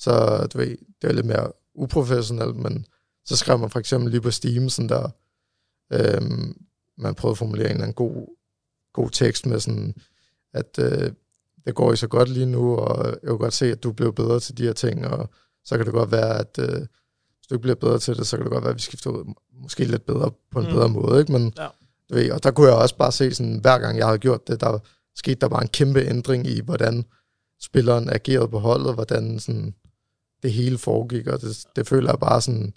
så 0.01 0.46
du 0.53 0.59
ved, 0.59 0.68
det 0.68 1.09
var 1.09 1.12
lidt 1.12 1.26
mere 1.26 1.53
uprofessionelt, 1.74 2.57
men 2.57 2.86
så 3.24 3.36
skrev 3.36 3.59
man 3.59 3.70
for 3.70 3.78
eksempel 3.78 4.11
lige 4.11 4.20
på 4.20 4.30
Steam, 4.30 4.68
sådan 4.68 4.88
der, 4.88 5.09
øhm, 5.92 6.66
man 6.98 7.14
prøvede 7.14 7.32
at 7.32 7.38
formulere 7.38 7.66
en 7.66 7.70
eller 7.70 7.82
anden 7.82 7.94
god, 7.94 8.26
god 8.92 9.11
tekst 9.11 9.46
med 9.46 9.61
sådan, 9.61 9.94
at 10.53 10.78
øh, 10.78 11.12
det 11.66 11.74
går 11.74 11.92
i 11.92 11.96
så 11.96 12.09
godt 12.09 12.28
lige 12.28 12.46
nu, 12.46 12.76
og 12.76 13.07
jeg 13.07 13.20
kan 13.26 13.38
godt 13.38 13.55
se, 13.55 13.66
at 13.72 13.82
du 13.82 13.92
bliver 13.92 14.12
bedre 14.12 14.40
til 14.40 14.59
de 14.59 14.62
her 14.62 14.72
ting, 14.72 15.07
og 15.07 15.30
så 15.64 15.76
kan 15.76 15.86
det 15.86 15.94
godt 15.94 16.12
være, 16.12 16.38
at 16.38 16.59
øh, 16.59 16.78
hvis 17.36 17.46
du 17.48 17.55
ikke 17.55 17.62
bliver 17.62 17.74
bedre 17.74 17.98
til 17.98 18.16
det, 18.16 18.26
så 18.26 18.36
kan 18.36 18.44
det 18.44 18.53
godt 18.53 18.64
være, 18.64 18.70
at 18.70 18.76
vi 18.76 18.82
skifter 18.82 19.11
ud 19.11 19.34
måske 19.53 19.84
lidt 19.84 20.07
bedre 20.07 20.30
på 20.51 20.61
en 20.61 20.66
mm. 20.66 20.72
bedre 20.72 20.88
måde, 20.88 21.20
ikke? 21.20 21.32
Men, 21.32 21.53
Ja. 21.59 21.68
du 22.11 22.14
ved, 22.14 22.30
og 22.30 22.42
der 22.42 22.51
kunne 22.51 22.66
jeg 22.66 22.76
også 22.76 22.96
bare 22.96 23.12
se, 23.12 23.34
sådan, 23.34 23.59
hver 23.59 23.78
gang 23.78 23.98
jeg 23.98 24.07
havde 24.07 24.18
gjort 24.18 24.48
det, 24.48 24.61
der 24.61 24.78
skete 25.16 25.40
der 25.40 25.48
bare 25.48 25.62
en 25.62 25.68
kæmpe 25.68 26.01
ændring 26.01 26.46
i, 26.46 26.61
hvordan 26.61 27.05
spilleren 27.61 28.11
agerede 28.11 28.48
på 28.48 28.59
holdet, 28.59 28.94
hvordan 28.94 29.38
sådan, 29.38 29.74
det 30.43 30.53
hele 30.53 30.78
foregik, 30.78 31.26
og 31.26 31.41
det, 31.41 31.66
det 31.76 31.88
føler 31.88 32.11
jeg 32.11 32.18
bare 32.18 32.41
sådan, 32.41 32.74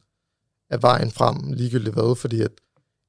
er 0.70 0.78
vejen 0.78 1.12
frem 1.12 1.54
ligegyldigt 1.54 1.96
hvad, 1.96 2.16
fordi 2.16 2.42
at 2.42 2.52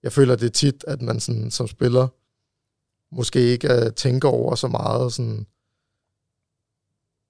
jeg 0.02 0.12
føler 0.12 0.36
det 0.36 0.46
er 0.46 0.50
tit, 0.50 0.84
at 0.88 1.02
man 1.02 1.20
sådan, 1.20 1.50
som 1.50 1.68
spiller 1.68 2.08
måske 3.14 3.40
ikke 3.40 3.68
uh, 3.68 3.92
tænker 3.92 4.28
over 4.28 4.54
så 4.54 4.68
meget, 4.68 5.12
sådan, 5.12 5.46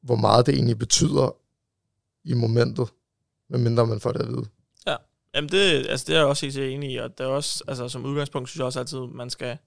hvor 0.03 0.17
meget 0.17 0.47
det 0.47 0.55
egentlig 0.55 0.79
betyder 0.79 1.37
i 2.25 2.35
momentet, 2.35 2.89
medmindre 3.49 3.87
man 3.87 4.01
får 4.01 4.13
det 4.13 4.21
at 4.21 4.29
vide. 4.29 4.47
Jamen, 5.35 5.51
det, 5.51 5.87
altså, 5.89 6.05
det 6.07 6.15
er 6.15 6.19
jeg 6.19 6.27
også 6.27 6.47
helt 6.47 6.59
enig 6.59 6.93
i, 6.93 6.97
og 6.97 7.19
det 7.19 7.25
er 7.25 7.29
også, 7.29 7.65
altså, 7.69 7.89
som 7.89 8.05
udgangspunkt 8.05 8.49
synes 8.49 8.59
jeg 8.59 8.67
også 8.67 8.81
altid, 8.81 8.99
man 8.99 9.31
skal, 9.31 9.59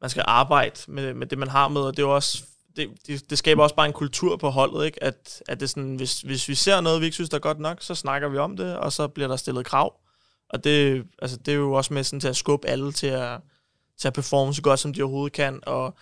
man 0.00 0.10
skal 0.10 0.24
arbejde 0.26 0.80
med, 0.88 1.14
med 1.14 1.26
det, 1.26 1.38
man 1.38 1.48
har 1.48 1.68
med, 1.68 1.80
og 1.80 1.96
det 1.96 2.02
er 2.02 2.06
jo 2.06 2.14
også, 2.14 2.44
det, 2.76 2.88
det, 3.06 3.30
det 3.30 3.38
skaber 3.38 3.62
også 3.62 3.74
bare 3.74 3.86
en 3.86 3.92
kultur 3.92 4.36
på 4.36 4.50
holdet, 4.50 4.86
ikke? 4.86 5.04
At, 5.04 5.42
at 5.48 5.60
det 5.60 5.70
sådan, 5.70 5.96
hvis, 5.96 6.20
hvis 6.20 6.48
vi 6.48 6.54
ser 6.54 6.80
noget, 6.80 7.00
vi 7.00 7.06
ikke 7.06 7.14
synes, 7.14 7.30
der 7.30 7.36
er 7.36 7.40
godt 7.40 7.60
nok, 7.60 7.76
så 7.80 7.94
snakker 7.94 8.28
vi 8.28 8.38
om 8.38 8.56
det, 8.56 8.76
og 8.76 8.92
så 8.92 9.08
bliver 9.08 9.28
der 9.28 9.36
stillet 9.36 9.66
krav. 9.66 9.94
Og 10.50 10.64
det, 10.64 11.06
altså, 11.22 11.36
det 11.36 11.52
er 11.52 11.58
jo 11.58 11.72
også 11.72 11.94
med 11.94 12.04
sådan 12.04 12.20
til 12.20 12.28
at 12.28 12.36
skubbe 12.36 12.68
alle 12.68 12.92
til 12.92 13.06
at, 13.06 13.40
til 13.98 14.08
at 14.08 14.14
performe 14.14 14.54
så 14.54 14.62
godt, 14.62 14.80
som 14.80 14.92
de 14.92 15.02
overhovedet 15.02 15.32
kan, 15.32 15.60
og 15.66 15.94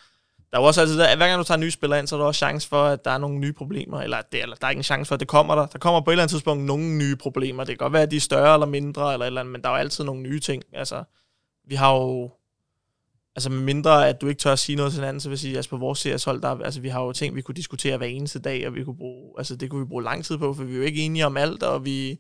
der 0.51 0.59
er 0.59 0.63
jo 0.63 0.67
også 0.67 0.81
altid, 0.81 0.99
der, 0.99 1.17
hver 1.17 1.29
gang 1.29 1.39
du 1.39 1.45
tager 1.45 1.59
nye 1.59 1.71
spillere 1.71 1.99
ind, 1.99 2.07
så 2.07 2.17
er 2.17 2.21
der 2.21 2.27
også 2.27 2.39
chance 2.39 2.69
for, 2.69 2.85
at 2.85 3.05
der 3.05 3.11
er 3.11 3.19
nogle 3.19 3.39
nye 3.39 3.53
problemer, 3.53 4.01
eller, 4.01 4.23
det, 4.33 4.43
eller 4.43 4.57
der 4.57 4.67
er 4.67 4.71
ikke 4.71 4.81
en 4.81 4.85
chance 4.85 5.09
for, 5.09 5.15
at 5.15 5.21
det 5.21 5.29
kommer 5.29 5.55
der. 5.55 5.67
Der 5.67 5.79
kommer 5.79 6.01
på 6.01 6.11
et 6.11 6.13
eller 6.13 6.23
andet 6.23 6.31
tidspunkt 6.31 6.65
nogle 6.65 6.85
nye 6.85 7.17
problemer. 7.17 7.65
Det 7.65 7.79
kan 7.79 7.85
godt 7.85 7.93
være, 7.93 8.03
at 8.03 8.11
de 8.11 8.17
er 8.17 8.21
større 8.21 8.55
eller 8.55 8.67
mindre, 8.67 9.13
eller, 9.13 9.25
et 9.25 9.27
eller 9.27 9.41
andet, 9.41 9.53
men 9.53 9.63
der 9.63 9.69
er 9.69 9.73
jo 9.73 9.79
altid 9.79 10.05
nogle 10.05 10.23
nye 10.23 10.41
ting. 10.41 10.63
Altså, 10.73 11.05
vi 11.69 11.75
har 11.75 11.95
jo, 11.95 12.31
altså 13.41 13.51
med 13.51 13.63
mindre, 13.63 14.09
at 14.09 14.21
du 14.21 14.29
ikke 14.29 14.39
tør 14.39 14.53
at 14.53 14.59
sige 14.59 14.77
noget 14.77 14.93
til 14.93 15.01
hinanden, 15.01 15.21
så 15.21 15.29
vil 15.29 15.33
jeg 15.33 15.39
sige, 15.39 15.57
altså 15.57 15.71
på 15.71 15.77
vores 15.77 15.99
CS-hold, 15.99 16.43
der, 16.43 16.49
altså 16.49 16.81
vi 16.81 16.89
har 16.89 17.03
jo 17.03 17.13
ting, 17.13 17.37
vi 17.37 17.43
kunne 17.43 17.55
diskutere 17.55 17.97
hver 17.97 18.07
eneste 18.07 18.39
dag, 18.39 18.67
og 18.67 18.75
vi 18.75 18.85
kunne 18.85 18.97
bruge, 18.97 19.35
altså 19.39 19.57
det 19.57 19.71
kunne 19.71 19.81
vi 19.81 19.89
bruge 19.89 20.03
lang 20.03 20.25
tid 20.25 20.39
på, 20.39 20.55
for 20.55 20.65
vi 20.65 20.73
er 20.73 20.77
jo 20.77 20.83
ikke 20.83 21.03
enige 21.03 21.27
om 21.27 21.37
alt, 21.37 21.63
og 21.63 21.85
vi, 21.85 22.11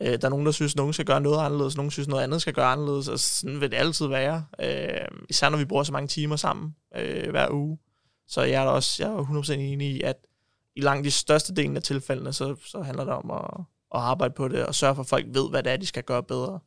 øh, 0.00 0.12
der 0.20 0.24
er 0.24 0.28
nogen, 0.28 0.46
der 0.46 0.52
synes, 0.52 0.72
at 0.72 0.76
nogen 0.76 0.92
skal 0.92 1.04
gøre 1.04 1.20
noget 1.20 1.44
anderledes, 1.44 1.76
nogen 1.76 1.90
synes, 1.90 2.08
noget 2.08 2.22
andet 2.22 2.40
skal 2.40 2.54
gøre 2.54 2.66
anderledes, 2.66 3.08
og 3.08 3.18
sådan 3.18 3.60
vil 3.60 3.70
det 3.70 3.76
altid 3.76 4.06
være. 4.06 4.44
Øh, 4.62 5.08
især 5.28 5.48
når 5.48 5.58
vi 5.58 5.64
bruger 5.64 5.82
så 5.82 5.92
mange 5.92 6.08
timer 6.08 6.36
sammen 6.36 6.74
øh, 6.96 7.30
hver 7.30 7.50
uge. 7.50 7.78
Så 8.28 8.42
jeg 8.42 8.60
er 8.60 8.64
da 8.64 8.70
også 8.70 9.02
jeg 9.04 9.12
er 9.12 9.24
100% 9.24 9.52
enig 9.52 9.90
i, 9.90 10.00
at 10.00 10.16
i 10.76 10.80
langt 10.80 11.04
de 11.04 11.10
største 11.10 11.54
delen 11.54 11.76
af 11.76 11.82
tilfældene, 11.82 12.32
så, 12.32 12.56
så 12.66 12.82
handler 12.82 13.04
det 13.04 13.12
om 13.12 13.30
at, 13.30 13.64
at 13.94 14.00
arbejde 14.00 14.34
på 14.34 14.48
det, 14.48 14.66
og 14.66 14.74
sørge 14.74 14.94
for, 14.94 15.02
at 15.02 15.08
folk 15.08 15.26
ved, 15.28 15.50
hvad 15.50 15.62
det 15.62 15.72
er, 15.72 15.76
de 15.76 15.86
skal 15.86 16.02
gøre 16.02 16.22
bedre. 16.22 16.58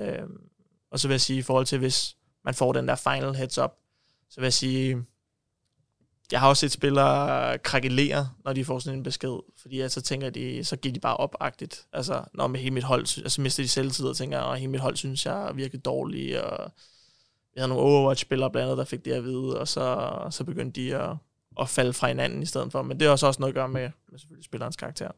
Øh, 0.00 0.28
og 0.90 1.00
så 1.00 1.08
vil 1.08 1.14
jeg 1.14 1.20
sige, 1.20 1.38
i 1.38 1.42
forhold 1.42 1.66
til, 1.66 1.78
hvis 1.78 2.16
man 2.44 2.54
får 2.54 2.72
den 2.72 2.88
der 2.88 2.94
final 2.94 3.34
heads 3.34 3.58
up, 3.58 3.70
så 4.30 4.40
vil 4.40 4.46
jeg 4.46 4.52
sige, 4.52 5.04
jeg 6.32 6.40
har 6.40 6.48
også 6.48 6.60
set 6.60 6.72
spillere 6.72 7.58
krakelere, 7.58 8.28
når 8.44 8.52
de 8.52 8.64
får 8.64 8.78
sådan 8.78 8.98
en 8.98 9.02
besked, 9.02 9.38
fordi 9.62 9.78
jeg 9.78 9.90
så 9.90 10.00
tænker 10.00 10.30
de, 10.30 10.64
så 10.64 10.76
giver 10.76 10.92
de 10.92 11.00
bare 11.00 11.16
op-agtigt. 11.16 11.86
Altså, 11.92 12.24
når 12.34 12.46
med 12.46 12.60
hele 12.60 12.74
mit 12.74 12.84
hold, 12.84 13.00
altså 13.00 13.40
mister 13.40 13.62
de 13.62 13.68
selvtid 13.68 14.06
og 14.06 14.16
tænker, 14.16 14.40
at 14.40 14.58
hele 14.58 14.70
mit 14.70 14.80
hold 14.80 14.96
synes, 14.96 15.26
jeg 15.26 15.48
er 15.48 15.52
virkelig 15.52 15.84
dårlig, 15.84 16.44
og 16.44 16.70
vi 17.54 17.60
havde 17.60 17.68
nogle 17.68 17.84
Overwatch-spillere 17.84 18.50
blandt 18.50 18.64
andet, 18.64 18.78
der 18.78 18.84
fik 18.84 19.04
det 19.04 19.12
at 19.12 19.24
vide, 19.24 19.58
og 19.58 19.68
så, 19.68 20.10
så 20.30 20.44
begyndte 20.44 20.80
de 20.80 20.96
at, 20.96 21.16
at 21.60 21.68
falde 21.68 21.92
fra 21.92 22.08
hinanden 22.08 22.42
i 22.42 22.46
stedet 22.46 22.72
for. 22.72 22.82
Men 22.82 23.00
det 23.00 23.06
har 23.06 23.12
også 23.12 23.26
også 23.26 23.40
noget 23.40 23.52
at 23.52 23.54
gøre 23.54 23.68
med, 23.68 23.90
med 24.10 24.18
selvfølgelig 24.18 24.44
spillerens 24.44 24.76
karakter. 24.76 25.10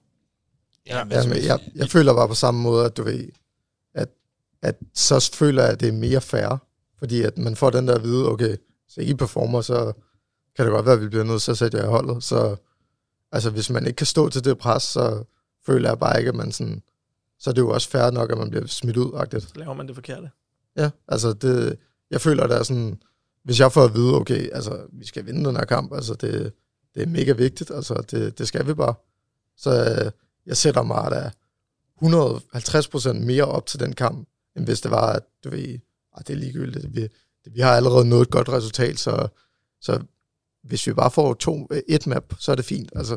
Ja, 0.86 0.98
Ja, 0.98 1.04
men 1.04 1.44
jeg, 1.44 1.60
jeg 1.74 1.88
føler 1.88 2.14
bare 2.14 2.28
på 2.28 2.34
samme 2.34 2.60
måde, 2.60 2.86
at 2.86 2.96
du 2.96 3.02
ved, 3.02 3.28
at, 3.94 4.08
at 4.62 4.76
så 4.94 5.30
føler 5.34 5.62
jeg, 5.62 5.72
at 5.72 5.80
det 5.80 5.88
er 5.88 5.92
mere 5.92 6.20
fair, 6.20 6.58
fordi 7.04 7.22
at 7.22 7.38
man 7.38 7.56
får 7.56 7.70
den 7.70 7.88
der 7.88 7.94
at 7.94 8.02
vide, 8.02 8.28
okay, 8.28 8.56
så 8.88 9.00
I 9.00 9.14
performer, 9.14 9.60
så 9.60 9.92
kan 10.56 10.64
det 10.64 10.72
godt 10.72 10.86
være, 10.86 10.94
at 10.94 11.00
vi 11.00 11.08
bliver 11.08 11.24
nødt 11.24 11.42
til 11.42 11.50
at 11.50 11.58
sætte 11.58 11.78
jer 11.78 11.84
i 11.84 11.88
holdet. 11.88 12.24
Så 12.24 12.56
altså, 13.32 13.50
hvis 13.50 13.70
man 13.70 13.86
ikke 13.86 13.96
kan 13.96 14.06
stå 14.06 14.28
til 14.28 14.44
det 14.44 14.58
pres, 14.58 14.82
så 14.82 15.24
føler 15.66 15.88
jeg 15.88 15.98
bare 15.98 16.18
ikke, 16.18 16.28
at 16.28 16.34
man 16.34 16.52
sådan, 16.52 16.82
så 17.38 17.50
er 17.50 17.54
det 17.54 17.60
jo 17.60 17.70
også 17.70 17.88
fair 17.88 18.10
nok, 18.10 18.32
at 18.32 18.38
man 18.38 18.50
bliver 18.50 18.66
smidt 18.66 18.96
ud, 18.96 19.12
-agtigt. 19.12 19.40
Så 19.40 19.52
laver 19.56 19.74
man 19.74 19.86
det 19.86 19.94
forkerte. 19.94 20.30
Ja, 20.76 20.90
altså 21.08 21.32
det, 21.32 21.78
jeg 22.10 22.20
føler, 22.20 22.46
der 22.46 22.56
er 22.56 22.62
sådan, 22.62 22.98
hvis 23.44 23.60
jeg 23.60 23.72
får 23.72 23.84
at 23.84 23.94
vide, 23.94 24.14
okay, 24.14 24.48
altså, 24.52 24.86
vi 24.92 25.06
skal 25.06 25.26
vinde 25.26 25.44
den 25.44 25.56
her 25.56 25.64
kamp, 25.64 25.92
altså 25.92 26.14
det, 26.14 26.52
det 26.94 27.02
er 27.02 27.06
mega 27.06 27.32
vigtigt, 27.32 27.70
altså 27.70 28.04
det, 28.10 28.38
det 28.38 28.48
skal 28.48 28.66
vi 28.66 28.74
bare. 28.74 28.94
Så 29.56 29.70
øh, 29.70 30.10
jeg 30.46 30.56
sætter 30.56 30.82
mig 30.82 31.10
da 31.10 31.30
150% 32.02 33.12
mere 33.12 33.44
op 33.44 33.66
til 33.66 33.80
den 33.80 33.92
kamp, 33.92 34.28
end 34.56 34.64
hvis 34.64 34.80
det 34.80 34.90
var, 34.90 35.12
at 35.12 35.22
du 35.44 35.50
ved, 35.50 35.78
det 36.18 36.30
er 36.30 36.36
ligegyldigt, 36.38 36.96
vi, 36.96 37.08
vi 37.50 37.60
har 37.60 37.70
allerede 37.76 38.04
nået 38.04 38.22
et 38.22 38.30
godt 38.30 38.48
resultat, 38.48 38.98
så, 38.98 39.28
så 39.80 40.02
hvis 40.62 40.86
vi 40.86 40.92
bare 40.92 41.10
får 41.10 41.34
to, 41.34 41.68
et 41.88 42.06
map, 42.06 42.34
så 42.38 42.52
er 42.52 42.56
det 42.56 42.64
fint. 42.64 42.92
Altså, 42.96 43.14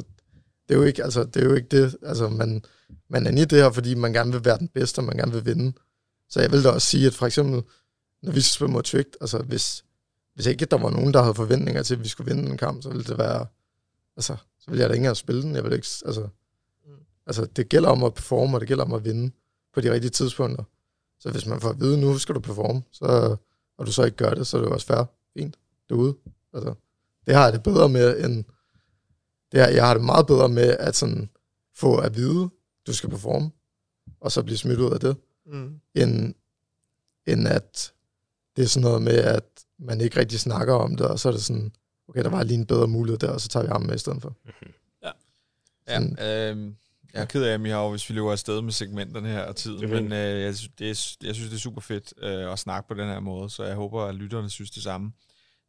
det 0.67 0.75
er 0.75 0.79
jo 0.79 0.83
ikke, 0.83 1.03
altså, 1.03 1.23
det 1.23 1.41
er 1.41 1.45
jo 1.45 1.53
ikke 1.53 1.67
det. 1.67 1.97
Altså, 2.03 2.29
man, 2.29 2.63
man 3.09 3.27
er 3.27 3.31
i 3.31 3.45
det 3.45 3.51
her, 3.63 3.71
fordi 3.71 3.95
man 3.95 4.13
gerne 4.13 4.31
vil 4.31 4.45
være 4.45 4.57
den 4.57 4.67
bedste, 4.67 4.99
og 4.99 5.03
man 5.05 5.17
gerne 5.17 5.31
vil 5.31 5.45
vinde. 5.45 5.73
Så 6.29 6.41
jeg 6.41 6.51
vil 6.51 6.63
da 6.63 6.69
også 6.69 6.87
sige, 6.87 7.07
at 7.07 7.13
for 7.13 7.25
eksempel, 7.25 7.63
når 8.23 8.31
vi 8.31 8.41
skal 8.41 8.51
spille 8.55 8.71
mod 8.71 8.83
Trygt, 8.83 9.17
altså 9.21 9.37
hvis, 9.37 9.83
hvis 10.35 10.45
ikke 10.45 10.65
der 10.65 10.77
var 10.77 10.89
nogen, 10.89 11.13
der 11.13 11.21
havde 11.21 11.35
forventninger 11.35 11.83
til, 11.83 11.95
at 11.95 12.03
vi 12.03 12.07
skulle 12.07 12.35
vinde 12.35 12.49
en 12.51 12.57
kamp, 12.57 12.83
så 12.83 12.89
ville 12.89 13.03
det 13.03 13.17
være, 13.17 13.45
altså, 14.17 14.35
så 14.59 14.71
ville 14.71 14.81
jeg 14.81 14.89
da 14.89 14.93
ikke 14.93 15.01
engang 15.01 15.17
spille 15.17 15.41
den. 15.41 15.55
Jeg 15.55 15.63
vil 15.63 15.73
ikke, 15.73 15.87
altså, 16.05 16.27
Mm. 16.87 16.93
altså, 17.27 17.45
det 17.45 17.69
gælder 17.69 17.89
om 17.89 18.03
at 18.03 18.13
performe, 18.13 18.57
og 18.57 18.61
det 18.61 18.67
gælder 18.67 18.83
om 18.83 18.93
at 18.93 19.05
vinde 19.05 19.31
på 19.73 19.81
de 19.81 19.91
rigtige 19.91 20.11
tidspunkter. 20.11 20.63
Så 21.19 21.31
hvis 21.31 21.45
man 21.45 21.61
får 21.61 21.69
at 21.69 21.79
vide, 21.79 22.01
nu 22.01 22.17
skal 22.17 22.35
du 22.35 22.39
performe, 22.39 22.81
så, 22.91 23.35
og 23.77 23.85
du 23.85 23.91
så 23.91 24.03
ikke 24.03 24.17
gør 24.17 24.33
det, 24.33 24.47
så 24.47 24.57
er 24.57 24.61
det 24.61 24.67
jo 24.69 24.73
også 24.73 24.87
fair. 24.87 25.03
Fint, 25.33 25.55
du 25.89 25.95
er 25.95 25.99
ude. 26.03 26.15
Altså, 26.53 26.73
det 27.25 27.35
har 27.35 27.43
jeg 27.43 27.53
det 27.53 27.63
bedre 27.63 27.89
med, 27.89 28.23
end 28.25 28.43
det 29.51 29.59
er, 29.61 29.67
jeg 29.69 29.87
har 29.87 29.93
det 29.93 30.03
meget 30.03 30.27
bedre 30.27 30.49
med 30.49 30.77
at 30.79 30.95
sådan 30.95 31.29
få 31.75 31.97
at 31.97 32.15
vide, 32.15 32.49
du 32.87 32.93
skal 32.93 33.09
performe, 33.09 33.51
og 34.19 34.31
så 34.31 34.43
blive 34.43 34.57
smidt 34.57 34.79
ud 34.79 34.91
af 34.93 34.99
det, 34.99 35.17
Mm. 35.45 35.79
end, 35.95 36.33
end 37.27 37.47
at 37.47 37.93
det 38.55 38.63
er 38.63 38.67
sådan 38.67 38.83
noget 38.87 39.01
med, 39.01 39.13
at 39.17 39.43
man 39.79 40.01
ikke 40.01 40.19
rigtig 40.19 40.39
snakker 40.39 40.73
om 40.73 40.95
det, 40.95 41.07
og 41.07 41.19
så 41.19 41.27
er 41.27 41.31
det 41.33 41.43
sådan, 41.43 41.71
okay, 42.09 42.23
der 42.23 42.29
var 42.29 42.43
lige 42.43 42.57
en 42.59 42.65
bedre 42.65 42.87
mulighed 42.87 43.19
der, 43.19 43.29
og 43.31 43.41
så 43.41 43.47
tager 43.47 43.63
vi 43.63 43.67
ham 43.69 43.81
med 43.81 43.95
i 43.95 43.97
stedet 43.97 44.21
for. 44.21 44.35
Ja, 45.87 46.51
øh, 46.51 46.73
jeg 47.13 47.21
er 47.21 47.25
ked 47.25 47.43
af, 47.43 47.59
Mihav, 47.59 47.89
hvis 47.89 48.09
vi 48.09 48.15
løber 48.15 48.31
afsted 48.31 48.61
med 48.61 48.71
segmenterne 48.71 49.27
her 49.29 49.41
og 49.41 49.55
tiden, 49.55 49.89
men 49.89 50.13
øh, 50.13 50.41
jeg, 50.41 50.53
det 50.79 50.85
er, 50.85 51.15
jeg 51.23 51.35
synes, 51.35 51.49
det 51.49 51.53
er 51.53 51.59
super 51.59 51.81
fedt 51.81 52.13
øh, 52.21 52.51
at 52.51 52.59
snakke 52.59 52.87
på 52.87 52.93
den 52.93 53.07
her 53.07 53.19
måde, 53.19 53.49
så 53.49 53.63
jeg 53.63 53.75
håber, 53.75 54.03
at 54.03 54.15
lytterne 54.15 54.49
synes 54.49 54.71
det 54.71 54.83
samme. 54.83 55.11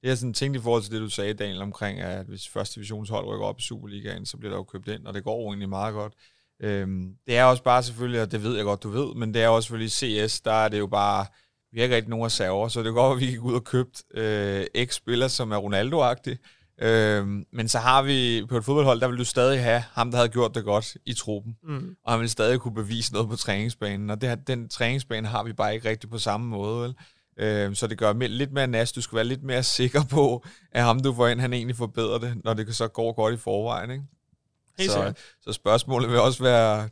Det 0.03 0.11
er 0.11 0.15
sådan 0.15 0.35
tænkt 0.35 0.57
i 0.57 0.61
forhold 0.61 0.83
til 0.83 0.93
det, 0.93 1.01
du 1.01 1.11
sagde, 1.11 1.35
Daniel, 1.35 1.63
omkring, 1.63 2.01
at 2.01 2.27
hvis 2.27 2.49
første 2.49 2.75
divisionshold 2.75 3.27
rykker 3.27 3.47
op 3.47 3.59
i 3.59 3.63
Superligaen, 3.63 4.27
så 4.27 4.37
bliver 4.37 4.51
der 4.51 4.59
jo 4.59 4.65
købt 4.65 4.89
ind, 4.89 5.07
og 5.07 5.15
det 5.15 5.25
går 5.25 5.43
jo 5.43 5.49
egentlig 5.49 5.69
meget 5.69 5.95
godt. 5.95 6.13
Øhm, 6.61 7.15
det 7.27 7.37
er 7.37 7.45
også 7.45 7.63
bare 7.63 7.83
selvfølgelig, 7.83 8.23
og 8.23 8.33
det 8.33 8.43
ved 8.43 8.57
jeg 8.57 8.65
godt, 8.65 8.83
du 8.83 8.89
ved, 8.89 9.15
men 9.15 9.35
det 9.35 9.43
er 9.43 9.49
også 9.49 9.67
selvfølgelig 9.67 9.93
CS, 9.93 10.41
der 10.41 10.53
er 10.53 10.69
det 10.69 10.79
jo 10.79 10.87
bare, 10.87 11.27
vi 11.73 11.79
har 11.79 11.83
ikke 11.83 11.97
rigtig 11.97 12.11
nogen 12.11 12.27
reserver, 12.27 12.69
så 12.69 12.83
det 12.83 12.95
går, 12.95 13.13
at 13.13 13.21
vi 13.21 13.27
gik 13.27 13.43
ud 13.43 13.55
og 13.55 13.65
købt 13.65 14.03
øh, 14.15 14.67
X-spiller, 14.85 15.29
som 15.29 15.53
er 15.53 15.57
Ronaldo-agtig, 15.57 16.37
Øhm, 16.81 17.47
men 17.53 17.69
så 17.69 17.79
har 17.79 18.03
vi 18.03 18.47
på 18.49 18.57
et 18.57 18.65
fodboldhold, 18.65 19.01
der 19.01 19.09
vil 19.09 19.19
du 19.19 19.25
stadig 19.25 19.63
have 19.63 19.85
ham, 19.93 20.11
der 20.11 20.19
havde 20.19 20.29
gjort 20.29 20.55
det 20.55 20.65
godt 20.65 20.97
i 21.07 21.15
truppen. 21.15 21.57
Mm. 21.63 21.97
Og 22.05 22.13
han 22.13 22.21
vil 22.21 22.31
stadig 22.31 22.61
kunne 22.61 22.75
bevise 22.75 23.13
noget 23.13 23.29
på 23.29 23.37
træningsbanen. 23.37 24.11
Og 24.11 24.21
det, 24.21 24.39
den 24.47 24.69
træningsbane 24.69 25.29
har 25.29 25.43
vi 25.43 25.53
bare 25.53 25.75
ikke 25.75 25.89
rigtig 25.89 26.11
på 26.11 26.19
samme 26.19 26.47
måde. 26.47 26.83
Vel? 26.83 26.95
Øhm, 27.37 27.75
så 27.75 27.87
det 27.87 27.99
gør 27.99 28.13
lidt 28.13 28.53
mere 28.53 28.67
næst. 28.67 28.97
Du 28.97 29.01
skal 29.01 29.17
være 29.17 29.25
lidt 29.25 29.43
mere 29.43 29.63
sikker 29.63 30.05
på, 30.11 30.45
at 30.73 30.83
ham, 30.83 31.01
du 31.01 31.15
får 31.15 31.29
ind, 31.29 31.41
han 31.41 31.53
egentlig 31.53 31.77
forbedrer 31.77 32.19
det, 32.19 32.45
når 32.45 32.55
det 32.55 32.77
så 32.77 32.89
går 32.89 33.13
godt 33.13 33.35
i 33.35 33.37
forvejen. 33.37 33.91
Ikke? 33.91 34.05
så, 34.93 35.13
så 35.43 35.53
spørgsmålet 35.53 36.11
vil 36.11 36.21
også 36.21 36.43
være 36.43 36.89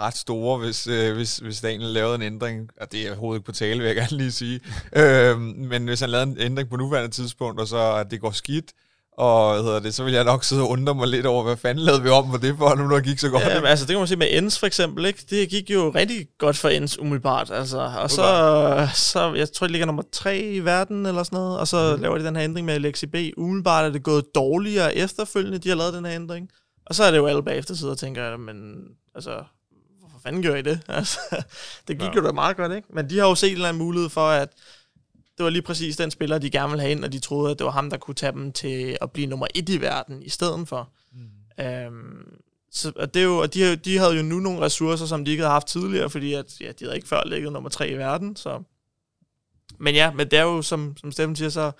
ret 0.00 0.16
store, 0.16 0.58
hvis, 0.58 0.86
øh, 0.86 1.14
hvis, 1.14 1.36
hvis 1.36 1.60
Daniel 1.60 1.90
lavede 1.90 2.14
en 2.14 2.22
ændring, 2.22 2.70
og 2.80 2.92
det 2.92 3.06
er 3.06 3.10
overhovedet 3.10 3.38
ikke 3.38 3.46
på 3.46 3.52
tale, 3.52 3.78
vil 3.78 3.86
jeg 3.86 3.96
gerne 3.96 4.16
lige 4.16 4.32
sige, 4.32 4.60
øhm, 5.02 5.40
men 5.40 5.84
hvis 5.84 6.00
han 6.00 6.10
lavede 6.10 6.30
en 6.30 6.38
ændring 6.38 6.70
på 6.70 6.76
nuværende 6.76 7.10
tidspunkt, 7.10 7.60
og 7.60 7.68
så 7.68 7.94
at 7.94 8.10
det 8.10 8.20
går 8.20 8.30
skidt, 8.30 8.72
og 9.16 9.52
hvad 9.52 9.62
hedder 9.62 9.80
det, 9.80 9.94
så 9.94 10.04
vil 10.04 10.12
jeg 10.12 10.24
nok 10.24 10.44
sidde 10.44 10.62
og 10.62 10.70
undre 10.70 10.94
mig 10.94 11.08
lidt 11.08 11.26
over, 11.26 11.42
hvad 11.42 11.56
fanden 11.56 11.84
lavede 11.84 12.02
vi 12.02 12.08
om 12.08 12.30
på 12.30 12.36
det 12.36 12.54
for, 12.58 12.74
nu 12.74 12.86
når 12.86 12.96
det 12.96 13.04
gik 13.04 13.18
så 13.18 13.30
godt. 13.30 13.42
Ja, 13.42 13.60
men 13.60 13.66
altså, 13.66 13.86
det 13.86 13.92
kan 13.92 13.98
man 13.98 14.08
se 14.08 14.16
med 14.16 14.26
Ens 14.30 14.58
for 14.58 14.66
eksempel, 14.66 15.04
ikke? 15.04 15.24
Det 15.30 15.48
gik 15.48 15.70
jo 15.70 15.92
rigtig 15.94 16.26
godt 16.38 16.56
for 16.56 16.68
Ens 16.68 16.98
umiddelbart, 16.98 17.50
altså. 17.50 17.78
Og 17.78 18.10
så, 18.10 18.88
så, 18.94 19.34
jeg 19.34 19.52
tror, 19.52 19.66
det 19.66 19.70
ligger 19.70 19.86
nummer 19.86 20.02
tre 20.12 20.38
i 20.38 20.60
verden, 20.60 21.06
eller 21.06 21.22
sådan 21.22 21.36
noget, 21.36 21.58
og 21.58 21.68
så 21.68 21.94
mm. 21.96 22.02
laver 22.02 22.18
de 22.18 22.24
den 22.24 22.36
her 22.36 22.44
ændring 22.44 22.66
med 22.66 22.74
Alexi 22.74 23.06
B. 23.06 23.16
Umiddelbart 23.36 23.84
er 23.84 23.90
det 23.90 24.02
gået 24.02 24.24
dårligere 24.34 24.96
efterfølgende, 24.96 25.58
de 25.58 25.68
har 25.68 25.76
lavet 25.76 25.94
den 25.94 26.04
her 26.04 26.14
ændring. 26.14 26.48
Og 26.86 26.94
så 26.94 27.04
er 27.04 27.10
det 27.10 27.18
jo 27.18 27.26
alle 27.26 27.42
bagefter 27.42 27.74
sidder 27.74 27.92
og 27.92 27.98
tænker, 27.98 28.36
men 28.36 28.74
altså, 29.14 29.30
hvorfor 30.00 30.18
fanden 30.22 30.42
gør 30.42 30.54
I 30.54 30.62
det? 30.62 30.80
Altså, 30.88 31.18
det 31.88 31.98
gik 31.98 32.08
ja. 32.08 32.16
jo 32.16 32.26
da 32.26 32.32
meget 32.32 32.56
godt, 32.56 32.72
ikke? 32.72 32.88
Men 32.94 33.10
de 33.10 33.18
har 33.18 33.28
jo 33.28 33.34
set 33.34 33.48
en 33.48 33.54
eller 33.54 33.68
anden 33.68 33.82
mulighed 33.82 34.08
for, 34.08 34.28
at 34.28 34.48
det 35.42 35.44
var 35.44 35.50
lige 35.50 35.62
præcis 35.62 35.96
den 35.96 36.10
spiller, 36.10 36.38
de 36.38 36.50
gerne 36.50 36.68
ville 36.70 36.80
have 36.80 36.92
ind, 36.92 37.04
og 37.04 37.12
de 37.12 37.18
troede, 37.18 37.50
at 37.50 37.58
det 37.58 37.64
var 37.64 37.70
ham, 37.70 37.90
der 37.90 37.96
kunne 37.96 38.14
tage 38.14 38.32
dem 38.32 38.52
til 38.52 38.98
at 39.00 39.10
blive 39.10 39.26
nummer 39.26 39.46
et 39.54 39.68
i 39.68 39.80
verden 39.80 40.22
i 40.22 40.28
stedet 40.28 40.68
for. 40.68 40.90
Mm. 41.12 41.64
Øhm, 41.64 42.40
så, 42.70 42.92
og 42.96 43.14
det 43.14 43.22
er 43.22 43.26
jo, 43.26 43.36
og 43.36 43.54
de, 43.54 43.76
de 43.76 43.98
havde 43.98 44.16
jo 44.16 44.22
nu 44.22 44.40
nogle 44.40 44.60
ressourcer, 44.60 45.06
som 45.06 45.24
de 45.24 45.30
ikke 45.30 45.42
havde 45.42 45.52
haft 45.52 45.66
tidligere, 45.66 46.10
fordi 46.10 46.32
at, 46.32 46.60
ja, 46.60 46.72
de 46.72 46.84
havde 46.84 46.96
ikke 46.96 47.08
før 47.08 47.22
ligget 47.26 47.52
nummer 47.52 47.70
tre 47.70 47.88
i 47.88 47.98
verden. 47.98 48.36
Så. 48.36 48.62
Men 49.78 49.94
ja, 49.94 50.12
men 50.12 50.30
det 50.30 50.38
er 50.38 50.42
jo, 50.42 50.62
som, 50.62 50.96
som 50.96 51.12
Steffen 51.12 51.36
siger, 51.36 51.48
så 51.48 51.72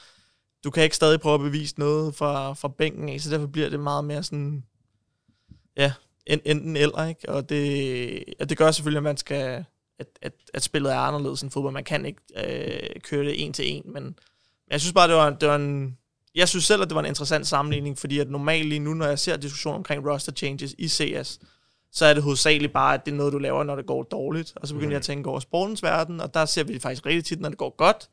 du 0.64 0.70
kan 0.70 0.84
ikke 0.84 0.96
stadig 0.96 1.20
prøve 1.20 1.34
at 1.34 1.40
bevise 1.40 1.74
noget 1.78 2.14
fra, 2.14 2.52
fra 2.52 2.68
bænken 2.68 3.08
af, 3.08 3.20
så 3.20 3.30
derfor 3.30 3.46
bliver 3.46 3.68
det 3.68 3.80
meget 3.80 4.04
mere 4.04 4.22
sådan, 4.22 4.64
ja, 5.76 5.92
enten 6.26 6.76
eller, 6.76 7.06
ikke? 7.06 7.28
Og 7.28 7.48
det, 7.48 8.24
og 8.40 8.48
det 8.48 8.58
gør 8.58 8.70
selvfølgelig, 8.70 8.98
at 8.98 9.02
man 9.02 9.16
skal, 9.16 9.64
at, 10.02 10.18
at, 10.22 10.32
at 10.54 10.62
spillet 10.62 10.92
er 10.92 10.98
anderledes 10.98 11.42
end 11.42 11.50
fodbold. 11.50 11.72
Man 11.72 11.84
kan 11.84 12.06
ikke 12.06 12.20
øh, 12.36 13.00
køre 13.00 13.24
det 13.24 13.44
en 13.44 13.52
til 13.52 13.72
en, 13.72 13.82
men 13.84 14.18
jeg 14.70 14.80
synes 14.80 14.92
bare, 14.92 15.08
det 15.08 15.16
var, 15.16 15.30
det 15.30 15.48
var 15.48 15.56
en... 15.56 15.98
Jeg 16.34 16.48
synes 16.48 16.64
selv, 16.64 16.82
at 16.82 16.88
det 16.88 16.94
var 16.94 17.00
en 17.00 17.06
interessant 17.06 17.46
sammenligning, 17.46 17.98
fordi 17.98 18.18
at 18.18 18.30
normalt 18.30 18.68
lige 18.68 18.78
nu, 18.78 18.94
når 18.94 19.06
jeg 19.06 19.18
ser 19.18 19.36
diskussioner 19.36 19.76
omkring 19.76 20.10
roster 20.10 20.32
changes 20.32 20.74
i 20.78 20.88
CS, 20.88 21.38
så 21.92 22.06
er 22.06 22.14
det 22.14 22.22
hovedsageligt 22.22 22.72
bare, 22.72 22.94
at 22.94 23.06
det 23.06 23.12
er 23.12 23.16
noget, 23.16 23.32
du 23.32 23.38
laver, 23.38 23.64
når 23.64 23.76
det 23.76 23.86
går 23.86 24.02
dårligt. 24.02 24.52
Og 24.56 24.68
så 24.68 24.74
begynder 24.74 24.88
mm. 24.88 24.92
jeg 24.92 24.98
at 24.98 25.02
tænke 25.02 25.30
over 25.30 25.40
sportens 25.40 25.82
verden, 25.82 26.20
og 26.20 26.34
der 26.34 26.44
ser 26.44 26.64
vi 26.64 26.74
det 26.74 26.82
faktisk 26.82 27.06
rigtig 27.06 27.24
tit, 27.24 27.40
når 27.40 27.48
det 27.48 27.58
går 27.58 27.76
godt, 27.76 28.10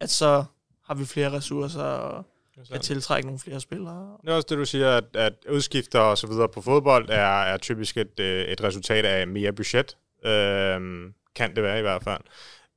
at 0.00 0.10
så 0.10 0.44
har 0.84 0.94
vi 0.94 1.04
flere 1.04 1.32
ressourcer 1.32 1.82
og 1.82 2.24
kan 2.70 2.80
tiltrække 2.80 3.26
nogle 3.26 3.38
flere 3.38 3.60
spillere. 3.60 4.16
Det 4.22 4.30
er 4.30 4.34
også 4.34 4.46
det, 4.50 4.58
du 4.58 4.64
siger, 4.64 4.96
at, 4.96 5.16
at 5.16 5.32
udskifter 5.50 6.00
og 6.00 6.18
så 6.18 6.26
videre 6.26 6.48
på 6.48 6.60
fodbold 6.60 7.08
er, 7.10 7.42
er 7.42 7.56
typisk 7.56 7.96
et, 7.96 8.20
øh, 8.20 8.44
et 8.44 8.62
resultat 8.62 9.04
af 9.04 9.28
mere 9.28 9.52
budget. 9.52 9.96
Øhm, 10.24 11.14
kan 11.36 11.54
det 11.56 11.62
være 11.62 11.78
i 11.78 11.82
hvert 11.82 12.02
fald. 12.02 12.20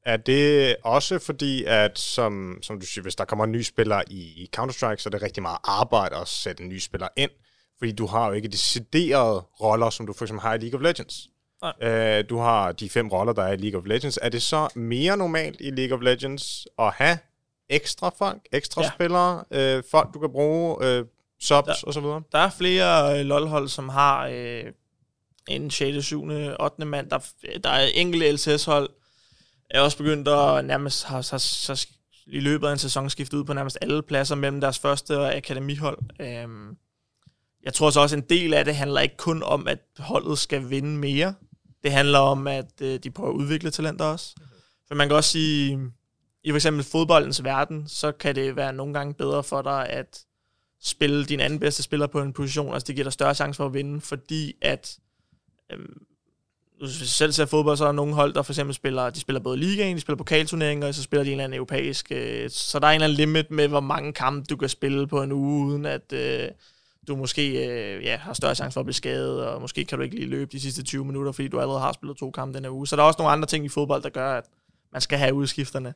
Er 0.05 0.17
det 0.17 0.75
også 0.83 1.19
fordi, 1.19 1.63
at 1.63 1.99
som, 1.99 2.59
som 2.61 2.79
du 2.79 2.85
siger, 2.85 3.01
hvis 3.01 3.15
der 3.15 3.25
kommer 3.25 3.45
en 3.45 3.51
ny 3.51 3.61
spiller 3.61 4.01
i, 4.07 4.19
i 4.19 4.49
Counter-Strike, 4.57 4.97
så 4.97 5.09
er 5.09 5.11
det 5.11 5.21
rigtig 5.21 5.41
meget 5.43 5.57
arbejde 5.63 6.15
at 6.15 6.27
sætte 6.27 6.63
en 6.63 6.69
ny 6.69 6.79
spiller 6.79 7.07
ind, 7.15 7.31
fordi 7.77 7.91
du 7.91 8.05
har 8.05 8.27
jo 8.27 8.33
ikke 8.33 8.47
deciderede 8.47 9.39
roller, 9.39 9.89
som 9.89 10.07
du 10.07 10.13
for 10.13 10.25
eksempel 10.25 10.41
har 10.41 10.53
i 10.53 10.57
League 10.57 10.79
of 10.79 10.83
Legends. 10.83 11.29
Nej. 11.61 12.19
Uh, 12.19 12.29
du 12.29 12.37
har 12.37 12.71
de 12.71 12.89
fem 12.89 13.07
roller, 13.07 13.33
der 13.33 13.43
er 13.43 13.53
i 13.53 13.57
League 13.57 13.79
of 13.79 13.85
Legends. 13.85 14.19
Er 14.21 14.29
det 14.29 14.41
så 14.41 14.69
mere 14.75 15.17
normalt 15.17 15.57
i 15.59 15.71
League 15.71 15.97
of 15.97 16.03
Legends 16.03 16.67
at 16.79 16.93
have 16.93 17.17
ekstra 17.69 18.11
folk, 18.17 18.41
ekstra 18.51 18.81
ja. 18.81 18.91
spillere, 18.95 19.43
uh, 19.51 19.83
folk 19.91 20.13
du 20.13 20.19
kan 20.19 20.31
bruge, 20.31 20.99
uh, 20.99 21.07
subs 21.41 21.65
der, 21.65 21.87
og 21.87 21.93
så 21.93 21.99
videre? 21.99 22.21
Der 22.31 22.39
er 22.39 22.49
flere 22.57 23.19
uh, 23.19 23.25
LoL-hold, 23.25 23.67
som 23.67 23.89
har 23.89 24.27
uh, 24.27 24.65
en 25.49 25.71
6., 25.71 26.05
7., 26.05 26.29
8. 26.59 26.85
mand. 26.85 27.09
Der, 27.09 27.19
der 27.63 27.69
er 27.69 27.85
enkelte 27.85 28.31
LCS-hold, 28.31 28.89
er 29.69 29.81
også 29.81 29.97
begyndt 29.97 30.27
at 30.27 30.65
nærmest 30.65 31.03
har, 31.03 31.15
har, 31.31 31.67
har 31.67 31.85
i 32.27 32.39
løbet 32.39 32.67
af 32.67 32.71
en 32.71 32.77
sæson 32.77 33.09
skiftet 33.09 33.37
ud 33.37 33.43
på 33.43 33.53
nærmest 33.53 33.77
alle 33.81 34.01
pladser 34.03 34.35
mellem 34.35 34.61
deres 34.61 34.79
første 34.79 35.19
og 35.19 35.35
akademihold. 35.35 35.97
Øhm, 36.19 36.77
jeg 37.63 37.73
tror 37.73 37.89
så 37.89 37.99
også, 37.99 38.15
en 38.15 38.23
del 38.29 38.53
af 38.53 38.65
det 38.65 38.75
handler 38.75 39.01
ikke 39.01 39.17
kun 39.17 39.43
om, 39.43 39.67
at 39.67 39.79
holdet 39.97 40.39
skal 40.39 40.69
vinde 40.69 40.97
mere. 40.97 41.33
Det 41.83 41.91
handler 41.91 42.19
om, 42.19 42.47
at 42.47 42.81
øh, 42.81 42.99
de 43.03 43.11
prøver 43.11 43.29
at 43.29 43.35
udvikle 43.35 43.71
talenter 43.71 44.05
også. 44.05 44.35
For 44.87 44.95
man 44.95 45.07
kan 45.07 45.15
også 45.15 45.29
sige, 45.29 45.79
i 46.43 46.51
for 46.51 46.55
eksempel 46.55 46.83
fodboldens 46.83 47.43
verden, 47.43 47.87
så 47.87 48.11
kan 48.11 48.35
det 48.35 48.55
være 48.55 48.73
nogle 48.73 48.93
gange 48.93 49.13
bedre 49.13 49.43
for 49.43 49.61
dig 49.61 49.89
at 49.89 50.25
spille 50.81 51.25
din 51.25 51.39
anden 51.39 51.59
bedste 51.59 51.83
spiller 51.83 52.07
på 52.07 52.21
en 52.21 52.33
position. 52.33 52.73
Altså 52.73 52.87
det 52.87 52.95
giver 52.95 53.03
dig 53.03 53.13
større 53.13 53.35
chance 53.35 53.57
for 53.57 53.65
at 53.65 53.73
vinde, 53.73 54.01
fordi 54.01 54.53
at 54.61 54.97
Øhm, 55.71 56.05
hvis 56.79 57.01
vi 57.01 57.05
selv 57.05 57.31
ser 57.31 57.45
fodbold, 57.45 57.77
så 57.77 57.83
er 57.83 57.87
der 57.87 57.93
nogle 57.93 58.13
hold, 58.13 58.33
der 58.33 58.41
for 58.41 58.53
eksempel 58.53 58.75
spiller, 58.75 59.09
de 59.09 59.19
spiller 59.19 59.39
både 59.39 59.57
ligaen, 59.57 59.95
de 59.95 60.01
spiller 60.01 60.17
pokalturneringer, 60.17 60.87
og 60.87 60.95
så 60.95 61.03
spiller 61.03 61.23
de 61.23 61.29
en 61.29 61.31
eller 61.33 61.43
anden 61.43 61.57
europæisk. 61.57 62.11
Øh, 62.11 62.49
så 62.49 62.79
der 62.79 62.87
er 62.87 62.91
en 62.91 62.95
eller 62.95 63.05
anden 63.05 63.17
limit 63.17 63.51
med, 63.51 63.67
hvor 63.67 63.79
mange 63.79 64.13
kampe 64.13 64.45
du 64.49 64.55
kan 64.55 64.69
spille 64.69 65.07
på 65.07 65.23
en 65.23 65.31
uge, 65.31 65.65
uden 65.65 65.85
at 65.85 66.13
øh, 66.13 66.49
du 67.07 67.15
måske 67.15 67.67
øh, 67.67 68.03
ja, 68.03 68.17
har 68.17 68.33
større 68.33 68.55
chance 68.55 68.73
for 68.73 68.79
at 68.79 68.85
blive 68.85 68.93
skadet, 68.93 69.45
og 69.45 69.61
måske 69.61 69.85
kan 69.85 69.97
du 69.97 70.03
ikke 70.03 70.15
lige 70.15 70.29
løbe 70.29 70.51
de 70.51 70.59
sidste 70.59 70.83
20 70.83 71.05
minutter, 71.05 71.31
fordi 71.31 71.47
du 71.47 71.59
allerede 71.59 71.81
har 71.81 71.93
spillet 71.93 72.17
to 72.17 72.31
kampe 72.31 72.57
den 72.57 72.63
her 72.63 72.71
uge. 72.71 72.87
Så 72.87 72.95
der 72.95 73.01
er 73.01 73.07
også 73.07 73.17
nogle 73.17 73.31
andre 73.31 73.47
ting 73.47 73.65
i 73.65 73.69
fodbold, 73.69 74.03
der 74.03 74.09
gør, 74.09 74.37
at 74.37 74.45
man 74.91 75.01
skal 75.01 75.17
have 75.17 75.33
udskifterne. 75.33 75.93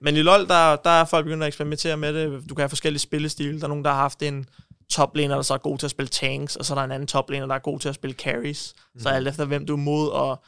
Men 0.00 0.16
i 0.16 0.22
LoL, 0.22 0.48
der, 0.48 0.76
der 0.76 0.90
er 0.90 1.04
folk 1.04 1.24
begyndt 1.24 1.42
at 1.42 1.48
eksperimentere 1.48 1.96
med 1.96 2.14
det. 2.14 2.48
Du 2.48 2.54
kan 2.54 2.62
have 2.62 2.68
forskellige 2.68 3.00
spillestile. 3.00 3.58
Der 3.58 3.64
er 3.64 3.68
nogen, 3.68 3.84
der 3.84 3.90
har 3.90 3.96
haft 3.96 4.22
en 4.22 4.46
toplaner, 4.90 5.34
der 5.34 5.42
så 5.42 5.54
er 5.54 5.58
god 5.58 5.78
til 5.78 5.86
at 5.86 5.90
spille 5.90 6.08
tanks, 6.08 6.56
og 6.56 6.64
så 6.64 6.74
er 6.74 6.78
der 6.78 6.84
en 6.84 6.92
anden 6.92 7.06
toplaner, 7.06 7.46
der 7.46 7.54
er 7.54 7.58
god 7.58 7.78
til 7.78 7.88
at 7.88 7.94
spille 7.94 8.14
carries. 8.16 8.74
Mm. 8.94 9.00
Så 9.00 9.08
mhm. 9.08 9.16
alt 9.16 9.28
efter, 9.28 9.44
hvem 9.44 9.66
du 9.66 9.72
er 9.72 9.76
mod, 9.76 10.08
og 10.08 10.42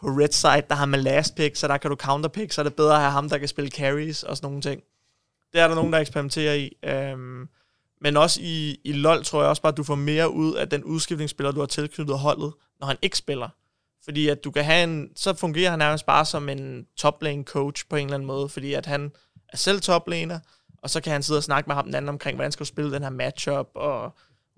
på 0.00 0.06
red 0.06 0.32
side, 0.32 0.62
der 0.68 0.74
har 0.74 0.86
man 0.86 1.00
last 1.00 1.34
pick, 1.34 1.56
så 1.56 1.68
der 1.68 1.76
kan 1.76 1.90
du 1.90 1.96
counter 1.96 2.28
pick, 2.28 2.52
så 2.52 2.60
er 2.60 2.62
det 2.62 2.74
bedre 2.74 2.94
at 2.94 3.00
have 3.00 3.12
ham, 3.12 3.28
der 3.28 3.38
kan 3.38 3.48
spille 3.48 3.70
carries 3.70 4.22
og 4.22 4.36
sådan 4.36 4.46
nogle 4.46 4.62
ting. 4.62 4.82
Det 5.52 5.60
er 5.60 5.68
der 5.68 5.74
nogen, 5.74 5.92
der 5.92 5.98
eksperimenterer 5.98 6.54
i. 6.54 6.72
Um, 7.12 7.48
men 8.00 8.16
også 8.16 8.40
i, 8.42 8.80
i 8.84 8.92
LoL 8.92 9.24
tror 9.24 9.40
jeg 9.40 9.48
også 9.48 9.62
bare, 9.62 9.72
at 9.72 9.76
du 9.76 9.82
får 9.82 9.94
mere 9.94 10.30
ud 10.30 10.54
af 10.54 10.68
den 10.68 10.84
udskiftningsspiller, 10.84 11.52
du 11.52 11.60
har 11.60 11.66
tilknyttet 11.66 12.18
holdet, 12.18 12.52
når 12.80 12.86
han 12.86 12.96
ikke 13.02 13.16
spiller. 13.16 13.48
Fordi 14.04 14.28
at 14.28 14.44
du 14.44 14.50
kan 14.50 14.64
have 14.64 14.84
en, 14.84 15.08
så 15.16 15.34
fungerer 15.34 15.70
han 15.70 15.78
nærmest 15.78 16.06
bare 16.06 16.24
som 16.24 16.48
en 16.48 16.86
top 16.96 17.22
lane 17.22 17.44
coach 17.44 17.84
på 17.88 17.96
en 17.96 18.06
eller 18.06 18.14
anden 18.14 18.26
måde, 18.26 18.48
fordi 18.48 18.74
at 18.74 18.86
han 18.86 19.12
er 19.48 19.56
selv 19.56 19.80
top 19.80 20.08
laner, 20.08 20.38
og 20.82 20.90
så 20.90 21.00
kan 21.00 21.12
han 21.12 21.22
sidde 21.22 21.38
og 21.38 21.44
snakke 21.44 21.68
med 21.68 21.74
ham 21.74 21.84
den 21.84 21.94
anden 21.94 22.08
omkring, 22.08 22.34
hvordan 22.36 22.52
skal 22.52 22.64
du 22.64 22.68
spille 22.68 22.92
den 22.92 23.02
her 23.02 23.10
matchup, 23.10 23.68
og 23.74 24.14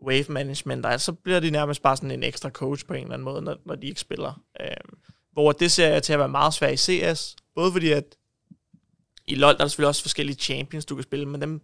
wave 0.06 0.24
management, 0.28 0.86
og 0.86 1.00
så 1.00 1.12
bliver 1.12 1.40
de 1.40 1.50
nærmest 1.50 1.82
bare 1.82 1.96
sådan 1.96 2.10
en 2.10 2.22
ekstra 2.22 2.50
coach 2.50 2.86
på 2.86 2.94
en 2.94 3.02
eller 3.02 3.14
anden 3.14 3.24
måde, 3.24 3.42
når, 3.42 3.56
når 3.64 3.74
de 3.74 3.86
ikke 3.86 4.00
spiller. 4.00 4.42
Øhm, 4.60 4.98
hvor 5.32 5.52
det 5.52 5.72
ser 5.72 5.88
jeg 5.88 6.02
til 6.02 6.12
at 6.12 6.18
være 6.18 6.28
meget 6.28 6.54
svært 6.54 6.72
i 6.72 6.76
CS, 7.16 7.36
både 7.54 7.72
fordi 7.72 7.90
at 7.90 8.16
i 9.26 9.34
LoL, 9.34 9.56
der 9.56 9.64
er 9.64 9.68
selvfølgelig 9.68 9.88
også 9.88 10.02
forskellige 10.02 10.36
champions, 10.36 10.84
du 10.84 10.94
kan 10.94 11.02
spille, 11.02 11.26
men 11.26 11.40
dem 11.40 11.60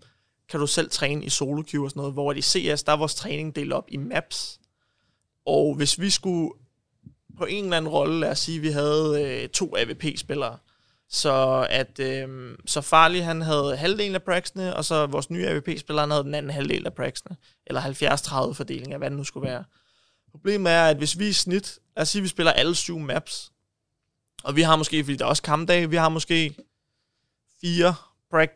kan 0.48 0.61
du 0.61 0.66
selv 0.66 0.90
træne 0.90 1.24
i 1.24 1.28
solo 1.28 1.62
queue 1.70 1.86
og 1.86 1.90
sådan 1.90 2.00
noget, 2.00 2.12
hvor 2.12 2.32
i 2.32 2.42
CS, 2.42 2.82
der 2.82 2.92
er 2.92 2.96
vores 2.96 3.14
træning 3.14 3.56
delt 3.56 3.72
op 3.72 3.84
i 3.88 3.96
maps. 3.96 4.61
Og 5.46 5.74
hvis 5.74 6.00
vi 6.00 6.11
skulle 6.11 6.50
på 7.38 7.44
en 7.44 7.64
eller 7.64 7.76
anden 7.76 7.92
rolle, 7.92 8.20
lad 8.20 8.30
os 8.30 8.38
sige, 8.38 8.56
at 8.56 8.62
vi 8.62 8.68
havde 8.68 9.22
øh, 9.24 9.48
to 9.48 9.76
AVP-spillere, 9.76 10.59
så 11.11 11.66
at 11.70 11.98
øh, 11.98 12.56
så 12.66 12.80
Farley 12.80 13.20
han 13.20 13.42
havde 13.42 13.76
halvdelen 13.76 14.14
af 14.14 14.22
praxene, 14.22 14.76
og 14.76 14.84
så 14.84 15.06
vores 15.06 15.30
nye 15.30 15.46
AVP-spiller 15.46 16.02
han 16.02 16.11
havde 16.11 16.24
den 16.24 16.34
anden 16.34 16.52
halvdel 16.52 16.86
af 16.86 16.94
praxene. 16.94 17.36
Eller 17.66 17.82
70-30 18.50 18.54
fordeling 18.54 18.92
af, 18.92 18.98
hvad 18.98 19.11
det 19.11 19.18
nu 19.18 19.24
skulle 19.24 19.48
være. 19.48 19.64
Problemet 20.30 20.72
er, 20.72 20.86
at 20.86 20.96
hvis 20.96 21.18
vi 21.18 21.28
i 21.28 21.32
snit, 21.32 21.78
lad 21.96 22.02
os 22.02 22.09
sige, 22.09 22.20
at 22.20 22.24
vi 22.24 22.28
spiller 22.28 22.52
alle 22.52 22.74
syv 22.74 22.98
maps, 22.98 23.52
og 24.42 24.56
vi 24.56 24.62
har 24.62 24.76
måske, 24.76 25.04
fordi 25.04 25.16
der 25.16 25.24
er 25.24 25.28
også 25.28 25.42
kampdage, 25.42 25.90
vi 25.90 25.96
har 25.96 26.09
måske 26.09 26.54
fire 27.61 27.94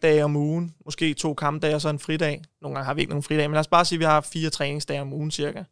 dage 0.03 0.24
om 0.24 0.36
ugen, 0.36 0.74
måske 0.84 1.14
to 1.14 1.34
kampdage 1.34 1.74
og 1.74 1.80
så 1.80 1.88
en 1.88 1.98
fridag. 1.98 2.42
Nogle 2.61 2.74
gange 2.74 2.84
har 2.84 2.94
vi 2.94 3.00
ikke 3.00 3.11
nogen 3.11 3.22
fridag, 3.22 3.50
men 3.50 3.55
lad 3.55 3.61
os 3.61 3.68
bare 3.68 3.84
sige, 3.84 3.96
at 3.96 4.00
vi 4.00 4.05
har 4.05 4.20
fire 4.20 4.50
træningsdage 4.50 5.00
om 5.00 5.12
ugen 5.12 5.30
cirka 5.30 5.64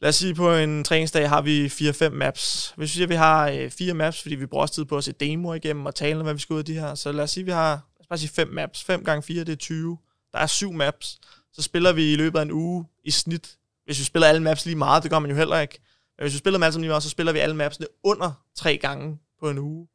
lad 0.00 0.08
os 0.08 0.16
sige, 0.16 0.34
på 0.34 0.54
en 0.54 0.84
træningsdag 0.84 1.28
har 1.28 1.42
vi 1.42 1.66
4-5 1.66 2.08
maps. 2.08 2.72
Hvis 2.76 2.90
vi 2.90 2.92
siger, 2.94 3.06
at 3.06 3.10
vi 3.10 3.14
har 3.14 3.48
øh, 3.48 3.70
fire 3.70 3.94
maps, 3.94 4.22
fordi 4.22 4.34
vi 4.34 4.46
bruger 4.46 4.62
også 4.62 4.74
tid 4.74 4.84
på 4.84 4.96
at 4.96 5.04
se 5.04 5.12
demoer 5.12 5.54
igennem 5.54 5.86
og 5.86 5.94
tale 5.94 6.16
om, 6.16 6.22
hvad 6.22 6.34
vi 6.34 6.40
skal 6.40 6.54
ud 6.54 6.58
af 6.58 6.64
de 6.64 6.74
her, 6.74 6.94
så 6.94 7.12
lad 7.12 7.24
os 7.24 7.30
sige, 7.30 7.42
at 7.42 7.46
vi 7.46 7.52
har 7.52 7.70
lad 7.70 8.00
os 8.00 8.06
bare 8.06 8.18
sige 8.18 8.30
5 8.30 8.48
maps. 8.48 8.84
5 8.84 9.04
gange 9.04 9.22
4, 9.22 9.44
det 9.44 9.52
er 9.52 9.56
20. 9.56 9.98
Der 10.32 10.38
er 10.38 10.46
7 10.46 10.72
maps. 10.72 11.18
Så 11.52 11.62
spiller 11.62 11.92
vi 11.92 12.12
i 12.12 12.16
løbet 12.16 12.38
af 12.38 12.42
en 12.42 12.50
uge 12.50 12.86
i 13.04 13.10
snit. 13.10 13.56
Hvis 13.84 13.98
vi 13.98 14.04
spiller 14.04 14.28
alle 14.28 14.42
maps 14.42 14.66
lige 14.66 14.76
meget, 14.76 15.02
det 15.02 15.10
gør 15.10 15.18
man 15.18 15.30
jo 15.30 15.36
heller 15.36 15.60
ikke. 15.60 15.80
Men 16.18 16.24
hvis 16.24 16.32
vi 16.32 16.38
spiller 16.38 16.58
dem 16.58 16.62
alle 16.62 16.72
sammen 16.72 16.82
lige 16.82 16.90
meget, 16.90 17.02
så 17.02 17.10
spiller 17.10 17.32
vi 17.32 17.38
alle 17.38 17.56
mapsene 17.56 17.86
under 18.04 18.32
tre 18.56 18.76
gange 18.76 19.18
på 19.40 19.50
en 19.50 19.58
uge. 19.58 19.88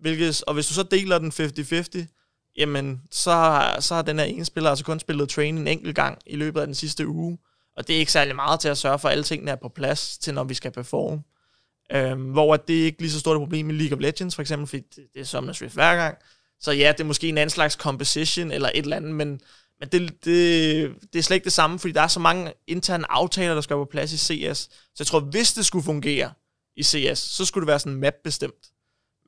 Hvilket, 0.00 0.42
og 0.46 0.54
hvis 0.54 0.66
du 0.66 0.74
så 0.74 0.82
deler 0.82 1.18
den 1.18 1.32
50-50, 1.32 2.52
jamen, 2.56 3.02
så, 3.10 3.30
har, 3.30 3.80
så 3.80 3.94
har 3.94 4.02
den 4.02 4.18
her 4.18 4.24
ene 4.24 4.44
spiller 4.44 4.70
altså 4.70 4.84
kun 4.84 5.00
spillet 5.00 5.28
train 5.28 5.58
en 5.58 5.68
enkelt 5.68 5.96
gang 5.96 6.18
i 6.26 6.36
løbet 6.36 6.60
af 6.60 6.66
den 6.66 6.74
sidste 6.74 7.08
uge. 7.08 7.38
Og 7.76 7.88
det 7.88 7.94
er 7.94 7.98
ikke 7.98 8.12
særlig 8.12 8.36
meget 8.36 8.60
til 8.60 8.68
at 8.68 8.78
sørge 8.78 8.98
for, 8.98 9.08
at 9.08 9.12
alle 9.12 9.24
tingene 9.24 9.50
er 9.50 9.56
på 9.56 9.68
plads 9.68 10.18
til, 10.18 10.34
når 10.34 10.44
vi 10.44 10.54
skal 10.54 10.70
performe. 10.70 11.22
Øhm, 11.92 12.30
hvor 12.30 12.56
det 12.56 12.80
er 12.80 12.84
ikke 12.84 13.00
lige 13.00 13.10
så 13.10 13.20
stort 13.20 13.36
et 13.36 13.40
problem 13.40 13.70
i 13.70 13.72
League 13.72 13.96
of 13.96 14.02
Legends, 14.02 14.34
for 14.34 14.42
eksempel, 14.42 14.66
fordi 14.66 14.82
det, 14.96 15.04
det 15.14 15.20
er 15.20 15.24
Summoners 15.24 15.62
Rift 15.62 15.74
hver 15.74 15.96
gang. 15.96 16.18
Så 16.60 16.72
ja, 16.72 16.92
det 16.92 17.00
er 17.00 17.04
måske 17.04 17.28
en 17.28 17.38
anden 17.38 17.50
slags 17.50 17.74
composition 17.74 18.50
eller 18.50 18.70
et 18.74 18.82
eller 18.82 18.96
andet, 18.96 19.14
men, 19.14 19.40
men 19.80 19.88
det, 19.92 20.24
det, 20.24 20.94
det 21.12 21.18
er 21.18 21.22
slet 21.22 21.34
ikke 21.34 21.44
det 21.44 21.52
samme, 21.52 21.78
fordi 21.78 21.92
der 21.92 22.00
er 22.00 22.08
så 22.08 22.20
mange 22.20 22.52
interne 22.66 23.12
aftaler, 23.12 23.54
der 23.54 23.60
skal 23.60 23.74
på 23.74 23.84
plads 23.84 24.12
i 24.12 24.18
CS. 24.18 24.58
Så 24.58 24.96
jeg 24.98 25.06
tror, 25.06 25.20
hvis 25.20 25.52
det 25.52 25.66
skulle 25.66 25.84
fungere 25.84 26.32
i 26.76 26.82
CS, 26.82 27.18
så 27.18 27.44
skulle 27.44 27.62
det 27.62 27.68
være 27.68 27.78
sådan 27.78 27.98
map-bestemt. 27.98 28.70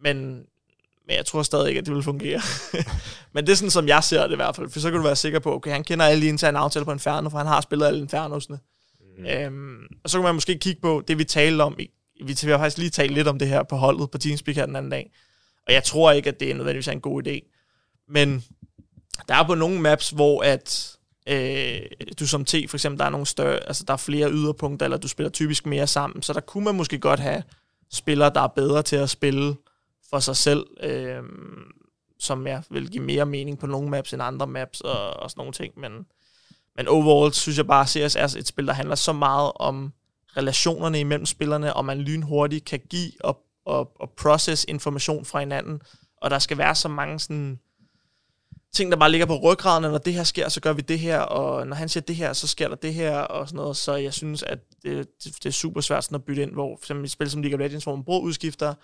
Men, 0.02 0.46
men 1.06 1.16
jeg 1.16 1.26
tror 1.26 1.42
stadig 1.42 1.68
ikke, 1.68 1.78
at 1.78 1.86
det 1.86 1.94
vil 1.94 2.02
fungere. 2.02 2.40
men 3.34 3.46
det 3.46 3.52
er 3.52 3.56
sådan, 3.56 3.70
som 3.70 3.88
jeg 3.88 4.04
ser 4.04 4.22
det 4.22 4.32
i 4.32 4.36
hvert 4.36 4.56
fald. 4.56 4.70
For 4.70 4.80
så 4.80 4.90
kan 4.90 4.96
du 4.96 5.04
være 5.04 5.16
sikker 5.16 5.38
på, 5.38 5.54
okay, 5.54 5.70
han 5.70 5.84
kender 5.84 6.04
alle 6.04 6.22
de 6.22 6.26
interne 6.26 6.58
aftaler 6.58 6.84
på 6.84 6.92
Inferno, 6.92 7.28
for 7.28 7.38
han 7.38 7.46
har 7.46 7.60
spillet 7.60 7.86
alle 7.86 8.00
Infernosene. 8.00 8.58
Mm. 9.18 9.26
Øhm, 9.26 9.78
og 10.04 10.10
så 10.10 10.18
kan 10.18 10.24
man 10.24 10.34
måske 10.34 10.58
kigge 10.58 10.80
på 10.80 11.02
det, 11.08 11.18
vi 11.18 11.24
talte 11.24 11.62
om. 11.62 11.74
Vi, 11.76 11.90
vi 12.20 12.50
har 12.50 12.58
faktisk 12.58 12.78
lige 12.78 12.90
talt 12.90 13.12
lidt 13.12 13.28
om 13.28 13.38
det 13.38 13.48
her 13.48 13.62
på 13.62 13.76
holdet 13.76 14.10
på 14.10 14.18
Teamspeak 14.18 14.56
her 14.56 14.66
den 14.66 14.76
anden 14.76 14.90
dag. 14.90 15.12
Og 15.66 15.72
jeg 15.72 15.84
tror 15.84 16.12
ikke, 16.12 16.28
at 16.28 16.40
det 16.40 16.50
er 16.50 16.54
nødvendigvis 16.54 16.88
en 16.88 17.00
god 17.00 17.26
idé. 17.26 17.52
Men 18.08 18.44
der 19.28 19.34
er 19.34 19.46
på 19.46 19.54
nogle 19.54 19.80
maps, 19.80 20.10
hvor 20.10 20.42
at 20.42 20.96
øh, 21.28 21.80
du 22.18 22.26
som 22.26 22.44
T 22.44 22.54
for 22.68 22.76
eksempel, 22.76 22.98
der 22.98 23.04
er 23.04 23.10
nogle 23.10 23.26
større, 23.26 23.58
altså 23.66 23.84
der 23.86 23.92
er 23.92 23.96
flere 23.96 24.32
yderpunkter, 24.32 24.86
eller 24.86 24.96
du 24.96 25.08
spiller 25.08 25.30
typisk 25.30 25.66
mere 25.66 25.86
sammen, 25.86 26.22
så 26.22 26.32
der 26.32 26.40
kunne 26.40 26.64
man 26.64 26.74
måske 26.74 26.98
godt 26.98 27.20
have 27.20 27.42
spillere, 27.92 28.30
der 28.34 28.40
er 28.40 28.46
bedre 28.46 28.82
til 28.82 28.96
at 28.96 29.10
spille 29.10 29.56
for 30.16 30.20
sig 30.20 30.36
selv, 30.36 30.66
øh, 30.82 31.22
som 32.18 32.46
jeg 32.46 32.62
vil 32.70 32.90
give 32.90 33.04
mere 33.04 33.26
mening 33.26 33.58
på 33.58 33.66
nogle 33.66 33.88
maps 33.88 34.12
end 34.12 34.22
andre 34.22 34.46
maps 34.46 34.80
og, 34.80 35.10
og 35.10 35.30
sådan 35.30 35.40
nogle 35.40 35.52
ting, 35.52 35.80
men, 35.80 35.92
men 36.76 36.88
overall 36.88 37.32
synes 37.32 37.58
jeg 37.58 37.66
bare, 37.66 37.80
at 37.80 37.88
CS 37.88 38.16
er 38.16 38.38
et 38.38 38.46
spil, 38.46 38.66
der 38.66 38.72
handler 38.72 38.94
så 38.94 39.12
meget 39.12 39.52
om 39.54 39.92
relationerne 40.36 41.00
imellem 41.00 41.26
spillerne, 41.26 41.74
og 41.74 41.84
man 41.84 41.98
lynhurtigt 41.98 42.64
kan 42.64 42.80
give 42.90 43.12
og, 43.20 43.38
og, 43.64 43.92
og 44.00 44.10
process 44.10 44.64
information 44.68 45.24
fra 45.24 45.40
hinanden, 45.40 45.80
og 46.16 46.30
der 46.30 46.38
skal 46.38 46.58
være 46.58 46.74
så 46.74 46.88
mange 46.88 47.20
sådan 47.20 47.58
ting, 48.72 48.92
der 48.92 48.98
bare 48.98 49.10
ligger 49.10 49.26
på 49.26 49.36
ryggraden, 49.36 49.82
når 49.82 49.98
det 49.98 50.14
her 50.14 50.24
sker, 50.24 50.48
så 50.48 50.60
gør 50.60 50.72
vi 50.72 50.82
det 50.82 50.98
her, 50.98 51.18
og 51.18 51.66
når 51.66 51.76
han 51.76 51.88
siger 51.88 52.02
det 52.02 52.16
her, 52.16 52.32
så 52.32 52.46
sker 52.46 52.68
der 52.68 52.76
det 52.76 52.94
her, 52.94 53.18
og 53.18 53.48
sådan 53.48 53.56
noget. 53.56 53.76
Så 53.76 53.94
jeg 53.94 54.14
synes, 54.14 54.42
at 54.42 54.58
det, 54.82 55.06
det, 55.24 55.34
det 55.36 55.46
er 55.46 55.52
super 55.52 55.80
svært 55.80 56.04
sådan 56.04 56.14
at 56.14 56.24
bytte 56.24 56.42
ind, 56.42 56.52
hvor 56.52 56.76
for 56.76 56.84
eksempel 56.84 57.04
i 57.04 57.08
spil 57.08 57.30
som 57.30 57.42
League 57.42 57.54
of 57.54 57.60
Legends, 57.60 57.84
hvor 57.84 57.96
man 57.96 58.04
bruger 58.04 58.20
udskifter, 58.20 58.74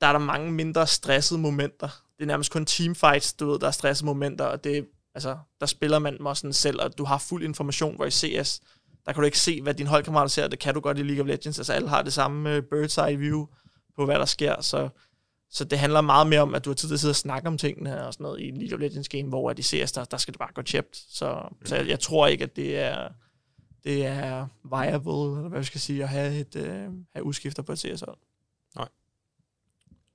der 0.00 0.06
er 0.06 0.12
der 0.12 0.18
mange 0.18 0.52
mindre 0.52 0.86
stressede 0.86 1.40
momenter. 1.40 1.88
Det 2.16 2.24
er 2.24 2.26
nærmest 2.26 2.52
kun 2.52 2.66
teamfights, 2.66 3.32
du 3.32 3.50
ved, 3.50 3.58
der 3.58 3.66
er 3.66 3.70
stressede 3.70 4.06
momenter, 4.06 4.44
og 4.44 4.64
det, 4.64 4.86
altså, 5.14 5.38
der 5.60 5.66
spiller 5.66 5.98
man 5.98 6.16
mig 6.20 6.36
sådan 6.36 6.52
selv, 6.52 6.80
og 6.82 6.98
du 6.98 7.04
har 7.04 7.18
fuld 7.18 7.42
information, 7.42 7.96
hvor 7.96 8.04
i 8.04 8.10
CS, 8.10 8.60
der 9.06 9.12
kan 9.12 9.20
du 9.20 9.24
ikke 9.24 9.38
se, 9.38 9.62
hvad 9.62 9.74
din 9.74 9.86
holdkammerater 9.86 10.28
ser, 10.28 10.48
det 10.48 10.58
kan 10.58 10.74
du 10.74 10.80
godt 10.80 10.98
i 10.98 11.02
League 11.02 11.22
of 11.22 11.26
Legends, 11.28 11.58
altså 11.58 11.72
alle 11.72 11.88
har 11.88 12.02
det 12.02 12.12
samme 12.12 12.54
øh, 12.54 12.62
bird's 12.72 13.08
eye 13.08 13.18
view 13.18 13.46
på, 13.96 14.04
hvad 14.04 14.18
der 14.18 14.24
sker, 14.24 14.60
så 14.60 14.88
så 15.52 15.64
det 15.64 15.78
handler 15.78 16.00
meget 16.00 16.26
mere 16.26 16.40
om, 16.40 16.54
at 16.54 16.64
du 16.64 16.70
har 16.70 16.74
tid 16.74 16.88
til 16.88 16.94
at 16.94 17.00
sidde 17.00 17.12
og 17.12 17.16
snakke 17.16 17.48
om 17.48 17.58
tingene 17.58 18.06
og 18.06 18.12
sådan 18.12 18.24
noget 18.24 18.40
i 18.40 18.50
League 18.50 18.74
of 18.74 18.80
Legends 18.80 19.08
game, 19.08 19.28
hvor 19.28 19.52
de 19.52 19.62
CS, 19.62 19.92
der, 19.92 20.04
der 20.04 20.16
skal 20.16 20.34
det 20.34 20.38
bare 20.38 20.52
gå 20.54 20.62
tjept. 20.62 20.96
Så, 21.08 21.48
mm. 21.50 21.66
så 21.66 21.76
jeg, 21.76 21.88
jeg, 21.88 22.00
tror 22.00 22.26
ikke, 22.26 22.44
at 22.44 22.56
det 22.56 22.78
er, 22.78 23.08
det 23.84 24.06
er 24.06 24.46
viable, 24.64 25.36
eller 25.36 25.48
hvad 25.48 25.58
jeg 25.58 25.64
skal 25.64 25.80
sige, 25.80 26.02
at 26.02 26.08
have, 26.08 26.38
et, 26.38 26.56
uh, 26.56 26.94
have 27.12 27.24
udskifter 27.24 27.62
på 27.62 27.72
et 27.72 27.78
CS-hold. 27.78 28.18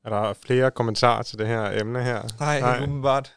Er 0.06 0.10
der 0.10 0.34
flere 0.34 0.72
kommentarer 0.72 1.24
til 1.24 1.40
det 1.40 1.48
her 1.48 1.82
emne 1.82 2.04
her? 2.04 2.22
Nej, 2.40 2.60
Nej. 2.60 2.78
umiddelbart. 2.84 3.34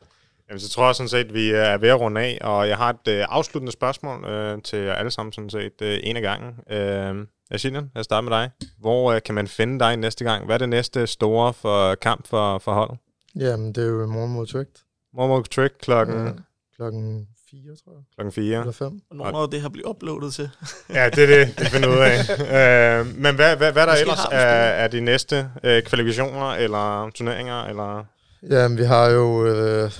Jamen, 0.49 0.61
så 0.61 0.69
tror 0.71 0.87
jeg 0.87 0.95
sådan 0.95 1.09
set, 1.09 1.25
at 1.25 1.35
vi 1.35 1.51
er 1.51 1.79
ved 1.79 1.89
at 1.89 2.01
runde 2.01 2.21
af, 2.21 2.39
og 2.41 2.69
jeg 2.69 2.77
har 2.77 2.91
et 2.91 3.09
øh, 3.09 3.27
afsluttende 3.29 3.73
spørgsmål 3.73 4.25
øh, 4.25 4.63
til 4.63 4.79
jer 4.79 4.95
alle 4.95 5.11
sammen 5.11 5.33
sådan 5.33 5.51
set 5.51 5.83
øh, 5.83 5.99
en 6.03 6.17
af 6.17 6.23
gangen. 6.23 6.55
Øh, 6.71 7.27
Asilian, 7.51 7.91
jeg 7.95 8.05
starter 8.05 8.31
med 8.31 8.39
dig. 8.39 8.51
Hvor 8.79 9.13
øh, 9.13 9.23
kan 9.23 9.35
man 9.35 9.49
finde 9.49 9.79
dig 9.79 9.97
næste 9.97 10.25
gang? 10.25 10.45
Hvad 10.45 10.55
er 10.55 10.59
det 10.59 10.69
næste 10.69 11.07
store 11.07 11.53
for 11.53 11.95
kamp 11.95 12.27
for, 12.27 12.59
for 12.59 12.73
holdet? 12.73 12.99
Jamen, 13.37 13.73
det 13.73 13.85
er 13.85 13.89
jo 13.89 14.07
morgen 14.07 14.33
mod 14.33 14.47
Tricked. 14.47 14.75
Morgen 15.15 15.29
mod 15.29 15.45
Trick 15.45 15.75
klokken... 15.81 16.27
Ja, 16.27 16.33
klokken 16.77 17.29
4, 17.51 17.77
tror 17.85 17.93
jeg. 17.93 18.03
Klokken 18.15 18.33
4. 18.33 18.61
Eller 18.61 18.73
5. 18.73 19.01
Og 19.11 19.17
nogle 19.17 19.39
af 19.39 19.51
det 19.51 19.61
har 19.61 19.69
blivet 19.69 19.89
uploadet 19.89 20.35
til. 20.35 20.51
ja, 20.99 21.11
det 21.11 21.23
er 21.25 21.45
det, 21.45 21.61
vi 21.61 21.65
finder 21.65 21.89
ud 21.89 21.99
af. 21.99 22.21
øh, 23.01 23.07
men 23.17 23.35
hvad, 23.35 23.57
hvad, 23.57 23.73
hvad 23.73 23.83
er 23.83 23.87
der 23.87 23.93
Måske 23.93 24.01
ellers 24.01 24.25
er, 24.33 24.39
er 24.83 24.89
de 24.89 25.01
næste 25.01 25.51
øh, 25.65 25.83
kvalifikationer 25.83 26.51
eller 26.51 27.11
turneringer? 27.15 27.65
Eller? 27.65 28.05
Jamen, 28.43 28.79
vi 28.79 28.85
har 28.85 29.11
jo 29.11 29.47
øh, 29.47 29.91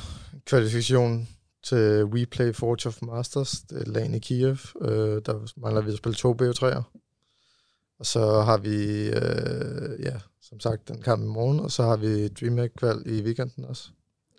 kvalifikation 0.47 1.29
til 1.65 2.05
WePlay 2.05 2.55
Forge 2.55 2.89
of 2.89 3.03
Masters. 3.03 3.51
Det 3.51 3.83
er 3.83 3.91
LAN 3.91 4.15
i 4.15 4.19
Kiev. 4.19 4.57
Øh, 4.81 5.23
der 5.27 5.61
mangler 5.61 5.81
vi 5.81 5.91
at 5.91 5.99
spille 5.99 6.17
to 6.17 6.33
BO3'er. 6.43 6.83
Og 7.99 8.07
så 8.07 8.41
har 8.41 8.57
vi, 8.57 9.09
øh, 9.09 10.05
ja, 10.05 10.15
som 10.43 10.61
sagt, 10.61 10.89
den 10.89 11.03
kamp 11.03 11.23
i 11.23 11.27
morgen, 11.27 11.61
og 11.61 11.71
så 11.71 11.83
har 11.83 11.97
vi 11.97 12.29
DreamHack-kval 12.29 13.03
i 13.07 13.23
weekenden 13.23 13.65
også. 13.65 13.91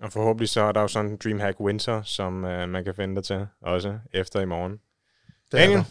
Og 0.02 0.12
forhåbentlig 0.12 0.50
så 0.50 0.62
er 0.62 0.72
der 0.72 0.82
jo 0.82 0.88
sådan 0.88 1.12
en 1.12 1.18
DreamHack 1.24 1.60
Winter, 1.60 2.02
som 2.02 2.46
øh, 2.46 2.70
man 2.70 2.84
kan 2.84 2.96
finde 2.96 3.16
dig 3.16 3.24
til 3.24 3.48
også 3.62 4.00
efter 4.14 4.40
i 4.40 4.46
morgen. 4.46 4.72
Det 4.72 5.52
Daniel, 5.52 5.86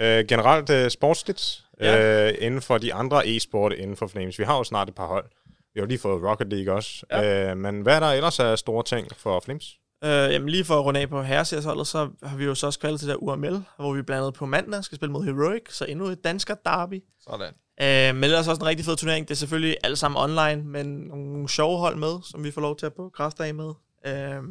øh, 0.00 0.24
generelt 0.28 0.70
øh, 0.70 0.90
sportsligt 0.90 1.64
ja. 1.80 2.28
øh, 2.28 2.34
inden 2.38 2.62
for 2.62 2.78
de 2.78 2.94
andre 2.94 3.28
e-sport 3.28 3.72
inden 3.72 3.96
for 3.96 4.06
Flames. 4.06 4.38
Vi 4.38 4.44
har 4.44 4.56
jo 4.56 4.64
snart 4.64 4.88
et 4.88 4.94
par 4.94 5.06
hold. 5.06 5.24
Vi 5.46 5.80
har 5.80 5.82
jo 5.82 5.86
lige 5.86 5.98
fået 5.98 6.22
Rocket 6.22 6.52
League 6.52 6.74
også. 6.74 7.06
Ja. 7.10 7.50
Øh, 7.50 7.56
men 7.56 7.80
hvad 7.80 7.96
er 7.96 8.00
der 8.00 8.06
ellers 8.06 8.40
af 8.40 8.58
store 8.58 8.82
ting 8.82 9.08
for 9.16 9.40
Flames? 9.40 9.78
Øh, 10.04 10.10
jamen 10.10 10.48
lige 10.48 10.64
for 10.64 10.78
at 10.78 10.84
runde 10.84 11.00
af 11.00 11.08
på 11.08 11.22
herreseriesholdet, 11.22 11.86
så 11.86 12.10
har 12.22 12.36
vi 12.36 12.44
jo 12.44 12.54
så 12.54 12.66
også 12.66 12.80
kvalet 12.80 13.00
til 13.00 13.08
der 13.08 13.16
UML, 13.16 13.64
hvor 13.76 13.92
vi 13.92 14.02
blandt 14.02 14.22
andet 14.22 14.34
på 14.34 14.46
mandag 14.46 14.84
skal 14.84 14.96
spille 14.96 15.12
mod 15.12 15.24
Heroic, 15.24 15.62
så 15.70 15.84
endnu 15.84 16.06
et 16.06 16.24
dansker 16.24 16.54
derby. 16.54 17.04
Sådan. 17.20 17.52
Øh, 17.80 18.14
men 18.14 18.24
ellers 18.24 18.48
også 18.48 18.60
en 18.60 18.66
rigtig 18.66 18.86
fed 18.86 18.96
turnering. 18.96 19.28
Det 19.28 19.34
er 19.34 19.38
selvfølgelig 19.38 19.76
alt 19.82 19.98
sammen 19.98 20.22
online, 20.22 20.68
men 20.68 20.86
nogle 20.86 21.48
sjove 21.48 21.78
hold 21.78 21.96
med, 21.96 22.18
som 22.22 22.44
vi 22.44 22.50
får 22.50 22.60
lov 22.60 22.76
til 22.76 22.86
at 22.86 22.94
på 22.94 23.10
græsdag 23.14 23.54
med. 23.54 23.72
Øh, 24.06 24.42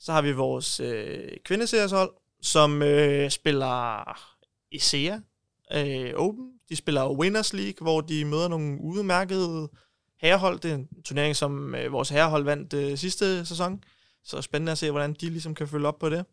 så 0.00 0.12
har 0.12 0.22
vi 0.22 0.32
vores 0.32 0.80
øh, 0.80 1.28
kvindeserieshold, 1.44 2.10
som 2.42 2.82
øh, 2.82 3.30
spiller 3.30 4.04
ISEA 4.70 5.18
øh, 5.72 6.12
Open. 6.16 6.52
De 6.68 6.76
spiller 6.76 7.12
Winners 7.12 7.52
League, 7.52 7.76
hvor 7.80 8.00
de 8.00 8.24
møder 8.24 8.48
nogle 8.48 8.78
udmærkede 8.80 9.68
herrehold. 10.20 10.58
Det 10.58 10.70
er 10.70 10.74
en 10.74 10.88
turnering, 11.04 11.36
som 11.36 11.74
øh, 11.74 11.92
vores 11.92 12.08
herrehold 12.08 12.44
vandt 12.44 12.74
øh, 12.74 12.98
sidste 12.98 13.46
sæson. 13.46 13.84
Så 14.24 14.42
spændende 14.42 14.72
at 14.72 14.78
se, 14.78 14.90
hvordan 14.90 15.12
de 15.12 15.30
ligesom 15.30 15.54
kan 15.54 15.68
følge 15.68 15.88
op 15.88 15.98
på 15.98 16.08
det. 16.08 16.24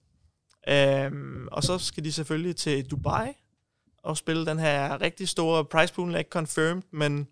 Øhm, 0.69 1.47
og 1.51 1.63
så 1.63 1.77
skal 1.77 2.03
de 2.03 2.11
selvfølgelig 2.11 2.55
til 2.55 2.91
Dubai 2.91 3.33
og 4.05 4.17
spille 4.17 4.45
den 4.45 4.59
her 4.59 5.01
rigtig 5.01 5.29
store 5.29 5.65
price 5.65 5.93
pool, 5.93 6.13
er 6.13 6.17
ikke 6.17 6.29
confirmed, 6.29 6.81
men 6.91 7.27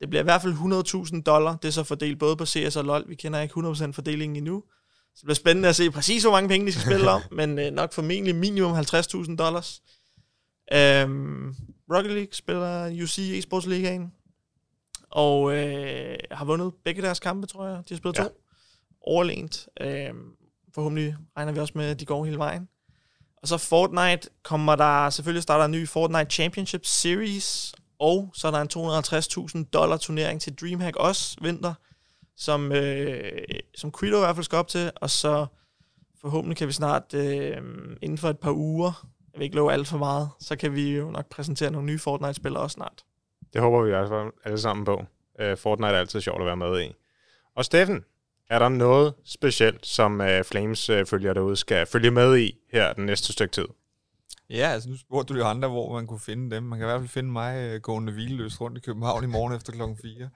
det 0.00 0.10
bliver 0.10 0.22
i 0.22 0.24
hvert 0.24 0.42
fald 0.42 1.14
100.000 1.14 1.22
dollar. 1.22 1.56
Det 1.56 1.68
er 1.68 1.72
så 1.72 1.84
fordelt 1.84 2.18
både 2.18 2.36
på 2.36 2.46
CS 2.46 2.76
og 2.76 2.84
LoL. 2.84 3.08
Vi 3.08 3.14
kender 3.14 3.40
ikke 3.40 3.60
100% 3.60 3.92
fordelingen 3.92 4.36
endnu. 4.36 4.62
Så 5.14 5.18
det 5.20 5.24
bliver 5.24 5.34
spændende 5.34 5.68
at 5.68 5.76
se 5.76 5.90
præcis, 5.90 6.22
hvor 6.22 6.32
mange 6.32 6.48
penge 6.48 6.66
de 6.66 6.72
skal 6.72 6.84
spille 6.84 7.10
om, 7.10 7.22
men 7.38 7.58
øh, 7.58 7.70
nok 7.70 7.92
formentlig 7.92 8.34
minimum 8.34 8.78
50.000 8.78 9.36
dollars. 9.36 9.82
Øhm, 10.72 11.54
Rocket 11.94 12.12
League 12.12 12.32
spiller 12.32 13.02
UC 13.02 13.18
Esports 13.18 13.66
Ligaen, 13.66 14.12
og 15.10 15.56
øh, 15.56 16.16
har 16.30 16.44
vundet 16.44 16.72
begge 16.84 17.02
deres 17.02 17.20
kampe, 17.20 17.46
tror 17.46 17.66
jeg. 17.66 17.76
De 17.76 17.94
har 17.94 17.96
spillet 17.96 18.18
ja. 18.18 18.24
to 18.24 18.30
overlænt. 19.00 19.68
Øh, 19.80 20.14
forhåbentlig 20.74 21.16
regner 21.36 21.52
vi 21.52 21.58
også 21.58 21.72
med, 21.76 21.90
at 21.90 22.00
de 22.00 22.06
går 22.06 22.24
hele 22.24 22.38
vejen. 22.38 22.68
Og 23.42 23.48
så 23.48 23.58
Fortnite 23.58 24.28
kommer 24.42 24.76
der 24.76 25.10
selvfølgelig 25.10 25.42
starter 25.42 25.64
en 25.64 25.70
ny 25.70 25.88
Fortnite 25.88 26.30
Championship 26.30 26.84
Series, 26.84 27.74
og 27.98 28.30
så 28.34 28.46
er 28.46 28.50
der 28.50 28.60
en 28.60 29.60
250.000 29.64 29.70
dollar 29.72 29.96
turnering 29.96 30.40
til 30.40 30.54
DreamHack 30.60 30.96
også 30.96 31.36
vinter, 31.40 31.74
som, 32.36 32.72
øh, 32.72 33.32
som 33.74 33.90
Credo 33.90 34.16
i 34.16 34.20
hvert 34.20 34.36
fald 34.36 34.44
skal 34.44 34.58
op 34.58 34.68
til, 34.68 34.90
og 34.96 35.10
så 35.10 35.46
forhåbentlig 36.20 36.56
kan 36.56 36.68
vi 36.68 36.72
snart 36.72 37.14
øh, 37.14 37.56
inden 38.02 38.18
for 38.18 38.28
et 38.28 38.38
par 38.38 38.52
uger, 38.52 39.06
jeg 39.32 39.38
vil 39.38 39.44
ikke 39.44 39.56
love 39.56 39.72
alt 39.72 39.88
for 39.88 39.98
meget, 39.98 40.30
så 40.40 40.56
kan 40.56 40.74
vi 40.74 40.96
jo 40.96 41.10
nok 41.10 41.28
præsentere 41.28 41.70
nogle 41.70 41.86
nye 41.86 41.98
Fortnite-spillere 41.98 42.62
også 42.62 42.74
snart. 42.74 43.04
Det 43.52 43.60
håber 43.60 43.82
vi 43.82 43.88
i 43.88 43.90
hvert 43.90 44.08
fald 44.08 44.30
alle 44.44 44.58
sammen 44.58 44.84
på. 44.84 45.04
Uh, 45.42 45.58
Fortnite 45.58 45.94
er 45.94 45.98
altid 45.98 46.20
sjovt 46.20 46.40
at 46.40 46.46
være 46.46 46.56
med 46.56 46.82
i. 46.82 46.94
Og 47.56 47.64
Steffen, 47.64 48.04
er 48.52 48.58
der 48.58 48.68
noget 48.68 49.14
specielt, 49.24 49.86
som 49.86 50.20
uh, 50.20 50.44
Flames 50.44 50.90
uh, 50.90 51.06
følger 51.06 51.34
derude 51.34 51.56
skal 51.56 51.86
følge 51.86 52.10
med 52.10 52.38
i 52.38 52.58
her 52.72 52.92
den 52.92 53.06
næste 53.06 53.32
stykke 53.32 53.52
tid? 53.52 53.64
Ja, 54.50 54.68
altså 54.68 54.88
nu 54.88 54.96
spurgte 54.96 55.34
du 55.34 55.38
jo 55.38 55.46
andre, 55.46 55.68
hvor 55.68 55.92
man 55.94 56.06
kunne 56.06 56.20
finde 56.20 56.56
dem. 56.56 56.62
Man 56.62 56.78
kan 56.78 56.86
i 56.86 56.90
hvert 56.90 57.00
fald 57.00 57.08
finde 57.08 57.32
mig 57.32 57.56
øh, 57.56 57.80
gående 57.80 58.12
hvileløst 58.12 58.60
rundt 58.60 58.78
i 58.78 58.80
København 58.80 59.24
i 59.24 59.26
morgen 59.26 59.54
efter 59.54 59.72
klokken 59.72 59.98
4. 60.02 60.28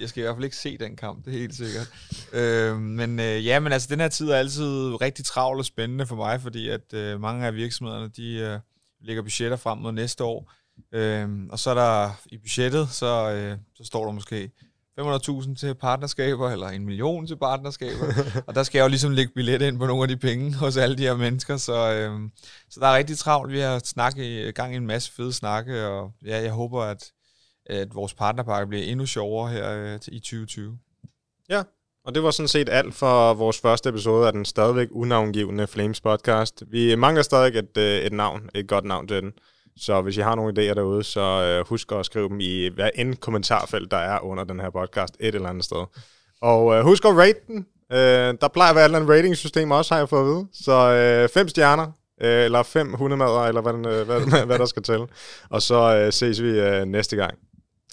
Jeg 0.00 0.08
skal 0.08 0.20
i 0.20 0.22
hvert 0.22 0.36
fald 0.36 0.44
ikke 0.44 0.56
se 0.56 0.78
den 0.78 0.96
kamp, 0.96 1.24
det 1.24 1.34
er 1.34 1.38
helt 1.38 1.54
sikkert. 1.54 1.92
Øh, 2.32 2.76
men 2.76 3.20
øh, 3.20 3.46
ja, 3.46 3.60
men 3.60 3.72
altså 3.72 3.88
den 3.90 4.00
her 4.00 4.08
tid 4.08 4.30
er 4.30 4.36
altid 4.36 5.00
rigtig 5.00 5.24
travl 5.24 5.58
og 5.58 5.64
spændende 5.64 6.06
for 6.06 6.16
mig, 6.16 6.40
fordi 6.40 6.68
at 6.68 6.94
øh, 6.94 7.20
mange 7.20 7.46
af 7.46 7.54
virksomhederne, 7.54 8.08
de 8.08 8.34
øh, 8.34 8.58
lægger 9.00 9.22
budgetter 9.22 9.56
frem 9.56 9.78
mod 9.78 9.92
næste 9.92 10.24
år. 10.24 10.52
Øh, 10.92 11.28
og 11.50 11.58
så 11.58 11.70
er 11.70 11.74
der 11.74 12.20
i 12.26 12.38
budgettet, 12.38 12.88
så, 12.88 13.32
øh, 13.32 13.58
så 13.74 13.84
står 13.84 14.04
der 14.04 14.12
måske 14.12 14.50
500.000 15.00 15.54
til 15.54 15.74
partnerskaber, 15.74 16.50
eller 16.50 16.66
en 16.66 16.84
million 16.84 17.26
til 17.26 17.36
partnerskaber. 17.36 18.06
og 18.46 18.54
der 18.54 18.62
skal 18.62 18.78
jeg 18.78 18.84
jo 18.84 18.88
ligesom 18.88 19.10
lægge 19.10 19.32
billet 19.34 19.62
ind 19.62 19.78
på 19.78 19.86
nogle 19.86 20.02
af 20.02 20.08
de 20.08 20.16
penge 20.16 20.54
hos 20.54 20.76
alle 20.76 20.96
de 20.96 21.02
her 21.02 21.16
mennesker. 21.16 21.56
Så, 21.56 21.92
øhm, 21.92 22.30
så 22.70 22.80
der 22.80 22.86
er 22.86 22.96
rigtig 22.96 23.18
travlt. 23.18 23.52
Vi 23.52 23.58
har 23.58 23.80
snakket, 23.84 24.54
gang 24.54 24.72
i 24.74 24.76
en 24.76 24.86
masse 24.86 25.12
fede 25.12 25.32
snakke, 25.32 25.86
og 25.86 26.12
ja, 26.26 26.42
jeg 26.42 26.52
håber, 26.52 26.82
at, 26.82 27.12
at 27.66 27.94
vores 27.94 28.14
partnerpakke 28.14 28.68
bliver 28.68 28.84
endnu 28.84 29.06
sjovere 29.06 29.50
her 29.50 29.70
øh, 29.70 29.98
i 30.08 30.18
2020. 30.18 30.78
Ja, 31.50 31.62
og 32.04 32.14
det 32.14 32.22
var 32.22 32.30
sådan 32.30 32.48
set 32.48 32.68
alt 32.68 32.94
for 32.94 33.34
vores 33.34 33.60
første 33.60 33.88
episode 33.88 34.26
af 34.26 34.32
den 34.32 34.44
stadigvæk 34.44 34.88
unavngivende 34.90 35.66
Flames 35.66 36.00
podcast. 36.00 36.62
Vi 36.66 36.94
mangler 36.94 37.22
stadig 37.22 37.58
et, 37.58 37.76
øh, 37.76 37.98
et 37.98 38.12
navn, 38.12 38.50
et 38.54 38.68
godt 38.68 38.84
navn 38.84 39.08
til 39.08 39.22
den. 39.22 39.32
Så 39.80 40.00
hvis 40.02 40.16
I 40.16 40.20
har 40.20 40.34
nogle 40.34 40.52
idéer 40.52 40.74
derude, 40.74 41.04
så 41.04 41.20
øh, 41.20 41.68
husk 41.68 41.92
at 41.92 42.06
skrive 42.06 42.28
dem 42.28 42.40
i 42.40 42.68
hver 42.68 42.90
end 42.94 43.14
kommentarfelt, 43.14 43.90
der 43.90 43.96
er 43.96 44.20
under 44.24 44.44
den 44.44 44.60
her 44.60 44.70
podcast, 44.70 45.16
et 45.20 45.34
eller 45.34 45.48
andet 45.48 45.64
sted. 45.64 45.84
Og 46.40 46.74
øh, 46.74 46.84
husk 46.84 47.04
at 47.04 47.16
rate 47.16 47.40
den. 47.46 47.66
Øh, 47.92 48.34
der 48.40 48.48
plejer 48.48 48.70
at 48.70 48.76
være 48.76 48.84
et 48.84 48.88
eller 48.88 48.98
andet 48.98 49.16
ratingsystem 49.16 49.70
også, 49.70 49.94
har 49.94 49.98
jeg 49.98 50.08
fået 50.08 50.20
at 50.20 50.26
vide. 50.26 50.46
Så 50.52 50.72
øh, 50.72 51.28
fem 51.28 51.48
stjerner, 51.48 51.86
øh, 52.20 52.44
eller 52.44 52.62
fem 52.62 52.92
hundemader, 52.94 53.40
eller 53.40 53.60
hvad, 53.60 53.74
øh, 53.74 54.06
hvad, 54.06 54.20
hvad, 54.20 54.46
hvad 54.46 54.58
der 54.58 54.66
skal 54.66 54.82
til. 54.82 55.00
Og 55.50 55.62
så 55.62 55.96
øh, 55.96 56.12
ses 56.12 56.42
vi 56.42 56.60
øh, 56.60 56.84
næste 56.84 57.16
gang. 57.16 57.34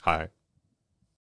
Hej. 0.06 0.28